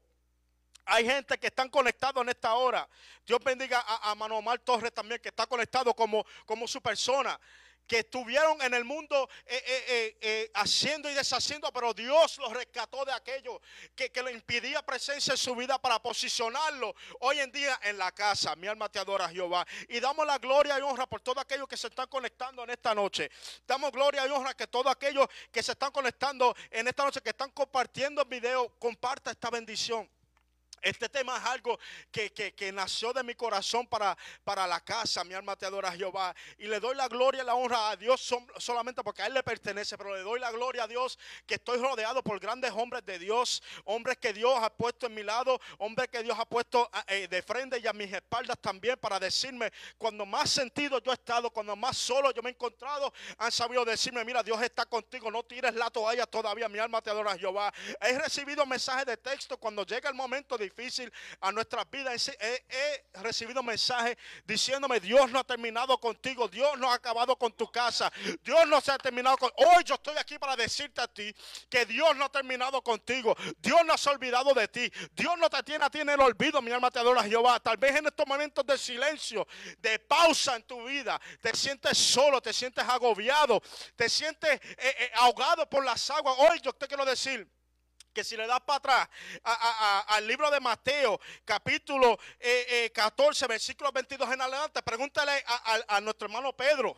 hay 0.84 1.04
gente 1.04 1.38
que 1.38 1.48
están 1.48 1.68
conectados 1.68 2.22
en 2.22 2.28
esta 2.30 2.54
hora. 2.54 2.88
Dios 3.26 3.38
bendiga 3.44 3.84
a, 3.86 4.10
a 4.10 4.14
Manuel 4.14 4.60
Torres 4.60 4.92
también, 4.92 5.20
que 5.20 5.28
está 5.28 5.46
conectado 5.46 5.94
como, 5.94 6.24
como 6.46 6.66
su 6.66 6.80
persona. 6.80 7.38
Que 7.86 8.00
estuvieron 8.00 8.62
en 8.62 8.72
el 8.72 8.84
mundo 8.84 9.28
eh, 9.46 9.64
eh, 9.66 10.18
eh, 10.20 10.50
haciendo 10.54 11.10
y 11.10 11.14
deshaciendo, 11.14 11.72
pero 11.72 11.92
Dios 11.92 12.38
los 12.38 12.52
rescató 12.52 13.04
de 13.04 13.12
aquello 13.12 13.60
que, 13.96 14.12
que 14.12 14.22
le 14.22 14.30
impidía 14.30 14.80
presencia 14.80 15.32
en 15.32 15.36
su 15.36 15.56
vida 15.56 15.76
para 15.76 16.00
posicionarlo 16.00 16.94
hoy 17.18 17.40
en 17.40 17.50
día 17.50 17.80
en 17.82 17.98
la 17.98 18.12
casa. 18.12 18.54
Mi 18.54 18.68
alma 18.68 18.88
te 18.88 19.00
adora, 19.00 19.28
Jehová. 19.28 19.66
Y 19.88 19.98
damos 19.98 20.24
la 20.24 20.38
gloria 20.38 20.78
y 20.78 20.82
honra 20.82 21.08
por 21.08 21.20
todos 21.20 21.42
aquellos 21.42 21.66
que 21.66 21.76
se 21.76 21.88
están 21.88 22.06
conectando 22.06 22.62
en 22.62 22.70
esta 22.70 22.94
noche. 22.94 23.28
Damos 23.66 23.90
gloria 23.90 24.24
y 24.24 24.30
honra 24.30 24.54
que 24.54 24.68
todos 24.68 24.92
aquellos 24.92 25.26
que 25.50 25.60
se 25.60 25.72
están 25.72 25.90
conectando 25.90 26.54
en 26.70 26.86
esta 26.86 27.02
noche, 27.02 27.20
que 27.20 27.30
están 27.30 27.50
compartiendo 27.50 28.22
el 28.22 28.28
video, 28.28 28.68
comparta 28.78 29.32
esta 29.32 29.50
bendición. 29.50 30.08
Este 30.82 31.10
tema 31.10 31.36
es 31.36 31.44
algo 31.44 31.78
que, 32.10 32.72
nació 32.72 33.12
de 33.12 33.22
mi 33.22 33.34
corazón 33.34 33.86
para, 33.86 34.16
para, 34.44 34.66
la 34.66 34.80
casa. 34.80 35.24
Mi 35.24 35.34
alma 35.34 35.54
te 35.56 35.66
adora 35.66 35.90
a 35.90 35.92
Jehová. 35.92 36.34
Y 36.58 36.66
le 36.68 36.80
doy 36.80 36.94
la 36.96 37.06
gloria 37.08 37.42
y 37.42 37.46
la 37.46 37.54
honra 37.54 37.90
a 37.90 37.96
Dios 37.96 38.34
solamente 38.56 39.02
porque 39.02 39.22
a 39.22 39.26
Él 39.26 39.34
le 39.34 39.42
pertenece. 39.42 39.98
Pero 39.98 40.14
le 40.14 40.22
doy 40.22 40.40
la 40.40 40.50
gloria 40.50 40.84
a 40.84 40.88
Dios 40.88 41.18
que 41.46 41.54
estoy 41.54 41.78
rodeado 41.78 42.22
por 42.22 42.40
grandes 42.40 42.70
hombres 42.72 43.04
de 43.04 43.18
Dios. 43.18 43.62
Hombres 43.84 44.16
que 44.18 44.32
Dios 44.32 44.54
ha 44.62 44.70
puesto 44.70 45.06
en 45.06 45.14
mi 45.14 45.22
lado. 45.22 45.60
Hombres 45.78 46.08
que 46.08 46.22
Dios 46.22 46.38
ha 46.38 46.46
puesto 46.46 46.90
eh, 47.08 47.28
de 47.28 47.42
frente 47.42 47.78
y 47.78 47.86
a 47.86 47.92
mis 47.92 48.10
espaldas 48.12 48.58
también 48.58 48.96
para 48.98 49.18
decirme 49.18 49.70
cuando 49.98 50.24
más 50.24 50.48
sentido 50.48 50.98
yo 51.02 51.10
he 51.10 51.14
estado, 51.14 51.50
cuando 51.50 51.76
más 51.76 51.96
solo 51.96 52.30
yo 52.32 52.42
me 52.42 52.50
he 52.50 52.52
encontrado, 52.52 53.12
han 53.36 53.52
sabido 53.52 53.84
decirme, 53.84 54.24
mira, 54.24 54.42
Dios 54.42 54.60
está 54.62 54.86
contigo. 54.86 55.30
No 55.30 55.42
tires 55.42 55.74
la 55.74 55.90
toalla 55.90 56.26
todavía. 56.26 56.70
Mi 56.70 56.78
alma 56.78 57.02
te 57.02 57.10
adora 57.10 57.32
a 57.32 57.38
Jehová. 57.38 57.72
He 58.00 58.18
recibido 58.18 58.64
mensajes 58.64 59.04
de 59.04 59.18
texto 59.18 59.58
cuando 59.58 59.84
llega 59.84 60.08
el 60.08 60.14
momento 60.14 60.56
de 60.56 60.69
difícil 60.70 61.12
a 61.40 61.52
nuestras 61.52 61.88
vidas. 61.90 62.28
He, 62.28 63.04
recibido 63.22 63.62
mensajes 63.62 64.16
diciéndome, 64.44 65.00
Dios 65.00 65.30
no 65.30 65.40
ha 65.40 65.44
terminado 65.44 65.98
contigo, 65.98 66.48
Dios 66.48 66.78
no 66.78 66.90
ha 66.90 66.94
acabado 66.94 67.36
con 67.36 67.52
tu 67.52 67.70
casa, 67.70 68.10
Dios 68.42 68.66
no 68.66 68.80
se 68.80 68.92
ha 68.92 68.98
terminado 68.98 69.36
con... 69.36 69.50
Hoy 69.56 69.84
yo 69.84 69.94
estoy 69.94 70.16
aquí 70.16 70.38
para 70.38 70.56
decirte 70.56 71.00
a 71.00 71.08
ti 71.08 71.34
que 71.68 71.84
Dios 71.86 72.16
no 72.16 72.24
ha 72.24 72.28
terminado 72.30 72.82
contigo, 72.82 73.36
Dios 73.58 73.80
no 73.84 73.96
se 73.98 74.08
ha 74.08 74.12
olvidado 74.12 74.54
de 74.54 74.68
ti, 74.68 74.90
Dios 75.12 75.36
no 75.38 75.50
te 75.50 75.62
tiene 75.62 75.84
a 75.84 75.90
ti 75.90 76.00
en 76.00 76.08
el 76.08 76.20
olvido, 76.20 76.62
mi 76.62 76.70
alma 76.70 76.90
te 76.90 76.98
adora 76.98 77.22
Jehová. 77.24 77.60
Tal 77.60 77.76
vez 77.76 77.96
en 77.96 78.06
estos 78.06 78.26
momentos 78.26 78.64
de 78.64 78.78
silencio, 78.78 79.46
de 79.78 79.98
pausa 79.98 80.56
en 80.56 80.62
tu 80.62 80.84
vida, 80.84 81.20
te 81.40 81.54
sientes 81.54 81.98
solo, 81.98 82.40
te 82.40 82.52
sientes 82.52 82.84
agobiado, 82.84 83.62
te 83.96 84.08
sientes 84.08 84.52
eh, 84.52 84.78
eh, 84.78 85.10
ahogado 85.14 85.68
por 85.68 85.84
las 85.84 86.08
aguas. 86.10 86.36
Hoy 86.38 86.60
yo 86.62 86.72
te 86.72 86.86
quiero 86.86 87.04
decir, 87.04 87.46
que 88.12 88.24
si 88.24 88.36
le 88.36 88.46
das 88.46 88.60
para 88.60 88.78
atrás 88.78 89.08
al 90.08 90.26
libro 90.26 90.50
de 90.50 90.60
Mateo, 90.60 91.20
capítulo 91.44 92.18
14, 92.18 92.40
eh, 92.40 92.92
eh, 92.92 93.48
versículo 93.48 93.92
22 93.92 94.32
en 94.32 94.40
adelante, 94.40 94.82
pregúntale 94.82 95.44
a, 95.86 96.00
nuestro 96.00 96.26
hermano 96.26 96.52
Pedro, 96.54 96.96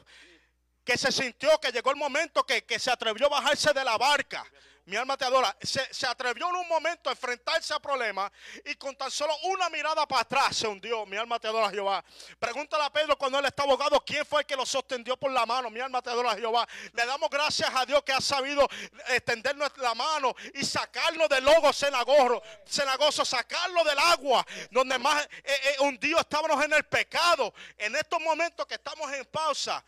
que 0.84 0.96
se 0.98 1.12
sintió 1.12 1.58
que 1.60 1.70
llegó 1.70 1.90
el 1.90 1.96
momento 1.96 2.44
que, 2.44 2.64
que 2.64 2.78
se 2.78 2.90
atrevió 2.90 3.26
a 3.26 3.40
bajarse 3.40 3.72
de 3.72 3.84
la 3.84 3.96
barca 3.96 4.44
mi 4.84 4.96
alma 4.96 5.16
te 5.16 5.24
adora, 5.24 5.56
se, 5.60 6.06
atrevió 6.06 6.48
en 6.48 6.56
un 6.56 6.68
momento 6.68 7.08
a 7.08 7.12
enfrentarse 7.12 7.72
a 7.72 7.78
problemas 7.78 8.32
y 8.64 8.74
con 8.74 8.96
tan 8.96 9.12
solo 9.12 9.32
una 9.44 9.70
mirada 9.70 10.06
para 10.08 10.22
atrás 10.22 10.56
se 10.56 10.66
hundió. 10.66 11.06
Mi 11.06 11.16
alma 11.16 11.38
te 11.38 11.46
adora 11.46 11.70
Jehová. 11.70 12.04
Pregúntale 12.38 12.82
a 12.84 12.90
Pedro 12.90 13.16
cuando 13.16 13.38
él 13.38 13.44
está 13.44 13.62
abogado, 13.62 14.02
¿quién 14.04 14.26
fue 14.26 14.40
el 14.40 14.46
que 14.46 14.56
lo 14.56 14.66
sostendió 14.66 15.16
por 15.16 15.30
la 15.30 15.46
mano? 15.46 15.70
Mi 15.70 15.78
alma 15.78 16.02
te 16.02 16.10
adora 16.10 16.34
Jehová. 16.34 16.66
Le 16.94 17.06
damos 17.06 17.30
gracias 17.30 17.70
a 17.72 17.86
Dios 17.86 18.02
que 18.02 18.12
ha 18.12 18.20
sabido 18.20 18.68
extendernos 19.08 19.70
la 19.76 19.94
mano 19.94 20.34
y 20.54 20.64
sacarnos 20.64 21.28
del 21.28 21.44
logo 21.44 21.72
cenagoso, 21.72 22.42
cenagoso 22.66 23.24
sacarlo 23.24 23.84
del 23.84 23.98
agua, 24.00 24.44
donde 24.70 24.98
más 24.98 25.24
eh, 25.24 25.30
eh, 25.44 25.76
hundido 25.80 26.18
estábamos 26.18 26.64
en 26.64 26.72
el 26.72 26.84
pecado. 26.84 27.54
En 27.78 27.94
estos 27.94 28.20
momentos 28.20 28.66
que 28.66 28.74
estamos 28.74 29.12
en 29.12 29.24
pausa. 29.26 29.84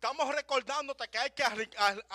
Estamos 0.00 0.32
recordándote 0.32 1.08
que 1.08 1.18
hay 1.18 1.30
que 1.32 1.42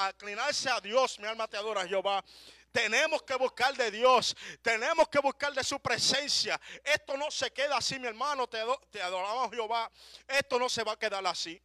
inclinarse 0.09 0.69
a 0.69 0.79
Dios, 0.79 1.19
mi 1.19 1.27
alma 1.27 1.49
te 1.49 1.57
adora 1.57 1.86
Jehová. 1.86 2.23
Tenemos 2.71 3.23
que 3.23 3.36
buscar 3.36 3.75
de 3.75 3.91
Dios, 3.91 4.38
tenemos 4.61 5.09
que 5.09 5.19
buscar 5.19 5.53
de 5.53 5.65
su 5.65 5.77
presencia. 5.81 6.57
Esto 6.81 7.17
no 7.17 7.29
se 7.29 7.51
queda 7.51 7.75
así, 7.75 7.99
mi 7.99 8.07
hermano, 8.07 8.47
te, 8.47 8.59
te 8.89 9.01
adoramos 9.01 9.51
Jehová. 9.51 9.91
Esto 10.25 10.57
no 10.57 10.69
se 10.69 10.81
va 10.81 10.93
a 10.93 10.97
quedar 10.97 11.27
así. 11.27 11.61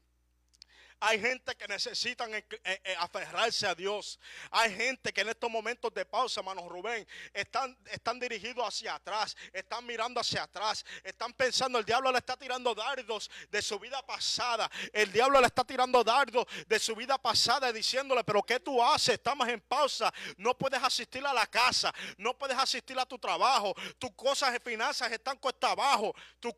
Hay 1.00 1.20
gente 1.20 1.54
que 1.54 1.68
necesitan 1.68 2.34
eh, 2.34 2.44
eh, 2.64 2.96
aferrarse 2.98 3.68
a 3.68 3.74
Dios. 3.74 4.18
Hay 4.50 4.74
gente 4.74 5.12
que 5.12 5.20
en 5.20 5.28
estos 5.28 5.48
momentos 5.48 5.94
de 5.94 6.04
pausa, 6.04 6.40
hermano 6.40 6.68
Rubén, 6.68 7.06
están, 7.32 7.78
están 7.86 8.18
dirigidos 8.18 8.66
hacia 8.66 8.96
atrás, 8.96 9.36
están 9.52 9.86
mirando 9.86 10.18
hacia 10.20 10.42
atrás, 10.42 10.84
están 11.04 11.32
pensando, 11.34 11.78
el 11.78 11.84
diablo 11.84 12.10
le 12.10 12.18
está 12.18 12.36
tirando 12.36 12.74
dardos 12.74 13.30
de 13.48 13.62
su 13.62 13.78
vida 13.78 14.04
pasada. 14.04 14.68
El 14.92 15.12
diablo 15.12 15.40
le 15.40 15.46
está 15.46 15.62
tirando 15.62 16.02
dardos 16.02 16.46
de 16.66 16.78
su 16.80 16.96
vida 16.96 17.16
pasada 17.16 17.72
diciéndole, 17.72 18.24
pero 18.24 18.42
¿qué 18.42 18.58
tú 18.58 18.82
haces? 18.82 19.14
Estamos 19.14 19.46
en 19.48 19.60
pausa, 19.60 20.12
no 20.36 20.58
puedes 20.58 20.82
asistir 20.82 21.24
a 21.24 21.32
la 21.32 21.46
casa, 21.46 21.94
no 22.16 22.36
puedes 22.36 22.58
asistir 22.58 22.98
a 22.98 23.06
tu 23.06 23.18
trabajo, 23.18 23.72
tus 23.98 24.10
cosas 24.16 24.52
de 24.52 24.58
finanzas 24.58 25.12
están 25.12 25.36
cuesta 25.36 25.70
abajo, 25.70 26.12
tu, 26.40 26.52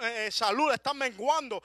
eh, 0.00 0.30
salud 0.32 0.72
está 0.72 0.92
menguando, 0.92 1.62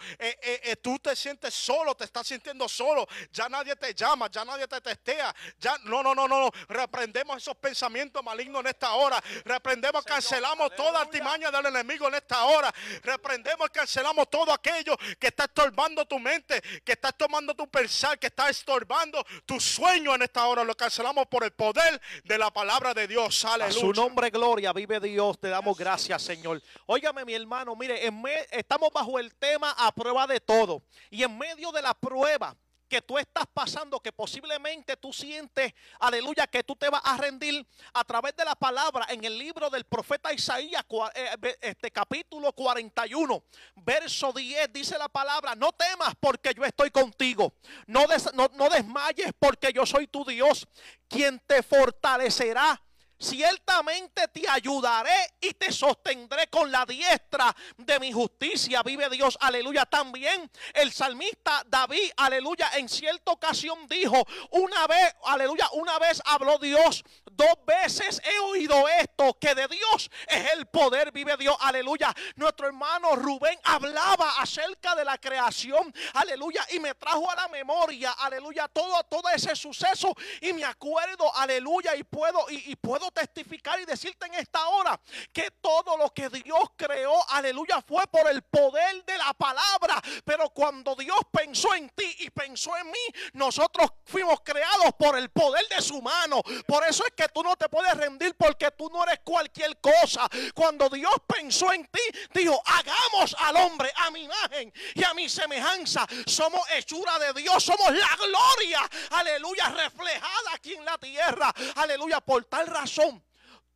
tú 0.84 1.00
te 1.00 1.16
sientes 1.16 1.56
solo, 1.56 1.96
te 1.96 2.04
estás 2.04 2.19
sintiendo 2.24 2.68
solo, 2.68 3.08
ya 3.32 3.50
nadie 3.50 3.76
te 3.76 3.94
llama, 3.94 4.30
ya 4.30 4.44
nadie 4.46 4.68
te 4.68 4.82
testea, 4.82 5.34
ya 5.60 5.78
no, 5.86 6.04
no, 6.04 6.14
no, 6.14 6.28
no, 6.28 6.50
reprendemos 6.68 7.38
esos 7.38 7.56
pensamientos 7.56 8.24
malignos 8.24 8.62
en 8.62 8.68
esta 8.68 8.94
hora, 8.94 9.22
reprendemos, 9.46 10.04
cancelamos 10.04 10.76
toda 10.76 11.02
artimaña 11.02 11.52
del 11.52 11.68
enemigo 11.68 12.08
en 12.08 12.16
esta 12.16 12.44
hora, 12.46 12.74
reprendemos, 13.04 13.70
cancelamos 13.70 14.30
todo 14.30 14.52
aquello 14.52 14.98
que 15.20 15.28
está 15.28 15.46
estorbando 15.46 16.06
tu 16.06 16.20
mente, 16.20 16.62
que 16.84 16.94
está 16.94 17.12
tomando 17.12 17.56
tu 17.56 17.68
pensar, 17.70 18.18
que 18.20 18.28
está 18.28 18.50
estorbando 18.50 19.26
tu 19.46 19.60
sueño 19.60 20.16
en 20.16 20.24
esta 20.24 20.46
hora, 20.48 20.64
lo 20.64 20.76
cancelamos 20.76 21.28
por 21.28 21.44
el 21.44 21.52
poder 21.52 22.02
de 22.24 22.38
la 22.38 22.52
palabra 22.52 22.94
de 22.94 23.08
Dios, 23.08 23.46
aleluya. 23.46 23.78
A 23.78 23.80
su 23.80 23.94
nombre 23.94 24.30
gloria, 24.30 24.74
vive 24.74 25.00
Dios, 25.00 25.40
te 25.40 25.50
damos 25.50 25.78
gracias 25.78 26.10
Señor. 26.18 26.62
Óigame 26.86 27.26
mi 27.26 27.34
hermano, 27.34 27.76
mire, 27.76 28.10
estamos 28.52 28.92
bajo 28.92 29.20
el 29.20 29.34
tema 29.36 29.72
a 29.78 29.92
prueba 29.92 30.28
de 30.28 30.40
todo. 30.40 30.84
Y 31.10 31.24
en 31.24 31.38
medio 31.38 31.72
de 31.72 31.82
la 31.82 31.94
prueba 31.94 32.09
prueba 32.10 32.58
que 32.88 33.04
tú 33.04 33.20
estás 33.20 33.46
pasando, 33.54 34.00
que 34.00 34.12
posiblemente 34.12 34.98
tú 34.98 35.14
sientes, 35.14 35.72
aleluya, 36.00 36.48
que 36.48 36.64
tú 36.64 36.76
te 36.76 36.90
vas 36.90 37.02
a 37.06 37.18
rendir 37.18 37.64
a 37.94 38.04
través 38.04 38.36
de 38.36 38.44
la 38.44 38.56
palabra 38.56 39.06
en 39.10 39.24
el 39.24 39.38
libro 39.38 39.70
del 39.70 39.84
profeta 39.84 40.34
Isaías, 40.34 40.84
eh, 41.14 41.58
este 41.62 41.92
capítulo 41.92 42.52
41, 42.54 43.44
verso 43.76 44.34
10, 44.34 44.74
dice 44.74 44.98
la 44.98 45.08
palabra, 45.08 45.54
no 45.54 45.72
temas 45.72 46.16
porque 46.20 46.52
yo 46.56 46.66
estoy 46.66 46.90
contigo, 46.90 47.54
no, 47.86 48.06
no 48.34 48.70
desmayes 48.70 49.34
porque 49.38 49.72
yo 49.72 49.86
soy 49.86 50.08
tu 50.08 50.26
Dios, 50.26 50.68
quien 51.08 51.40
te 51.46 51.62
fortalecerá 51.62 52.82
ciertamente 53.20 54.28
te 54.30 54.50
ayudaré 54.50 55.34
y 55.42 55.54
te 55.54 55.72
sostendré 55.72 56.48
con 56.48 56.72
la 56.72 56.86
diestra 56.86 57.56
de 57.78 58.00
mi 58.00 58.12
justicia. 58.12 58.82
Vive 58.84 59.10
Dios, 59.10 59.38
aleluya. 59.42 59.86
También 59.86 60.50
el 60.74 60.92
salmista 60.92 61.64
David, 61.68 62.12
aleluya, 62.18 62.72
en 62.76 62.88
cierta 62.88 63.32
ocasión 63.32 63.88
dijo, 63.88 64.26
una 64.52 64.88
vez, 64.88 65.16
aleluya, 65.26 65.70
una 65.74 66.00
vez 66.00 66.22
habló 66.26 66.58
Dios, 66.58 67.04
dos 67.40 67.66
veces 67.66 68.22
he 68.26 68.40
oído 68.40 68.86
esto, 69.00 69.34
que 69.40 69.56
de 69.56 69.66
Dios 69.70 70.12
es 70.28 70.52
el 70.54 70.66
poder, 70.66 71.14
vive 71.14 71.38
Dios, 71.38 71.56
aleluya. 71.62 72.14
Nuestro 72.36 72.68
hermano 72.68 73.16
Rubén 73.16 73.58
hablaba 73.64 74.42
acerca 74.42 74.94
de 74.94 75.06
la 75.06 75.18
creación, 75.18 75.94
aleluya, 76.16 76.66
y 76.72 76.82
me 76.82 76.94
trajo 76.96 77.32
a 77.32 77.36
la 77.36 77.48
memoria, 77.48 78.12
aleluya, 78.12 78.68
todo, 78.68 79.02
todo 79.06 79.30
ese 79.30 79.56
suceso 79.56 80.14
y 80.42 80.52
me 80.52 80.66
acuerdo, 80.66 81.34
aleluya, 81.34 81.96
y 81.96 82.04
puedo, 82.04 82.46
y, 82.50 82.72
y 82.72 82.76
puedo 82.76 83.10
testificar 83.12 83.80
y 83.80 83.86
decirte 83.86 84.26
en 84.26 84.34
esta 84.34 84.68
hora 84.68 85.00
que 85.32 85.50
todo 85.62 85.96
lo 85.96 86.14
que 86.14 86.28
Dios 86.28 86.64
creó, 86.76 87.14
aleluya, 87.30 87.82
fue 87.88 88.06
por 88.08 88.30
el 88.30 88.42
poder 88.42 89.06
de 89.06 89.18
la 89.18 89.34
palabra. 89.34 90.02
Pero 90.26 90.50
cuando 90.50 90.94
Dios 90.96 91.20
pensó 91.32 91.74
en 91.74 91.90
ti 91.92 92.18
y 92.20 92.30
pensó 92.32 92.76
en 92.76 92.88
mí, 92.88 93.06
nosotros 93.32 93.90
fuimos 94.04 94.42
creados 94.42 94.92
por 95.00 95.18
el 95.18 95.30
poder 95.30 95.66
de 95.70 95.82
su 95.82 96.02
mano. 96.02 96.42
Por 96.68 96.86
eso 96.86 97.06
es 97.06 97.14
que 97.14 97.29
tú 97.34 97.44
no 97.44 97.56
te 97.56 97.70
puedes 97.70 97.96
rendir 97.96 98.36
porque 98.36 98.72
tú 98.72 98.90
no 98.90 99.04
eres 99.04 99.20
cualquier 99.24 99.80
cosa. 99.80 100.28
Cuando 100.54 100.90
Dios 100.90 101.14
pensó 101.28 101.72
en 101.74 101.86
ti, 101.88 102.02
dijo, 102.34 102.62
hagamos 102.66 103.36
al 103.40 103.56
hombre 103.58 103.92
a 103.96 104.12
mi 104.12 104.24
imagen 104.24 104.74
y 104.96 105.04
a 105.04 105.14
mi 105.14 105.30
semejanza. 105.30 106.06
Somos 106.26 106.62
hechura 106.72 107.18
de 107.20 107.34
Dios, 107.42 107.64
somos 107.64 107.92
la 107.92 108.16
gloria, 108.18 108.90
aleluya, 109.12 109.70
reflejada 109.70 110.54
aquí 110.54 110.74
en 110.74 110.86
la 110.86 110.98
tierra. 110.98 111.54
Aleluya, 111.76 112.22
por 112.22 112.46
tal 112.46 112.68
razón, 112.68 113.24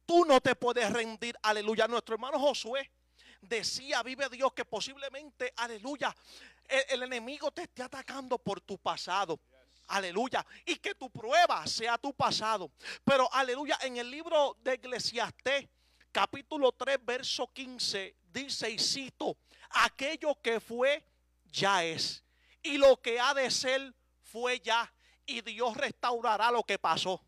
tú 0.05 0.25
no 0.25 0.41
te 0.41 0.55
puedes 0.55 0.91
rendir, 0.91 1.37
aleluya. 1.41 1.87
Nuestro 1.87 2.15
hermano 2.15 2.39
Josué 2.39 2.91
decía, 3.41 4.03
vive 4.03 4.29
Dios, 4.29 4.53
que 4.53 4.65
posiblemente, 4.65 5.53
aleluya, 5.57 6.15
el, 6.67 7.03
enemigo 7.03 7.51
te 7.51 7.63
esté 7.63 7.83
atacando 7.83 8.37
por 8.37 8.61
tu 8.61 8.77
pasado. 8.77 9.39
Aleluya. 9.93 10.43
Y 10.65 10.77
que 10.77 10.95
tu 10.95 11.11
prueba 11.11 11.67
sea 11.67 11.99
tu 11.99 12.13
pasado. 12.13 12.71
Pero 13.03 13.31
aleluya, 13.31 13.77
en 13.83 13.97
el 13.97 14.09
libro 14.09 14.57
de 14.61 14.73
Eclesiastés, 14.73 15.69
capítulo 16.11 16.71
3, 16.71 16.97
verso 17.05 17.47
15, 17.53 18.15
dice 18.23 18.71
y 18.71 18.79
cito, 18.79 19.37
aquello 19.69 20.35
que 20.41 20.59
fue, 20.59 21.05
ya 21.45 21.83
es. 21.83 22.23
Y 22.63 22.79
lo 22.79 22.99
que 23.01 23.19
ha 23.19 23.35
de 23.35 23.51
ser, 23.51 23.93
fue 24.23 24.59
ya. 24.59 24.91
Y 25.27 25.41
Dios 25.41 25.77
restaurará 25.77 26.49
lo 26.49 26.63
que 26.63 26.79
pasó. 26.79 27.23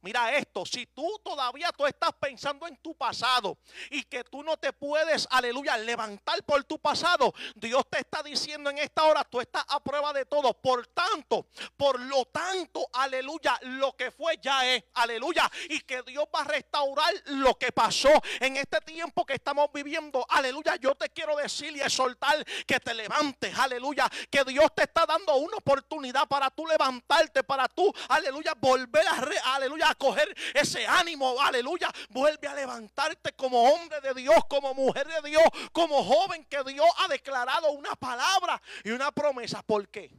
Mira 0.00 0.36
esto, 0.36 0.64
si 0.64 0.86
tú 0.86 1.20
todavía 1.24 1.70
tú 1.76 1.84
estás 1.84 2.10
pensando 2.20 2.68
en 2.68 2.76
tu 2.76 2.94
pasado 2.94 3.58
y 3.90 4.04
que 4.04 4.22
tú 4.22 4.44
no 4.44 4.56
te 4.56 4.72
puedes, 4.72 5.26
aleluya, 5.30 5.76
levantar 5.76 6.42
por 6.44 6.62
tu 6.64 6.78
pasado, 6.78 7.34
Dios 7.56 7.82
te 7.90 7.98
está 7.98 8.22
diciendo 8.22 8.70
en 8.70 8.78
esta 8.78 9.04
hora, 9.04 9.24
tú 9.24 9.40
estás 9.40 9.64
a 9.68 9.80
prueba 9.80 10.12
de 10.12 10.24
todo. 10.24 10.54
Por 10.54 10.86
tanto, 10.88 11.46
por 11.76 11.98
lo 11.98 12.24
tanto, 12.26 12.88
aleluya, 12.92 13.58
lo 13.62 13.96
que 13.96 14.12
fue 14.12 14.38
ya 14.40 14.72
es, 14.72 14.84
aleluya, 14.94 15.50
y 15.68 15.80
que 15.80 16.02
Dios 16.02 16.26
va 16.34 16.42
a 16.42 16.44
restaurar 16.44 17.12
lo 17.26 17.56
que 17.56 17.72
pasó 17.72 18.10
en 18.40 18.56
este 18.56 18.80
tiempo 18.82 19.26
que 19.26 19.34
estamos 19.34 19.68
viviendo. 19.72 20.24
Aleluya, 20.28 20.76
yo 20.76 20.94
te 20.94 21.08
quiero 21.10 21.36
decir 21.36 21.76
y 21.76 21.80
exhortar 21.80 22.44
que 22.66 22.78
te 22.78 22.94
levantes, 22.94 23.56
aleluya, 23.58 24.08
que 24.30 24.44
Dios 24.44 24.68
te 24.76 24.84
está 24.84 25.06
dando 25.06 25.34
una 25.36 25.56
oportunidad 25.56 26.28
para 26.28 26.50
tú 26.50 26.66
levantarte, 26.66 27.42
para 27.42 27.66
tú, 27.66 27.92
aleluya, 28.08 28.54
volver 28.60 29.06
a, 29.08 29.20
re, 29.20 29.36
aleluya, 29.44 29.87
a 29.88 29.94
coger 29.94 30.34
ese 30.54 30.86
ánimo, 30.86 31.40
aleluya. 31.40 31.90
Vuelve 32.10 32.46
a 32.46 32.54
levantarte 32.54 33.32
como 33.32 33.62
hombre 33.62 34.00
de 34.00 34.14
Dios, 34.14 34.36
como 34.48 34.74
mujer 34.74 35.06
de 35.06 35.30
Dios, 35.30 35.44
como 35.72 36.02
joven 36.04 36.44
que 36.44 36.62
Dios 36.64 36.86
ha 36.98 37.08
declarado 37.08 37.70
una 37.72 37.94
palabra 37.96 38.60
y 38.84 38.90
una 38.90 39.10
promesa. 39.12 39.62
¿Por 39.62 39.88
qué? 39.88 40.10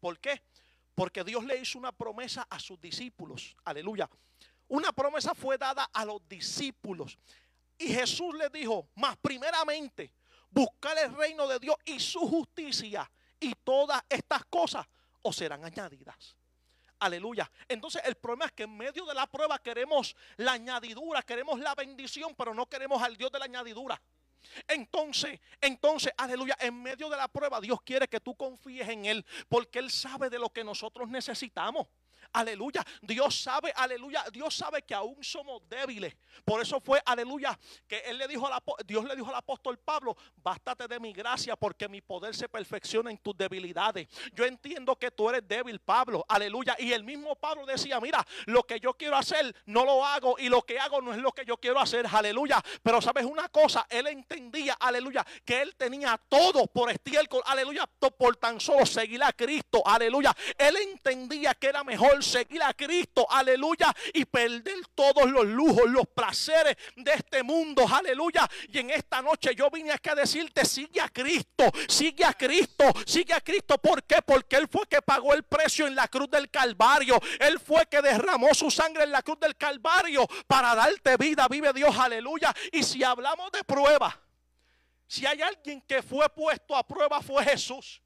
¿Por 0.00 0.18
qué? 0.18 0.42
Porque 0.94 1.24
Dios 1.24 1.44
le 1.44 1.58
hizo 1.58 1.78
una 1.78 1.92
promesa 1.92 2.46
a 2.50 2.58
sus 2.58 2.80
discípulos. 2.80 3.56
Aleluya. 3.64 4.08
Una 4.68 4.92
promesa 4.92 5.34
fue 5.34 5.58
dada 5.58 5.84
a 5.92 6.04
los 6.04 6.26
discípulos. 6.28 7.18
Y 7.78 7.88
Jesús 7.88 8.34
les 8.34 8.50
dijo, 8.52 8.88
más 8.96 9.16
primeramente, 9.18 10.12
buscar 10.50 10.96
el 10.98 11.14
reino 11.14 11.46
de 11.48 11.58
Dios 11.58 11.76
y 11.84 11.98
su 12.00 12.20
justicia. 12.20 13.10
Y 13.40 13.54
todas 13.56 14.02
estas 14.08 14.44
cosas 14.46 14.86
os 15.22 15.36
serán 15.36 15.64
añadidas. 15.64 16.36
Aleluya. 17.02 17.50
Entonces 17.68 18.00
el 18.04 18.14
problema 18.14 18.46
es 18.46 18.52
que 18.52 18.62
en 18.62 18.76
medio 18.76 19.04
de 19.04 19.12
la 19.12 19.26
prueba 19.26 19.58
queremos 19.58 20.14
la 20.36 20.52
añadidura, 20.52 21.20
queremos 21.22 21.58
la 21.58 21.74
bendición, 21.74 22.32
pero 22.36 22.54
no 22.54 22.66
queremos 22.66 23.02
al 23.02 23.16
Dios 23.16 23.32
de 23.32 23.40
la 23.40 23.46
añadidura. 23.46 24.00
Entonces, 24.68 25.40
entonces, 25.60 26.12
aleluya, 26.16 26.56
en 26.60 26.80
medio 26.80 27.08
de 27.08 27.16
la 27.16 27.26
prueba 27.26 27.60
Dios 27.60 27.82
quiere 27.82 28.06
que 28.06 28.20
tú 28.20 28.36
confíes 28.36 28.88
en 28.88 29.06
Él, 29.06 29.26
porque 29.48 29.80
Él 29.80 29.90
sabe 29.90 30.30
de 30.30 30.38
lo 30.38 30.50
que 30.50 30.62
nosotros 30.62 31.08
necesitamos. 31.08 31.88
Aleluya. 32.32 32.84
Dios 33.00 33.42
sabe, 33.42 33.72
aleluya. 33.74 34.24
Dios 34.32 34.54
sabe 34.54 34.82
que 34.82 34.94
aún 34.94 35.22
somos 35.22 35.62
débiles. 35.68 36.14
Por 36.44 36.60
eso 36.60 36.80
fue, 36.80 37.00
aleluya, 37.04 37.58
que 37.86 37.98
él 38.06 38.18
le 38.18 38.28
dijo 38.28 38.46
al 38.46 38.62
Dios 38.86 39.04
le 39.04 39.16
dijo 39.16 39.28
al 39.28 39.36
apóstol 39.36 39.78
Pablo, 39.78 40.16
bástate 40.36 40.88
de 40.88 40.98
mi 40.98 41.12
gracia 41.12 41.56
porque 41.56 41.88
mi 41.88 42.00
poder 42.00 42.34
se 42.34 42.48
perfecciona 42.48 43.10
en 43.10 43.18
tus 43.18 43.36
debilidades. 43.36 44.08
Yo 44.32 44.44
entiendo 44.44 44.96
que 44.96 45.10
tú 45.10 45.28
eres 45.28 45.46
débil, 45.46 45.78
Pablo. 45.80 46.24
Aleluya. 46.28 46.76
Y 46.78 46.92
el 46.92 47.04
mismo 47.04 47.36
Pablo 47.36 47.66
decía, 47.66 48.00
mira, 48.00 48.26
lo 48.46 48.62
que 48.64 48.80
yo 48.80 48.94
quiero 48.94 49.16
hacer 49.16 49.54
no 49.66 49.84
lo 49.84 50.04
hago 50.04 50.38
y 50.38 50.48
lo 50.48 50.62
que 50.62 50.78
hago 50.78 51.00
no 51.00 51.12
es 51.12 51.18
lo 51.18 51.32
que 51.32 51.44
yo 51.44 51.56
quiero 51.56 51.80
hacer. 51.80 52.06
Aleluya. 52.10 52.62
Pero 52.82 53.00
sabes 53.00 53.24
una 53.24 53.48
cosa, 53.48 53.86
él 53.90 54.06
entendía, 54.06 54.74
aleluya, 54.74 55.24
que 55.44 55.62
él 55.62 55.74
tenía 55.76 56.20
todo 56.28 56.66
por 56.66 56.90
estiércol, 56.90 57.42
aleluya, 57.46 57.86
por 57.86 58.36
tan 58.36 58.60
solo 58.60 58.86
seguir 58.86 59.22
a 59.22 59.32
Cristo. 59.32 59.82
Aleluya. 59.84 60.34
Él 60.56 60.76
entendía 60.76 61.54
que 61.54 61.68
era 61.68 61.84
mejor 61.84 62.11
seguir 62.20 62.62
a 62.62 62.74
Cristo, 62.74 63.26
aleluya, 63.30 63.94
y 64.12 64.24
perder 64.24 64.86
todos 64.94 65.30
los 65.30 65.46
lujos, 65.46 65.88
los 65.88 66.06
placeres 66.08 66.76
de 66.96 67.12
este 67.12 67.42
mundo, 67.42 67.86
aleluya. 67.88 68.48
Y 68.68 68.78
en 68.78 68.90
esta 68.90 69.22
noche 69.22 69.54
yo 69.54 69.70
vine 69.70 69.92
a 69.92 70.14
decirte, 70.14 70.64
sigue 70.64 71.00
a 71.00 71.08
Cristo, 71.08 71.70
sigue 71.88 72.24
a 72.24 72.32
Cristo, 72.32 72.84
sigue 73.06 73.34
a 73.34 73.40
Cristo. 73.40 73.78
¿Por 73.78 74.02
qué? 74.04 74.16
Porque 74.22 74.56
Él 74.56 74.68
fue 74.70 74.86
que 74.86 75.00
pagó 75.02 75.32
el 75.34 75.44
precio 75.44 75.86
en 75.86 75.94
la 75.94 76.08
cruz 76.08 76.30
del 76.30 76.50
Calvario. 76.50 77.20
Él 77.38 77.58
fue 77.60 77.86
que 77.86 78.02
derramó 78.02 78.52
su 78.54 78.70
sangre 78.70 79.04
en 79.04 79.12
la 79.12 79.22
cruz 79.22 79.38
del 79.40 79.56
Calvario 79.56 80.26
para 80.46 80.74
darte 80.74 81.16
vida. 81.16 81.46
Vive 81.48 81.72
Dios, 81.72 81.96
aleluya. 81.96 82.54
Y 82.72 82.82
si 82.82 83.02
hablamos 83.04 83.50
de 83.52 83.62
prueba, 83.64 84.20
si 85.06 85.26
hay 85.26 85.42
alguien 85.42 85.80
que 85.82 86.02
fue 86.02 86.28
puesto 86.30 86.74
a 86.74 86.86
prueba 86.86 87.20
fue 87.20 87.44
Jesús. 87.44 88.02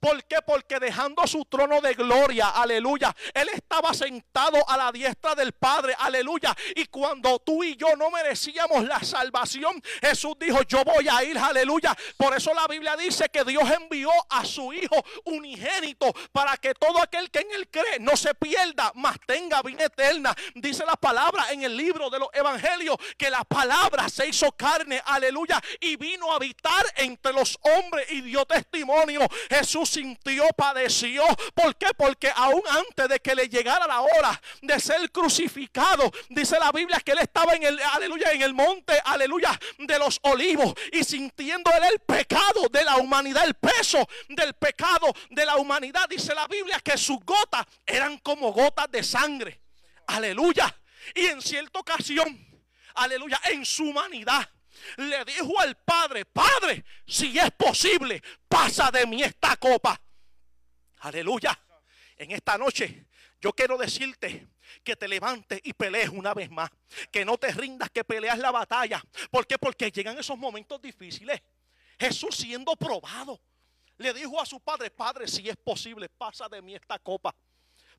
¿Por 0.00 0.24
qué? 0.24 0.36
Porque 0.46 0.78
dejando 0.78 1.26
su 1.26 1.44
trono 1.44 1.80
de 1.80 1.94
gloria, 1.94 2.50
aleluya, 2.50 3.14
Él 3.34 3.48
estaba 3.52 3.92
sentado 3.92 4.68
a 4.68 4.76
la 4.76 4.92
diestra 4.92 5.34
del 5.34 5.52
Padre, 5.52 5.94
aleluya. 5.98 6.56
Y 6.76 6.86
cuando 6.86 7.40
tú 7.40 7.64
y 7.64 7.76
yo 7.76 7.96
no 7.96 8.10
merecíamos 8.10 8.84
la 8.84 9.00
salvación, 9.00 9.82
Jesús 10.00 10.36
dijo, 10.38 10.62
yo 10.62 10.84
voy 10.84 11.08
a 11.08 11.24
ir, 11.24 11.36
aleluya. 11.36 11.96
Por 12.16 12.36
eso 12.36 12.54
la 12.54 12.66
Biblia 12.68 12.96
dice 12.96 13.28
que 13.28 13.44
Dios 13.44 13.64
envió 13.70 14.10
a 14.30 14.44
su 14.44 14.72
Hijo 14.72 15.04
unigénito 15.24 16.12
para 16.30 16.56
que 16.56 16.74
todo 16.74 17.02
aquel 17.02 17.30
que 17.30 17.40
en 17.40 17.50
Él 17.52 17.68
cree 17.68 17.98
no 17.98 18.16
se 18.16 18.34
pierda, 18.34 18.92
mas 18.94 19.16
tenga 19.26 19.62
vida 19.62 19.86
eterna. 19.86 20.34
Dice 20.54 20.84
la 20.86 20.96
palabra 20.96 21.50
en 21.50 21.62
el 21.62 21.76
libro 21.76 22.08
de 22.08 22.20
los 22.20 22.28
evangelios 22.32 22.96
que 23.16 23.30
la 23.30 23.42
palabra 23.42 24.08
se 24.08 24.28
hizo 24.28 24.52
carne, 24.52 25.02
aleluya, 25.04 25.60
y 25.80 25.96
vino 25.96 26.32
a 26.32 26.36
habitar 26.36 26.86
entre 26.96 27.32
los 27.32 27.58
hombres 27.62 28.06
y 28.12 28.20
dio 28.20 28.44
testimonio. 28.44 29.26
Jesús 29.50 29.87
sintió, 29.88 30.44
padeció. 30.56 31.24
¿Por 31.54 31.76
qué? 31.76 31.88
Porque 31.96 32.30
aún 32.34 32.62
antes 32.68 33.08
de 33.08 33.18
que 33.20 33.34
le 33.34 33.48
llegara 33.48 33.86
la 33.86 34.00
hora 34.00 34.40
de 34.62 34.78
ser 34.78 35.10
crucificado, 35.10 36.12
dice 36.28 36.58
la 36.58 36.70
Biblia 36.70 37.00
que 37.00 37.12
él 37.12 37.18
estaba 37.18 37.54
en 37.54 37.64
el, 37.64 37.80
aleluya, 37.80 38.32
en 38.32 38.42
el 38.42 38.54
monte, 38.54 39.00
aleluya, 39.04 39.58
de 39.78 39.98
los 39.98 40.18
olivos 40.22 40.74
y 40.92 41.02
sintiendo 41.02 41.70
él 41.72 41.84
el 41.92 41.98
pecado 42.00 42.68
de 42.70 42.84
la 42.84 42.96
humanidad, 42.96 43.44
el 43.44 43.54
peso 43.54 44.06
del 44.28 44.54
pecado 44.54 45.12
de 45.30 45.44
la 45.44 45.56
humanidad. 45.56 46.08
Dice 46.08 46.34
la 46.34 46.46
Biblia 46.46 46.80
que 46.80 46.96
sus 46.96 47.18
gotas 47.24 47.66
eran 47.86 48.18
como 48.18 48.52
gotas 48.52 48.90
de 48.90 49.02
sangre. 49.02 49.60
Aleluya. 50.06 50.74
Y 51.14 51.26
en 51.26 51.40
cierta 51.40 51.78
ocasión, 51.78 52.46
aleluya, 52.94 53.40
en 53.44 53.64
su 53.64 53.84
humanidad 53.84 54.48
le 54.96 55.24
dijo 55.24 55.58
al 55.60 55.76
Padre, 55.76 56.24
Padre, 56.24 56.84
si 57.06 57.38
es 57.38 57.50
posible, 57.52 58.22
pasa 58.48 58.90
de 58.90 59.06
mí 59.06 59.22
esta 59.22 59.56
copa. 59.56 60.00
Aleluya. 61.00 61.58
En 62.16 62.32
esta 62.32 62.58
noche 62.58 63.06
yo 63.40 63.52
quiero 63.52 63.78
decirte 63.78 64.48
que 64.82 64.96
te 64.96 65.06
levantes 65.06 65.60
y 65.62 65.72
pelees 65.72 66.08
una 66.08 66.34
vez 66.34 66.50
más. 66.50 66.70
Que 67.10 67.24
no 67.24 67.38
te 67.38 67.52
rindas, 67.52 67.90
que 67.90 68.04
peleas 68.04 68.38
la 68.38 68.50
batalla. 68.50 69.02
¿Por 69.30 69.46
qué? 69.46 69.58
Porque 69.58 69.90
llegan 69.90 70.18
esos 70.18 70.36
momentos 70.36 70.80
difíciles. 70.82 71.40
Jesús 71.98 72.36
siendo 72.36 72.74
probado. 72.76 73.40
Le 73.96 74.14
dijo 74.14 74.40
a 74.40 74.46
su 74.46 74.60
padre, 74.60 74.90
Padre, 74.90 75.26
si 75.26 75.48
es 75.48 75.56
posible, 75.56 76.08
pasa 76.08 76.48
de 76.48 76.62
mí 76.62 76.74
esta 76.74 76.98
copa. 76.98 77.34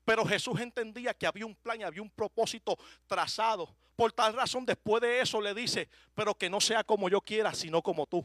Pero 0.04 0.24
Jesús 0.24 0.58
entendía 0.60 1.12
que 1.14 1.26
había 1.26 1.44
un 1.44 1.54
plan 1.54 1.80
y 1.80 1.84
había 1.84 2.02
un 2.02 2.10
propósito 2.10 2.78
trazado 3.06 3.76
Por 4.00 4.12
tal 4.12 4.32
razón, 4.32 4.64
después 4.64 5.02
de 5.02 5.20
eso 5.20 5.42
le 5.42 5.52
dice, 5.52 5.90
pero 6.14 6.34
que 6.34 6.48
no 6.48 6.58
sea 6.62 6.82
como 6.84 7.10
yo 7.10 7.20
quiera, 7.20 7.52
sino 7.52 7.82
como 7.82 8.06
tú. 8.06 8.24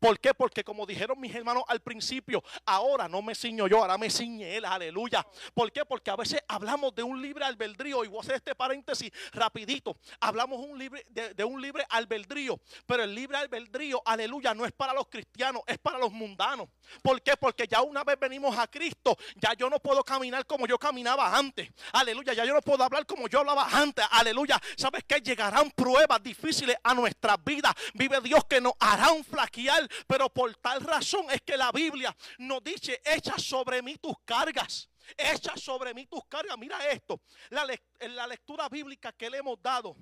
¿Por 0.00 0.18
qué? 0.18 0.32
Porque 0.32 0.64
como 0.64 0.86
dijeron 0.86 1.20
mis 1.20 1.34
hermanos 1.34 1.62
al 1.68 1.80
principio, 1.80 2.42
ahora 2.64 3.06
no 3.06 3.20
me 3.20 3.34
ciño 3.34 3.66
yo, 3.66 3.78
ahora 3.82 3.98
me 3.98 4.08
ciñe 4.08 4.56
él, 4.56 4.64
aleluya. 4.64 5.26
¿Por 5.52 5.70
qué? 5.70 5.84
Porque 5.84 6.10
a 6.10 6.16
veces 6.16 6.40
hablamos 6.48 6.94
de 6.94 7.02
un 7.02 7.20
libre 7.20 7.44
albedrío, 7.44 8.02
y 8.02 8.08
voy 8.08 8.18
a 8.18 8.20
hacer 8.22 8.36
este 8.36 8.54
paréntesis 8.54 9.12
rapidito, 9.32 9.98
hablamos 10.18 10.66
de, 11.10 11.34
de 11.34 11.44
un 11.44 11.60
libre 11.60 11.84
albedrío, 11.90 12.58
pero 12.86 13.04
el 13.04 13.14
libre 13.14 13.36
albedrío, 13.36 14.00
aleluya, 14.06 14.54
no 14.54 14.64
es 14.64 14.72
para 14.72 14.94
los 14.94 15.06
cristianos, 15.08 15.62
es 15.66 15.76
para 15.76 15.98
los 15.98 16.10
mundanos. 16.10 16.68
¿Por 17.02 17.20
qué? 17.20 17.36
Porque 17.36 17.68
ya 17.68 17.82
una 17.82 18.02
vez 18.02 18.18
venimos 18.18 18.56
a 18.58 18.66
Cristo, 18.66 19.18
ya 19.36 19.52
yo 19.52 19.68
no 19.68 19.80
puedo 19.80 20.02
caminar 20.02 20.46
como 20.46 20.66
yo 20.66 20.78
caminaba 20.78 21.36
antes, 21.36 21.70
aleluya, 21.92 22.32
ya 22.32 22.46
yo 22.46 22.54
no 22.54 22.62
puedo 22.62 22.82
hablar 22.82 23.04
como 23.04 23.28
yo 23.28 23.40
hablaba 23.40 23.68
antes, 23.70 24.06
aleluya. 24.12 24.58
¿Sabes 24.78 25.04
qué? 25.06 25.20
Llegarán 25.20 25.70
pruebas 25.72 26.22
difíciles 26.22 26.76
a 26.82 26.94
nuestras 26.94 27.36
vidas, 27.44 27.74
vive 27.92 28.18
Dios 28.22 28.46
que 28.46 28.62
nos 28.62 28.72
harán 28.80 29.22
flaquear 29.24 29.89
pero 30.06 30.28
por 30.28 30.54
tal 30.56 30.80
razón 30.80 31.26
es 31.30 31.42
que 31.42 31.56
la 31.56 31.72
Biblia 31.72 32.14
nos 32.38 32.62
dice, 32.62 33.00
echa 33.04 33.38
sobre 33.38 33.82
mí 33.82 33.96
tus 33.96 34.16
cargas. 34.24 34.88
Echa 35.16 35.56
sobre 35.56 35.94
mí 35.94 36.06
tus 36.06 36.24
cargas. 36.26 36.56
Mira 36.58 36.88
esto. 36.88 37.20
La, 37.50 37.66
la 38.00 38.26
lectura 38.26 38.68
bíblica 38.68 39.12
que 39.12 39.30
le 39.30 39.38
hemos 39.38 39.60
dado. 39.60 39.96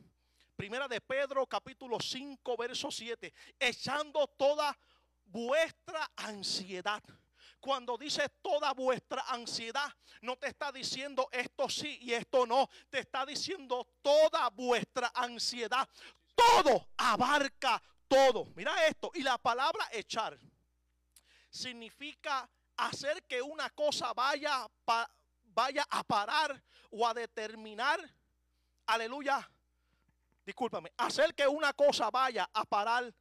Primera 0.57 0.89
de 0.89 1.01
Pedro 1.01 1.47
capítulo 1.47 1.99
5 2.01 2.57
verso 2.57 2.91
7. 2.91 3.33
Echando 3.59 4.27
toda 4.27 4.77
vuestra 5.25 6.11
ansiedad. 6.17 7.03
Cuando 7.61 7.97
dice 7.97 8.29
toda 8.41 8.73
vuestra 8.73 9.23
ansiedad, 9.29 9.93
no 10.23 10.37
te 10.37 10.49
está 10.49 10.71
diciendo 10.71 11.29
esto 11.33 11.69
sí 11.69 11.99
y 12.03 12.13
esto 12.13 12.47
no. 12.47 12.69
Te 12.89 13.01
está 13.01 13.27
diciendo 13.27 13.87
toda 14.03 14.49
vuestra 14.51 15.11
ansiedad. 15.15 15.89
Todo 16.35 16.89
abarca 16.97 17.83
todo. 18.09 18.47
Mira 18.57 18.87
esto. 18.87 19.11
Y 19.15 19.23
la 19.23 19.39
palabra 19.39 19.89
echar 19.93 20.39
significa 21.51 22.49
hacer 22.77 23.23
que 23.25 23.43
una 23.43 23.71
cosa 23.71 24.13
vaya, 24.13 24.67
vaya 25.45 25.87
a 25.91 26.03
parar 26.03 26.63
o 26.91 27.07
a 27.07 27.15
determinar. 27.15 28.01
Aleluya. 28.87 29.49
Discúlpame. 30.45 30.93
Hacer 30.97 31.35
que 31.35 31.47
una 31.47 31.73
cosa 31.75 32.11
vaya 32.11 32.49
a 32.53 32.65
parar 32.65 33.13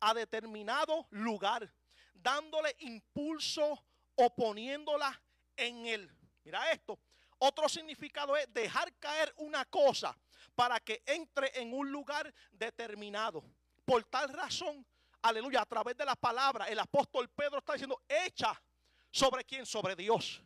a 0.00 0.14
determinado 0.14 1.06
lugar. 1.10 1.72
Dándole 2.12 2.74
impulso 2.80 3.84
o 4.16 4.34
poniéndola 4.34 5.20
en 5.56 5.86
él. 5.86 6.10
Mira 6.44 6.70
esto. 6.70 6.98
Otro 7.38 7.68
significado 7.68 8.36
es 8.36 8.52
dejar 8.52 8.92
caer 8.98 9.32
una 9.38 9.64
cosa 9.66 10.16
para 10.54 10.80
que 10.80 11.02
entre 11.06 11.60
en 11.60 11.74
un 11.74 11.90
lugar 11.90 12.32
determinado. 12.52 13.44
Por 13.84 14.04
tal 14.04 14.28
razón, 14.30 14.86
aleluya, 15.22 15.62
a 15.62 15.66
través 15.66 15.96
de 15.96 16.04
la 16.04 16.16
palabra, 16.16 16.66
el 16.66 16.78
apóstol 16.78 17.28
Pedro 17.28 17.58
está 17.58 17.74
diciendo, 17.74 18.00
echa 18.08 18.60
sobre 19.10 19.44
quién, 19.44 19.66
sobre 19.66 19.94
Dios. 19.94 20.42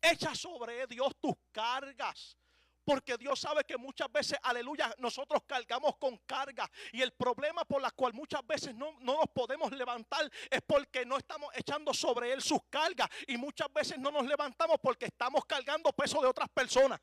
Echa 0.00 0.34
sobre 0.34 0.86
Dios 0.86 1.12
tus 1.20 1.34
cargas. 1.50 2.36
Porque 2.84 3.16
Dios 3.16 3.40
sabe 3.40 3.64
que 3.64 3.78
muchas 3.78 4.12
veces, 4.12 4.38
aleluya, 4.42 4.94
nosotros 4.98 5.42
cargamos 5.46 5.96
con 5.96 6.18
carga. 6.18 6.70
Y 6.92 7.00
el 7.00 7.12
problema 7.12 7.64
por 7.64 7.80
la 7.80 7.90
cual 7.90 8.12
muchas 8.12 8.46
veces 8.46 8.74
no, 8.74 8.92
no, 9.00 9.16
nos 9.16 9.30
podemos 9.34 9.72
levantar 9.72 10.30
es 10.50 10.60
porque 10.66 11.06
no 11.06 11.16
estamos 11.16 11.48
echando 11.54 11.94
sobre 11.94 12.32
Él 12.32 12.42
sus 12.42 12.60
cargas. 12.68 13.08
Y 13.26 13.38
muchas 13.38 13.72
veces 13.72 13.98
no 13.98 14.10
nos 14.10 14.26
levantamos 14.26 14.76
porque 14.82 15.06
estamos 15.06 15.46
cargando 15.46 15.92
peso 15.92 16.20
de 16.20 16.28
otras 16.28 16.48
personas. 16.50 17.00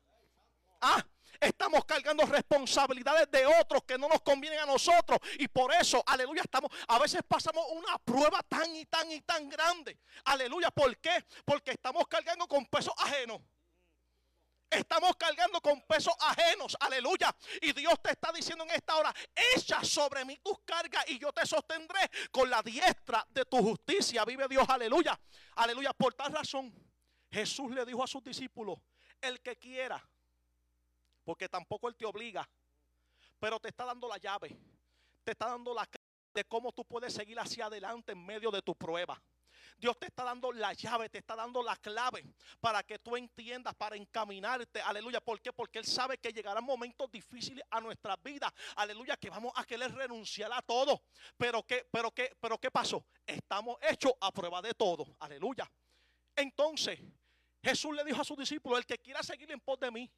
Ah, 0.82 1.04
estamos 1.40 1.84
cargando 1.84 2.24
responsabilidades 2.26 3.30
de 3.30 3.46
otros 3.46 3.84
que 3.84 3.96
no 3.96 4.08
nos 4.08 4.20
convienen 4.22 4.58
a 4.58 4.66
nosotros. 4.66 5.18
Y 5.38 5.46
por 5.46 5.72
eso, 5.72 6.02
aleluya, 6.04 6.42
estamos, 6.42 6.70
a 6.88 6.98
veces 6.98 7.22
pasamos 7.26 7.64
una 7.70 7.98
prueba 7.98 8.42
tan 8.48 8.74
y 8.74 8.84
tan 8.86 9.10
y 9.12 9.20
tan 9.20 9.48
grande. 9.48 9.98
Aleluya, 10.24 10.72
¿por 10.72 10.98
qué? 10.98 11.24
Porque 11.44 11.70
estamos 11.70 12.08
cargando 12.08 12.48
con 12.48 12.66
pesos 12.66 12.92
ajenos. 12.98 13.40
Estamos 14.68 15.14
cargando 15.16 15.60
con 15.60 15.82
pesos 15.82 16.14
ajenos, 16.18 16.76
aleluya. 16.80 17.32
Y 17.60 17.72
Dios 17.72 17.94
te 18.02 18.10
está 18.10 18.32
diciendo 18.32 18.64
en 18.64 18.70
esta 18.70 18.96
hora, 18.96 19.14
echa 19.54 19.84
sobre 19.84 20.24
mí 20.24 20.38
tus 20.42 20.58
cargas 20.64 21.04
y 21.08 21.18
yo 21.18 21.30
te 21.32 21.46
sostendré 21.46 22.10
con 22.32 22.50
la 22.50 22.60
diestra 22.62 23.24
de 23.28 23.44
tu 23.44 23.58
justicia. 23.58 24.24
Vive 24.24 24.48
Dios, 24.48 24.66
aleluya. 24.68 25.18
Aleluya. 25.56 25.92
Por 25.92 26.14
tal 26.14 26.32
razón, 26.32 26.74
Jesús 27.30 27.70
le 27.70 27.84
dijo 27.84 28.02
a 28.02 28.06
sus 28.06 28.24
discípulos, 28.24 28.78
el 29.20 29.40
que 29.42 29.58
quiera 29.58 30.02
porque 31.24 31.48
tampoco 31.48 31.88
Él 31.88 31.96
te 31.96 32.04
obliga. 32.04 32.48
Pero 33.38 33.58
te 33.58 33.68
está 33.68 33.84
dando 33.84 34.08
la 34.08 34.18
llave. 34.18 34.56
Te 35.24 35.32
está 35.32 35.46
dando 35.46 35.74
la 35.74 35.86
clave 35.86 36.02
de 36.34 36.44
cómo 36.44 36.72
tú 36.72 36.84
puedes 36.84 37.12
seguir 37.12 37.38
hacia 37.38 37.66
adelante 37.66 38.12
en 38.12 38.24
medio 38.24 38.50
de 38.50 38.62
tu 38.62 38.74
prueba. 38.74 39.20
Dios 39.78 39.98
te 39.98 40.06
está 40.06 40.24
dando 40.24 40.52
la 40.52 40.72
llave, 40.72 41.08
te 41.08 41.18
está 41.18 41.34
dando 41.34 41.62
la 41.62 41.76
clave 41.76 42.24
para 42.60 42.82
que 42.82 42.98
tú 42.98 43.16
entiendas, 43.16 43.74
para 43.74 43.96
encaminarte. 43.96 44.80
Aleluya. 44.80 45.20
¿Por 45.20 45.40
qué? 45.40 45.52
Porque 45.52 45.78
Él 45.78 45.84
sabe 45.84 46.18
que 46.18 46.32
llegarán 46.32 46.64
momentos 46.64 47.10
difíciles 47.10 47.64
a 47.70 47.80
nuestras 47.80 48.22
vidas. 48.22 48.52
Aleluya. 48.76 49.16
Que 49.16 49.30
vamos 49.30 49.52
a 49.56 49.64
querer 49.64 49.92
renunciar 49.92 50.52
a 50.52 50.62
todo. 50.62 51.02
Pero 51.36 51.64
¿qué, 51.64 51.86
pero 51.90 52.12
qué, 52.12 52.36
pero 52.40 52.58
qué 52.58 52.70
pasó? 52.70 53.04
Estamos 53.26 53.76
hechos 53.82 54.12
a 54.20 54.30
prueba 54.30 54.62
de 54.62 54.72
todo. 54.74 55.16
Aleluya. 55.18 55.70
Entonces, 56.36 57.00
Jesús 57.62 57.94
le 57.94 58.04
dijo 58.04 58.20
a 58.20 58.24
sus 58.24 58.36
discípulos: 58.36 58.78
El 58.78 58.86
que 58.86 58.98
quiera 58.98 59.22
seguir 59.22 59.50
en 59.50 59.60
pos 59.60 59.78
de 59.80 59.90
mí, 59.90 60.10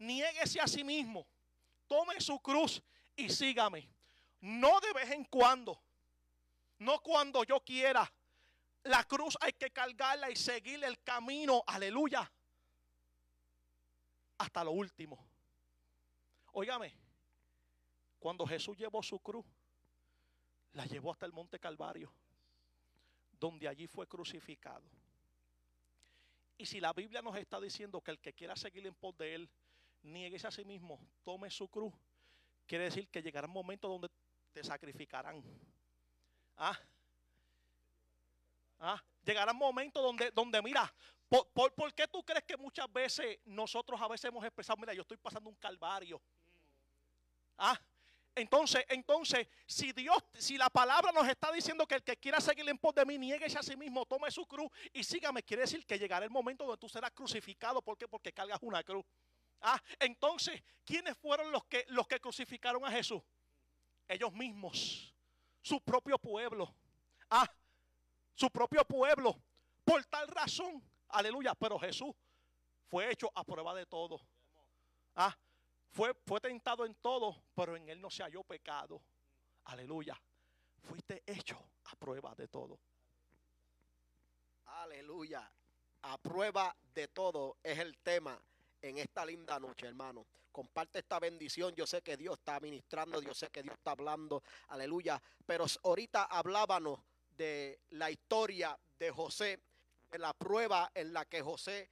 niéguese 0.00 0.60
a 0.60 0.66
sí 0.66 0.82
mismo, 0.82 1.26
tome 1.86 2.20
su 2.20 2.40
cruz 2.40 2.82
y 3.14 3.30
sígame. 3.30 3.88
No 4.40 4.80
de 4.80 4.92
vez 4.92 5.10
en 5.10 5.24
cuando, 5.24 5.80
no 6.78 7.00
cuando 7.00 7.44
yo 7.44 7.60
quiera. 7.60 8.10
La 8.84 9.04
cruz 9.04 9.36
hay 9.40 9.52
que 9.52 9.70
cargarla 9.70 10.30
y 10.30 10.36
seguir 10.36 10.82
el 10.82 11.02
camino, 11.02 11.62
aleluya, 11.66 12.30
hasta 14.38 14.64
lo 14.64 14.70
último. 14.70 15.28
Óigame, 16.52 16.96
cuando 18.18 18.46
Jesús 18.46 18.76
llevó 18.78 19.02
su 19.02 19.18
cruz, 19.20 19.44
la 20.72 20.86
llevó 20.86 21.12
hasta 21.12 21.26
el 21.26 21.32
monte 21.32 21.60
Calvario, 21.60 22.10
donde 23.32 23.68
allí 23.68 23.86
fue 23.86 24.06
crucificado. 24.06 24.88
Y 26.56 26.64
si 26.64 26.80
la 26.80 26.94
Biblia 26.94 27.20
nos 27.20 27.36
está 27.36 27.60
diciendo 27.60 28.00
que 28.00 28.10
el 28.12 28.18
que 28.18 28.32
quiera 28.32 28.56
seguir 28.56 28.86
en 28.86 28.94
pos 28.94 29.16
de 29.18 29.34
él 29.34 29.50
nieguese 30.02 30.46
a 30.46 30.50
sí 30.50 30.64
mismo, 30.64 31.00
tome 31.22 31.50
su 31.50 31.68
cruz, 31.68 31.92
quiere 32.66 32.84
decir 32.84 33.08
que 33.08 33.22
llegará 33.22 33.46
un 33.46 33.52
momento 33.52 33.88
donde 33.88 34.08
te 34.52 34.64
sacrificarán. 34.64 35.42
¿Ah? 36.56 36.78
¿Ah? 38.78 39.04
Llegará 39.22 39.52
un 39.52 39.58
momento 39.58 40.00
donde, 40.02 40.30
donde 40.30 40.62
mira, 40.62 40.92
por, 41.28 41.72
por, 41.74 41.94
qué 41.94 42.08
tú 42.08 42.24
crees 42.24 42.44
que 42.44 42.56
muchas 42.56 42.92
veces 42.92 43.38
nosotros 43.44 44.00
a 44.00 44.08
veces 44.08 44.26
hemos 44.26 44.44
expresado, 44.44 44.76
mira, 44.78 44.92
yo 44.94 45.02
estoy 45.02 45.16
pasando 45.16 45.48
un 45.48 45.56
calvario? 45.56 46.20
¿Ah? 47.56 47.78
Entonces, 48.34 48.84
entonces, 48.88 49.48
si 49.66 49.92
Dios, 49.92 50.16
si 50.38 50.56
la 50.56 50.70
palabra 50.70 51.12
nos 51.12 51.28
está 51.28 51.52
diciendo 51.52 51.86
que 51.86 51.96
el 51.96 52.02
que 52.02 52.16
quiera 52.16 52.40
seguir 52.40 52.68
en 52.68 52.78
pos 52.78 52.94
de 52.94 53.04
mí, 53.04 53.18
nieguese 53.18 53.58
a 53.58 53.62
sí 53.62 53.76
mismo, 53.76 54.06
tome 54.06 54.30
su 54.30 54.46
cruz 54.46 54.70
y 54.92 55.04
sígame, 55.04 55.42
quiere 55.42 55.62
decir 55.62 55.84
que 55.84 55.98
llegará 55.98 56.24
el 56.24 56.30
momento 56.30 56.64
donde 56.64 56.78
tú 56.78 56.88
serás 56.88 57.10
crucificado. 57.10 57.82
¿Por 57.82 57.98
qué? 57.98 58.08
Porque 58.08 58.32
cargas 58.32 58.58
una 58.62 58.82
cruz. 58.82 59.04
Ah, 59.60 59.80
entonces, 59.98 60.62
¿quiénes 60.84 61.16
fueron 61.18 61.52
los 61.52 61.64
que, 61.66 61.84
los 61.88 62.06
que 62.06 62.20
crucificaron 62.20 62.84
a 62.84 62.90
Jesús? 62.90 63.22
Ellos 64.08 64.32
mismos, 64.32 65.14
su 65.60 65.80
propio 65.80 66.18
pueblo. 66.18 66.74
Ah, 67.28 67.46
su 68.34 68.50
propio 68.50 68.84
pueblo. 68.84 69.40
Por 69.84 70.04
tal 70.06 70.28
razón, 70.28 70.82
aleluya, 71.08 71.54
pero 71.54 71.78
Jesús 71.78 72.14
fue 72.88 73.10
hecho 73.10 73.30
a 73.34 73.44
prueba 73.44 73.74
de 73.74 73.86
todo. 73.86 74.20
Ah, 75.14 75.36
fue, 75.90 76.14
fue 76.26 76.40
tentado 76.40 76.86
en 76.86 76.94
todo, 76.96 77.44
pero 77.54 77.76
en 77.76 77.88
él 77.88 78.00
no 78.00 78.10
se 78.10 78.22
halló 78.22 78.42
pecado. 78.42 79.02
Aleluya. 79.64 80.20
Fuiste 80.82 81.22
hecho 81.26 81.58
a 81.84 81.96
prueba 81.96 82.34
de 82.34 82.48
todo. 82.48 82.80
Aleluya. 84.64 85.50
A 86.02 86.16
prueba 86.16 86.74
de 86.94 87.08
todo 87.08 87.58
es 87.62 87.78
el 87.78 87.98
tema 87.98 88.40
en 88.82 88.98
esta 88.98 89.24
linda 89.24 89.58
noche, 89.58 89.86
hermano. 89.86 90.26
Comparte 90.52 90.98
esta 90.98 91.18
bendición. 91.18 91.74
Yo 91.74 91.86
sé 91.86 92.02
que 92.02 92.16
Dios 92.16 92.38
está 92.38 92.58
ministrando, 92.60 93.22
yo 93.22 93.34
sé 93.34 93.48
que 93.48 93.62
Dios 93.62 93.74
está 93.76 93.92
hablando. 93.92 94.42
Aleluya. 94.68 95.20
Pero 95.46 95.66
ahorita 95.84 96.24
hablábamos 96.24 97.00
de 97.36 97.80
la 97.90 98.10
historia 98.10 98.78
de 98.98 99.10
José, 99.10 99.60
de 100.10 100.18
la 100.18 100.32
prueba 100.34 100.90
en 100.94 101.12
la 101.12 101.24
que 101.24 101.40
José 101.40 101.90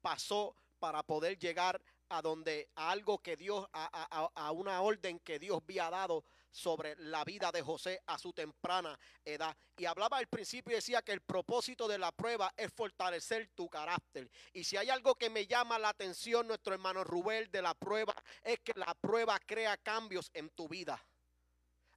pasó 0.00 0.54
para 0.78 1.02
poder 1.02 1.38
llegar 1.38 1.80
a 2.08 2.22
donde 2.22 2.68
a 2.76 2.90
algo 2.92 3.18
que 3.18 3.36
Dios, 3.36 3.66
a, 3.72 4.30
a, 4.34 4.52
una 4.52 4.80
orden 4.80 5.18
que 5.20 5.38
Dios 5.38 5.60
había 5.62 5.90
dado 5.90 6.24
sobre 6.56 6.96
la 6.96 7.22
vida 7.24 7.52
de 7.52 7.60
José 7.60 8.00
a 8.06 8.18
su 8.18 8.32
temprana 8.32 8.98
edad. 9.24 9.54
Y 9.76 9.84
hablaba 9.84 10.16
al 10.16 10.26
principio 10.26 10.72
y 10.72 10.76
decía 10.76 11.02
que 11.02 11.12
el 11.12 11.20
propósito 11.20 11.86
de 11.86 11.98
la 11.98 12.10
prueba 12.12 12.52
es 12.56 12.72
fortalecer 12.72 13.50
tu 13.54 13.68
carácter. 13.68 14.30
Y 14.52 14.64
si 14.64 14.76
hay 14.76 14.88
algo 14.88 15.14
que 15.14 15.28
me 15.28 15.46
llama 15.46 15.78
la 15.78 15.90
atención, 15.90 16.48
nuestro 16.48 16.72
hermano 16.72 17.04
Rubén, 17.04 17.50
de 17.50 17.60
la 17.60 17.74
prueba, 17.74 18.14
es 18.42 18.58
que 18.60 18.72
la 18.74 18.94
prueba 18.94 19.38
crea 19.38 19.76
cambios 19.76 20.30
en 20.32 20.48
tu 20.50 20.66
vida. 20.66 21.00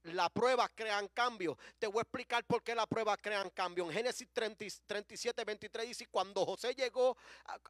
La 0.03 0.30
prueba 0.30 0.68
crean 0.69 1.07
cambios. 1.10 1.57
Te 1.77 1.88
voy 1.88 1.99
a 1.99 2.02
explicar 2.02 2.45
por 2.45 2.64
qué 2.64 2.73
la 2.73 2.88
prueba 2.88 3.15
crean 3.18 3.49
cambios. 3.49 3.88
En 3.88 3.94
Génesis 3.94 4.27
37, 4.34 5.44
23 5.44 5.88
dice, 5.88 6.07
cuando 6.07 6.45
José 6.45 6.73
llegó 6.73 7.18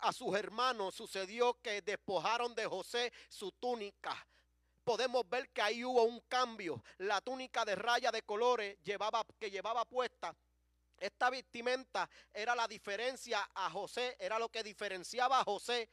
a 0.02 0.12
sus 0.14 0.36
hermanos, 0.36 0.96
sucedió 0.96 1.56
que 1.62 1.82
despojaron 1.82 2.54
de 2.56 2.66
José 2.66 3.12
su 3.30 3.52
túnica 3.54 4.28
podemos 4.90 5.30
ver 5.30 5.50
que 5.50 5.62
ahí 5.62 5.86
hubo 5.86 6.02
un 6.02 6.20
cambio. 6.22 6.82
La 6.98 7.22
túnica 7.22 7.64
de 7.64 7.76
raya 7.76 8.10
de 8.10 8.24
colores 8.24 8.76
llevaba, 8.82 9.24
que 9.38 9.52
llevaba 9.52 9.86
puesta. 9.86 10.36
Esta 10.98 11.30
vestimenta 11.30 12.10
era 12.34 12.56
la 12.56 12.68
diferencia 12.68 13.48
a 13.54 13.70
José, 13.70 14.18
era 14.20 14.40
lo 14.40 14.50
que 14.50 14.64
diferenciaba 14.64 15.42
a 15.42 15.44
José 15.44 15.88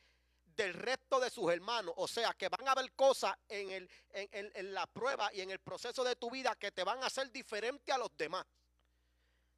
del 0.47 0.73
resto 0.73 1.21
de 1.21 1.29
sus 1.29 1.53
hermanos. 1.53 1.93
O 1.99 2.09
sea, 2.09 2.33
que 2.33 2.49
van 2.49 2.67
a 2.67 2.73
haber 2.73 2.91
cosas 2.95 3.37
en, 3.51 3.71
el, 3.71 3.91
en, 4.09 4.51
en 4.55 4.73
la 4.73 4.87
prueba 4.87 5.31
y 5.35 5.43
en 5.43 5.51
el 5.51 5.59
proceso 5.59 6.03
de 6.03 6.17
tu 6.17 6.31
vida 6.31 6.57
que 6.57 6.73
te 6.73 6.83
van 6.83 7.03
a 7.03 7.09
hacer 7.09 7.31
diferente 7.31 7.93
a 7.93 7.99
los 7.99 8.17
demás. 8.17 8.47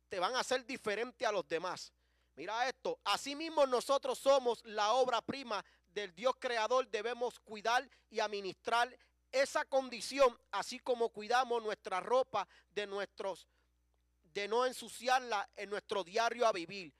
Te 0.09 0.19
van 0.19 0.35
a 0.35 0.41
hacer 0.41 0.67
diferente 0.67 1.25
a 1.25 1.31
los 1.31 1.47
demás. 1.47 1.93
Mira 2.35 2.69
esto, 2.69 2.99
asimismo 3.05 3.67
nosotros 3.67 4.19
somos 4.19 4.65
la 4.65 4.95
obra 4.95 5.23
prima 5.23 5.65
del 5.87 6.13
Dios 6.13 6.35
creador, 6.41 6.89
debemos 6.89 7.39
cuidar 7.41 7.89
y 8.11 8.21
administrar 8.21 8.97
esa 9.33 9.65
condición, 9.65 10.39
así 10.51 10.79
como 10.79 11.11
cuidamos 11.11 11.63
nuestra 11.63 12.01
ropa 12.01 12.49
de 12.71 12.87
nuestros, 12.87 13.47
de 14.33 14.49
no 14.49 14.67
ensuciarla 14.67 15.49
en 15.57 15.71
nuestro 15.71 16.05
diario 16.05 16.47
a 16.47 16.53
vivir. 16.53 16.93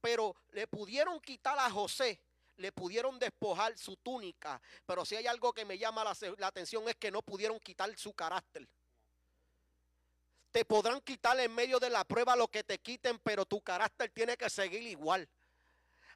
Pero 0.00 0.34
le 0.50 0.66
pudieron 0.66 1.20
quitar 1.20 1.58
a 1.58 1.70
José, 1.70 2.20
le 2.56 2.72
pudieron 2.72 3.18
despojar 3.18 3.76
su 3.78 3.96
túnica, 3.96 4.60
pero 4.86 5.04
si 5.04 5.16
hay 5.16 5.26
algo 5.26 5.52
que 5.52 5.64
me 5.64 5.78
llama 5.78 6.04
la, 6.04 6.16
la 6.38 6.46
atención 6.46 6.88
es 6.88 6.96
que 6.96 7.10
no 7.10 7.22
pudieron 7.22 7.58
quitar 7.60 7.94
su 7.96 8.12
carácter. 8.12 8.68
Te 10.50 10.64
podrán 10.64 11.00
quitar 11.00 11.38
en 11.38 11.54
medio 11.54 11.78
de 11.78 11.90
la 11.90 12.04
prueba 12.04 12.34
lo 12.34 12.48
que 12.48 12.64
te 12.64 12.78
quiten, 12.78 13.18
pero 13.20 13.44
tu 13.44 13.60
carácter 13.60 14.10
tiene 14.10 14.36
que 14.36 14.50
seguir 14.50 14.82
igual. 14.82 15.28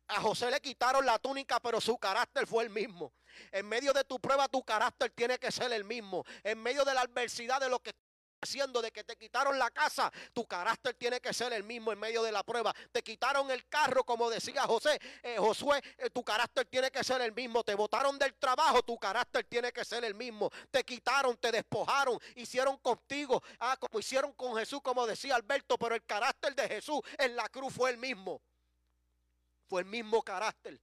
A 0.09 0.21
José 0.21 0.51
le 0.51 0.61
quitaron 0.61 1.07
la 1.07 1.19
túnica, 1.19 1.61
pero 1.61 1.81
su 1.81 1.97
carácter 1.99 2.47
fue 2.47 2.65
el 2.65 2.71
mismo. 2.71 3.13
En 3.51 3.67
medio 3.67 3.93
de 3.93 4.05
tu 4.05 4.21
prueba, 4.21 4.49
tu 4.49 4.63
carácter 4.63 5.11
tiene 5.11 5.39
que 5.39 5.51
ser 5.51 5.73
el 5.73 5.85
mismo. 5.85 6.25
En 6.43 6.63
medio 6.63 6.85
de 6.85 6.95
la 6.95 7.01
adversidad 7.01 7.61
de 7.61 7.69
lo 7.69 7.81
que 7.81 7.93
haciendo 8.45 8.83
de 8.83 8.93
que 8.93 9.03
te 9.05 9.17
quitaron 9.17 9.59
la 9.59 9.71
casa, 9.71 10.13
tu 10.35 10.47
carácter 10.47 10.95
tiene 10.95 11.19
que 11.21 11.33
ser 11.33 11.53
el 11.55 11.65
mismo 11.65 11.93
en 11.93 11.99
medio 11.99 12.23
de 12.23 12.31
la 12.31 12.43
prueba. 12.43 12.75
Te 12.93 13.03
quitaron 13.03 13.51
el 13.51 13.67
carro, 13.69 14.05
como 14.05 14.29
decía 14.29 14.63
José, 14.65 15.01
eh, 15.23 15.37
Josué, 15.39 15.83
eh, 15.97 16.11
tu 16.11 16.23
carácter 16.23 16.67
tiene 16.67 16.91
que 16.91 17.03
ser 17.03 17.23
el 17.23 17.33
mismo. 17.33 17.65
Te 17.65 17.75
botaron 17.75 18.19
del 18.19 18.35
trabajo, 18.35 18.83
tu 18.83 18.99
carácter 18.99 19.45
tiene 19.45 19.73
que 19.73 19.85
ser 19.85 20.05
el 20.05 20.15
mismo. 20.15 20.51
Te 20.71 20.85
quitaron, 20.85 21.37
te 21.39 21.51
despojaron, 21.51 22.19
hicieron 22.37 22.77
contigo, 22.79 23.43
ah, 23.61 23.77
como 23.81 23.99
hicieron 23.99 24.33
con 24.35 24.55
Jesús, 24.57 24.81
como 24.83 25.07
decía 25.07 25.37
Alberto, 25.37 25.79
pero 25.79 25.95
el 25.95 26.05
carácter 26.05 26.55
de 26.55 26.69
Jesús 26.69 27.01
en 27.19 27.35
la 27.35 27.49
cruz 27.49 27.73
fue 27.73 27.91
el 27.91 27.97
mismo 27.97 28.43
el 29.79 29.85
mismo 29.87 30.23
carácter. 30.23 30.81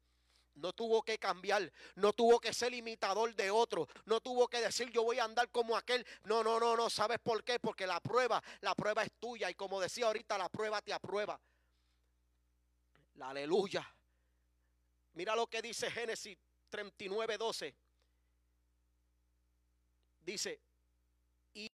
No 0.56 0.74
tuvo 0.74 1.02
que 1.02 1.18
cambiar, 1.18 1.72
no 1.96 2.12
tuvo 2.12 2.40
que 2.40 2.54
ser 2.54 2.74
imitador 2.74 3.34
de 3.36 3.50
otro, 3.50 3.88
no 4.06 4.20
tuvo 4.20 4.48
que 4.50 4.60
decir 4.60 4.90
yo 4.90 5.04
voy 5.04 5.18
a 5.18 5.24
andar 5.24 5.50
como 5.50 5.78
aquel. 5.78 6.06
No, 6.26 6.44
no, 6.44 6.60
no, 6.60 6.76
no, 6.76 6.90
¿sabes 6.90 7.20
por 7.20 7.44
qué? 7.44 7.60
Porque 7.60 7.88
la 7.88 8.00
prueba, 8.02 8.44
la 8.60 8.76
prueba 8.76 9.04
es 9.04 9.12
tuya 9.20 9.50
y 9.50 9.56
como 9.56 9.80
decía 9.80 10.08
ahorita, 10.08 10.38
la 10.38 10.50
prueba 10.50 10.82
te 10.82 10.92
aprueba. 10.92 11.40
La 13.16 13.30
aleluya. 13.30 13.88
Mira 15.14 15.36
lo 15.36 15.48
que 15.48 15.62
dice 15.62 15.90
Génesis 15.90 16.38
39, 16.70 17.38
12. 17.38 17.76
Dice, 20.22 20.60
y 21.54 21.72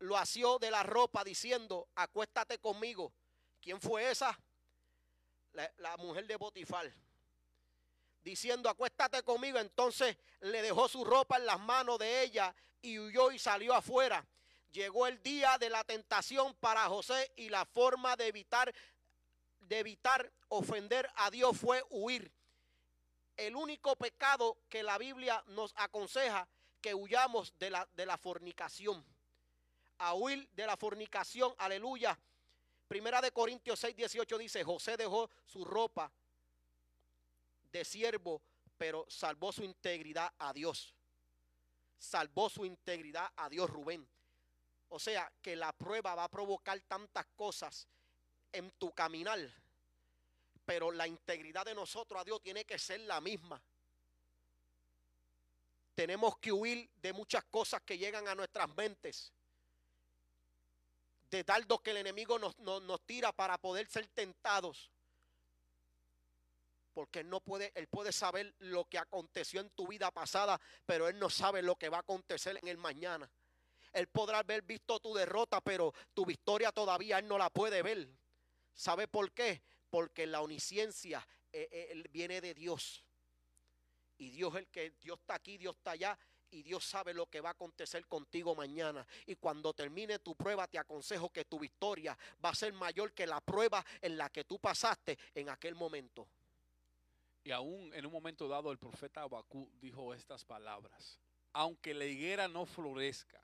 lo 0.00 0.16
asió 0.16 0.58
de 0.58 0.70
la 0.70 0.82
ropa 0.82 1.24
diciendo, 1.24 1.88
acuéstate 1.94 2.58
conmigo. 2.58 3.12
¿Quién 3.60 3.80
fue 3.80 4.10
esa? 4.10 4.38
La, 5.78 5.96
mujer 5.96 6.26
de 6.26 6.36
Botifar, 6.36 6.92
diciendo, 8.22 8.68
acuéstate 8.68 9.22
conmigo. 9.22 9.58
Entonces 9.58 10.16
le 10.40 10.62
dejó 10.62 10.88
su 10.88 11.04
ropa 11.04 11.36
en 11.36 11.46
las 11.46 11.58
manos 11.60 11.98
de 11.98 12.22
ella 12.22 12.54
y 12.82 12.98
huyó 12.98 13.30
y 13.30 13.38
salió 13.38 13.74
afuera. 13.74 14.24
Llegó 14.72 15.06
el 15.06 15.22
día 15.22 15.56
de 15.58 15.70
la 15.70 15.84
tentación 15.84 16.54
para 16.56 16.86
José 16.88 17.32
y 17.36 17.48
la 17.48 17.64
forma 17.64 18.16
de 18.16 18.26
evitar, 18.26 18.74
de 19.60 19.78
evitar 19.78 20.30
ofender 20.48 21.08
a 21.16 21.30
Dios 21.30 21.56
fue 21.56 21.82
huir. 21.90 22.30
El 23.36 23.56
único 23.56 23.96
pecado 23.96 24.58
que 24.68 24.82
la 24.82 24.98
Biblia 24.98 25.42
nos 25.48 25.72
aconseja 25.76 26.48
que 26.80 26.94
huyamos 26.94 27.54
de 27.58 27.70
la, 27.70 27.88
de 27.94 28.06
la 28.06 28.18
fornicación. 28.18 29.04
A 29.98 30.14
huir 30.14 30.48
de 30.52 30.66
la 30.66 30.76
fornicación, 30.76 31.54
aleluya 31.58 32.18
Primera 32.88 33.20
de 33.20 33.32
Corintios 33.32 33.80
6, 33.80 33.96
18 33.96 34.38
dice, 34.38 34.62
José 34.62 34.96
dejó 34.96 35.28
su 35.44 35.64
ropa 35.64 36.12
de 37.72 37.84
siervo, 37.84 38.40
pero 38.78 39.04
salvó 39.08 39.52
su 39.52 39.64
integridad 39.64 40.32
a 40.38 40.52
Dios. 40.52 40.94
Salvó 41.98 42.48
su 42.48 42.64
integridad 42.64 43.32
a 43.36 43.48
Dios 43.48 43.68
Rubén. 43.70 44.06
O 44.88 45.00
sea 45.00 45.32
que 45.42 45.56
la 45.56 45.72
prueba 45.72 46.14
va 46.14 46.24
a 46.24 46.30
provocar 46.30 46.80
tantas 46.82 47.26
cosas 47.34 47.88
en 48.52 48.70
tu 48.72 48.92
caminar. 48.92 49.40
Pero 50.64 50.92
la 50.92 51.08
integridad 51.08 51.64
de 51.64 51.74
nosotros 51.74 52.20
a 52.20 52.24
Dios 52.24 52.40
tiene 52.42 52.64
que 52.64 52.78
ser 52.78 53.00
la 53.00 53.20
misma. 53.20 53.60
Tenemos 55.94 56.38
que 56.38 56.52
huir 56.52 56.88
de 56.96 57.12
muchas 57.12 57.44
cosas 57.44 57.82
que 57.82 57.98
llegan 57.98 58.28
a 58.28 58.34
nuestras 58.34 58.68
mentes 58.76 59.32
de 61.30 61.44
dardos 61.44 61.80
que 61.80 61.90
el 61.90 61.98
enemigo 61.98 62.38
nos, 62.38 62.58
nos, 62.58 63.00
tira 63.06 63.32
para 63.32 63.58
poder 63.58 63.88
ser 63.88 64.06
tentados. 64.08 64.90
Porque 66.92 67.20
él 67.20 67.28
no 67.28 67.40
puede, 67.40 67.72
él 67.74 67.88
puede 67.88 68.12
saber 68.12 68.54
lo 68.58 68.86
que 68.86 68.98
aconteció 68.98 69.60
en 69.60 69.70
tu 69.70 69.86
vida 69.86 70.10
pasada, 70.10 70.60
pero 70.86 71.08
él 71.08 71.18
no 71.18 71.28
sabe 71.28 71.62
lo 71.62 71.76
que 71.76 71.88
va 71.88 71.98
a 71.98 72.00
acontecer 72.00 72.58
en 72.62 72.68
el 72.68 72.78
mañana. 72.78 73.30
Él 73.92 74.08
podrá 74.08 74.38
haber 74.38 74.62
visto 74.62 75.00
tu 75.00 75.14
derrota, 75.14 75.60
pero 75.60 75.92
tu 76.14 76.24
victoria 76.24 76.72
todavía 76.72 77.18
él 77.18 77.28
no 77.28 77.38
la 77.38 77.50
puede 77.50 77.82
ver. 77.82 78.08
¿Sabe 78.72 79.08
por 79.08 79.32
qué? 79.32 79.62
Porque 79.90 80.26
la 80.26 80.40
omnisciencia 80.40 81.26
eh, 81.52 81.68
eh, 81.70 82.04
viene 82.10 82.40
de 82.40 82.54
Dios. 82.54 83.04
Y 84.18 84.30
Dios 84.30 84.54
el 84.54 84.68
que 84.68 84.92
Dios 85.00 85.18
está 85.20 85.34
aquí, 85.34 85.58
Dios 85.58 85.76
está 85.76 85.92
allá 85.92 86.18
y 86.56 86.62
Dios 86.62 86.86
sabe 86.86 87.12
lo 87.12 87.26
que 87.26 87.42
va 87.42 87.50
a 87.50 87.52
acontecer 87.52 88.06
contigo 88.06 88.54
mañana. 88.54 89.06
Y 89.26 89.36
cuando 89.36 89.74
termine 89.74 90.18
tu 90.20 90.34
prueba, 90.34 90.66
te 90.66 90.78
aconsejo 90.78 91.28
que 91.28 91.44
tu 91.44 91.58
victoria 91.58 92.16
va 92.42 92.48
a 92.48 92.54
ser 92.54 92.72
mayor 92.72 93.12
que 93.12 93.26
la 93.26 93.42
prueba 93.42 93.84
en 94.00 94.16
la 94.16 94.30
que 94.30 94.44
tú 94.44 94.58
pasaste 94.58 95.18
en 95.34 95.50
aquel 95.50 95.74
momento. 95.74 96.26
Y 97.44 97.50
aún 97.50 97.92
en 97.92 98.06
un 98.06 98.12
momento 98.12 98.48
dado, 98.48 98.72
el 98.72 98.78
profeta 98.78 99.20
Abacú 99.20 99.70
dijo 99.80 100.14
estas 100.14 100.46
palabras: 100.46 101.20
Aunque 101.52 101.92
la 101.92 102.06
higuera 102.06 102.48
no 102.48 102.64
florezca, 102.64 103.42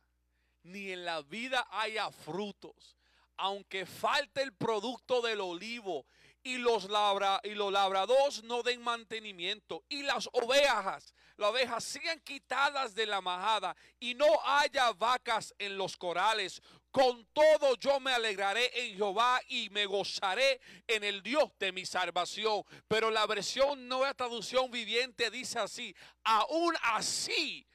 ni 0.63 0.91
en 0.91 1.05
la 1.05 1.21
vida 1.21 1.69
haya 1.71 2.11
frutos, 2.11 2.97
aunque 3.37 3.85
falte 3.85 4.41
el 4.43 4.55
producto 4.55 5.21
del 5.21 5.43
olivo 5.43 6.07
y 6.45 6.59
los, 6.59 6.89
labra, 6.91 7.41
y 7.45 7.51
los 7.51 7.73
labradores 7.73 8.43
no 8.45 8.63
den 8.63 8.83
mantenimiento 8.83 9.85
y 9.89 10.03
las 10.03 10.29
ovejas, 10.33 11.15
las 11.37 11.51
ovejas 11.51 11.85
sean 11.85 12.21
quitadas 12.21 12.95
de 12.95 13.07
la 13.07 13.21
majada 13.21 13.77
y 14.01 14.15
no 14.15 14.27
haya 14.45 14.93
vacas 14.93 15.55
en 15.59 15.77
los 15.77 15.97
corales. 15.97 16.61
Con 16.91 17.25
todo 17.33 17.75
yo 17.77 18.01
me 18.01 18.13
alegraré 18.13 18.71
en 18.75 18.97
Jehová 18.97 19.41
y 19.49 19.71
me 19.71 19.87
gozaré 19.87 20.61
en 20.87 21.05
el 21.05 21.23
Dios 21.23 21.51
de 21.59 21.73
mi 21.73 21.87
salvación. 21.87 22.63
Pero 22.87 23.11
la 23.11 23.27
versión 23.27 23.89
nueva 23.89 24.13
traducción 24.13 24.71
viviente 24.71 25.31
dice 25.31 25.59
así, 25.59 25.95
aún 26.23 26.75
así 26.83 27.67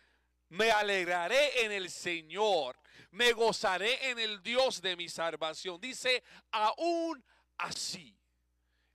me 0.50 0.72
alegraré 0.72 1.66
en 1.66 1.72
el 1.72 1.90
Señor, 1.90 2.80
me 3.12 3.34
gozaré 3.34 4.10
en 4.12 4.20
el 4.20 4.42
Dios 4.44 4.82
de 4.82 4.96
mi 4.96 5.10
salvación. 5.10 5.82
Dice, 5.82 6.24
aún 6.52 7.24
así 7.58 8.17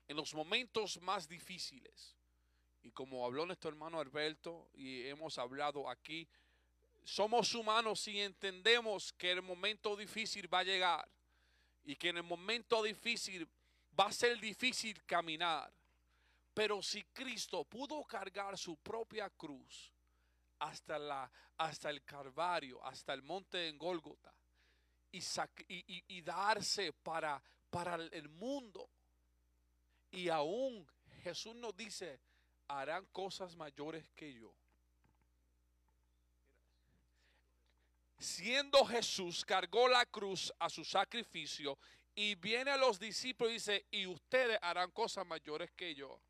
en 0.08 0.16
los 0.16 0.34
momentos 0.34 1.00
más 1.00 1.28
difíciles. 1.28 2.16
Y 2.82 2.90
como 2.90 3.24
habló 3.24 3.46
nuestro 3.46 3.70
hermano 3.70 4.00
Alberto 4.00 4.68
y 4.74 5.06
hemos 5.06 5.38
hablado 5.38 5.88
aquí, 5.88 6.28
somos 7.04 7.54
humanos 7.54 8.06
y 8.08 8.20
entendemos 8.20 9.12
que 9.12 9.32
el 9.32 9.42
momento 9.42 9.96
difícil 9.96 10.52
va 10.52 10.60
a 10.60 10.64
llegar 10.64 11.08
y 11.84 11.96
que 11.96 12.08
en 12.10 12.18
el 12.18 12.22
momento 12.22 12.82
difícil 12.82 13.48
va 13.98 14.06
a 14.06 14.12
ser 14.12 14.38
difícil 14.40 15.04
caminar. 15.04 15.72
Pero 16.54 16.82
si 16.82 17.02
Cristo 17.04 17.64
pudo 17.64 18.02
cargar 18.04 18.58
su 18.58 18.76
propia 18.76 19.30
cruz, 19.30 19.92
hasta, 20.58 20.98
la, 20.98 21.30
hasta 21.56 21.90
el 21.90 22.04
Calvario, 22.04 22.84
hasta 22.84 23.12
el 23.14 23.22
monte 23.22 23.68
en 23.68 23.78
Gólgota 23.78 24.32
y, 25.10 25.18
y- 25.68 26.04
y 26.08 26.22
darse 26.22 26.92
para, 26.92 27.42
para 27.70 27.96
el 27.96 28.28
mundo. 28.28 28.88
Y 30.12 30.28
aún 30.28 30.86
Jesús 31.22 31.56
nos 31.56 31.76
dice, 31.76 32.20
harán 32.68 33.04
cosas 33.06 33.56
mayores 33.56 34.08
que 34.14 34.32
yo. 34.32 34.54
Siendo 38.18 38.84
Jesús, 38.84 39.44
cargó 39.44 39.88
la 39.88 40.06
cruz 40.06 40.52
a 40.60 40.68
su 40.70 40.84
sacrificio 40.84 41.76
y 42.14 42.34
viene 42.36 42.70
a 42.70 42.76
los 42.76 43.00
discípulos 43.00 43.50
y 43.50 43.54
dice, 43.54 43.86
y 43.90 44.06
ustedes 44.06 44.58
harán 44.62 44.90
cosas 44.92 45.26
mayores 45.26 45.72
que 45.72 45.94
yo. 45.94 46.20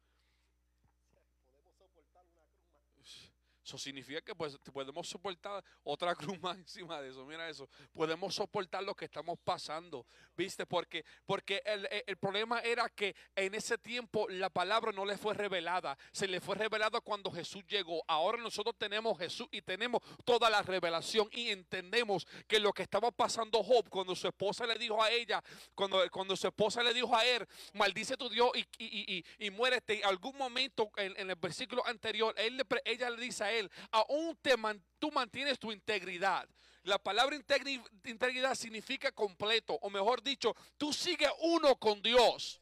Eso 3.65 3.79
significa 3.79 4.21
que 4.21 4.35
pues, 4.35 4.59
podemos 4.73 5.09
soportar 5.09 5.65
otra 5.85 6.15
cruz 6.37 6.41
más 6.41 6.59
encima 6.59 7.01
de 7.01 7.11
eso. 7.11 7.25
Mira 7.25 7.49
eso. 7.49 7.69
Podemos 7.93 8.35
soportar 8.35 8.83
lo 8.83 8.95
que 8.95 9.05
estamos 9.05 9.39
pasando. 9.45 10.05
¿Viste? 10.37 10.67
Porque, 10.67 11.05
porque 11.27 11.63
el, 11.65 11.89
el- 12.07 12.17
problema 12.17 12.61
era 12.61 12.89
que 12.89 13.15
en 13.35 13.55
ese 13.55 13.79
tiempo 13.79 14.29
la 14.29 14.49
palabra 14.51 14.93
no 14.93 15.05
le 15.05 15.17
fue 15.19 15.35
revelada. 15.35 15.97
Se 16.13 16.27
le 16.29 16.41
fue 16.41 16.55
revelada 16.57 17.01
cuando 17.01 17.31
Jesús 17.31 17.65
llegó. 17.69 18.03
Ahora 18.07 18.39
nosotros 18.39 18.75
tenemos 18.79 19.19
Jesús 19.19 19.47
y 19.51 19.61
tenemos 19.63 20.01
toda 20.25 20.49
la 20.51 20.63
revelación 20.63 21.29
y 21.33 21.51
entendemos 21.51 22.27
que 22.47 22.59
lo 22.61 22.73
que 22.73 22.83
estaba 22.83 23.11
pasando 23.11 23.63
Job 23.63 23.89
cuando 23.89 24.15
su 24.15 24.27
esposa 24.29 24.67
le 24.67 24.77
dijo 24.79 25.03
a 25.03 25.11
ella, 25.11 25.43
cuando, 25.75 26.09
cuando 26.11 26.37
su 26.37 26.47
esposa 26.47 26.83
le 26.83 26.95
dijo 26.95 27.15
a 27.15 27.25
él, 27.25 27.47
maldice 27.75 28.17
tu 28.17 28.29
Dios 28.29 28.51
y, 28.55 28.61
y, 28.79 29.17
y, 29.39 29.47
y- 29.47 29.51
muérete. 29.51 29.99
En 30.01 30.07
algún 30.07 30.37
momento 30.37 30.91
en, 30.97 31.31
el 31.31 31.37
versículo 31.37 31.87
anterior, 31.87 32.35
él 32.39 32.63
ella 32.85 33.11
le 33.11 33.21
dice 33.23 33.45
a 33.45 33.52
aún 33.91 34.37
te 34.43 34.57
man- 34.57 34.83
tú 34.99 35.11
mantienes 35.11 35.59
tu 35.59 35.73
integridad. 35.73 36.49
La 36.85 36.99
palabra 36.99 37.37
integri- 37.37 37.83
integridad 38.05 38.55
significa 38.55 39.13
completo, 39.13 39.75
o 39.83 39.91
mejor 39.91 40.23
dicho, 40.23 40.55
tú 40.77 40.93
sigues 40.93 41.31
uno 41.41 41.77
con 41.77 42.03
Dios. 42.03 42.59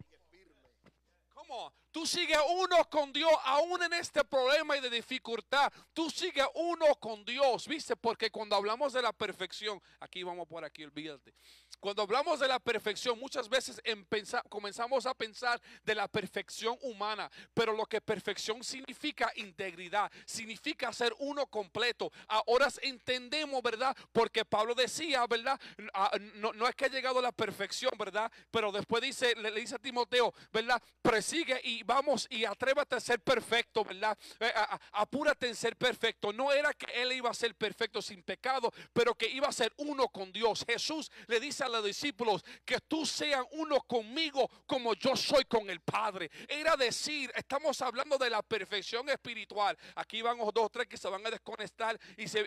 ¿Cómo? 1.32 1.72
Tú 1.90 2.06
sigues 2.06 2.38
uno 2.54 2.88
con 2.90 3.12
Dios 3.12 3.32
aún 3.44 3.82
en 3.82 3.94
este 3.94 4.22
problema 4.24 4.76
y 4.76 4.80
de 4.80 4.90
dificultad. 4.90 5.72
Tú 5.92 6.08
sigues 6.10 6.46
uno 6.54 6.94
con 6.96 7.24
Dios, 7.24 7.66
¿viste? 7.66 7.96
Porque 7.96 8.30
cuando 8.30 8.54
hablamos 8.56 8.92
de 8.92 9.02
la 9.02 9.12
perfección, 9.12 9.82
aquí 9.98 10.22
vamos 10.22 10.46
por 10.46 10.64
aquí, 10.64 10.84
olvídate. 10.84 11.34
Cuando 11.80 12.02
hablamos 12.02 12.38
de 12.38 12.46
la 12.46 12.58
perfección, 12.58 13.18
muchas 13.18 13.48
veces 13.48 13.80
comenzamos 14.48 15.06
a 15.06 15.14
pensar 15.14 15.60
de 15.82 15.94
la 15.94 16.08
perfección 16.08 16.76
humana, 16.82 17.30
pero 17.54 17.72
lo 17.72 17.86
que 17.86 18.02
perfección 18.02 18.62
significa 18.62 19.32
integridad, 19.36 20.12
significa 20.26 20.92
ser 20.92 21.14
uno 21.18 21.46
completo. 21.46 22.12
Ahora 22.28 22.68
entendemos, 22.82 23.62
¿verdad? 23.62 23.96
Porque 24.12 24.44
Pablo 24.44 24.74
decía, 24.74 25.26
¿verdad? 25.26 25.58
Ah, 25.94 26.10
No, 26.34 26.68
es 26.68 26.74
que 26.74 26.84
ha 26.84 26.88
llegado 26.88 27.18
a 27.18 27.22
la 27.22 27.32
perfección, 27.32 27.92
¿verdad? 27.98 28.30
Pero 28.50 28.70
después 28.70 29.02
dice, 29.02 29.34
le, 29.36 29.50
dice 29.52 29.76
a 29.76 29.78
Timoteo, 29.78 30.34
¿verdad? 30.52 30.82
Presigue 31.00 31.60
y 31.64 31.82
vamos 31.82 32.26
y 32.30 32.44
atrévate 32.44 32.96
a 32.96 33.00
ser 33.00 33.20
perfecto, 33.20 33.84
¿verdad? 33.84 34.18
Eh, 34.38 34.52
apúrate 34.92 35.48
en 35.48 35.56
ser 35.56 35.76
perfecto. 35.76 36.32
No 36.32 36.52
era 36.52 36.74
que 36.74 36.86
él 37.00 37.12
iba 37.12 37.30
a 37.30 37.34
ser 37.34 37.54
perfecto 37.54 38.02
sin 38.02 38.22
pecado, 38.22 38.70
pero 38.92 39.14
que 39.14 39.28
iba 39.28 39.48
a 39.48 39.52
ser 39.52 39.72
uno 39.78 40.08
con 40.08 40.30
Dios. 40.30 40.64
Jesús 40.68 41.10
le 41.26 41.40
dice 41.40 41.64
a 41.64 41.69
los 41.70 41.84
discípulos 41.84 42.44
que 42.64 42.78
tú 42.80 43.06
sean 43.06 43.44
uno 43.52 43.80
conmigo 43.82 44.48
como 44.66 44.94
yo 44.94 45.16
soy 45.16 45.44
con 45.44 45.68
el 45.70 45.80
Padre. 45.80 46.30
Era 46.48 46.76
decir, 46.76 47.30
estamos 47.34 47.80
hablando 47.82 48.18
de 48.18 48.30
la 48.30 48.42
perfección 48.42 49.08
espiritual. 49.08 49.76
Aquí 49.96 50.22
van 50.22 50.38
los 50.38 50.52
dos 50.52 50.70
tres 50.70 50.86
que 50.86 50.96
se 50.96 51.08
van 51.08 51.26
a 51.26 51.30
desconectar 51.30 51.98
y, 52.16 52.28
se- 52.28 52.44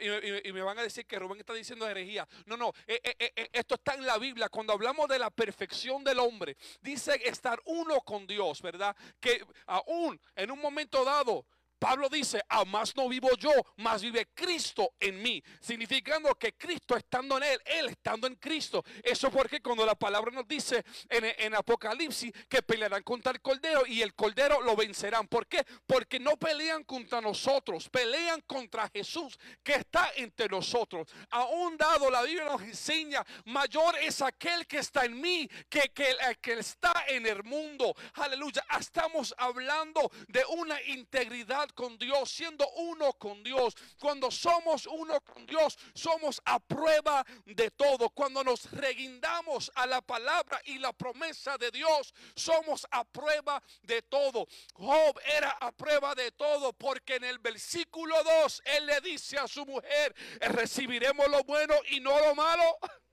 me 0.54 0.62
van 0.62 0.78
a 0.80 0.84
decir 0.84 1.06
que 1.06 1.18
Rubén 1.20 1.40
está 1.40 1.54
diciendo 1.54 1.88
herejía. 1.88 2.28
No, 2.46 2.58
no, 2.58 2.72
eh, 2.88 3.00
eh, 3.04 3.32
eh, 3.36 3.50
esto 3.54 3.76
está 3.76 3.94
en 3.96 4.06
la 4.06 4.18
Biblia. 4.18 4.50
Cuando 4.50 4.74
hablamos 4.74 5.08
de 5.08 5.20
la 5.20 5.30
perfección 5.30 6.04
del 6.04 6.20
hombre, 6.20 6.56
dice 6.82 7.20
estar 7.24 7.62
uno 7.66 8.02
con 8.02 8.28
Dios, 8.28 8.62
¿verdad? 8.62 8.96
Que 9.20 9.44
aún 9.68 10.20
en 10.36 10.52
un 10.52 10.60
momento 10.60 11.04
dado, 11.04 11.46
Pablo 11.84 12.08
dice, 12.08 12.42
a 12.48 12.64
más 12.64 12.96
no 12.96 13.10
vivo 13.10 13.28
yo, 13.38 13.52
más 13.76 14.02
vive 14.02 14.30
Cristo 14.34 14.94
en 15.02 15.22
mí. 15.22 15.44
Significando 15.60 16.34
que 16.36 16.54
Cristo 16.54 16.96
estando 16.96 17.36
en 17.36 17.44
él, 17.44 17.62
él 17.66 17.90
estando 17.90 18.26
en 18.26 18.36
Cristo. 18.36 18.86
Eso 19.04 19.30
porque 19.30 19.62
cuando 19.62 19.86
la 19.86 19.94
palabra 19.94 20.32
nos 20.32 20.48
dice 20.48 20.82
en, 21.10 21.54
Apocalipsis 21.54 22.32
que 22.48 22.62
pelearán 22.62 23.04
contra 23.04 23.34
el 23.34 23.42
Cordero 23.42 23.86
y 23.86 24.02
el 24.02 24.16
Cordero 24.16 24.62
lo 24.62 24.78
vencerán. 24.78 25.28
¿Por 25.28 25.46
qué? 25.46 25.62
Porque 25.86 26.22
no 26.22 26.38
pelean 26.38 26.86
contra 26.86 27.20
nosotros, 27.20 27.90
pelean 27.90 28.40
contra 28.48 28.88
Jesús 28.88 29.38
que 29.62 29.74
está 29.74 30.10
entre 30.16 30.48
nosotros. 30.48 31.10
Aún 31.32 31.76
dado 31.76 32.10
la 32.10 32.22
Biblia 32.22 32.46
nos 32.46 32.62
enseña, 32.62 33.26
mayor 33.44 33.98
es 33.98 34.22
aquel 34.22 34.66
que 34.68 34.78
está 34.78 35.04
en 35.04 35.20
mí 35.20 35.50
que, 35.68 35.92
que 35.94 36.12
el 36.12 36.38
que 36.38 36.54
está 36.54 36.94
en 37.10 37.28
el 37.28 37.44
mundo. 37.44 37.94
Aleluya. 38.14 38.66
Estamos 38.80 39.36
hablando 39.38 40.10
de 40.30 40.46
una 40.46 40.82
integridad 40.84 41.73
con 41.74 41.98
Dios, 41.98 42.30
siendo 42.30 42.68
uno 42.72 43.14
con 43.14 43.44
Dios. 43.44 43.76
Cuando 44.00 44.32
somos 44.32 44.88
uno 44.88 45.20
con 45.22 45.46
Dios, 45.46 45.78
somos 45.94 46.42
a 46.46 46.60
prueba 46.60 47.26
de 47.46 47.72
todo. 47.72 48.10
Cuando 48.10 48.44
nos 48.44 48.72
reguindamos 48.72 49.72
a 49.76 49.86
la 49.86 50.02
palabra 50.02 50.62
y 50.66 50.78
la 50.78 50.94
promesa 50.94 51.58
de 51.58 51.72
Dios, 51.72 52.14
somos 52.36 52.88
a 52.92 53.04
prueba 53.04 53.62
de 53.84 54.02
todo. 54.04 54.48
Job 54.74 55.20
era 55.36 55.52
a 55.52 55.72
prueba 55.72 56.16
de 56.16 56.32
todo 56.32 56.74
porque 56.74 57.16
en 57.16 57.24
el 57.26 57.40
versículo 57.40 58.16
2 58.24 58.62
él 58.66 58.86
le 58.86 59.02
dice 59.02 59.38
a 59.38 59.48
su 59.48 59.66
mujer, 59.66 60.16
recibiremos 60.40 61.28
lo 61.30 61.44
bueno 61.44 61.76
y 61.90 62.00
no 62.00 62.20
lo 62.20 62.36
malo. 62.36 62.78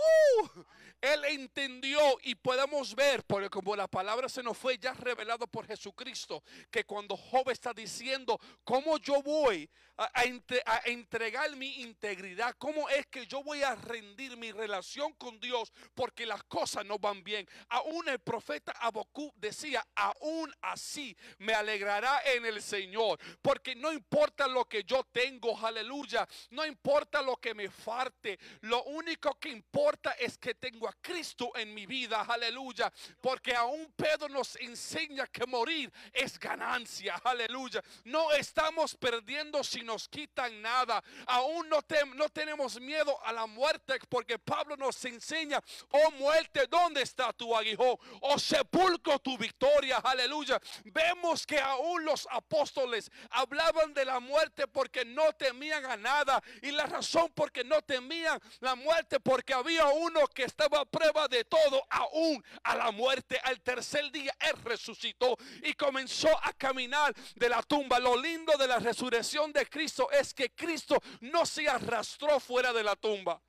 Uh, 0.00 0.62
él 1.00 1.24
entendió 1.24 2.00
y 2.22 2.34
podemos 2.34 2.94
ver, 2.94 3.22
porque 3.24 3.48
como 3.48 3.74
la 3.74 3.88
palabra 3.88 4.28
se 4.28 4.42
nos 4.42 4.56
fue 4.56 4.78
ya 4.78 4.92
revelado 4.92 5.46
por 5.46 5.66
Jesucristo, 5.66 6.42
que 6.70 6.84
cuando 6.84 7.16
Job 7.16 7.50
está 7.50 7.72
diciendo, 7.72 8.38
¿cómo 8.64 8.98
yo 8.98 9.22
voy 9.22 9.68
a, 10.00 10.10
a 10.20 10.24
entre- 10.24 10.62
a 10.64 10.82
entregar 10.86 11.54
mi 11.56 11.82
integridad? 11.82 12.54
¿Cómo 12.58 12.88
es 12.88 13.06
que 13.06 13.26
yo 13.26 13.42
voy 13.42 13.62
a 13.62 13.74
rendir 13.74 14.36
mi 14.36 14.50
relación 14.50 15.12
con 15.14 15.38
Dios? 15.38 15.72
Porque 15.94 16.26
las 16.26 16.42
cosas 16.44 16.84
no 16.86 16.98
van 16.98 17.22
bien. 17.22 17.46
Aún 17.68 18.08
el 18.08 18.18
profeta 18.18 18.72
Abocú 18.72 19.32
decía, 19.36 19.86
aún 19.94 20.52
así 20.62 21.16
me 21.38 21.52
alegrará 21.54 22.22
en 22.24 22.46
el 22.46 22.62
Señor, 22.62 23.18
porque 23.42 23.74
no 23.76 23.92
importa 23.92 24.48
lo 24.48 24.64
que 24.64 24.84
yo 24.84 25.04
tengo, 25.04 25.56
aleluya, 25.64 26.26
no 26.50 26.64
importa 26.64 27.20
lo 27.22 27.36
que 27.36 27.54
me 27.54 27.68
falte, 27.70 28.38
lo 28.62 28.82
único 28.84 29.38
que 29.38 29.50
importa 29.50 30.12
es 30.12 30.38
que 30.38 30.54
tengo 30.54 30.88
a 30.88 30.92
Cristo 31.00 31.52
en 31.56 31.74
mi 31.74 31.86
vida, 31.86 32.22
aleluya, 32.22 32.92
porque 33.20 33.54
aún 33.54 33.92
Pedro 33.94 34.28
nos 34.28 34.56
enseña 34.56 35.26
que 35.26 35.46
morir 35.46 35.92
es 36.12 36.38
ganancia, 36.38 37.20
aleluya. 37.22 37.82
No 38.04 38.32
estamos 38.32 38.94
perdiendo 38.94 39.62
si 39.62 39.82
nos 39.90 40.08
quitan 40.08 40.62
nada, 40.62 41.02
aún 41.26 41.68
no, 41.68 41.82
te- 41.82 42.06
no 42.14 42.28
tenemos 42.28 42.80
miedo 42.80 43.18
a 43.24 43.32
la 43.32 43.46
muerte, 43.46 43.98
porque 44.08 44.38
Pablo 44.38 44.76
nos 44.76 45.04
enseña, 45.04 45.60
oh 45.90 46.10
muerte, 46.12 46.66
¿dónde 46.68 47.02
está 47.02 47.32
tu 47.32 47.54
aguijón? 47.56 47.96
Oh 48.20 48.38
sepulcro, 48.38 49.18
tu 49.18 49.36
victoria, 49.36 49.96
aleluya. 49.98 50.60
Vemos 50.84 51.44
que 51.44 51.58
aún 51.58 52.04
los 52.04 52.28
apóstoles 52.30 53.10
hablaban 53.30 53.92
de 53.92 54.04
la 54.04 54.20
muerte 54.20 54.68
porque 54.68 55.04
no 55.04 55.32
temían 55.32 55.84
a 55.86 55.96
nada, 55.96 56.40
y 56.62 56.70
la 56.70 56.86
razón 56.86 57.32
porque 57.34 57.64
no 57.64 57.82
temían 57.82 58.38
la 58.60 58.76
muerte, 58.76 59.18
porque 59.18 59.52
había 59.54 59.86
uno 59.86 60.26
que 60.28 60.44
estaba 60.44 60.80
a 60.80 60.84
prueba 60.84 61.26
de 61.26 61.44
todo, 61.44 61.82
aún 61.90 62.44
a 62.62 62.76
la 62.76 62.92
muerte. 62.92 63.40
Al 63.42 63.60
tercer 63.60 64.10
día 64.12 64.32
él 64.40 64.56
resucitó 64.62 65.36
y 65.64 65.72
comenzó 65.74 66.28
a 66.44 66.52
caminar 66.52 67.12
de 67.34 67.48
la 67.48 67.60
tumba. 67.62 67.98
Lo 67.98 68.16
lindo 68.16 68.56
de 68.56 68.68
la 68.68 68.78
resurrección 68.78 69.52
de 69.52 69.66
Cristo 69.66 69.79
es 70.12 70.34
que 70.34 70.50
Cristo 70.50 71.02
no 71.20 71.46
se 71.46 71.68
arrastró 71.68 72.40
fuera 72.40 72.72
de 72.72 72.82
la 72.82 72.96
tumba. 72.96 73.40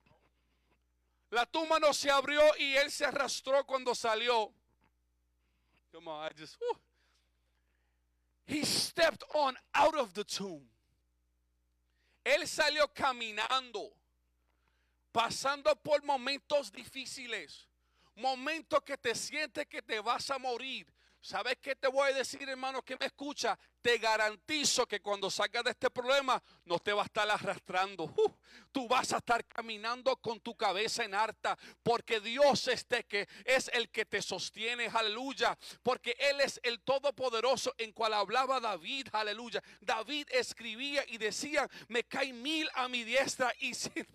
La 1.30 1.46
tumba 1.46 1.80
no 1.80 1.94
se 1.94 2.12
abrió 2.12 2.42
y 2.58 2.76
él 2.76 2.92
se 2.92 3.06
arrastró 3.06 3.66
cuando 3.66 3.96
salió. 3.96 4.54
Come 5.92 6.10
on, 6.10 6.26
I 6.26 6.34
just. 6.38 6.58
He 8.46 8.66
stepped 8.66 9.24
on 9.34 9.56
out 9.74 9.96
of 9.96 10.14
the 10.14 10.24
tomb. 10.24 10.68
Él 12.24 12.48
salió 12.48 12.88
caminando, 12.94 13.94
pasando 15.12 15.76
por 15.78 16.04
momentos 16.04 16.72
difíciles, 16.72 17.68
momentos 18.16 18.84
que 18.84 18.98
te 18.98 19.16
sientes 19.16 19.68
que 19.68 19.82
te 19.82 20.00
vas 20.02 20.30
a 20.30 20.38
morir. 20.38 20.86
¿Sabes 21.24 21.58
qué 21.62 21.76
te 21.76 21.88
voy 21.88 22.10
a 22.10 22.16
decir, 22.16 22.50
hermano, 22.50 22.82
que 22.82 22.98
me 22.98 23.06
escucha? 23.06 23.58
Te 23.80 24.00
garantizo 24.00 24.88
que 24.88 25.02
cuando 25.02 25.30
salgas 25.30 25.64
de 25.64 25.70
este 25.70 25.92
problema 25.92 26.42
no 26.66 26.80
te 26.80 26.94
va 26.94 27.04
a 27.04 27.06
estar 27.06 27.30
arrastrando. 27.30 28.06
Uh, 28.06 28.34
tú 28.72 28.88
vas 28.88 29.14
a 29.14 29.18
estar 29.18 29.46
caminando 29.46 30.16
con 30.18 30.40
tu 30.40 30.56
cabeza 30.56 31.04
en 31.04 31.14
harta 31.14 31.56
porque 31.84 32.20
Dios 32.20 32.68
este 32.68 33.04
que 33.04 33.28
es 33.46 33.70
el 33.72 33.92
que 33.92 34.06
te 34.06 34.20
sostiene, 34.20 34.88
aleluya, 34.92 35.56
porque 35.84 36.16
él 36.18 36.42
es 36.42 36.60
el 36.64 36.82
todopoderoso 36.82 37.76
en 37.78 37.92
cual 37.92 38.16
hablaba 38.16 38.60
David, 38.60 39.08
aleluya. 39.12 39.62
David 39.80 40.28
escribía 40.32 41.04
y 41.08 41.20
decía, 41.20 41.70
"Me 41.88 42.04
caen 42.04 42.42
mil 42.42 42.68
a 42.74 42.88
mi 42.88 43.04
diestra 43.04 43.54
y 43.60 43.76
cien 43.76 44.08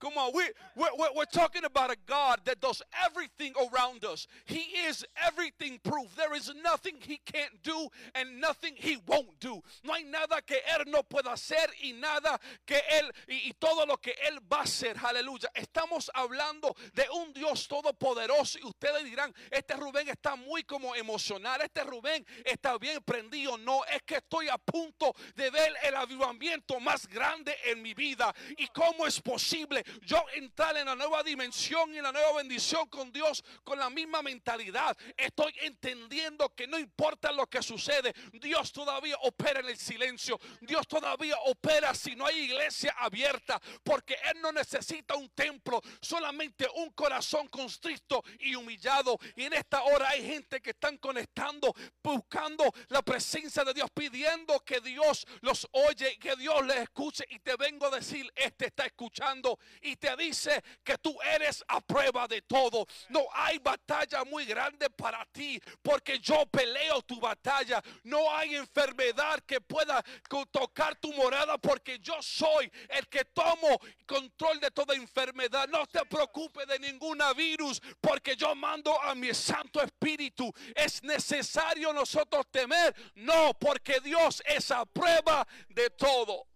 Come 0.00 0.14
on, 0.16 0.32
we, 0.34 0.44
we're, 0.76 1.12
we're, 1.14 1.24
talking 1.26 1.64
about 1.64 1.92
a 1.92 1.96
God 2.06 2.40
that 2.46 2.58
does 2.58 2.82
everything 3.06 3.52
around 3.60 4.02
us. 4.04 4.26
He 4.46 4.60
is 4.88 5.04
everything 5.26 5.78
proof. 5.84 6.16
There 6.16 6.34
is 6.34 6.50
nothing 6.62 6.94
He 7.00 7.20
can't 7.24 7.62
do 7.62 7.88
and 8.14 8.40
nothing 8.40 8.72
He 8.76 8.96
won't 9.06 9.38
do. 9.40 9.60
No 9.84 9.92
hay 9.92 10.04
nada 10.04 10.40
que 10.44 10.56
Él 10.74 10.86
no 10.86 11.02
pueda 11.02 11.32
hacer 11.32 11.68
y 11.84 11.92
nada 11.92 12.38
que 12.66 12.76
Él 12.76 13.10
y, 13.28 13.50
y 13.50 13.52
todo 13.60 13.84
lo 13.84 13.98
que 13.98 14.14
Él 14.26 14.38
va 14.50 14.60
a 14.60 14.62
hacer. 14.62 14.96
Aleluya. 15.04 15.50
Estamos 15.54 16.10
hablando 16.14 16.74
de 16.94 17.04
un 17.10 17.34
Dios 17.34 17.68
todopoderoso 17.68 18.58
y 18.58 18.64
ustedes 18.64 19.04
dirán, 19.04 19.34
este 19.50 19.74
Rubén 19.74 20.08
está 20.08 20.34
muy 20.34 20.64
como 20.64 20.94
emocional, 20.94 21.60
este 21.60 21.84
Rubén 21.84 22.26
está 22.44 22.78
bien 22.78 23.02
prendido. 23.02 23.58
No, 23.58 23.84
es 23.84 24.02
que 24.02 24.16
estoy 24.16 24.48
a 24.48 24.56
punto 24.56 25.14
de 25.36 25.50
ver 25.50 25.74
el 25.82 25.94
avivamiento 25.94 26.80
más 26.80 27.06
grande 27.06 27.54
en 27.66 27.82
mi 27.82 27.92
vida. 27.92 28.34
¿Y 28.56 28.66
cómo 28.68 29.06
es 29.06 29.20
posible? 29.20 29.84
Yo 30.02 30.24
entrar 30.34 30.76
en 30.76 30.86
la 30.86 30.94
nueva 30.94 31.22
dimensión 31.22 31.94
y 31.94 31.98
en 31.98 32.04
la 32.04 32.12
nueva 32.12 32.34
bendición 32.34 32.88
con 32.88 33.12
Dios 33.12 33.42
con 33.64 33.78
la 33.78 33.90
misma 33.90 34.22
mentalidad. 34.22 34.96
Estoy 35.16 35.52
entendiendo 35.62 36.54
que 36.54 36.66
no 36.66 36.78
importa 36.78 37.32
lo 37.32 37.46
que 37.46 37.62
sucede, 37.62 38.14
Dios 38.32 38.72
todavía 38.72 39.16
opera 39.22 39.60
en 39.60 39.68
el 39.68 39.76
silencio. 39.76 40.38
Dios 40.60 40.86
todavía 40.86 41.36
opera 41.46 41.94
si 41.94 42.14
no 42.14 42.26
hay 42.26 42.40
iglesia 42.40 42.94
abierta, 42.98 43.60
porque 43.82 44.16
Él 44.30 44.40
no 44.40 44.52
necesita 44.52 45.14
un 45.14 45.28
templo, 45.30 45.80
solamente 46.00 46.66
un 46.76 46.90
corazón 46.90 47.48
constricto 47.48 48.22
y 48.38 48.54
humillado. 48.54 49.18
Y 49.36 49.44
en 49.44 49.54
esta 49.54 49.82
hora 49.82 50.10
hay 50.10 50.26
gente 50.26 50.60
que 50.60 50.70
están 50.70 50.98
conectando, 50.98 51.74
buscando 52.02 52.72
la 52.88 53.02
presencia 53.02 53.64
de 53.64 53.74
Dios, 53.74 53.90
pidiendo 53.92 54.60
que 54.60 54.80
Dios 54.80 55.26
los 55.40 55.66
oye, 55.72 56.18
que 56.18 56.36
Dios 56.36 56.64
les 56.66 56.78
escuche. 56.78 57.24
Y 57.30 57.38
te 57.40 57.56
vengo 57.56 57.86
a 57.86 57.90
decir, 57.90 58.30
este 58.34 58.66
está 58.66 58.86
escuchando 58.86 59.58
y 59.80 59.96
te 59.96 60.14
dice 60.16 60.62
que 60.84 60.98
tú 60.98 61.16
eres 61.22 61.64
a 61.68 61.80
prueba 61.80 62.26
de 62.28 62.42
todo. 62.42 62.86
No 63.08 63.26
hay 63.32 63.58
batalla 63.58 64.24
muy 64.24 64.44
grande 64.44 64.90
para 64.90 65.24
ti 65.26 65.60
porque 65.82 66.18
yo 66.18 66.46
peleo 66.46 67.02
tu 67.02 67.20
batalla. 67.20 67.82
No 68.04 68.34
hay 68.34 68.56
enfermedad 68.56 69.40
que 69.46 69.60
pueda 69.60 70.04
tocar 70.50 70.96
tu 70.96 71.12
morada 71.14 71.58
porque 71.58 71.98
yo 71.98 72.20
soy 72.20 72.70
el 72.88 73.08
que 73.08 73.24
tomo 73.26 73.78
control 74.06 74.60
de 74.60 74.70
toda 74.70 74.94
enfermedad. 74.94 75.68
No 75.68 75.86
te 75.86 76.04
preocupes 76.06 76.66
de 76.66 76.78
ninguna 76.78 77.32
virus 77.32 77.80
porque 78.00 78.36
yo 78.36 78.54
mando 78.54 79.00
a 79.00 79.14
mi 79.14 79.32
Santo 79.34 79.82
Espíritu. 79.82 80.52
Es 80.74 81.02
necesario 81.02 81.92
nosotros 81.92 82.46
temer. 82.50 82.94
No, 83.14 83.54
porque 83.54 84.00
Dios 84.00 84.42
es 84.46 84.70
a 84.70 84.84
prueba 84.84 85.46
de 85.68 85.90
todo. 85.90 86.46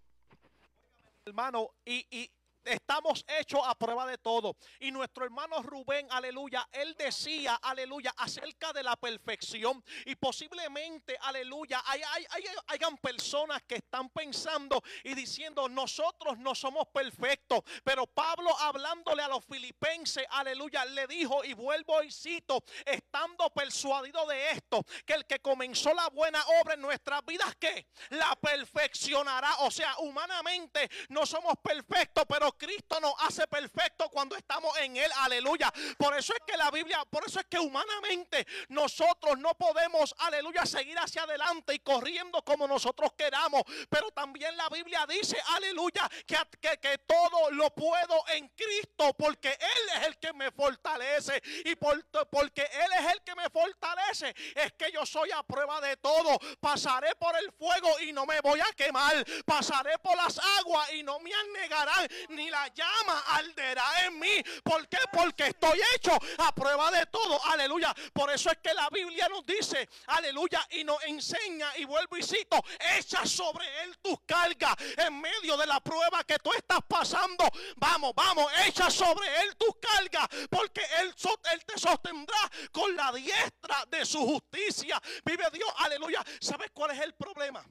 Hermano, 1.26 1.70
y, 1.86 2.06
y 2.10 2.30
Estamos 2.64 3.24
hechos 3.38 3.60
a 3.64 3.74
prueba 3.74 4.06
de 4.06 4.18
todo. 4.18 4.56
Y 4.80 4.90
nuestro 4.90 5.24
hermano 5.24 5.62
Rubén, 5.62 6.06
aleluya, 6.10 6.68
él 6.72 6.94
decía, 6.98 7.56
aleluya, 7.56 8.14
acerca 8.16 8.72
de 8.72 8.82
la 8.82 8.96
perfección. 8.96 9.82
Y 10.06 10.16
posiblemente, 10.16 11.16
aleluya, 11.20 11.82
hay, 11.86 12.00
hay, 12.02 12.26
hay, 12.30 12.44
hayan 12.68 12.96
personas 12.98 13.62
que 13.62 13.76
están 13.76 14.08
pensando 14.10 14.82
y 15.02 15.14
diciendo, 15.14 15.68
nosotros 15.68 16.38
no 16.38 16.54
somos 16.54 16.86
perfectos. 16.88 17.60
Pero 17.82 18.06
Pablo 18.06 18.56
hablándole 18.58 19.22
a 19.22 19.28
los 19.28 19.44
filipenses, 19.44 20.24
aleluya, 20.30 20.84
le 20.86 21.06
dijo, 21.06 21.44
y 21.44 21.52
vuelvo 21.52 22.02
y 22.02 22.10
cito, 22.10 22.62
estando 22.84 23.50
persuadido 23.50 24.26
de 24.26 24.50
esto, 24.50 24.82
que 25.04 25.14
el 25.14 25.26
que 25.26 25.40
comenzó 25.40 25.92
la 25.94 26.08
buena 26.08 26.42
obra 26.62 26.74
en 26.74 26.80
nuestras 26.80 27.24
vidas, 27.24 27.54
que 27.56 27.86
la 28.10 28.34
perfeccionará. 28.36 29.56
O 29.60 29.70
sea, 29.70 29.96
humanamente 29.98 30.88
no 31.08 31.26
somos 31.26 31.54
perfectos, 31.62 32.24
pero 32.28 32.53
Cristo 32.56 33.00
nos 33.00 33.14
hace 33.20 33.46
perfecto 33.46 34.08
cuando 34.10 34.36
estamos 34.36 34.76
en 34.78 34.96
Él. 34.96 35.10
Aleluya. 35.20 35.72
Por 35.98 36.16
eso 36.16 36.32
es 36.32 36.40
que 36.46 36.56
la 36.56 36.70
Biblia, 36.70 37.04
por 37.10 37.24
eso 37.26 37.40
es 37.40 37.46
que 37.46 37.58
humanamente 37.58 38.46
nosotros 38.68 39.38
no 39.38 39.54
podemos, 39.54 40.14
aleluya, 40.18 40.66
seguir 40.66 40.98
hacia 40.98 41.22
adelante 41.22 41.74
y 41.74 41.78
corriendo 41.80 42.42
como 42.42 42.66
nosotros 42.66 43.12
queramos. 43.16 43.62
Pero 43.88 44.10
también 44.10 44.56
la 44.56 44.68
Biblia 44.68 45.06
dice, 45.08 45.36
aleluya, 45.54 46.08
que, 46.26 46.36
que, 46.60 46.98
todo 47.06 47.50
lo 47.50 47.70
puedo 47.70 48.26
en 48.28 48.48
Cristo 48.48 49.12
porque 49.14 49.48
Él 49.48 50.00
es 50.00 50.06
el 50.06 50.18
que 50.18 50.32
me 50.32 50.50
fortalece. 50.50 51.42
Y 51.64 51.74
por, 51.76 52.04
porque 52.30 52.62
Él 52.62 52.90
es 52.98 53.12
el 53.12 53.22
que 53.22 53.34
me 53.34 53.48
fortalece, 53.50 54.34
es 54.54 54.72
que 54.74 54.90
yo 54.92 55.04
soy 55.04 55.30
a 55.32 55.42
prueba 55.42 55.80
de 55.80 55.96
todo. 55.96 56.38
Pasaré 56.60 57.14
por 57.16 57.36
el 57.36 57.52
fuego 57.52 58.00
y 58.00 58.12
no 58.12 58.26
me 58.26 58.40
voy 58.40 58.60
a 58.60 58.72
quemar. 58.76 59.24
Pasaré 59.44 59.98
por 59.98 60.16
las 60.16 60.38
aguas 60.58 60.92
y 60.92 61.02
no 61.02 61.18
me 61.20 61.32
anegarán 61.34 62.08
ni 62.30 62.43
la 62.50 62.68
llama 62.68 63.22
arderá 63.28 64.06
en 64.06 64.18
mí. 64.18 64.42
Porque 64.62 64.98
estoy 65.46 65.80
hecho 65.94 66.12
a 66.38 66.54
prueba 66.54 66.90
de 66.90 67.06
todo. 67.06 67.42
Aleluya. 67.46 67.94
Por 68.12 68.30
eso 68.30 68.50
es 68.50 68.58
que 68.58 68.74
la 68.74 68.88
Biblia 68.90 69.28
nos 69.28 69.44
dice, 69.46 69.88
aleluya, 70.06 70.66
y 70.70 70.84
nos 70.84 71.02
enseña, 71.04 71.76
y 71.78 71.84
vuelvo 71.84 72.16
y 72.16 72.22
cito, 72.22 72.62
echa 72.98 73.24
sobre 73.26 73.66
él 73.82 73.96
tus 73.98 74.18
cargas 74.26 74.74
en 74.96 75.20
medio 75.20 75.56
de 75.56 75.66
la 75.66 75.80
prueba 75.80 76.24
que 76.24 76.38
tú 76.38 76.52
estás 76.52 76.80
pasando. 76.86 77.44
Vamos, 77.76 78.12
vamos, 78.14 78.50
echa 78.66 78.90
sobre 78.90 79.26
él 79.42 79.56
tus 79.56 79.76
cargas, 79.76 80.28
porque 80.50 80.82
él, 81.00 81.14
él 81.52 81.64
te 81.64 81.78
sostendrá 81.78 82.50
con 82.72 82.94
la 82.96 83.12
diestra 83.12 83.84
de 83.88 84.04
su 84.04 84.20
justicia. 84.20 85.00
Vive 85.24 85.44
Dios, 85.52 85.70
aleluya. 85.78 86.24
¿Sabes 86.40 86.70
cuál 86.72 86.92
es 86.92 87.00
el 87.00 87.14
problema? 87.14 87.64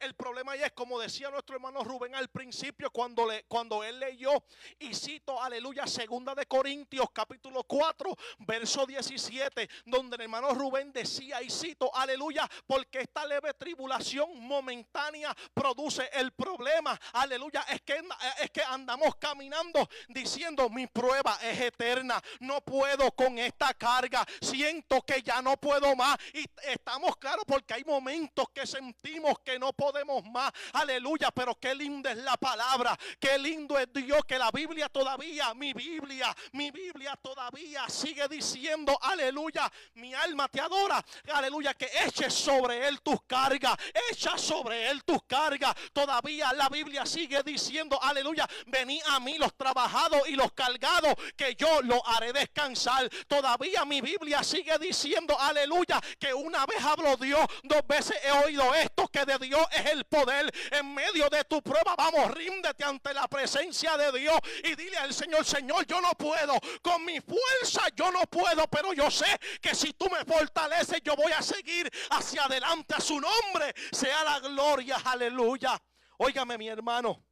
El 0.00 0.14
problema 0.14 0.56
ya 0.56 0.64
es 0.64 0.72
como 0.72 0.98
decía 0.98 1.30
nuestro 1.30 1.56
hermano 1.56 1.84
Rubén 1.84 2.14
al 2.14 2.28
principio 2.28 2.90
cuando, 2.90 3.26
le, 3.26 3.44
cuando 3.44 3.84
él 3.84 4.00
leyó 4.00 4.30
y 4.78 4.94
cito, 4.94 5.40
aleluya, 5.42 5.86
segunda 5.86 6.34
de 6.34 6.46
Corintios 6.46 7.10
capítulo 7.12 7.64
4, 7.64 8.16
verso 8.38 8.86
17, 8.86 9.68
donde 9.84 10.16
el 10.16 10.22
hermano 10.22 10.54
Rubén 10.54 10.90
decía 10.90 11.42
y 11.42 11.50
cito, 11.50 11.94
aleluya, 11.94 12.48
porque 12.66 13.00
esta 13.00 13.26
leve 13.26 13.52
tribulación 13.52 14.40
momentánea 14.40 15.36
produce 15.52 16.08
el 16.14 16.32
problema, 16.32 16.98
aleluya, 17.12 17.66
es 17.68 17.82
que, 17.82 18.02
es 18.40 18.50
que 18.50 18.62
andamos 18.62 19.16
caminando 19.16 19.86
diciendo 20.08 20.70
mi 20.70 20.86
prueba 20.86 21.38
es 21.42 21.60
eterna, 21.60 22.18
no 22.40 22.62
puedo 22.62 23.10
con 23.12 23.38
esta 23.38 23.74
carga, 23.74 24.26
siento 24.40 25.02
que 25.02 25.22
ya 25.22 25.42
no 25.42 25.58
puedo 25.58 25.94
más 25.94 26.16
y 26.32 26.46
estamos 26.70 27.18
claros 27.18 27.44
porque 27.46 27.74
hay 27.74 27.84
momentos 27.84 28.46
que 28.54 28.66
sentimos 28.66 29.38
que 29.40 29.58
no 29.58 29.74
podemos 29.74 29.89
podemos 29.90 30.24
más. 30.26 30.52
Aleluya, 30.72 31.30
pero 31.32 31.56
qué 31.56 31.74
linda 31.74 32.12
es 32.12 32.18
la 32.18 32.36
palabra. 32.36 32.96
Qué 33.18 33.38
lindo 33.38 33.78
es 33.78 33.92
Dios 33.92 34.20
que 34.26 34.38
la 34.38 34.50
Biblia 34.50 34.88
todavía, 34.88 35.52
mi 35.54 35.72
Biblia, 35.72 36.34
mi 36.52 36.70
Biblia 36.70 37.16
todavía 37.20 37.88
sigue 37.88 38.28
diciendo, 38.28 38.96
aleluya, 39.02 39.70
mi 39.94 40.14
alma 40.14 40.48
te 40.48 40.60
adora. 40.60 41.04
Aleluya, 41.32 41.74
que 41.74 41.90
eches 42.06 42.32
sobre 42.32 42.86
él 42.86 43.00
tus 43.02 43.22
cargas. 43.26 43.76
Echa 44.10 44.38
sobre 44.38 44.90
él 44.90 45.02
tus 45.04 45.22
cargas. 45.24 45.74
Todavía 45.92 46.52
la 46.52 46.68
Biblia 46.68 47.04
sigue 47.04 47.42
diciendo, 47.42 48.00
aleluya, 48.00 48.48
vení 48.66 49.00
a 49.06 49.18
mí 49.18 49.38
los 49.38 49.56
trabajados 49.56 50.28
y 50.28 50.32
los 50.32 50.52
cargados, 50.52 51.14
que 51.36 51.56
yo 51.56 51.82
lo 51.82 52.06
haré 52.06 52.32
descansar. 52.32 53.08
Todavía 53.26 53.84
mi 53.84 54.00
Biblia 54.00 54.44
sigue 54.44 54.78
diciendo, 54.78 55.36
aleluya, 55.38 56.00
que 56.18 56.32
una 56.32 56.64
vez 56.66 56.82
habló 56.84 57.16
Dios, 57.16 57.44
dos 57.64 57.84
veces 57.88 58.16
he 58.22 58.30
oído 58.30 58.72
esto, 58.74 59.08
que 59.08 59.24
de 59.24 59.38
Dios 59.38 59.66
es 59.72 59.79
el 59.86 60.04
poder 60.04 60.52
en 60.70 60.94
medio 60.94 61.28
de 61.28 61.44
tu 61.44 61.62
prueba. 61.62 61.94
Vamos, 61.96 62.30
ríndete 62.32 62.84
ante 62.84 63.12
la 63.14 63.28
presencia 63.28 63.96
de 63.96 64.18
Dios 64.18 64.38
y 64.64 64.74
dile 64.74 64.96
al 64.98 65.12
Señor, 65.12 65.44
Señor, 65.44 65.86
yo 65.86 66.00
no 66.00 66.12
puedo. 66.12 66.58
Con 66.82 67.04
mi 67.04 67.20
fuerza 67.20 67.82
yo 67.94 68.10
no 68.10 68.22
puedo, 68.22 68.66
pero 68.68 68.92
yo 68.92 69.10
sé 69.10 69.38
que 69.60 69.74
si 69.74 69.92
tú 69.92 70.08
me 70.10 70.24
fortaleces, 70.24 71.00
yo 71.02 71.14
voy 71.16 71.32
a 71.32 71.42
seguir 71.42 71.90
hacia 72.10 72.44
adelante. 72.44 72.94
A 72.94 73.00
su 73.00 73.20
nombre 73.20 73.74
sea 73.92 74.24
la 74.24 74.40
gloria. 74.40 74.96
Aleluya. 75.04 75.80
Óigame, 76.18 76.58
mi 76.58 76.68
hermano. 76.68 77.24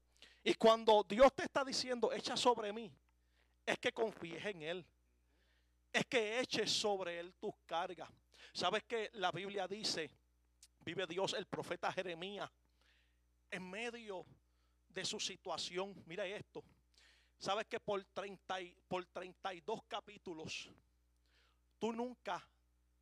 Y 0.43 0.55
cuando 0.55 1.05
Dios 1.07 1.35
te 1.35 1.43
está 1.43 1.65
diciendo, 1.65 2.13
echa 2.13 2.37
sobre 2.37 2.73
mí, 2.73 2.91
es 3.67 3.79
que 3.79 3.93
confíes 3.93 4.45
en 4.47 4.63
Él. 4.63 4.87
Es 5.93 6.07
que 6.07 6.41
eches 6.41 6.71
sobre 6.71 7.19
Él 7.19 7.35
tus 7.39 7.55
cargas. 7.67 8.09
¿Sabes 8.53 8.85
que 8.85 9.11
la 9.15 9.31
Biblia 9.31 9.69
dice 9.69 10.11
vive 10.89 11.07
Dios, 11.07 11.35
el 11.35 11.45
profeta 11.45 11.93
Jeremías, 11.93 12.51
en 13.51 13.69
medio 13.69 14.25
de 14.89 15.05
su 15.05 15.21
situación. 15.21 15.95
Mira 16.07 16.25
esto. 16.25 16.65
Sabes 17.39 17.67
que 17.67 17.79
por, 17.79 18.03
30 18.07 18.57
por 18.89 19.05
32 19.05 19.83
capítulos, 19.87 20.71
tú 21.79 21.93
nunca 21.93 22.43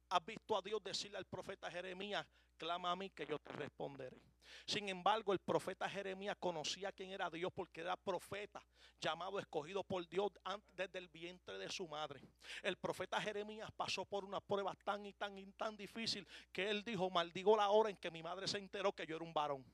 has 0.08 0.24
visto 0.24 0.56
a 0.56 0.62
Dios 0.62 0.82
decirle 0.82 1.16
al 1.16 1.26
profeta 1.26 1.70
Jeremías, 1.70 2.26
clama 2.56 2.90
a 2.90 2.96
mí 2.96 3.10
que 3.10 3.26
yo 3.26 3.38
te 3.38 3.52
responderé. 3.52 4.20
Sin 4.64 4.88
embargo, 4.88 5.32
el 5.32 5.38
profeta 5.38 5.88
Jeremías 5.88 6.36
conocía 6.38 6.92
quién 6.92 7.10
era 7.10 7.30
Dios 7.30 7.52
porque 7.54 7.80
era 7.80 7.96
profeta, 7.96 8.62
llamado, 9.00 9.38
escogido 9.38 9.84
por 9.84 10.08
Dios 10.08 10.32
antes 10.44 10.74
desde 10.76 10.98
el 10.98 11.08
vientre 11.08 11.58
de 11.58 11.70
su 11.70 11.86
madre. 11.86 12.20
El 12.62 12.76
profeta 12.76 13.20
Jeremías 13.20 13.70
pasó 13.72 14.04
por 14.04 14.24
una 14.24 14.40
prueba 14.40 14.74
tan 14.84 15.04
y 15.06 15.12
tan 15.12 15.38
y 15.38 15.46
tan 15.52 15.76
difícil 15.76 16.26
que 16.52 16.70
él 16.70 16.82
dijo, 16.82 17.10
maldigo 17.10 17.56
la 17.56 17.70
hora 17.70 17.90
en 17.90 17.96
que 17.96 18.10
mi 18.10 18.22
madre 18.22 18.48
se 18.48 18.58
enteró 18.58 18.92
que 18.92 19.06
yo 19.06 19.16
era 19.16 19.24
un 19.24 19.34
varón. 19.34 19.64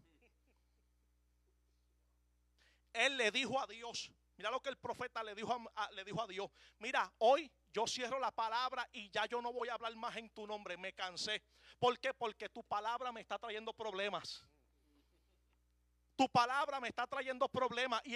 Él 2.93 3.17
le 3.17 3.31
dijo 3.31 3.59
a 3.59 3.67
Dios, 3.67 4.11
mira 4.43 4.51
lo 4.51 4.61
que 4.61 4.71
el 4.71 4.77
profeta 4.77 5.23
le 5.23 5.37
dijo 5.37 5.57
a, 5.77 5.91
le 5.93 6.03
dijo 6.03 6.21
a 6.21 6.27
Dios, 6.27 6.51
mira, 6.81 7.09
hoy 7.19 7.49
yo 7.73 7.87
cierro 7.87 8.19
la 8.19 8.33
palabra 8.33 8.89
y 8.91 9.09
ya 9.09 9.25
yo 9.27 9.41
no 9.41 9.53
voy 9.53 9.69
a 9.69 9.75
hablar 9.75 9.95
más 9.95 10.17
en 10.17 10.31
tu 10.31 10.49
nombre, 10.49 10.77
me 10.77 10.93
cansé. 10.93 11.45
¿Por 11.79 11.97
qué? 12.01 12.13
Porque 12.13 12.49
tu 12.49 12.65
palabra 12.65 13.13
me 13.13 13.21
está 13.21 13.39
trayendo 13.39 13.73
problemas. 13.73 14.45
Tu 16.17 16.29
palabra 16.29 16.81
me 16.81 16.89
está 16.89 17.07
trayendo 17.07 17.49
problemas 17.49 18.03
y, 18.05 18.15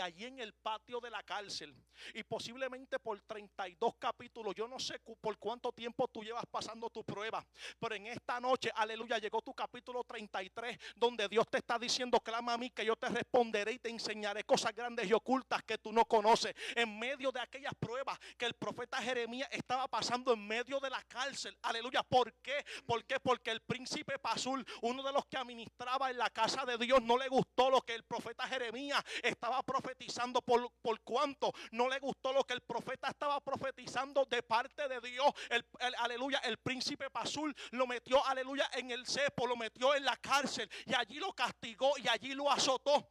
allí 0.00 0.24
en 0.24 0.38
el 0.38 0.52
patio 0.54 1.00
de 1.00 1.10
la 1.10 1.22
cárcel. 1.22 1.74
Y 2.14 2.22
posiblemente 2.22 2.98
por 2.98 3.20
32 3.22 3.94
capítulos, 3.98 4.54
yo 4.54 4.68
no 4.68 4.78
sé 4.78 5.00
por 5.20 5.38
cuánto 5.38 5.72
tiempo 5.72 6.08
tú 6.08 6.22
llevas 6.22 6.44
pasando 6.50 6.90
tu 6.90 7.04
prueba. 7.04 7.44
Pero 7.78 7.94
en 7.94 8.06
esta 8.06 8.40
noche, 8.40 8.70
aleluya, 8.74 9.18
llegó 9.18 9.42
tu 9.42 9.54
capítulo 9.54 10.04
33, 10.04 10.78
donde 10.94 11.28
Dios 11.28 11.46
te 11.50 11.58
está 11.58 11.78
diciendo, 11.78 12.20
clama 12.20 12.54
a 12.54 12.58
mí 12.58 12.70
que 12.70 12.84
yo 12.84 12.96
te 12.96 13.08
responderé 13.08 13.72
y 13.72 13.78
te 13.78 13.88
enseñaré 13.88 14.44
cosas 14.44 14.74
grandes 14.74 15.08
y 15.08 15.12
ocultas 15.12 15.62
que 15.64 15.78
tú 15.78 15.92
no 15.92 16.04
conoces. 16.04 16.54
En 16.74 16.98
medio 16.98 17.32
de 17.32 17.40
aquellas 17.40 17.74
pruebas 17.74 18.18
que 18.36 18.46
el 18.46 18.54
profeta 18.54 18.98
Jeremías 19.02 19.48
estaba 19.50 19.88
pasando 19.88 20.32
en 20.32 20.46
medio 20.46 20.80
de 20.80 20.90
la 20.90 21.02
cárcel. 21.04 21.56
Aleluya, 21.62 22.02
¿por 22.02 22.32
qué? 22.34 22.64
¿Por 22.86 23.04
qué? 23.04 23.18
Porque 23.20 23.50
el 23.50 23.60
príncipe 23.62 24.18
Pasul, 24.18 24.64
uno 24.82 25.02
de 25.02 25.12
los 25.12 25.26
que 25.26 25.36
administraba 25.36 26.10
en 26.10 26.18
la 26.18 26.30
casa 26.30 26.64
de 26.64 26.78
Dios, 26.78 27.02
no 27.02 27.15
le 27.16 27.28
gustó 27.28 27.70
lo 27.70 27.80
que 27.82 27.94
el 27.94 28.04
profeta 28.04 28.46
Jeremías 28.46 29.02
estaba 29.22 29.62
profetizando 29.62 30.42
por, 30.42 30.70
por 30.82 31.00
cuanto 31.02 31.52
no 31.72 31.88
le 31.88 31.98
gustó 31.98 32.32
lo 32.32 32.44
que 32.44 32.54
el 32.54 32.62
profeta 32.62 33.08
estaba 33.08 33.40
profetizando 33.40 34.24
de 34.24 34.42
parte 34.42 34.88
de 34.88 35.00
Dios. 35.00 35.26
El, 35.50 35.64
aleluya, 35.98 36.38
el 36.38 36.58
príncipe 36.58 37.10
Pasul 37.10 37.54
lo 37.72 37.86
metió, 37.86 38.24
aleluya, 38.24 38.68
en 38.74 38.90
el 38.90 39.06
cepo, 39.06 39.46
lo 39.46 39.56
metió 39.56 39.94
en 39.94 40.04
la 40.04 40.16
cárcel 40.16 40.68
y 40.84 40.94
allí 40.94 41.18
lo 41.18 41.32
castigó 41.32 41.92
y 41.98 42.08
allí 42.08 42.34
lo 42.34 42.50
azotó. 42.50 43.08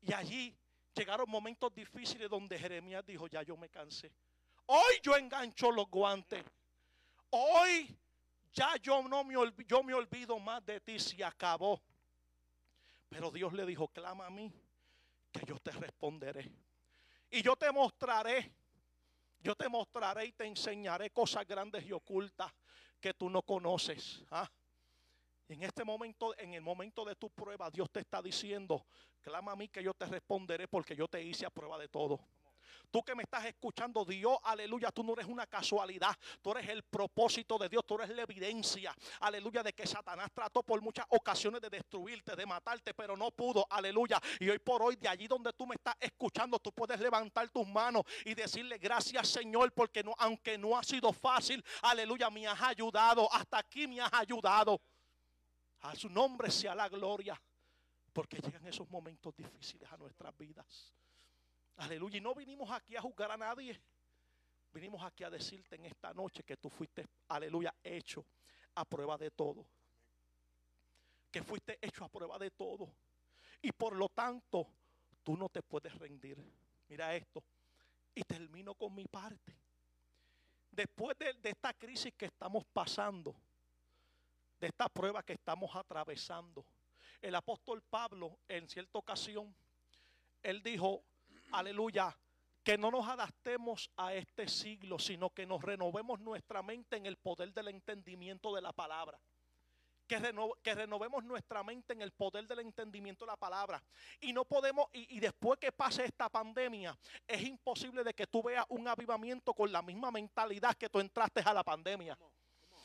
Y 0.00 0.12
allí 0.12 0.56
llegaron 0.94 1.28
momentos 1.28 1.74
difíciles 1.74 2.28
donde 2.28 2.58
Jeremías 2.58 3.04
dijo, 3.04 3.26
ya 3.26 3.42
yo 3.42 3.56
me 3.56 3.68
cansé. 3.68 4.12
Hoy 4.66 5.00
yo 5.02 5.16
engancho 5.16 5.70
los 5.70 5.88
guantes. 5.88 6.44
Hoy 7.30 7.98
ya 8.52 8.76
yo 8.76 9.02
no 9.08 9.24
me, 9.24 9.34
yo 9.66 9.82
me 9.82 9.94
olvido 9.94 10.38
más 10.38 10.64
de 10.64 10.80
ti, 10.80 10.98
se 10.98 11.22
acabó. 11.24 11.82
Pero 13.14 13.30
Dios 13.30 13.52
le 13.52 13.64
dijo, 13.64 13.86
clama 13.86 14.26
a 14.26 14.30
mí, 14.30 14.52
que 15.30 15.46
yo 15.46 15.56
te 15.60 15.70
responderé. 15.70 16.50
Y 17.30 17.42
yo 17.42 17.54
te 17.54 17.70
mostraré, 17.70 18.52
yo 19.38 19.54
te 19.54 19.68
mostraré 19.68 20.26
y 20.26 20.32
te 20.32 20.44
enseñaré 20.46 21.10
cosas 21.10 21.46
grandes 21.46 21.86
y 21.86 21.92
ocultas 21.92 22.52
que 23.00 23.14
tú 23.14 23.30
no 23.30 23.42
conoces. 23.42 24.24
¿ah? 24.32 24.50
En 25.46 25.62
este 25.62 25.84
momento, 25.84 26.36
en 26.36 26.54
el 26.54 26.60
momento 26.60 27.04
de 27.04 27.14
tu 27.14 27.30
prueba, 27.30 27.70
Dios 27.70 27.88
te 27.88 28.00
está 28.00 28.20
diciendo, 28.20 28.84
clama 29.20 29.52
a 29.52 29.56
mí 29.56 29.68
que 29.68 29.80
yo 29.80 29.94
te 29.94 30.06
responderé 30.06 30.66
porque 30.66 30.96
yo 30.96 31.06
te 31.06 31.22
hice 31.22 31.46
a 31.46 31.50
prueba 31.50 31.78
de 31.78 31.86
todo. 31.86 32.18
Tú 32.90 33.02
que 33.02 33.14
me 33.14 33.22
estás 33.24 33.44
escuchando, 33.44 34.04
Dios, 34.04 34.38
aleluya, 34.44 34.90
tú 34.90 35.02
no 35.02 35.14
eres 35.14 35.26
una 35.26 35.46
casualidad, 35.46 36.16
tú 36.40 36.52
eres 36.52 36.68
el 36.68 36.82
propósito 36.82 37.58
de 37.58 37.68
Dios, 37.68 37.84
tú 37.86 37.96
eres 37.96 38.10
la 38.10 38.22
evidencia, 38.22 38.94
aleluya, 39.20 39.62
de 39.62 39.72
que 39.72 39.86
Satanás 39.86 40.30
trató 40.32 40.62
por 40.62 40.80
muchas 40.80 41.06
ocasiones 41.08 41.60
de 41.60 41.70
destruirte, 41.70 42.36
de 42.36 42.46
matarte, 42.46 42.94
pero 42.94 43.16
no 43.16 43.30
pudo, 43.30 43.66
aleluya. 43.68 44.20
Y 44.38 44.48
hoy 44.48 44.58
por 44.58 44.82
hoy, 44.82 44.96
de 44.96 45.08
allí 45.08 45.26
donde 45.26 45.52
tú 45.52 45.66
me 45.66 45.74
estás 45.74 45.96
escuchando, 46.00 46.58
tú 46.58 46.72
puedes 46.72 47.00
levantar 47.00 47.48
tus 47.50 47.66
manos 47.66 48.04
y 48.24 48.34
decirle 48.34 48.78
gracias 48.78 49.28
Señor, 49.28 49.72
porque 49.72 50.04
aunque 50.18 50.56
no 50.56 50.76
ha 50.76 50.82
sido 50.82 51.12
fácil, 51.12 51.64
aleluya, 51.82 52.30
me 52.30 52.46
has 52.46 52.62
ayudado, 52.62 53.32
hasta 53.32 53.58
aquí 53.58 53.86
me 53.86 54.00
has 54.00 54.12
ayudado. 54.12 54.80
A 55.80 55.94
su 55.94 56.08
nombre 56.08 56.50
sea 56.50 56.74
la 56.74 56.88
gloria, 56.88 57.40
porque 58.12 58.38
llegan 58.38 58.66
esos 58.66 58.88
momentos 58.88 59.34
difíciles 59.36 59.90
a 59.92 59.96
nuestras 59.96 60.36
vidas. 60.38 60.94
Aleluya. 61.76 62.18
Y 62.18 62.20
no 62.20 62.34
vinimos 62.34 62.70
aquí 62.70 62.96
a 62.96 63.00
juzgar 63.00 63.30
a 63.30 63.36
nadie. 63.36 63.80
Vinimos 64.72 65.02
aquí 65.04 65.24
a 65.24 65.30
decirte 65.30 65.76
en 65.76 65.84
esta 65.84 66.12
noche 66.12 66.42
que 66.42 66.56
tú 66.56 66.68
fuiste, 66.68 67.06
aleluya, 67.28 67.72
hecho 67.82 68.26
a 68.74 68.84
prueba 68.84 69.16
de 69.16 69.30
todo. 69.30 69.64
Que 71.30 71.42
fuiste 71.42 71.78
hecho 71.80 72.04
a 72.04 72.08
prueba 72.08 72.38
de 72.38 72.50
todo. 72.50 72.92
Y 73.62 73.72
por 73.72 73.94
lo 73.94 74.08
tanto, 74.08 74.66
tú 75.22 75.36
no 75.36 75.48
te 75.48 75.62
puedes 75.62 75.94
rendir. 75.96 76.36
Mira 76.88 77.14
esto. 77.14 77.42
Y 78.14 78.22
termino 78.22 78.74
con 78.74 78.94
mi 78.94 79.04
parte. 79.04 79.56
Después 80.70 81.16
de, 81.18 81.34
de 81.34 81.50
esta 81.50 81.72
crisis 81.72 82.12
que 82.16 82.26
estamos 82.26 82.64
pasando, 82.72 83.34
de 84.58 84.66
esta 84.66 84.88
prueba 84.88 85.22
que 85.22 85.34
estamos 85.34 85.74
atravesando, 85.74 86.64
el 87.22 87.34
apóstol 87.34 87.82
Pablo 87.82 88.38
en 88.48 88.68
cierta 88.68 88.98
ocasión, 88.98 89.54
él 90.42 90.62
dijo, 90.62 91.04
aleluya, 91.52 92.16
que 92.64 92.78
no 92.78 92.90
nos 92.90 93.06
adaptemos 93.06 93.90
a 93.96 94.14
este 94.14 94.48
siglo, 94.48 94.98
sino 94.98 95.30
que 95.30 95.46
nos 95.46 95.62
renovemos 95.62 96.18
nuestra 96.20 96.62
mente 96.62 96.96
en 96.96 97.06
el 97.06 97.18
poder 97.18 97.52
del 97.52 97.68
entendimiento 97.68 98.54
de 98.54 98.62
la 98.62 98.72
palabra. 98.72 99.20
Que, 100.06 100.74
renovemos 100.74 101.24
nuestra 101.24 101.62
mente 101.62 101.94
en 101.94 102.02
el 102.02 102.12
poder 102.12 102.46
del 102.46 102.60
entendimiento 102.60 103.24
de 103.24 103.32
la 103.32 103.36
palabra. 103.36 103.82
Y 104.20 104.32
no 104.32 104.44
podemos, 104.44 104.86
y, 104.92 105.16
y, 105.16 105.20
después 105.20 105.58
que 105.58 105.72
pase 105.72 106.04
esta 106.04 106.28
pandemia, 106.28 106.96
es 107.26 107.42
imposible 107.42 108.04
de 108.04 108.12
que 108.12 108.26
tú 108.26 108.42
veas 108.42 108.66
un 108.68 108.86
avivamiento 108.86 109.54
con 109.54 109.72
la 109.72 109.82
misma 109.82 110.10
mentalidad 110.10 110.74
que 110.74 110.90
tú 110.90 111.00
entraste 111.00 111.40
a 111.40 111.54
la 111.54 111.64
pandemia. 111.64 112.18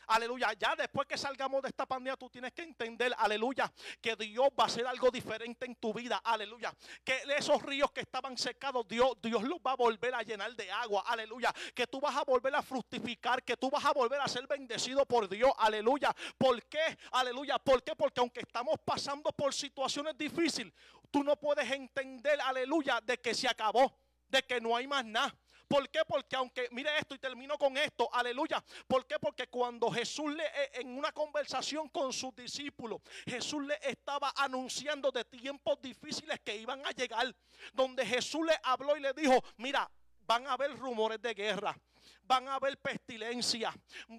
Aleluya. 0.09 0.53
Ya 0.53 0.75
después 0.75 1.07
que 1.07 1.17
salgamos 1.17 1.61
de 1.61 1.69
esta 1.69 1.85
pandemia, 1.85 2.17
tú 2.17 2.29
tienes 2.29 2.51
que 2.51 2.63
entender, 2.63 3.13
aleluya, 3.15 3.71
que 4.01 4.15
Dios 4.15 4.49
va 4.59 4.63
a 4.63 4.67
hacer 4.67 4.87
algo 4.87 5.11
diferente 5.11 5.67
en 5.67 5.75
tu 5.75 5.93
vida. 5.93 6.19
Aleluya. 6.23 6.73
Que 7.03 7.21
esos 7.37 7.61
ríos 7.61 7.91
que 7.91 8.01
estaban 8.01 8.35
secados, 8.35 8.87
Dios, 8.87 9.13
Dios 9.21 9.43
los 9.43 9.59
va 9.59 9.73
a 9.73 9.75
volver 9.75 10.15
a 10.15 10.23
llenar 10.23 10.55
de 10.55 10.71
agua. 10.71 11.03
Aleluya. 11.05 11.53
Que 11.75 11.85
tú 11.85 11.99
vas 11.99 12.15
a 12.15 12.23
volver 12.23 12.55
a 12.55 12.63
fructificar, 12.63 13.43
que 13.43 13.55
tú 13.55 13.69
vas 13.69 13.85
a 13.85 13.93
volver 13.93 14.19
a 14.19 14.27
ser 14.27 14.47
bendecido 14.47 15.05
por 15.05 15.29
Dios. 15.29 15.51
Aleluya. 15.59 16.15
¿Por 16.37 16.63
qué? 16.63 16.97
Aleluya. 17.11 17.59
¿Por 17.59 17.83
qué? 17.83 17.95
Porque 17.95 18.19
aunque 18.19 18.39
estamos 18.39 18.77
pasando 18.83 19.31
por 19.31 19.53
situaciones 19.53 20.17
difíciles, 20.17 20.73
tú 21.11 21.23
no 21.23 21.35
puedes 21.35 21.69
entender, 21.69 22.41
aleluya, 22.41 22.99
de 23.01 23.19
que 23.19 23.35
se 23.35 23.47
acabó, 23.47 23.95
de 24.27 24.41
que 24.41 24.59
no 24.59 24.75
hay 24.75 24.87
más 24.87 25.05
nada. 25.05 25.35
¿Por 25.69 25.87
qué? 25.87 25.99
Porque 26.07 26.35
aunque, 26.35 26.67
mire 26.71 26.89
esto 26.97 27.13
y 27.13 27.19
termino 27.19 27.55
con 27.55 27.77
esto, 27.77 28.09
aleluya. 28.11 28.63
¿Por 28.87 29.05
qué? 29.05 29.19
Porque 29.19 29.47
cuando 29.47 29.91
Jesús 29.91 30.33
le, 30.33 30.43
eh, 30.43 30.71
en 30.73 30.97
una 30.97 31.11
conversación 31.11 31.87
con 31.89 32.11
sus 32.11 32.35
discípulos, 32.35 33.01
Jesús 33.27 33.63
le 33.63 33.77
estaba 33.83 34.33
anunciando 34.35 35.11
de 35.11 35.23
tiempos 35.25 35.79
difíciles 35.79 36.39
que 36.43 36.55
iban 36.57 36.83
a 36.87 36.89
llegar, 36.89 37.33
donde 37.71 38.03
Jesús 38.03 38.47
le 38.47 38.57
habló 38.63 38.97
y 38.97 39.01
le 39.01 39.13
dijo, 39.13 39.43
mira, 39.57 39.89
van 40.21 40.47
a 40.47 40.53
haber 40.53 40.75
rumores 40.75 41.21
de 41.21 41.35
guerra 41.35 41.77
van 42.23 42.47
a 42.47 42.55
haber 42.55 42.77
pestilencia, 42.77 43.73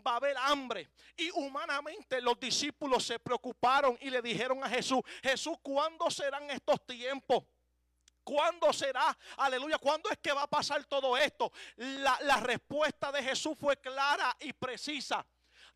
va 0.04 0.14
a 0.14 0.16
haber 0.16 0.36
hambre. 0.36 0.90
Y 1.16 1.30
humanamente 1.30 2.20
los 2.20 2.38
discípulos 2.40 3.04
se 3.04 3.20
preocuparon 3.20 3.96
y 4.00 4.10
le 4.10 4.20
dijeron 4.20 4.64
a 4.64 4.68
Jesús, 4.68 5.00
Jesús, 5.22 5.56
¿cuándo 5.62 6.10
serán 6.10 6.50
estos 6.50 6.84
tiempos? 6.84 7.44
¿Cuándo 8.30 8.72
será? 8.72 9.18
Aleluya. 9.38 9.76
¿Cuándo 9.78 10.08
es 10.08 10.18
que 10.18 10.32
va 10.32 10.42
a 10.42 10.46
pasar 10.46 10.84
todo 10.84 11.16
esto? 11.16 11.50
La, 11.74 12.16
la 12.22 12.36
respuesta 12.36 13.10
de 13.10 13.24
Jesús 13.24 13.58
fue 13.58 13.76
clara 13.78 14.36
y 14.38 14.52
precisa. 14.52 15.26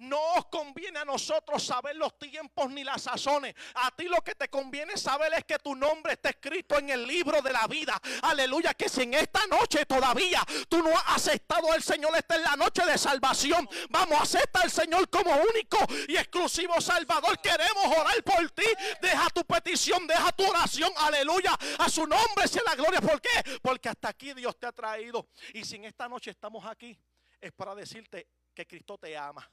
No 0.04 0.34
os 0.34 0.46
conviene 0.46 0.98
a 0.98 1.04
nosotros 1.04 1.62
saber 1.62 1.96
los 1.96 2.18
tiempos 2.18 2.70
ni 2.70 2.84
las 2.84 3.02
sazones. 3.02 3.54
A 3.74 3.90
ti 3.90 4.04
lo 4.04 4.22
que 4.22 4.34
te 4.34 4.48
conviene 4.48 4.96
saber 4.96 5.32
es 5.34 5.44
que 5.44 5.58
tu 5.58 5.74
nombre 5.74 6.12
está 6.12 6.30
escrito 6.30 6.78
en 6.78 6.90
el 6.90 7.06
libro 7.06 7.40
de 7.40 7.52
la 7.52 7.66
vida. 7.66 8.00
Aleluya. 8.22 8.74
Que 8.74 8.88
si 8.88 9.02
en 9.02 9.14
esta 9.14 9.46
noche 9.46 9.86
todavía 9.86 10.42
tú 10.68 10.82
no 10.82 10.90
has 10.90 11.16
aceptado 11.16 11.72
al 11.72 11.82
Señor, 11.82 12.14
esta 12.16 12.36
es 12.36 12.42
la 12.42 12.56
noche 12.56 12.84
de 12.84 12.98
salvación. 12.98 13.68
Vamos, 13.90 14.20
acepta 14.20 14.60
al 14.60 14.70
Señor 14.70 15.08
como 15.08 15.30
único 15.34 15.78
y 16.08 16.16
exclusivo 16.16 16.80
Salvador. 16.80 17.40
Queremos 17.40 17.86
orar 17.86 18.22
por 18.22 18.50
ti. 18.50 18.66
Deja 19.00 19.30
tu 19.30 19.44
petición, 19.44 20.06
deja 20.06 20.32
tu 20.32 20.46
oración. 20.46 20.92
Aleluya. 20.98 21.56
A 21.78 21.88
su 21.88 22.06
nombre 22.06 22.46
sea 22.46 22.62
la 22.66 22.74
gloria. 22.74 23.00
¿Por 23.00 23.20
qué? 23.20 23.58
Porque 23.62 23.88
hasta 23.88 24.08
aquí 24.08 24.34
Dios 24.34 24.58
te 24.58 24.66
ha 24.66 24.72
traído. 24.72 25.28
Y 25.54 25.64
si 25.64 25.76
en 25.76 25.86
esta 25.86 26.08
noche 26.08 26.30
estamos 26.30 26.64
aquí, 26.66 26.98
es 27.40 27.52
para 27.52 27.74
decirte 27.74 28.28
que 28.54 28.66
Cristo 28.66 28.98
te 28.98 29.16
ama 29.16 29.50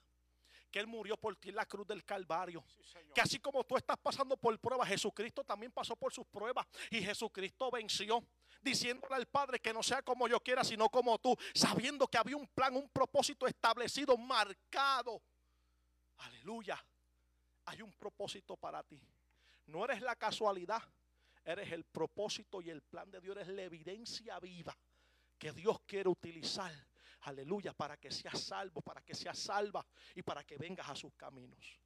que 0.71 0.79
Él 0.79 0.87
murió 0.87 1.17
por 1.17 1.35
ti 1.35 1.49
en 1.49 1.55
la 1.55 1.65
cruz 1.65 1.85
del 1.85 2.03
Calvario. 2.03 2.63
que 3.13 3.21
así 3.21 3.39
como 3.39 3.63
tú 3.63 3.75
estás 3.77 3.97
pasando 3.97 4.37
por 4.37 4.57
pruebas, 4.59 4.87
Jesucristo 4.87 5.43
también 5.43 5.71
pasó 5.71 5.95
por 5.95 6.13
sus 6.13 6.25
pruebas 6.25 6.65
y 6.89 7.01
Jesucristo 7.03 7.69
venció. 7.69 8.23
diciéndole 8.61 9.15
al 9.15 9.25
Padre 9.25 9.59
que 9.59 9.73
no 9.73 9.81
sea 9.81 10.03
como 10.03 10.27
yo 10.27 10.39
quiera, 10.39 10.63
sino 10.63 10.87
como 10.87 11.17
tú, 11.17 11.35
sabiendo 11.53 12.07
que 12.07 12.17
había 12.17 12.37
un 12.37 12.47
plan, 12.47 12.75
un 12.75 12.89
propósito 12.89 13.47
establecido, 13.47 14.15
marcado. 14.17 15.21
Aleluya. 16.17 16.83
Hay 17.65 17.81
un 17.81 17.91
propósito 17.93 18.55
para 18.57 18.83
ti. 18.83 19.01
No 19.65 19.83
eres 19.85 20.01
la 20.01 20.15
casualidad, 20.15 20.81
eres 21.43 21.71
el 21.71 21.83
propósito 21.85 22.61
y 22.61 22.69
el 22.69 22.81
plan 22.81 23.09
de 23.09 23.19
Dios, 23.19 23.35
eres 23.35 23.47
la 23.47 23.63
evidencia 23.63 24.39
viva 24.39 24.77
que 25.37 25.51
Dios 25.53 25.79
quiere 25.87 26.07
utilizar. 26.07 26.71
Aleluya, 27.21 27.73
para 27.73 27.97
que 27.97 28.11
seas 28.11 28.39
salvo, 28.39 28.81
para 28.81 29.01
que 29.01 29.13
seas 29.13 29.37
salva 29.37 29.85
y 30.15 30.21
para 30.23 30.43
que 30.43 30.57
vengas 30.57 30.89
a 30.89 30.95
sus 30.95 31.13
caminos. 31.13 31.79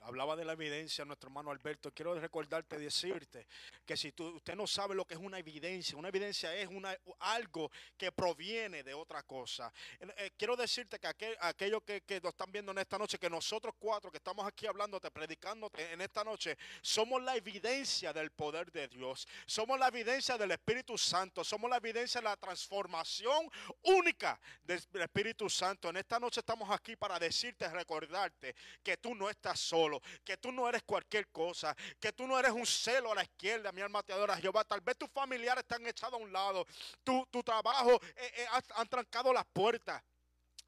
Hablaba 0.00 0.36
de 0.36 0.44
la 0.44 0.52
evidencia 0.52 1.04
nuestro 1.06 1.28
hermano 1.28 1.50
Alberto. 1.50 1.90
Quiero 1.90 2.14
recordarte, 2.14 2.78
decirte 2.78 3.46
que 3.86 3.96
si 3.96 4.12
tú, 4.12 4.36
usted 4.36 4.54
no 4.54 4.66
sabe 4.66 4.94
lo 4.94 5.06
que 5.06 5.14
es 5.14 5.20
una 5.20 5.38
evidencia, 5.38 5.96
una 5.96 6.08
evidencia 6.08 6.54
es 6.54 6.68
una, 6.68 6.94
algo 7.20 7.70
que 7.96 8.12
proviene 8.12 8.82
de 8.82 8.92
otra 8.92 9.22
cosa. 9.22 9.72
Eh, 10.00 10.32
quiero 10.36 10.56
decirte 10.56 10.98
que 10.98 11.06
aquel, 11.06 11.36
aquellos 11.40 11.82
que, 11.84 12.02
que 12.02 12.20
nos 12.20 12.32
están 12.32 12.52
viendo 12.52 12.70
en 12.72 12.78
esta 12.78 12.98
noche, 12.98 13.18
que 13.18 13.30
nosotros 13.30 13.74
cuatro 13.78 14.10
que 14.10 14.18
estamos 14.18 14.46
aquí 14.46 14.66
hablándote, 14.66 15.10
predicándote 15.10 15.92
en 15.92 16.02
esta 16.02 16.22
noche, 16.22 16.58
somos 16.82 17.22
la 17.22 17.34
evidencia 17.34 18.12
del 18.12 18.30
poder 18.30 18.70
de 18.70 18.88
Dios. 18.88 19.26
Somos 19.46 19.78
la 19.78 19.88
evidencia 19.88 20.36
del 20.36 20.50
Espíritu 20.50 20.98
Santo. 20.98 21.42
Somos 21.42 21.70
la 21.70 21.78
evidencia 21.78 22.20
de 22.20 22.26
la 22.26 22.36
transformación 22.36 23.50
única 23.82 24.38
del 24.64 24.82
Espíritu 24.92 25.48
Santo. 25.48 25.88
En 25.88 25.96
esta 25.96 26.20
noche 26.20 26.40
estamos 26.40 26.70
aquí 26.70 26.94
para 26.94 27.18
decirte, 27.18 27.66
recordarte 27.68 28.54
que 28.82 28.98
tú 28.98 29.14
no 29.14 29.30
estás 29.30 29.63
solo, 29.64 30.00
que 30.24 30.36
tú 30.36 30.52
no 30.52 30.68
eres 30.68 30.82
cualquier 30.82 31.28
cosa, 31.28 31.76
que 31.98 32.12
tú 32.12 32.26
no 32.26 32.38
eres 32.38 32.52
un 32.52 32.66
celo 32.66 33.12
a 33.12 33.14
la 33.14 33.22
izquierda, 33.22 33.72
mi 33.72 33.80
alma 33.80 34.02
te 34.02 34.12
adora 34.12 34.36
Jehová. 34.36 34.64
Tal 34.64 34.80
vez 34.80 34.96
tus 34.96 35.10
familiares 35.10 35.62
están 35.62 35.86
echados 35.86 36.20
a 36.20 36.22
un 36.22 36.32
lado, 36.32 36.66
tu, 37.02 37.26
tu 37.30 37.42
trabajo 37.42 38.00
eh, 38.16 38.32
eh, 38.36 38.46
han 38.76 38.88
trancado 38.88 39.32
las 39.32 39.44
puertas. 39.52 40.02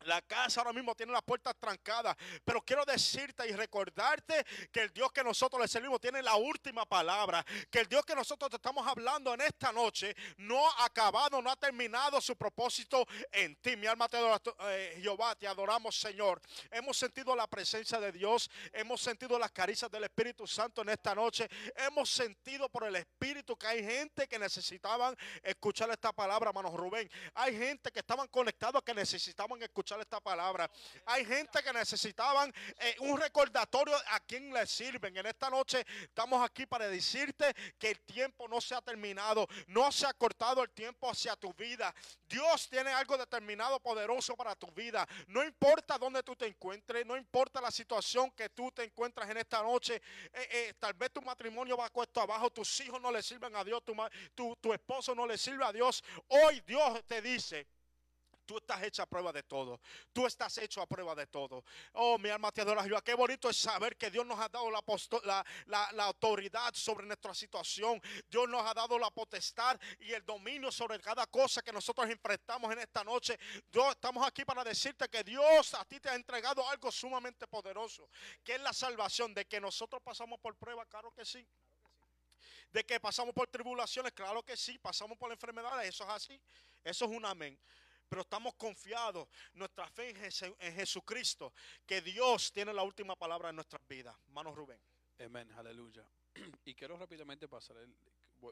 La 0.05 0.23
casa 0.23 0.61
ahora 0.61 0.73
mismo 0.73 0.95
tiene 0.95 1.13
las 1.13 1.23
puertas 1.23 1.55
trancadas, 1.59 2.17
pero 2.45 2.61
quiero 2.63 2.85
decirte 2.85 3.49
y 3.49 3.53
recordarte 3.53 4.45
que 4.71 4.83
el 4.83 4.93
Dios 4.93 5.11
que 5.11 5.25
nosotros 5.25 5.61
le 5.61 5.67
servimos 5.67 6.01
tiene 6.01 6.23
la 6.23 6.37
última 6.37 6.85
palabra, 6.85 7.45
que 7.71 7.81
el 7.81 7.89
Dios 7.89 8.05
que 8.05 8.15
nosotros 8.15 8.51
te 8.51 8.57
estamos 8.57 8.87
hablando 8.87 9.33
en 9.35 9.41
esta 9.41 9.73
noche 9.73 10.15
no 10.37 10.69
ha 10.71 10.85
acabado, 10.85 11.41
no 11.41 11.51
ha 11.51 11.57
terminado 11.57 12.21
su 12.21 12.37
propósito 12.37 13.07
en 13.33 13.57
ti. 13.57 13.77
Mi 13.77 13.87
alma 13.87 14.09
te 14.09 14.19
adora, 14.19 14.41
eh, 14.69 14.99
Jehová, 15.01 15.35
te 15.35 15.49
adoramos, 15.49 15.99
Señor. 15.99 16.41
Hemos 16.71 16.97
sentido 16.97 17.35
la 17.35 17.47
presencia 17.47 17.99
de 17.99 18.13
Dios, 18.13 18.51
hemos 18.73 19.01
sentido 19.01 19.39
las 19.39 19.51
caricias 19.51 19.91
del 19.91 20.05
Espíritu 20.05 20.47
Santo 20.47 20.83
en 20.83 20.91
esta 20.91 21.15
noche, 21.15 21.49
hemos 21.75 22.11
sentido 22.11 22.69
por 22.69 22.85
el 22.85 22.97
Espíritu 22.97 23.57
que 23.57 23.67
hay 23.67 23.85
gente 23.85 24.29
que 24.29 24.39
necesitaban 24.39 25.17
escuchar 25.43 25.91
esta 25.91 26.13
palabra, 26.13 26.51
hermano 26.51 26.77
Rubén. 26.77 27.11
Hay 27.35 27.57
gente 27.57 27.91
que 27.91 28.01
estaban 28.01 28.29
conectados 28.29 28.83
que 28.83 28.95
necesitaban 28.95 29.61
escuchar 29.63 29.86
esta 29.95 30.21
palabra. 30.21 30.69
Hay 31.05 31.25
gente 31.25 31.63
que 31.63 31.73
necesitaban 31.73 32.53
eh, 32.79 32.97
un 33.01 33.21
recordatorio 33.21 33.95
a 34.09 34.21
quien 34.21 34.53
le 34.53 34.67
sirven. 34.67 35.17
En 35.17 35.27
esta 35.27 35.49
noche 35.49 35.85
estamos 36.03 36.45
aquí 36.45 36.67
para 36.67 36.89
decirte 36.89 37.55
que 37.79 37.91
el 37.91 38.01
tiempo 38.01 38.49
no 38.49 38.61
se 38.61 38.75
ha 38.75 38.81
terminado, 38.83 39.47
no 39.69 39.93
se 39.93 40.07
ha 40.07 40.13
cortado 40.15 40.63
el 40.63 40.71
tiempo 40.71 41.09
hacia 41.09 41.37
tu 41.37 41.53
vida. 41.55 41.95
Dios 42.29 42.69
tiene 42.69 42.91
algo 42.91 43.17
determinado, 43.17 43.79
poderoso 43.79 44.37
para 44.37 44.57
tu 44.57 44.67
vida. 44.73 45.07
No 45.29 45.45
importa 45.45 45.99
dónde 45.99 46.23
tú 46.23 46.35
te 46.35 46.47
encuentres, 46.47 47.07
no 47.07 47.17
importa 47.17 47.61
la 47.61 47.71
situación 47.71 48.33
que 48.33 48.49
tú 48.49 48.73
te 48.73 48.83
encuentras 48.83 49.31
en 49.31 49.37
esta 49.37 49.63
noche. 49.63 50.03
Eh, 50.33 50.49
eh, 50.51 50.75
tal 50.79 50.95
vez 50.95 51.13
tu 51.13 51.23
matrimonio 51.23 51.77
va 51.77 51.89
cuesta 51.91 52.23
abajo, 52.23 52.51
tus 52.51 52.81
hijos 52.81 53.01
no 53.01 53.13
le 53.13 53.23
sirven 53.23 53.55
a 53.55 53.63
Dios, 53.63 53.85
tu, 53.85 53.95
tu, 54.35 54.57
tu 54.57 54.73
esposo 54.73 55.15
no 55.15 55.27
le 55.27 55.39
sirve 55.39 55.65
a 55.65 55.73
Dios. 55.73 56.03
Hoy 56.29 56.61
Dios 56.67 57.05
te 57.07 57.23
dice 57.23 57.76
Tú 58.47 58.59
estás 58.59 58.81
hecho 58.85 59.03
a 59.03 59.07
prueba 59.07 59.33
de 59.33 59.43
todo. 59.43 59.81
Tú 60.13 60.25
estás 60.25 60.57
hecho 60.59 60.81
a 60.81 60.87
prueba 60.87 61.15
de 61.17 61.27
todo. 61.27 61.65
Oh, 61.95 62.17
mi 62.17 62.29
alma 62.29 62.53
te 62.53 62.61
adora, 62.61 62.85
Jehová. 62.85 63.03
Qué 63.03 63.15
bonito 63.15 63.51
es 63.51 63.57
saber 63.57 63.97
que 63.97 64.09
Dios 64.09 64.25
nos 64.25 64.39
ha 64.39 64.49
dado 64.49 64.71
la, 64.71 66.05
autoridad 66.05 66.73
sobre 66.73 67.07
nuestra 67.07 67.35
situación. 67.35 68.01
Dios 68.31 68.49
nos 68.49 68.65
ha 68.65 68.73
dado 68.73 68.99
la 68.99 69.11
potestad 69.11 69.79
y 69.99 70.13
el 70.13 70.25
dominio 70.25 70.71
sobre 70.71 71.01
cada 71.01 71.27
cosa 71.27 71.61
que 71.61 71.73
nosotros 71.73 72.09
enfrentamos 72.09 72.73
en 72.73 72.79
esta 72.79 73.03
noche. 73.03 73.37
Estamos 73.91 74.25
aquí 74.25 74.45
para 74.45 74.63
decirte 74.63 75.09
que 75.09 75.25
Dios 75.25 75.75
a 75.75 75.85
ti 75.85 75.99
te 75.99 76.09
ha 76.09 76.15
entregado 76.15 76.67
algo 76.69 76.93
sumamente 76.93 77.49
poderoso, 77.49 78.09
que 78.45 78.55
es 78.55 78.61
la 78.61 78.73
salvación. 78.73 79.35
De 79.35 79.45
que 79.45 79.61
nosotros 79.61 80.01
pasamos 80.03 80.39
por 80.39 80.55
prueba, 80.57 80.87
claro 80.87 81.11
que 81.11 81.25
sí 81.25 81.47
de 82.73 82.85
que 82.85 83.01
pasamos 83.01 83.33
por 83.33 83.49
tribulaciones, 83.49 84.13
claro 84.13 84.43
que 84.43 84.57
sí, 84.57 84.79
pasamos 84.79 85.17
por 85.17 85.33
enfermedades, 85.33 85.89
eso 85.89 86.05
es 86.05 86.11
así, 86.11 86.43
eso 86.85 87.05
es 87.07 87.11
un 87.11 87.25
amén 87.25 87.59
pero 88.09 88.23
estamos 88.23 88.55
confiados, 88.55 89.29
nuestra 89.55 89.89
fe 89.89 90.11
en, 90.11 90.75
Jesucristo, 90.75 91.53
que 91.85 92.01
Dios 92.01 92.53
tiene 92.53 92.73
la 92.73 92.83
última 92.83 93.17
palabra 93.17 93.51
en 93.51 93.57
nuestras 93.57 93.87
vidas. 93.89 94.17
Manos 94.29 94.55
Rubén. 94.55 94.81
Amén, 95.19 95.51
aleluya. 95.53 96.09
Y 96.65 96.75
quiero 96.75 96.97
rápidamente 96.97 97.49
pasar, 97.49 97.77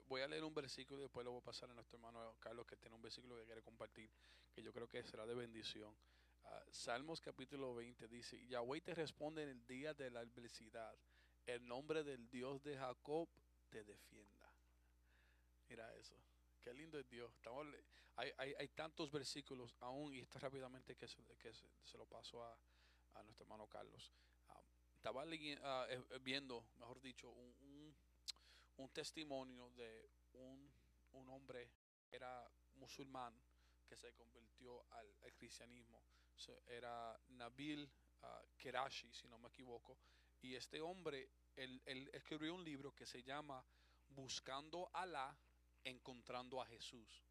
voy 0.07 0.23
a 0.23 0.29
leer 0.29 0.45
un 0.45 0.55
versículo 0.55 1.01
y 1.01 1.03
después 1.03 1.25
lo 1.25 1.33
voy 1.33 1.41
a 1.41 1.45
pasar 1.45 1.71
a 1.71 1.75
nuestro 1.75 1.97
hermano 1.97 2.37
Carlos, 2.41 2.67
que 2.67 2.77
tiene 2.77 2.97
un 2.97 3.03
versículo 3.03 3.37
que 3.37 3.45
quiere 3.45 3.63
compartir, 3.63 4.11
que 4.53 4.63
yo 4.63 4.73
creo 4.73 4.89
que 4.89 5.03
será 5.05 5.27
de 5.27 5.35
bendición. 5.35 5.95
Ah, 6.45 6.63
Salmos 6.71 7.21
capítulo 7.21 7.75
20 7.75 8.09
dice, 8.09 8.45
Yahweh 8.47 8.81
te 8.81 8.95
responde 8.95 9.43
en 9.43 9.51
el 9.51 9.67
día 9.67 9.95
de 9.95 10.11
la 10.11 10.21
adversidad, 10.21 10.95
el 11.47 11.67
nombre 11.67 12.03
del 12.03 12.29
Dios 12.31 12.63
de 12.63 12.77
Jacob 12.77 13.29
te 13.69 13.85
defienda. 13.85 14.51
Mira 15.69 15.95
eso. 15.97 16.15
Qué 16.65 16.73
lindo 16.73 16.99
es 16.99 17.07
Dios. 17.11 17.31
Estamos, 17.35 17.67
hay, 18.17 18.33
hay, 18.39 18.55
hay, 18.59 18.69
tantos 18.69 19.11
versículos 19.11 19.77
aún, 19.81 20.15
y 20.15 20.21
está 20.21 20.39
rápidamente 20.39 20.97
que 20.97 21.07
se, 21.07 21.23
que 21.37 21.53
se, 21.53 21.99
lo 21.99 22.07
paso 22.07 22.43
a, 22.43 22.59
a, 23.13 23.23
nuestro 23.23 23.45
hermano 23.45 23.69
Carlos. 23.69 24.11
Ah, 24.49 24.63
estaba 24.95 25.27
uh, 25.27 26.19
viendo, 26.23 26.67
mejor 26.77 27.03
dicho, 27.03 27.31
un, 27.31 27.95
un, 28.79 28.89
testimonio 28.95 29.69
de 29.73 30.09
un, 30.33 30.73
un, 31.13 31.29
hombre 31.29 31.71
que 32.09 32.17
era 32.17 32.51
musulmán 32.77 33.39
que 33.87 33.95
se 33.95 34.15
convirtió 34.15 34.87
al, 34.93 35.35
cristianismo. 35.35 36.03
era 36.67 37.21
Nabil 37.29 37.85
uh, 38.23 38.57
Kerashi, 38.57 39.13
si 39.13 39.29
no 39.29 39.37
me 39.37 39.49
equivoco. 39.49 39.99
Y 40.41 40.55
este 40.55 40.81
hombre, 40.81 41.29
él, 41.57 41.83
él 41.85 42.09
escribió 42.15 42.55
un 42.55 42.65
libro 42.65 42.95
que 42.95 43.05
se 43.05 43.23
llama 43.23 43.63
Buscando 44.09 44.89
Alá 44.95 45.39
encontrando 45.85 46.61
a 46.61 46.67
Jesús. 46.67 47.25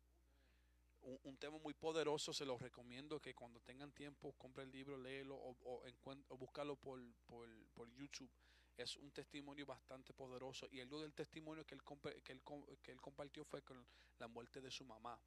Un, 1.23 1.35
tema 1.37 1.57
muy 1.57 1.73
poderoso, 1.73 2.31
se 2.31 2.45
lo 2.45 2.57
recomiendo 2.57 3.19
que 3.19 3.35
cuando 3.35 3.59
tengan 3.59 3.91
tiempo 3.91 4.31
compre 4.37 4.63
el 4.63 4.71
libro, 4.71 4.97
léelo 4.97 5.35
o, 5.35 5.57
o, 5.63 6.37
búscalo 6.37 6.77
por, 6.77 7.01
por, 7.25 7.91
YouTube. 7.93 8.31
Es 8.77 8.95
un 8.95 9.11
testimonio 9.11 9.65
bastante 9.65 10.13
poderoso 10.13 10.67
y 10.71 10.79
algo 10.79 11.01
del 11.01 11.13
testimonio 11.13 11.65
que 11.65 11.75
él, 11.75 11.81
que 12.23 12.31
él, 12.31 12.41
que 12.81 12.91
él 12.91 13.01
compartió 13.01 13.43
fue 13.43 13.61
con 13.63 13.85
la 14.17 14.27
muerte 14.29 14.61
de 14.61 14.71
su 14.71 14.85
mamá. 14.85 15.19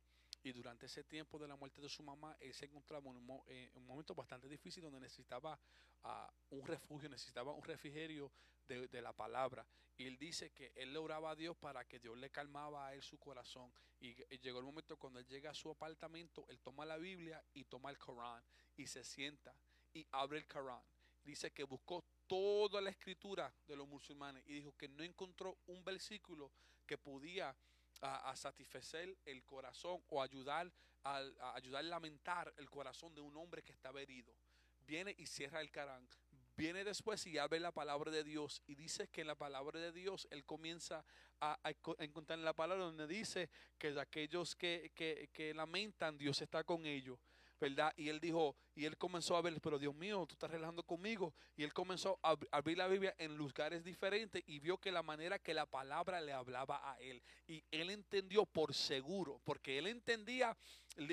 Y 0.46 0.52
durante 0.52 0.86
ese 0.86 1.02
tiempo 1.02 1.40
de 1.40 1.48
la 1.48 1.56
muerte 1.56 1.80
de 1.80 1.88
su 1.88 2.04
mamá, 2.04 2.36
él 2.38 2.54
se 2.54 2.66
encontraba 2.66 3.10
en 3.10 3.16
un, 3.16 3.42
eh, 3.48 3.72
momento 3.80 4.14
bastante 4.14 4.48
difícil 4.48 4.80
donde 4.80 5.00
necesitaba 5.00 5.58
uh, 6.04 6.54
un 6.54 6.64
refugio, 6.64 7.08
necesitaba 7.08 7.50
un 7.50 7.64
refrigerio 7.64 8.30
de, 8.68 8.86
de, 8.86 9.02
la 9.02 9.12
palabra. 9.12 9.66
Y 9.96 10.06
él 10.06 10.16
dice 10.16 10.52
que 10.52 10.70
él 10.76 10.92
le 10.92 11.00
oraba 11.00 11.32
a 11.32 11.34
Dios 11.34 11.56
para 11.56 11.84
que 11.84 11.98
Dios 11.98 12.16
le 12.16 12.30
calmaba 12.30 12.86
a 12.86 12.94
él 12.94 13.02
su 13.02 13.18
corazón. 13.18 13.72
Y, 13.98 14.14
llegó 14.38 14.60
el 14.60 14.64
momento 14.64 14.96
cuando 14.96 15.18
él 15.18 15.26
llega 15.26 15.50
a 15.50 15.54
su 15.54 15.68
apartamento, 15.68 16.46
él 16.48 16.60
toma 16.60 16.86
la 16.86 16.96
Biblia 16.96 17.44
y 17.52 17.64
toma 17.64 17.90
el 17.90 17.98
Corán 17.98 18.40
y 18.76 18.86
se 18.86 19.02
sienta 19.02 19.52
y 19.94 20.06
abre 20.12 20.38
el 20.38 20.46
Corán. 20.46 20.84
Dice 21.24 21.50
que 21.50 21.64
buscó 21.64 22.04
toda 22.28 22.80
la 22.80 22.90
escritura 22.90 23.52
de 23.66 23.74
los 23.74 23.88
musulmanes 23.88 24.44
y 24.46 24.52
dijo 24.52 24.76
que 24.76 24.86
no 24.86 25.02
encontró 25.02 25.58
un 25.66 25.84
versículo 25.84 26.52
que 26.86 26.98
podía 26.98 27.56
a, 28.02 28.34
satisfacer 28.36 29.16
el 29.24 29.44
corazón 29.44 30.02
o 30.08 30.22
ayudar 30.22 30.72
a, 31.04 31.22
ayudar 31.54 31.84
a 31.84 31.88
lamentar 31.88 32.52
el 32.56 32.68
corazón 32.70 33.14
de 33.14 33.20
un 33.20 33.36
hombre 33.36 33.62
que 33.62 33.72
estaba 33.72 34.00
herido. 34.00 34.34
Viene 34.80 35.14
y 35.18 35.26
cierra 35.26 35.60
el 35.60 35.70
Corán. 35.70 36.08
Viene 36.56 36.84
después 36.84 37.26
y 37.26 37.36
abre 37.36 37.60
la 37.60 37.70
palabra 37.70 38.10
de 38.10 38.24
Dios 38.24 38.62
y 38.66 38.76
dice 38.76 39.08
que 39.08 39.20
en 39.20 39.26
la 39.26 39.34
palabra 39.34 39.78
de 39.78 39.92
Dios 39.92 40.26
él 40.30 40.44
comienza 40.44 41.04
a, 41.40 41.58
encontrar 41.98 42.38
en 42.38 42.46
la 42.46 42.54
palabra 42.54 42.84
donde 42.84 43.06
dice 43.06 43.50
que 43.76 43.88
aquellos 44.00 44.56
que, 44.56 44.90
que, 44.94 45.28
que 45.34 45.52
lamentan, 45.52 46.16
Dios 46.16 46.40
está 46.40 46.64
con 46.64 46.86
ellos. 46.86 47.18
¿Verdad? 47.60 47.92
Y 47.96 48.08
él 48.08 48.20
dijo, 48.20 48.56
y 48.74 48.84
él 48.84 48.96
comenzó 48.96 49.36
a 49.36 49.42
ver, 49.42 49.60
pero 49.60 49.78
Dios 49.78 49.94
mío, 49.94 50.26
tú 50.26 50.34
estás 50.34 50.50
relajando 50.50 50.82
conmigo. 50.82 51.34
Y 51.56 51.64
él 51.64 51.72
comenzó 51.72 52.18
a 52.22 52.36
abrir 52.52 52.78
la 52.78 52.88
Biblia 52.88 53.14
en 53.18 53.36
lugares 53.36 53.84
diferentes 53.84 54.42
y 54.46 54.58
vio 54.58 54.78
que 54.78 54.92
la 54.92 55.02
manera 55.02 55.38
que 55.38 55.54
la 55.54 55.66
palabra 55.66 56.20
le 56.20 56.32
hablaba 56.32 56.92
a 56.92 56.98
él. 57.00 57.22
Y 57.46 57.64
él 57.70 57.90
entendió 57.90 58.44
por 58.44 58.74
seguro, 58.74 59.40
porque 59.44 59.78
él 59.78 59.86
entendía 59.86 60.56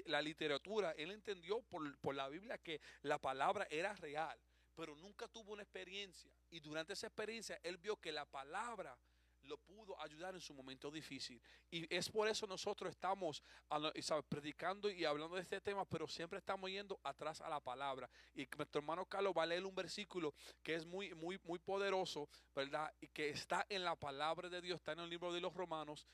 la 0.06 0.22
literatura, 0.22 0.92
él 0.98 1.12
entendió 1.12 1.62
por, 1.62 1.98
por 2.00 2.16
la 2.16 2.30
Biblia 2.30 2.58
que 2.58 2.82
la 3.02 3.18
palabra 3.18 3.68
era 3.70 3.94
real, 3.96 4.40
pero 4.76 4.96
nunca 4.96 5.28
tuvo 5.28 5.54
una 5.54 5.64
experiencia. 5.64 6.32
Y 6.50 6.60
durante 6.60 6.94
esa 6.94 7.08
experiencia 7.08 7.60
él 7.64 7.78
vio 7.78 7.98
que 7.98 8.12
la 8.12 8.26
palabra 8.26 8.98
lo 9.44 9.58
pudo 9.58 10.00
ayudar 10.02 10.34
en 10.36 10.42
su 10.42 10.54
momento 10.54 10.90
difícil. 10.92 11.42
Y 11.72 11.94
es 11.94 12.10
por 12.10 12.28
eso 12.28 12.48
nosotros 12.48 12.92
estamos 12.92 13.44
a- 13.70 13.92
y 13.96 14.02
sabe, 14.02 14.24
predicando 14.24 14.90
y 14.90 15.06
hablando 15.06 15.36
de 15.36 15.42
este 15.42 15.62
tema, 15.62 15.86
pero 15.86 16.08
siempre 16.08 16.40
estamos 16.40 16.70
yendo 16.70 17.00
atrás 17.04 17.42
a 17.42 17.50
la 17.50 17.60
palabra. 17.60 18.10
Y 18.34 18.48
nuestro 18.58 18.80
hermano 18.80 19.06
Carlos 19.06 19.34
va 19.38 19.44
a 19.44 19.48
leer 19.48 19.66
un 19.66 19.76
versículo 19.76 20.34
que 20.62 20.76
es 20.76 20.86
muy, 20.86 21.14
muy, 21.14 21.40
muy 21.44 21.60
poderoso, 21.60 22.30
¿verdad? 22.56 22.94
Y 23.02 23.08
que 23.08 23.30
está 23.30 23.66
en 23.70 23.84
la 23.84 23.96
palabra 23.96 24.50
de 24.50 24.62
Dios, 24.62 24.78
está 24.78 24.94
en 24.94 25.00
el 25.00 25.10
libro 25.10 25.34
de 25.34 25.42
los 25.42 25.54
Romanos, 25.54 26.08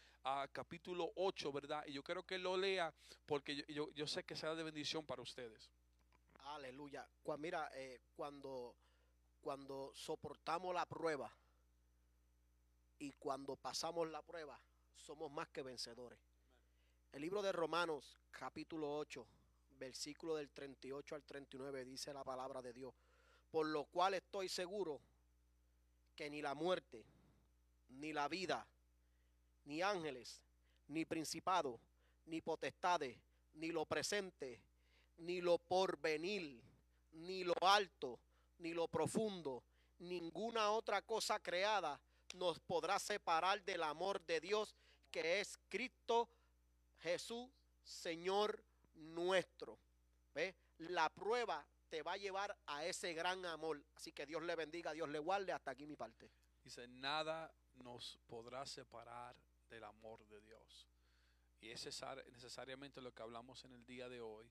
capítulo 0.51 1.11
8, 1.15 1.51
¿verdad? 1.51 1.83
Y 1.87 1.93
yo 1.93 2.03
quiero 2.03 2.23
que 2.23 2.37
lo 2.37 2.57
lea 2.57 2.93
porque 3.25 3.55
yo, 3.55 3.63
yo, 3.67 3.89
yo 3.91 4.07
sé 4.07 4.23
que 4.23 4.35
será 4.35 4.55
de 4.55 4.63
bendición 4.63 5.05
para 5.05 5.21
ustedes. 5.21 5.71
Aleluya. 6.45 7.07
Mira, 7.37 7.69
eh, 7.73 7.99
cuando, 8.15 8.75
cuando 9.39 9.91
soportamos 9.93 10.73
la 10.73 10.85
prueba 10.85 11.31
y 12.99 13.13
cuando 13.13 13.55
pasamos 13.55 14.09
la 14.09 14.21
prueba, 14.21 14.61
somos 14.95 15.31
más 15.31 15.49
que 15.49 15.63
vencedores. 15.63 16.19
El 17.11 17.21
libro 17.21 17.41
de 17.41 17.51
Romanos, 17.51 18.19
capítulo 18.29 18.97
8, 18.97 19.25
versículo 19.79 20.35
del 20.35 20.51
38 20.51 21.15
al 21.15 21.23
39, 21.23 21.85
dice 21.85 22.13
la 22.13 22.23
palabra 22.23 22.61
de 22.61 22.73
Dios. 22.73 22.93
Por 23.49 23.67
lo 23.67 23.85
cual 23.85 24.13
estoy 24.13 24.49
seguro 24.49 25.01
que 26.15 26.29
ni 26.29 26.41
la 26.41 26.53
muerte, 26.53 27.05
ni 27.87 28.13
la 28.13 28.27
vida, 28.27 28.67
ni 29.63 29.81
ángeles, 29.81 30.43
ni 30.87 31.05
principado, 31.05 31.79
ni 32.25 32.41
potestades, 32.41 33.17
ni 33.53 33.71
lo 33.71 33.85
presente, 33.85 34.61
ni 35.17 35.41
lo 35.41 35.57
porvenir, 35.57 36.61
ni 37.13 37.43
lo 37.43 37.55
alto, 37.61 38.19
ni 38.59 38.73
lo 38.73 38.87
profundo, 38.87 39.63
ninguna 39.99 40.71
otra 40.71 41.01
cosa 41.01 41.39
creada 41.39 41.99
nos 42.35 42.59
podrá 42.59 42.99
separar 42.99 43.63
del 43.63 43.83
amor 43.83 44.21
de 44.25 44.39
Dios 44.39 44.75
que 45.11 45.39
es 45.39 45.57
Cristo 45.69 46.29
Jesús, 46.99 47.49
Señor 47.83 48.63
nuestro. 48.93 49.79
¿Ve? 50.33 50.55
La 50.79 51.09
prueba 51.09 51.65
te 51.89 52.03
va 52.03 52.13
a 52.13 52.17
llevar 52.17 52.55
a 52.67 52.85
ese 52.85 53.13
gran 53.13 53.45
amor. 53.45 53.83
Así 53.95 54.11
que 54.11 54.25
Dios 54.25 54.43
le 54.43 54.55
bendiga, 54.55 54.93
Dios 54.93 55.09
le 55.09 55.19
guarde. 55.19 55.51
Hasta 55.51 55.71
aquí 55.71 55.87
mi 55.87 55.95
parte. 55.95 56.31
Dice, 56.63 56.87
nada 56.87 57.51
nos 57.75 58.19
podrá 58.27 58.65
separar 58.65 59.35
del 59.69 59.83
amor 59.83 60.25
de 60.27 60.41
Dios. 60.41 60.87
Y 61.61 61.69
es 61.71 61.85
cesar- 61.85 62.23
necesariamente 62.31 63.01
lo 63.01 63.13
que 63.13 63.23
hablamos 63.23 63.63
en 63.65 63.73
el 63.73 63.85
día 63.85 64.07
de 64.07 64.21
hoy, 64.21 64.49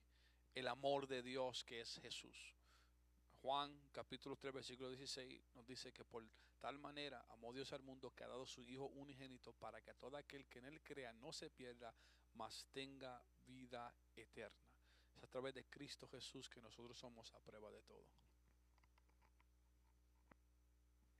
el 0.53 0.67
amor 0.67 1.07
de 1.07 1.21
Dios 1.23 1.63
que 1.63 1.81
es 1.81 1.99
Jesús. 2.01 2.55
Juan 3.41 3.89
capítulo 3.93 4.35
3 4.35 4.53
versículo 4.53 4.89
16 4.89 5.55
nos 5.55 5.65
dice 5.65 5.93
que 5.93 6.03
por 6.03 6.25
tal 6.59 6.77
manera 6.77 7.25
amó 7.29 7.53
Dios 7.53 7.71
al 7.71 7.81
mundo 7.81 8.11
que 8.11 8.25
ha 8.25 8.27
dado 8.27 8.45
su 8.45 8.63
Hijo 8.65 8.87
unigénito 8.87 9.53
para 9.53 9.81
que 9.81 9.93
todo 9.93 10.17
aquel 10.17 10.45
que 10.47 10.59
en 10.59 10.65
él 10.65 10.81
crea 10.81 11.13
no 11.13 11.31
se 11.31 11.49
pierda, 11.49 11.93
mas 12.33 12.67
tenga 12.73 13.23
vida 13.45 13.95
eterna. 14.13 14.67
Es 15.15 15.23
a 15.23 15.27
través 15.27 15.53
de 15.53 15.65
Cristo 15.65 16.07
Jesús 16.09 16.49
que 16.49 16.61
nosotros 16.61 16.97
somos 16.99 17.33
a 17.33 17.39
prueba 17.39 17.71
de 17.71 17.81
todo. 17.83 18.03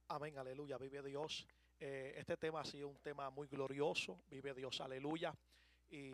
Amén, 0.09 0.37
aleluya, 0.37 0.77
vive 0.77 1.01
Dios. 1.03 1.47
Eh, 1.79 2.15
este 2.17 2.35
tema 2.35 2.61
ha 2.61 2.65
sido 2.65 2.89
un 2.89 2.99
tema 2.99 3.29
muy 3.29 3.47
glorioso, 3.47 4.23
vive 4.27 4.53
Dios, 4.53 4.81
aleluya. 4.81 5.33
Y, 5.89 6.13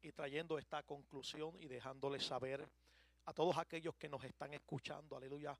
y 0.00 0.12
trayendo 0.12 0.58
esta 0.58 0.84
conclusión 0.84 1.56
y 1.60 1.66
dejándoles 1.66 2.24
saber 2.24 2.68
a 3.28 3.34
todos 3.34 3.58
aquellos 3.58 3.94
que 3.96 4.08
nos 4.08 4.24
están 4.24 4.54
escuchando, 4.54 5.14
aleluya, 5.14 5.54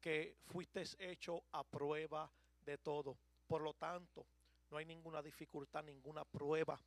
que 0.00 0.36
fuiste 0.46 0.84
hecho 1.00 1.42
a 1.50 1.64
prueba 1.64 2.30
de 2.60 2.78
todo. 2.78 3.18
Por 3.44 3.60
lo 3.60 3.74
tanto, 3.74 4.24
no 4.70 4.76
hay 4.76 4.84
ninguna 4.84 5.20
dificultad, 5.20 5.82
ninguna 5.82 6.24
prueba. 6.24 6.80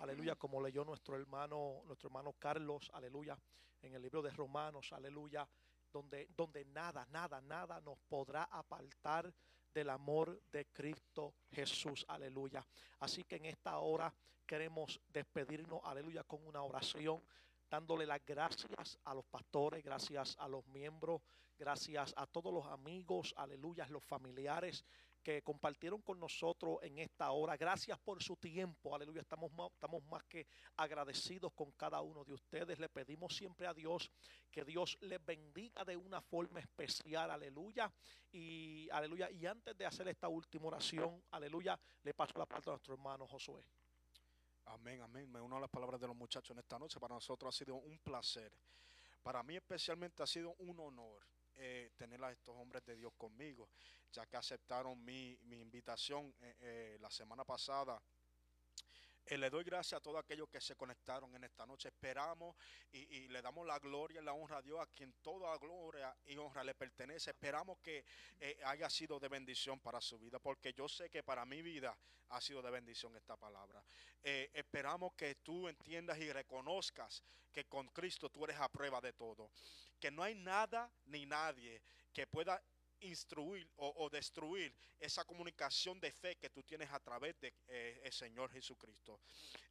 Aleluya, 0.00 0.34
como 0.34 0.60
leyó 0.60 0.84
nuestro 0.84 1.16
hermano, 1.16 1.82
nuestro 1.84 2.08
hermano 2.08 2.32
Carlos, 2.32 2.90
aleluya, 2.94 3.38
en 3.80 3.94
el 3.94 4.02
libro 4.02 4.22
de 4.22 4.30
Romanos, 4.30 4.92
aleluya, 4.92 5.48
donde, 5.92 6.26
donde 6.36 6.64
nada, 6.64 7.06
nada, 7.12 7.40
nada 7.40 7.80
nos 7.80 7.96
podrá 8.08 8.42
apartar 8.42 9.32
del 9.72 9.90
amor 9.90 10.42
de 10.50 10.66
Cristo 10.66 11.32
Jesús, 11.52 12.04
aleluya. 12.08 12.66
Así 12.98 13.22
que 13.22 13.36
en 13.36 13.44
esta 13.44 13.78
hora 13.78 14.12
queremos 14.44 15.00
despedirnos, 15.06 15.80
aleluya, 15.84 16.24
con 16.24 16.44
una 16.44 16.64
oración, 16.64 17.22
dándole 17.68 18.06
las 18.06 18.24
gracias 18.24 18.98
a 19.04 19.14
los 19.14 19.24
pastores, 19.26 19.82
gracias 19.82 20.36
a 20.38 20.48
los 20.48 20.66
miembros, 20.66 21.22
gracias 21.58 22.12
a 22.16 22.26
todos 22.26 22.52
los 22.52 22.66
amigos, 22.66 23.34
aleluya, 23.36 23.86
los 23.88 24.04
familiares 24.04 24.84
que 25.26 25.42
compartieron 25.42 26.02
con 26.02 26.20
nosotros 26.20 26.78
en 26.82 26.98
esta 26.98 27.32
hora. 27.32 27.56
Gracias 27.56 27.98
por 27.98 28.22
su 28.22 28.36
tiempo, 28.36 28.94
aleluya. 28.94 29.22
Estamos 29.22 29.50
estamos 29.72 30.04
más 30.04 30.22
que 30.22 30.46
agradecidos 30.76 31.52
con 31.52 31.72
cada 31.72 32.00
uno 32.00 32.24
de 32.24 32.34
ustedes. 32.34 32.78
Le 32.78 32.88
pedimos 32.88 33.34
siempre 33.34 33.66
a 33.66 33.74
Dios 33.74 34.08
que 34.52 34.64
Dios 34.64 34.96
les 35.00 35.24
bendiga 35.24 35.84
de 35.84 35.96
una 35.96 36.20
forma 36.22 36.60
especial, 36.60 37.28
aleluya. 37.32 37.92
Y 38.30 38.88
aleluya. 38.92 39.28
Y 39.32 39.46
antes 39.46 39.76
de 39.76 39.84
hacer 39.84 40.06
esta 40.06 40.28
última 40.28 40.68
oración, 40.68 41.20
aleluya, 41.32 41.76
le 42.04 42.14
paso 42.14 42.38
la 42.38 42.46
parte 42.46 42.70
a 42.70 42.74
nuestro 42.74 42.94
hermano 42.94 43.26
Josué. 43.26 43.66
Amén, 44.66 45.00
amén. 45.00 45.30
Me 45.30 45.40
uno 45.40 45.56
a 45.56 45.60
las 45.60 45.70
palabras 45.70 46.00
de 46.00 46.08
los 46.08 46.16
muchachos 46.16 46.50
en 46.50 46.58
esta 46.58 46.78
noche. 46.78 46.98
Para 46.98 47.14
nosotros 47.14 47.54
ha 47.54 47.58
sido 47.58 47.76
un 47.76 47.98
placer. 47.98 48.52
Para 49.22 49.42
mí 49.42 49.56
especialmente 49.56 50.22
ha 50.22 50.26
sido 50.26 50.54
un 50.58 50.78
honor 50.80 51.20
eh, 51.54 51.90
tener 51.96 52.22
a 52.22 52.32
estos 52.32 52.54
hombres 52.56 52.84
de 52.84 52.96
Dios 52.96 53.12
conmigo, 53.16 53.68
ya 54.12 54.26
que 54.26 54.36
aceptaron 54.36 55.02
mi, 55.04 55.38
mi 55.42 55.60
invitación 55.60 56.34
eh, 56.40 56.56
eh, 56.60 56.98
la 57.00 57.10
semana 57.10 57.44
pasada. 57.44 58.00
Eh, 59.28 59.36
le 59.36 59.50
doy 59.50 59.64
gracias 59.64 59.98
a 59.98 60.02
todos 60.02 60.20
aquellos 60.20 60.48
que 60.48 60.60
se 60.60 60.76
conectaron 60.76 61.34
en 61.34 61.42
esta 61.42 61.66
noche. 61.66 61.88
Esperamos 61.88 62.56
y, 62.92 63.26
le 63.26 63.42
damos 63.42 63.66
la 63.66 63.78
gloria 63.80 64.20
y 64.20 64.24
la 64.24 64.32
honra 64.32 64.58
a 64.58 64.62
Dios, 64.62 64.78
a 64.80 64.86
quien 64.86 65.14
toda 65.14 65.56
gloria 65.58 66.16
y 66.26 66.36
honra 66.36 66.62
le 66.62 66.74
pertenece. 66.76 67.30
Esperamos 67.30 67.78
que 67.80 68.04
eh, 68.38 68.60
haya 68.64 68.88
sido 68.88 69.18
de 69.18 69.28
bendición 69.28 69.80
para 69.80 70.00
su 70.00 70.16
vida, 70.18 70.38
porque 70.38 70.72
yo 70.72 70.88
sé 70.88 71.10
que 71.10 71.24
para 71.24 71.44
mi 71.44 71.60
vida 71.60 71.98
ha 72.28 72.40
sido 72.40 72.62
de 72.62 72.70
bendición 72.70 73.16
esta 73.16 73.36
palabra. 73.36 73.82
Eh, 74.22 74.50
esperamos 74.54 75.12
que 75.14 75.34
tú 75.36 75.66
entiendas 75.68 76.18
y 76.18 76.32
reconozcas 76.32 77.24
que 77.52 77.64
con 77.64 77.88
Cristo 77.88 78.30
tú 78.30 78.44
eres 78.44 78.60
a 78.60 78.68
prueba 78.68 79.00
de 79.00 79.12
todo. 79.12 79.50
Que 79.98 80.12
no 80.12 80.22
hay 80.22 80.36
nada 80.36 80.88
ni 81.06 81.26
nadie 81.26 81.82
que 82.12 82.28
pueda 82.28 82.62
instruir 83.00 83.70
o, 83.76 83.92
o 84.04 84.10
destruir 84.10 84.74
esa 84.98 85.24
comunicación 85.24 86.00
de 86.00 86.10
fe 86.10 86.36
que 86.36 86.48
tú 86.48 86.62
tienes 86.62 86.90
a 86.90 86.98
través 87.00 87.38
de 87.40 87.52
eh, 87.68 88.00
el 88.02 88.12
Señor 88.12 88.50
Jesucristo. 88.50 89.20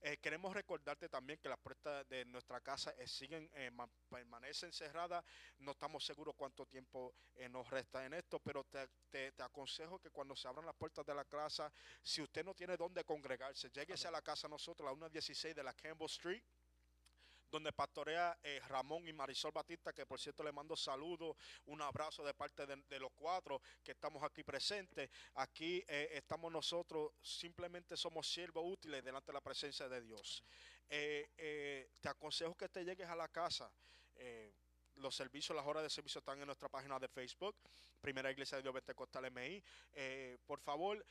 Eh, 0.02 0.18
queremos 0.18 0.54
recordarte 0.54 1.10
también 1.10 1.40
que 1.40 1.50
las 1.50 1.58
puertas 1.60 2.08
de 2.08 2.26
nuestra 2.26 2.62
casa 2.62 2.92
eh, 3.00 3.08
siguen, 3.08 3.50
ma- 3.74 3.90
permanecen 4.10 4.72
cerradas. 4.72 5.26
No 5.58 5.72
estamos 5.72 6.06
seguros 6.06 6.36
cuánto 6.38 6.66
tiempo 6.68 7.16
nos 7.50 7.68
resta 7.70 8.06
en 8.06 8.14
esto, 8.14 8.40
pero 8.40 8.64
te, 8.66 8.88
te- 9.10 9.32
te 9.32 9.44
aconsejo 9.44 10.00
que 10.00 10.12
cuando 10.12 10.36
se 10.36 10.48
abran 10.48 10.66
las 10.66 10.76
puertas 10.76 11.06
de 11.06 11.16
la 11.16 11.26
casa, 11.26 11.72
si 12.04 12.22
usted 12.22 12.46
no 12.46 12.54
tiene 12.54 12.78
dónde 12.78 13.04
congregarse, 13.04 13.70
lléguese 13.72 14.08
a 14.08 14.12
la 14.12 14.22
casa 14.22 14.48
nosotros, 14.48 14.86
la 14.88 14.94
116 14.96 15.56
de 15.56 15.64
la 15.64 15.74
Campbell 15.74 16.06
Street 16.06 16.44
donde 17.56 17.72
pastorea 17.72 18.38
eh, 18.44 18.60
Ramón 18.68 19.08
y 19.08 19.14
Marisol 19.14 19.54
Batista, 19.54 19.94
que 19.94 20.06
por 20.06 20.20
cierto 20.20 20.44
le 20.44 20.52
mando 20.52 20.76
saludos, 20.76 21.38
un 21.68 21.82
abrazo 21.82 22.22
de 22.26 22.34
parte 22.34 22.66
de, 22.66 22.76
de 22.90 23.00
los 23.00 23.14
cuatro 23.14 23.62
que 23.82 23.94
estamos 23.94 24.22
aquí 24.24 24.44
presentes. 24.44 25.10
Aquí 25.36 25.82
eh, 25.88 26.10
estamos 26.12 26.52
nosotros, 26.52 27.14
simplemente 27.22 27.96
somos 27.96 28.28
siervos 28.28 28.66
útiles 28.66 29.02
delante 29.02 29.28
de 29.28 29.34
la 29.34 29.42
presencia 29.42 29.88
de 29.88 30.02
Dios. 30.02 30.44
Eh, 30.90 31.90
te 32.02 32.10
aconsejo 32.10 32.56
que 32.56 32.68
te 32.68 32.84
llegues 32.84 33.08
a 33.08 33.16
la 33.16 33.30
casa. 33.30 33.72
los 34.96 35.16
servicios, 35.16 35.56
las 35.56 35.66
horas 35.66 35.84
de 35.84 35.90
servicio 35.90 36.20
están 36.20 36.40
en 36.40 36.46
nuestra 36.46 36.70
página 36.70 37.00
de 37.00 37.08
Facebook, 37.08 37.56
Primera 38.02 38.32
Iglesia 38.32 38.58
de 38.58 38.64
Dios 38.64 38.74
Pentecostal 38.74 39.32
MI. 39.32 39.64
Eh, 39.94 40.38
por 40.46 40.60
favor, 40.60 41.06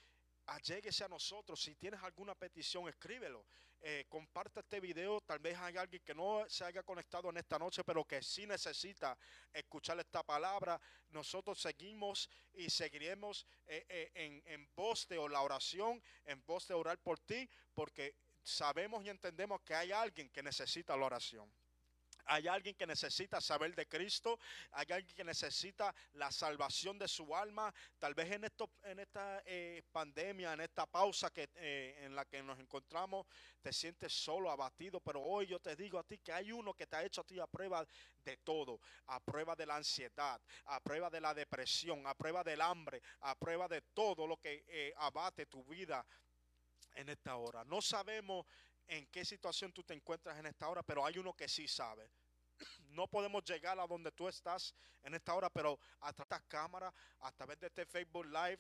alléguese 0.47 1.05
a 1.05 1.09
nosotros. 1.09 1.63
Si 1.63 1.75
tienes 1.75 2.03
alguna 2.03 2.35
petición, 2.35 2.89
escríbelo. 2.89 3.45
Eh, 3.81 4.07
comparte 4.09 4.61
este 4.61 4.81
video. 4.81 5.21
Tal 5.21 5.39
vez 5.39 5.59
hay 5.59 5.77
alguien 5.77 6.03
que 6.03 6.15
no 6.15 6.45
se 6.49 6.65
haya 6.65 6.83
conectado 6.83 7.29
en 7.29 7.37
esta 7.37 7.59
noche, 7.59 7.85
pero 7.85 8.05
que 8.05 8.23
sí 8.23 8.47
necesita 8.47 9.17
escuchar 9.53 9.99
esta 10.01 10.23
palabra. 10.23 10.81
Nosotros 11.11 11.61
seguimos 11.61 12.31
y 12.55 12.71
seguiremos 12.71 13.47
eh, 13.67 13.85
eh, 13.89 14.11
en, 14.15 14.43
en 14.47 14.71
voz 14.75 15.07
de 15.07 15.17
la 15.29 15.43
oración, 15.43 16.03
en 16.25 16.43
voz 16.47 16.67
de 16.67 16.75
orar 16.75 16.99
por 16.99 17.19
ti, 17.21 17.49
porque 17.75 18.15
sabemos 18.43 19.05
y 19.05 19.11
entendemos 19.11 19.61
que 19.63 19.75
hay 19.75 19.93
alguien 19.93 20.31
que 20.31 20.43
necesita 20.43 20.97
la 20.97 21.07
oración. 21.07 21.53
Hay 22.27 22.49
alguien 22.49 22.75
que 22.75 22.87
necesita 22.87 23.41
saber 23.41 23.75
de 23.75 23.87
Cristo, 23.87 24.39
hay 24.73 24.87
alguien 24.91 25.15
que 25.15 25.25
necesita 25.25 25.95
la 26.15 26.31
salvación 26.31 26.99
de 26.99 27.09
su 27.09 27.35
alma. 27.35 27.73
Tal 27.99 28.15
vez 28.15 28.31
en, 28.33 28.45
esto, 28.45 28.71
en 28.83 28.99
esta 28.99 29.43
eh, 29.45 29.83
pandemia, 29.93 30.53
en 30.53 30.61
esta 30.61 30.87
pausa 30.87 31.31
que, 31.31 31.51
eh, 31.55 32.01
en 32.03 32.15
la 32.15 32.25
que 32.25 32.43
nos 32.43 32.59
encontramos, 32.59 33.27
te 33.61 33.73
sientes 33.73 34.13
solo, 34.13 34.51
abatido. 34.51 35.01
Pero 35.01 35.23
hoy 35.23 35.47
yo 35.47 35.61
te 35.61 35.77
digo 35.77 35.99
a 35.99 36.05
ti 36.05 36.19
que 36.19 36.33
hay 36.33 36.53
uno 36.53 36.75
que 36.75 36.87
te 36.87 36.97
ha 36.97 37.05
hecho 37.05 37.21
a 37.21 37.25
ti 37.25 37.39
a 37.39 37.47
prueba 37.47 37.87
de 38.25 38.37
todo, 38.39 38.81
a 39.07 39.21
prueba 39.21 39.55
de 39.55 39.67
la 39.67 39.77
ansiedad, 39.77 40.41
a 40.67 40.81
prueba 40.81 41.11
de 41.11 41.21
la 41.21 41.35
depresión, 41.35 42.07
a 42.07 42.15
prueba 42.15 42.43
del 42.43 42.61
hambre, 42.61 43.03
a 43.21 43.35
prueba 43.35 43.69
de 43.69 43.83
todo 43.93 44.27
lo 44.27 44.39
que 44.39 44.65
eh, 44.69 44.93
abate 44.97 45.47
tu 45.47 45.65
vida 45.65 46.05
en 46.95 47.09
esta 47.09 47.37
hora. 47.37 47.65
No 47.65 47.83
sabemos 47.83 48.47
en 48.87 49.07
qué 49.07 49.25
situación 49.25 49.73
tú 49.73 49.83
te 49.83 49.95
encuentras 49.95 50.39
en 50.39 50.47
esta 50.47 50.69
hora, 50.69 50.83
pero 50.83 51.05
hay 51.05 51.19
uno 51.19 51.35
que 51.35 51.49
sí 51.49 51.67
sabe. 51.69 52.11
No 52.91 53.09
podemos 53.09 53.45
llegar 53.45 53.79
a 53.79 53.87
donde 53.87 54.13
tú 54.13 54.29
estás 54.29 54.75
en 55.03 55.15
esta 55.15 55.35
hora, 55.35 55.51
pero 55.51 55.79
a 56.01 56.13
través 56.13 56.29
de 56.29 56.37
esta 56.37 56.49
cámara, 56.49 56.95
a 57.21 57.33
través 57.33 57.59
de 57.59 57.67
este 57.67 57.87
Facebook 57.87 58.27
Live, 58.27 58.59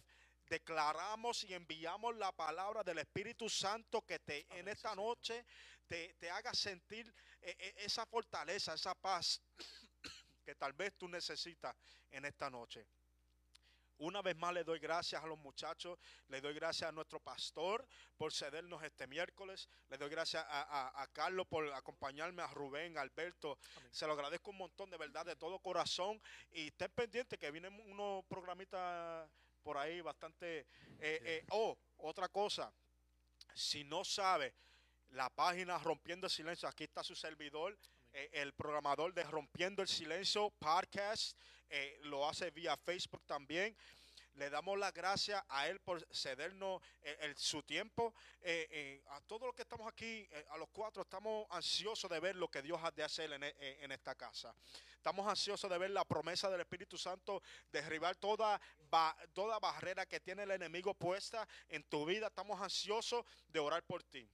declaramos 0.49 1.45
y 1.45 1.55
enviamos 1.55 2.17
la 2.17 2.33
palabra 2.33 2.83
del 2.83 2.99
Espíritu 2.99 3.49
Santo 3.49 4.03
que 4.03 4.19
te 4.19 4.41
en 4.41 4.61
Amén, 4.61 4.69
esta 4.69 4.95
noche 4.95 5.45
te, 5.87 6.15
te 6.15 6.31
haga 6.31 6.53
sentir 6.53 7.13
eh, 7.41 7.57
eh, 7.59 7.75
esa 7.79 8.05
fortaleza, 8.07 8.75
esa 8.75 8.95
paz 8.95 9.41
que 10.45 10.55
tal 10.55 10.73
vez 10.73 10.95
tú 10.97 11.09
necesitas 11.09 11.75
en 12.11 12.25
esta 12.25 12.51
noche. 12.51 12.87
Una 13.99 14.23
vez 14.23 14.37
más 14.37 14.53
le 14.53 14.65
doy 14.65 14.79
gracias 14.81 15.23
a 15.23 15.27
los 15.27 15.39
muchachos, 15.39 15.99
le 16.29 16.41
doy 16.41 16.53
gracias 16.55 16.89
a 16.89 16.93
nuestro 16.93 17.21
pastor 17.21 17.87
por 18.17 18.33
cedernos 18.33 18.83
este 18.83 19.07
miércoles, 19.07 19.69
le 19.89 19.97
doy 19.99 20.09
gracias 20.11 20.45
a, 20.49 20.63
a- 20.89 21.03
a 21.03 21.07
Carlos 21.09 21.47
por 21.47 21.73
acompañarme, 21.73 22.43
a 22.43 22.49
Rubén, 22.49 22.99
a 22.99 23.03
Alberto, 23.03 23.59
Amén. 23.77 23.89
se 23.95 24.07
lo 24.07 24.15
agradezco 24.15 24.51
un 24.51 24.59
montón 24.59 24.91
de 24.91 24.97
verdad, 24.99 25.25
de 25.25 25.37
todo 25.37 25.59
corazón 25.61 26.21
y 26.51 26.67
estén 26.69 26.91
pendientes 26.93 27.39
que 27.39 27.51
vienen 27.51 27.73
unos 27.89 28.25
programitas 28.27 29.29
por 29.63 29.79
ahí 29.79 30.01
bastante... 30.01 30.61
eh, 30.99 31.21
eh, 31.25 31.47
oh, 31.51 31.79
otra 31.99 32.29
cosa, 32.29 32.73
si 33.55 33.85
no 33.85 34.05
sabe 34.05 34.55
la 35.11 35.31
página 35.31 35.79
Rompiendo 35.79 36.27
el 36.27 36.31
Silencio, 36.33 36.69
aquí 36.69 36.85
está 36.85 37.05
su 37.05 37.15
servidor, 37.15 37.79
eh, 38.15 38.31
el 38.33 38.53
programador 38.53 39.13
de 39.13 39.25
Rompiendo 39.25 39.83
el 39.83 39.89
Silencio 39.89 40.51
podcast, 40.61 41.37
eh, 41.69 41.99
lo 42.05 42.29
hace 42.29 42.53
vía 42.53 42.77
Facebook 42.77 43.25
también. 43.27 43.77
Le 44.35 44.51
damos 44.51 44.79
las 44.79 44.95
gracias 44.95 45.43
a 45.49 45.69
él 45.69 45.81
por 45.81 46.01
cedernos 46.13 46.81
eh, 47.03 47.35
su 47.37 47.63
tiempo. 47.65 48.15
A 49.11 49.21
todos 49.23 49.43
los 49.43 49.55
que 49.55 49.63
estamos 49.63 49.89
aquí, 49.89 50.29
a 50.51 50.57
los 50.59 50.69
cuatro, 50.71 51.03
estamos 51.03 51.47
ansiosos 51.51 52.11
de 52.11 52.19
ver 52.21 52.37
lo 52.37 52.49
que 52.49 52.63
Dios 52.63 52.81
ha 52.83 52.91
de 52.93 53.03
hacer 53.03 53.33
en, 53.33 53.93
esta 53.93 54.15
casa. 54.15 54.55
Estamos 54.97 55.27
ansiosos 55.29 55.71
de 55.71 55.79
ver 55.79 55.91
la 55.91 56.05
promesa 56.05 56.51
del 56.51 56.61
Espíritu 56.61 56.99
Santo, 56.99 57.43
derribar 57.71 58.17
toda, 58.17 58.61
toda 59.33 59.59
barrera 59.61 60.05
que 60.07 60.19
tiene 60.19 60.43
el 60.43 60.51
enemigo 60.51 60.95
puesta 60.95 61.47
en 61.69 61.85
tu 61.85 62.05
vida. 62.05 62.27
Estamos 62.27 62.61
ansiosos 62.61 63.25
de 63.49 63.61
orar 63.61 63.85
por 63.85 64.03
ti. 64.03 64.29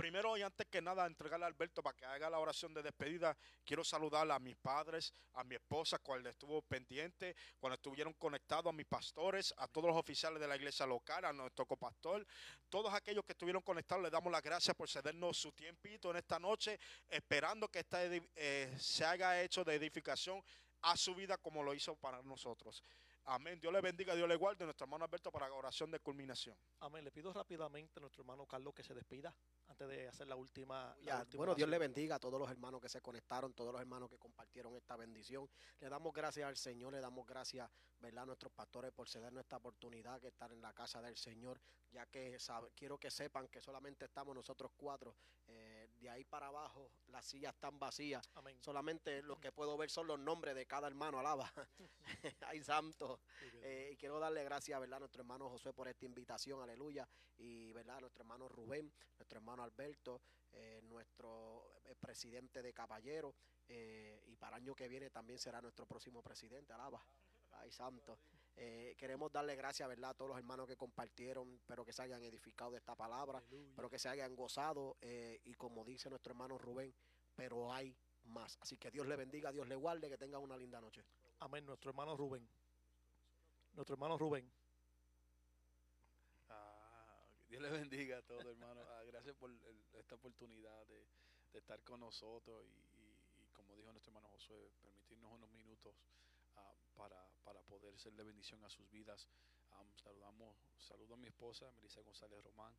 Primero 0.00 0.34
y 0.38 0.40
antes 0.40 0.66
que 0.68 0.80
nada, 0.80 1.04
entregarle 1.04 1.44
a 1.44 1.48
Alberto 1.48 1.82
para 1.82 1.94
que 1.94 2.06
haga 2.06 2.30
la 2.30 2.38
oración 2.38 2.72
de 2.72 2.82
despedida. 2.82 3.36
Quiero 3.62 3.84
saludar 3.84 4.30
a 4.30 4.38
mis 4.38 4.56
padres, 4.56 5.12
a 5.34 5.44
mi 5.44 5.56
esposa, 5.56 5.98
cuando 5.98 6.30
estuvo 6.30 6.62
pendiente, 6.62 7.36
cuando 7.58 7.74
estuvieron 7.74 8.14
conectados, 8.14 8.70
a 8.70 8.72
mis 8.72 8.86
pastores, 8.86 9.52
a 9.58 9.68
todos 9.68 9.88
los 9.88 9.98
oficiales 9.98 10.40
de 10.40 10.48
la 10.48 10.56
iglesia 10.56 10.86
local, 10.86 11.26
a 11.26 11.34
nuestro 11.34 11.66
copastor, 11.66 12.26
todos 12.70 12.94
aquellos 12.94 13.26
que 13.26 13.32
estuvieron 13.32 13.60
conectados, 13.60 14.02
le 14.02 14.08
damos 14.08 14.32
las 14.32 14.40
gracias 14.40 14.74
por 14.74 14.88
cedernos 14.88 15.36
su 15.36 15.52
tiempito 15.52 16.10
en 16.10 16.16
esta 16.16 16.38
noche, 16.38 16.80
esperando 17.06 17.68
que 17.68 17.80
esta 17.80 18.02
eh, 18.02 18.74
se 18.78 19.04
haga 19.04 19.42
hecho 19.42 19.64
de 19.64 19.74
edificación 19.74 20.42
a 20.80 20.96
su 20.96 21.14
vida 21.14 21.36
como 21.36 21.62
lo 21.62 21.74
hizo 21.74 21.94
para 21.94 22.22
nosotros. 22.22 22.82
Amén. 23.24 23.60
Dios 23.60 23.72
le 23.72 23.80
bendiga, 23.80 24.14
Dios 24.14 24.28
le 24.28 24.34
guarde. 24.36 24.64
Nuestro 24.64 24.84
hermano 24.86 25.04
Alberto 25.04 25.30
para 25.30 25.52
oración 25.52 25.90
de 25.90 26.00
culminación. 26.00 26.56
Amén. 26.80 27.04
Le 27.04 27.12
pido 27.12 27.32
rápidamente 27.32 27.98
a 27.98 28.00
nuestro 28.00 28.22
hermano 28.22 28.46
Carlos 28.46 28.74
que 28.74 28.82
se 28.82 28.94
despida 28.94 29.32
antes 29.68 29.88
de 29.88 30.08
hacer 30.08 30.26
la 30.26 30.36
última. 30.36 30.96
la 31.00 31.04
Ya, 31.04 31.20
última 31.20 31.38
bueno, 31.40 31.54
Dios 31.54 31.68
le 31.68 31.78
bendiga 31.78 32.16
a 32.16 32.18
todos 32.18 32.40
los 32.40 32.50
hermanos 32.50 32.80
que 32.80 32.88
se 32.88 33.00
conectaron, 33.00 33.52
todos 33.54 33.72
los 33.72 33.80
hermanos 33.80 34.08
que 34.10 34.18
compartieron 34.18 34.74
esta 34.76 34.96
bendición. 34.96 35.48
Le 35.78 35.88
damos 35.88 36.12
gracias 36.12 36.48
al 36.48 36.56
Señor, 36.56 36.92
le 36.92 37.00
damos 37.00 37.24
gracias, 37.26 37.70
¿verdad?, 38.00 38.22
a 38.24 38.26
nuestros 38.26 38.52
pastores 38.52 38.90
por 38.90 39.08
cedernos 39.08 39.42
esta 39.42 39.58
oportunidad 39.58 40.20
que 40.20 40.28
estar 40.28 40.50
en 40.52 40.60
la 40.62 40.72
casa 40.72 41.00
del 41.00 41.16
Señor, 41.16 41.60
ya 41.92 42.06
que 42.06 42.40
sabe- 42.40 42.72
quiero 42.74 42.98
que 42.98 43.10
sepan 43.10 43.46
que 43.48 43.60
solamente 43.60 44.06
estamos 44.06 44.34
nosotros 44.34 44.72
cuatro. 44.76 45.14
eh, 45.52 45.79
de 46.00 46.08
ahí 46.10 46.24
para 46.24 46.46
abajo 46.48 46.90
las 47.08 47.26
sillas 47.26 47.54
están 47.54 47.78
vacías. 47.78 48.28
Amén. 48.34 48.58
Solamente 48.60 49.22
lo 49.22 49.38
que 49.38 49.52
puedo 49.52 49.76
ver 49.76 49.90
son 49.90 50.06
los 50.06 50.18
nombres 50.18 50.54
de 50.54 50.66
cada 50.66 50.86
hermano, 50.88 51.18
alaba. 51.18 51.52
Ay, 52.46 52.62
santo. 52.62 53.20
Muy 53.40 53.50
bien. 53.50 53.64
Eh, 53.66 53.90
y 53.92 53.96
quiero 53.96 54.18
darle 54.18 54.42
gracias, 54.44 54.80
¿verdad?, 54.80 54.96
a 54.96 55.00
nuestro 55.00 55.20
hermano 55.22 55.48
Josué 55.50 55.72
por 55.72 55.88
esta 55.88 56.06
invitación, 56.06 56.60
aleluya. 56.62 57.08
Y, 57.36 57.72
¿verdad?, 57.72 57.98
a 57.98 58.00
nuestro 58.00 58.22
hermano 58.22 58.48
Rubén, 58.48 58.92
nuestro 59.18 59.38
hermano 59.38 59.62
Alberto, 59.62 60.22
eh, 60.52 60.80
nuestro 60.84 61.70
eh, 61.84 61.94
presidente 62.00 62.62
de 62.62 62.72
Caballero. 62.72 63.34
eh, 63.68 64.24
y 64.26 64.36
para 64.36 64.56
el 64.56 64.62
año 64.64 64.74
que 64.74 64.88
viene 64.88 65.10
también 65.10 65.38
será 65.38 65.60
nuestro 65.60 65.86
próximo 65.86 66.22
presidente, 66.22 66.72
alaba. 66.72 67.04
Ay, 67.52 67.70
santo. 67.70 68.18
Eh, 68.56 68.94
queremos 68.98 69.32
darle 69.32 69.56
gracias, 69.56 69.88
¿verdad?, 69.88 70.10
a 70.10 70.14
todos 70.14 70.28
los 70.30 70.38
hermanos 70.38 70.66
que 70.66 70.76
compartieron. 70.76 71.54
Espero 71.54 71.84
que 71.84 71.92
se 71.92 72.02
hayan 72.02 72.22
edificado 72.22 72.72
de 72.72 72.78
esta 72.78 72.94
palabra. 72.94 73.38
Aleluya. 73.38 73.68
Espero 73.70 73.88
que 73.88 73.98
se 73.98 74.08
hayan 74.08 74.34
gozado. 74.36 74.96
eh, 75.00 75.40
y 75.44 75.54
como 75.54 75.84
dice 75.84 76.10
nuestro 76.10 76.32
hermano 76.32 76.58
Rubén, 76.58 76.94
pero 77.34 77.72
hay 77.72 77.96
más. 78.24 78.58
Así 78.60 78.76
que 78.76 78.90
Dios 78.90 79.06
le 79.06 79.16
bendiga, 79.16 79.50
Dios 79.50 79.66
le 79.66 79.74
guarde, 79.76 80.08
que 80.10 80.18
tenga 80.18 80.38
una 80.38 80.56
linda 80.56 80.80
noche. 80.80 81.04
Amén. 81.38 81.64
Nuestro 81.64 81.90
hermano 81.90 82.16
Rubén. 82.16 82.46
Nuestro 83.72 83.94
hermano 83.94 84.18
Rubén. 84.18 84.50
Ah, 86.48 87.24
Dios 87.48 87.62
le 87.62 87.70
bendiga 87.70 88.18
a 88.18 88.22
todos, 88.22 88.44
hermano. 88.44 88.82
Ah, 88.88 89.02
gracias 89.06 89.34
por 89.36 89.50
el- 89.50 89.84
esta 89.94 90.16
oportunidad 90.16 90.86
de, 90.86 91.06
de 91.52 91.58
estar 91.58 91.82
con 91.82 92.00
nosotros 92.00 92.64
y, 92.66 92.68
y- 92.68 93.42
y 93.42 93.48
como 93.52 93.74
dijo 93.76 93.90
nuestro 93.92 94.10
hermano 94.10 94.28
Josué, 94.28 94.70
permitirnos 94.82 95.32
unos 95.32 95.50
minutos 95.50 95.94
ah, 96.56 96.74
para, 96.94 97.30
para 97.42 97.62
poder 97.62 97.98
ser 97.98 98.12
de 98.14 98.24
bendición 98.24 98.64
a 98.64 98.70
sus 98.70 98.88
vidas. 98.90 99.28
Am, 99.70 99.96
saludamos, 99.96 100.56
saludo 100.78 101.14
a 101.14 101.16
mi 101.16 101.28
esposa, 101.28 101.70
Melissa 101.72 102.00
González 102.02 102.42
Román. 102.42 102.76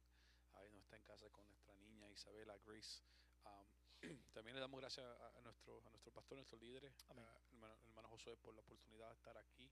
Ahí 0.53 0.69
no 0.71 0.79
está 0.79 0.97
en 0.97 1.03
casa 1.03 1.29
con 1.29 1.47
nuestra 1.47 1.73
niña 1.75 2.09
Isabela 2.09 2.57
Grace. 2.65 3.01
Am, 3.43 3.67
también 4.33 4.55
le 4.55 4.61
damos 4.61 4.79
gracias 4.79 5.05
a, 5.05 5.37
a 5.37 5.41
nuestro, 5.41 5.85
a 5.85 5.89
nuestro 5.89 6.11
pastor, 6.11 6.37
nuestros 6.37 6.61
líderes, 6.61 7.05
Amén. 7.09 7.25
a 7.25 7.37
hermano, 7.51 7.77
hermano 7.85 8.09
Josué, 8.09 8.35
por 8.37 8.53
la 8.53 8.61
oportunidad 8.61 9.07
de 9.09 9.13
estar 9.15 9.37
aquí. 9.37 9.71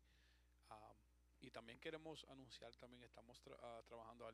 Am, 0.69 0.97
y 1.41 1.51
también 1.51 1.79
queremos 1.79 2.25
anunciar, 2.29 2.75
también 2.75 3.03
estamos 3.03 3.41
tra- 3.41 3.57
ah, 3.61 3.81
trabajando 3.85 4.25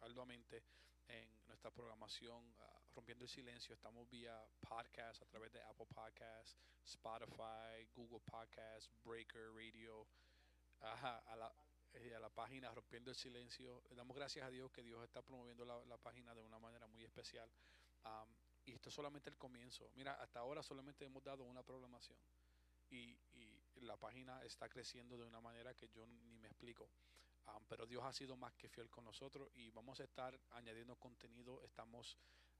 arduamente 0.00 0.62
en 1.06 1.46
nuestra 1.46 1.70
programación 1.70 2.54
ah, 2.58 2.80
Rompiendo 2.94 3.24
el 3.24 3.30
Silencio. 3.30 3.74
Estamos 3.74 4.08
vía 4.08 4.46
podcast 4.60 5.22
a 5.22 5.26
través 5.26 5.52
de 5.52 5.62
Apple 5.62 5.86
Podcasts, 5.86 6.56
Spotify, 6.84 7.86
Google 7.94 8.20
Podcasts, 8.20 8.90
Breaker 9.04 9.52
Radio, 9.54 10.06
ajá, 10.80 11.18
a, 11.26 11.36
la, 11.36 11.54
eh, 11.92 12.14
a 12.14 12.20
la 12.20 12.30
página 12.30 12.74
Rompiendo 12.74 13.10
el 13.10 13.16
Silencio. 13.16 13.82
Le 13.88 13.96
damos 13.96 14.16
gracias 14.16 14.44
a 14.46 14.50
Dios 14.50 14.70
que 14.70 14.82
Dios 14.82 15.02
está 15.04 15.22
promoviendo 15.22 15.64
la, 15.64 15.84
la 15.86 15.98
página 15.98 16.34
de 16.34 16.40
una 16.40 16.58
manera 16.58 16.86
muy 16.86 17.04
especial. 17.04 17.50
Am, 18.04 18.28
y 18.64 18.72
esto 18.72 18.88
es 18.88 18.94
solamente 18.94 19.30
el 19.30 19.36
comienzo. 19.36 19.90
Mira, 19.94 20.14
hasta 20.14 20.40
ahora 20.40 20.62
solamente 20.62 21.04
hemos 21.04 21.22
dado 21.22 21.44
una 21.44 21.62
programación 21.62 22.18
y, 22.90 23.18
y 23.32 23.62
la 23.80 23.96
página 23.96 24.42
está 24.44 24.68
creciendo 24.68 25.16
de 25.16 25.24
una 25.24 25.40
manera 25.40 25.74
que 25.74 25.88
yo 25.88 26.06
ni 26.06 26.38
me 26.38 26.48
explico. 26.48 26.90
Um, 27.46 27.64
pero 27.66 27.86
Dios 27.86 28.04
ha 28.04 28.12
sido 28.12 28.36
más 28.36 28.54
que 28.54 28.68
fiel 28.68 28.90
con 28.90 29.04
nosotros 29.04 29.48
y 29.54 29.70
vamos 29.70 30.00
a 30.00 30.04
estar 30.04 30.38
añadiendo 30.50 30.96
contenido. 30.96 31.62
Estamos 31.62 32.18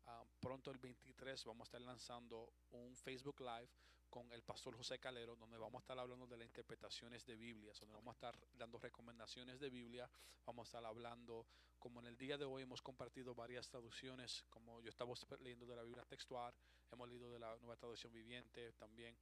um, 0.08 0.28
pronto 0.40 0.70
el 0.70 0.78
23, 0.78 1.44
vamos 1.44 1.60
a 1.60 1.68
estar 1.68 1.80
lanzando 1.80 2.52
un 2.70 2.96
Facebook 2.96 3.40
Live 3.40 3.70
con 4.08 4.30
el 4.32 4.42
pastor 4.42 4.76
José 4.76 4.98
Calero, 4.98 5.36
donde 5.36 5.58
vamos 5.58 5.80
a 5.80 5.82
estar 5.82 5.98
hablando 5.98 6.26
de 6.26 6.36
las 6.36 6.46
interpretaciones 6.46 7.24
de 7.26 7.36
Biblia, 7.36 7.72
donde 7.78 7.94
vamos 7.94 8.12
a 8.12 8.16
estar 8.16 8.38
dando 8.54 8.78
recomendaciones 8.78 9.60
de 9.60 9.68
Biblia, 9.68 10.10
vamos 10.46 10.66
a 10.66 10.68
estar 10.68 10.84
hablando, 10.84 11.46
como 11.78 12.00
en 12.00 12.06
el 12.06 12.16
día 12.16 12.38
de 12.38 12.44
hoy 12.44 12.62
hemos 12.62 12.80
compartido 12.80 13.34
varias 13.34 13.68
traducciones, 13.68 14.44
como 14.50 14.80
yo 14.80 14.88
estaba 14.88 15.12
leyendo 15.40 15.66
de 15.66 15.76
la 15.76 15.82
Biblia 15.82 16.04
textual, 16.04 16.54
hemos 16.90 17.08
leído 17.08 17.30
de 17.30 17.38
la 17.38 17.56
nueva 17.58 17.76
traducción 17.76 18.12
viviente 18.12 18.72
también, 18.72 19.16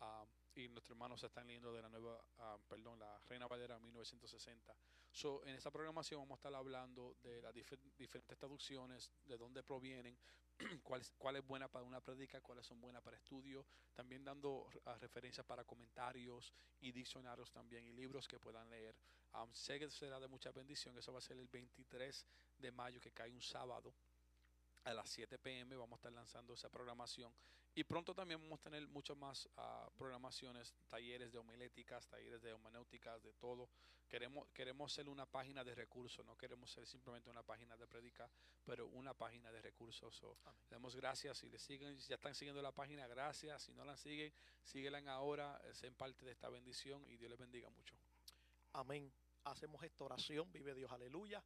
ah, 0.00 0.24
y 0.54 0.68
nuestros 0.68 0.96
hermanos 0.96 1.22
están 1.22 1.46
leyendo 1.46 1.72
de 1.72 1.82
la 1.82 1.88
nueva, 1.88 2.22
ah, 2.38 2.58
perdón, 2.68 2.98
la 2.98 3.18
Reina 3.28 3.46
Valera 3.46 3.78
1960. 3.78 4.76
So, 5.10 5.44
en 5.44 5.54
esta 5.54 5.70
programación 5.70 6.20
vamos 6.20 6.36
a 6.36 6.38
estar 6.38 6.54
hablando 6.54 7.16
de 7.22 7.40
las 7.40 7.54
difer- 7.54 7.78
diferentes 7.96 8.36
traducciones, 8.36 9.10
de 9.24 9.36
dónde 9.36 9.62
provienen, 9.62 10.18
cuál 10.82 11.00
es, 11.00 11.12
cuál 11.16 11.36
es 11.36 11.46
buena 11.46 11.68
para 11.68 11.84
una 11.84 12.00
prédica, 12.00 12.40
cuáles 12.40 12.66
son 12.66 12.80
buenas 12.80 13.02
para 13.02 13.16
estudio, 13.16 13.66
también 13.94 14.24
dando 14.24 14.68
ah, 14.86 14.96
referencias 14.98 15.46
para 15.46 15.64
comentarios 15.64 16.52
y 16.80 16.92
diccionarios 16.92 17.50
también 17.50 17.84
y 17.86 17.92
libros 17.92 18.26
que 18.26 18.38
puedan 18.38 18.68
leer. 18.68 18.96
Um, 19.34 19.52
sé 19.54 19.78
que 19.78 19.90
será 19.90 20.18
de 20.18 20.28
mucha 20.28 20.50
bendición, 20.50 20.96
eso 20.98 21.12
va 21.12 21.18
a 21.18 21.22
ser 21.22 21.38
el 21.38 21.46
23 21.48 22.26
de 22.58 22.72
mayo 22.72 23.00
que 23.00 23.12
cae 23.12 23.30
un 23.32 23.40
sábado 23.40 23.94
a 24.84 24.94
las 24.94 25.10
7 25.10 25.38
pm 25.38 25.76
vamos 25.76 25.92
a 25.92 25.96
estar 25.96 26.12
lanzando 26.12 26.54
esa 26.54 26.70
programación 26.70 27.34
y 27.74 27.84
pronto 27.84 28.14
también 28.14 28.40
vamos 28.40 28.58
a 28.58 28.62
tener 28.62 28.86
muchas 28.88 29.16
más 29.16 29.48
ah, 29.56 29.88
programaciones, 29.96 30.74
talleres 30.88 31.30
de 31.32 31.38
homiléticas, 31.38 32.06
talleres 32.08 32.42
de 32.42 32.50
hermenéuticas, 32.50 33.22
de 33.22 33.32
todo. 33.34 33.70
Queremos, 34.08 34.48
queremos 34.52 34.92
ser 34.92 35.08
una 35.08 35.24
página 35.24 35.62
de 35.62 35.72
recursos, 35.74 36.26
no 36.26 36.36
queremos 36.36 36.72
ser 36.72 36.84
simplemente 36.84 37.30
una 37.30 37.44
página 37.44 37.76
de 37.76 37.86
predica, 37.86 38.28
pero 38.64 38.88
una 38.88 39.14
página 39.14 39.52
de 39.52 39.62
recursos. 39.62 40.12
So, 40.16 40.36
le 40.44 40.76
damos 40.76 40.96
gracias 40.96 41.38
si 41.38 41.48
le 41.48 41.60
siguen, 41.60 42.00
si 42.00 42.08
ya 42.08 42.16
están 42.16 42.34
siguiendo 42.34 42.60
la 42.60 42.72
página, 42.72 43.06
gracias. 43.06 43.62
Si 43.62 43.72
no 43.72 43.84
la 43.84 43.96
siguen, 43.96 44.32
síguelan 44.64 45.08
ahora, 45.08 45.60
eh, 45.64 45.72
sean 45.72 45.94
parte 45.94 46.24
de 46.24 46.32
esta 46.32 46.48
bendición 46.48 47.06
y 47.06 47.16
Dios 47.16 47.30
les 47.30 47.38
bendiga 47.38 47.70
mucho. 47.70 47.94
Amén. 48.72 49.12
Hacemos 49.44 49.82
esta 49.84 50.04
oración. 50.04 50.50
Vive 50.52 50.74
Dios. 50.74 50.90
Aleluya. 50.90 51.42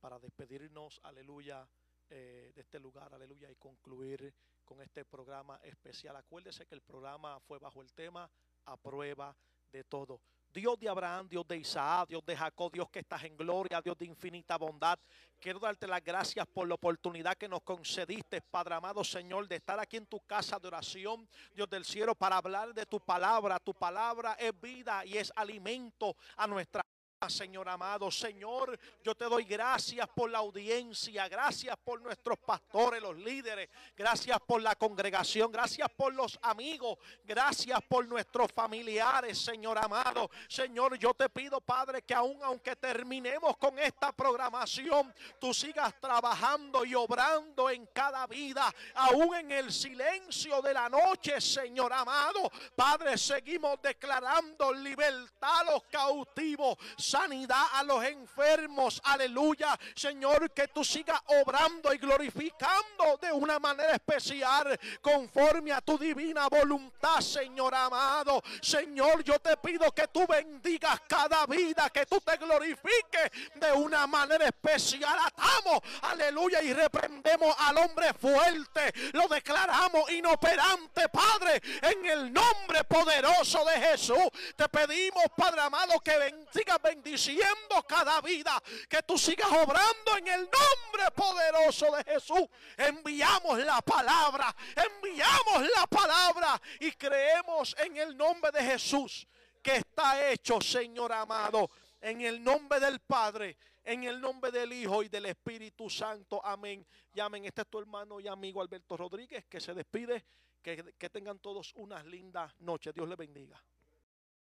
para 0.00 0.18
despedirnos, 0.18 1.00
aleluya, 1.02 1.66
eh, 2.10 2.52
de 2.54 2.60
este 2.60 2.78
lugar, 2.78 3.14
aleluya, 3.14 3.50
y 3.50 3.56
concluir 3.56 4.34
con 4.64 4.80
este 4.82 5.04
programa 5.04 5.60
especial. 5.62 6.16
Acuérdese 6.16 6.66
que 6.66 6.74
el 6.74 6.82
programa 6.82 7.38
fue 7.40 7.58
bajo 7.58 7.82
el 7.82 7.92
tema 7.92 8.28
a 8.64 8.76
prueba 8.76 9.36
de 9.70 9.84
todo. 9.84 10.20
Dios 10.54 10.78
de 10.78 10.88
Abraham, 10.88 11.28
Dios 11.28 11.46
de 11.48 11.56
Isaac, 11.56 12.08
Dios 12.08 12.24
de 12.24 12.36
Jacob, 12.36 12.70
Dios 12.72 12.88
que 12.88 13.00
estás 13.00 13.24
en 13.24 13.36
gloria, 13.36 13.82
Dios 13.82 13.98
de 13.98 14.06
infinita 14.06 14.56
bondad. 14.56 14.96
Quiero 15.40 15.58
darte 15.58 15.88
las 15.88 16.02
gracias 16.02 16.46
por 16.46 16.68
la 16.68 16.74
oportunidad 16.74 17.36
que 17.36 17.48
nos 17.48 17.62
concediste, 17.62 18.40
Padre 18.40 18.76
amado 18.76 19.02
Señor, 19.02 19.48
de 19.48 19.56
estar 19.56 19.80
aquí 19.80 19.96
en 19.96 20.06
tu 20.06 20.20
casa 20.20 20.60
de 20.60 20.68
oración, 20.68 21.28
Dios 21.52 21.68
del 21.68 21.84
cielo, 21.84 22.14
para 22.14 22.36
hablar 22.36 22.72
de 22.72 22.86
tu 22.86 23.00
palabra. 23.00 23.58
Tu 23.58 23.74
palabra 23.74 24.34
es 24.34 24.58
vida 24.60 25.04
y 25.04 25.18
es 25.18 25.32
alimento 25.34 26.16
a 26.36 26.46
nuestra 26.46 26.86
Señor 27.28 27.68
amado, 27.68 28.10
Señor, 28.10 28.78
yo 29.02 29.14
te 29.14 29.24
doy 29.24 29.44
gracias 29.44 30.08
por 30.08 30.30
la 30.30 30.38
audiencia, 30.38 31.28
gracias 31.28 31.76
por 31.84 32.00
nuestros 32.00 32.38
pastores, 32.38 33.02
los 33.02 33.16
líderes, 33.16 33.68
gracias 33.96 34.38
por 34.46 34.62
la 34.62 34.74
congregación, 34.74 35.50
gracias 35.52 35.88
por 35.90 36.14
los 36.14 36.38
amigos, 36.42 36.98
gracias 37.24 37.80
por 37.88 38.06
nuestros 38.06 38.50
familiares, 38.52 39.38
Señor 39.38 39.78
amado. 39.78 40.30
Señor, 40.48 40.98
yo 40.98 41.14
te 41.14 41.28
pido, 41.28 41.60
Padre, 41.60 42.02
que 42.02 42.14
aún 42.14 42.42
aunque 42.42 42.76
terminemos 42.76 43.56
con 43.56 43.78
esta 43.78 44.12
programación, 44.12 45.14
tú 45.40 45.54
sigas 45.54 45.98
trabajando 46.00 46.84
y 46.84 46.94
obrando 46.94 47.70
en 47.70 47.86
cada 47.86 48.26
vida, 48.26 48.72
aún 48.94 49.34
en 49.34 49.52
el 49.52 49.72
silencio 49.72 50.60
de 50.62 50.74
la 50.74 50.88
noche, 50.88 51.40
Señor 51.40 51.92
amado. 51.92 52.50
Padre, 52.74 53.16
seguimos 53.16 53.80
declarando 53.82 54.72
libertad 54.72 55.44
a 55.44 55.64
los 55.64 55.82
cautivos 55.84 56.78
sanidad 57.14 57.66
a 57.74 57.82
los 57.84 58.04
enfermos. 58.04 59.00
Aleluya. 59.04 59.78
Señor, 59.94 60.50
que 60.50 60.68
tú 60.68 60.84
sigas 60.84 61.20
obrando 61.26 61.92
y 61.94 61.98
glorificando 61.98 63.18
de 63.20 63.30
una 63.32 63.58
manera 63.58 63.92
especial 63.92 64.78
conforme 65.00 65.72
a 65.72 65.80
tu 65.80 65.96
divina 65.96 66.48
voluntad, 66.48 67.20
Señor 67.20 67.72
amado. 67.74 68.42
Señor, 68.60 69.22
yo 69.22 69.38
te 69.38 69.56
pido 69.58 69.92
que 69.92 70.08
tú 70.08 70.26
bendigas 70.26 71.02
cada 71.06 71.46
vida, 71.46 71.88
que 71.90 72.04
tú 72.06 72.20
te 72.20 72.36
glorifiques 72.36 73.30
de 73.54 73.72
una 73.72 74.06
manera 74.08 74.46
especial. 74.46 75.16
Atamos, 75.24 75.80
aleluya, 76.02 76.62
y 76.62 76.72
reprendemos 76.72 77.54
al 77.60 77.78
hombre 77.78 78.12
fuerte. 78.14 78.92
Lo 79.12 79.28
declaramos 79.28 80.10
inoperante, 80.10 81.08
Padre, 81.10 81.62
en 81.80 82.06
el 82.06 82.32
nombre 82.32 82.82
poderoso 82.84 83.64
de 83.66 83.80
Jesús. 83.80 84.28
Te 84.56 84.68
pedimos, 84.68 85.24
Padre 85.36 85.60
amado, 85.60 86.00
que 86.00 86.16
bendiga, 86.18 86.78
bendiciendo 86.94 87.82
cada 87.88 88.20
vida. 88.20 88.62
Que 88.88 89.02
tú 89.02 89.18
sigas 89.18 89.48
obrando 89.50 90.16
en 90.18 90.28
el 90.28 90.40
nombre 90.42 91.10
poderoso 91.14 91.94
de 91.96 92.04
Jesús. 92.04 92.48
Enviamos 92.76 93.58
la 93.60 93.80
palabra, 93.82 94.54
enviamos 94.76 95.68
la 95.76 95.86
palabra 95.86 96.60
y 96.80 96.92
creemos 96.92 97.74
en 97.78 97.96
el 97.96 98.16
nombre 98.16 98.50
de 98.52 98.62
Jesús 98.62 99.26
que 99.62 99.76
está 99.76 100.30
hecho, 100.30 100.60
Señor 100.60 101.12
amado, 101.12 101.70
en 102.00 102.20
el 102.20 102.44
nombre 102.44 102.78
del 102.80 103.00
Padre, 103.00 103.56
en 103.82 104.04
el 104.04 104.20
nombre 104.20 104.50
del 104.50 104.72
Hijo 104.72 105.02
y 105.02 105.08
del 105.08 105.26
Espíritu 105.26 105.88
Santo. 105.88 106.44
Amén. 106.44 106.86
Y 107.14 107.20
amén. 107.20 107.44
Este 107.46 107.62
es 107.62 107.68
tu 107.68 107.78
hermano 107.78 108.20
y 108.20 108.28
amigo 108.28 108.60
Alberto 108.60 108.96
Rodríguez 108.96 109.44
que 109.46 109.60
se 109.60 109.74
despide. 109.74 110.24
Que, 110.62 110.94
que 110.96 111.10
tengan 111.10 111.40
todos 111.40 111.74
unas 111.74 112.06
lindas 112.06 112.50
noches. 112.60 112.94
Dios 112.94 113.06
les 113.06 113.18
bendiga. 113.18 113.62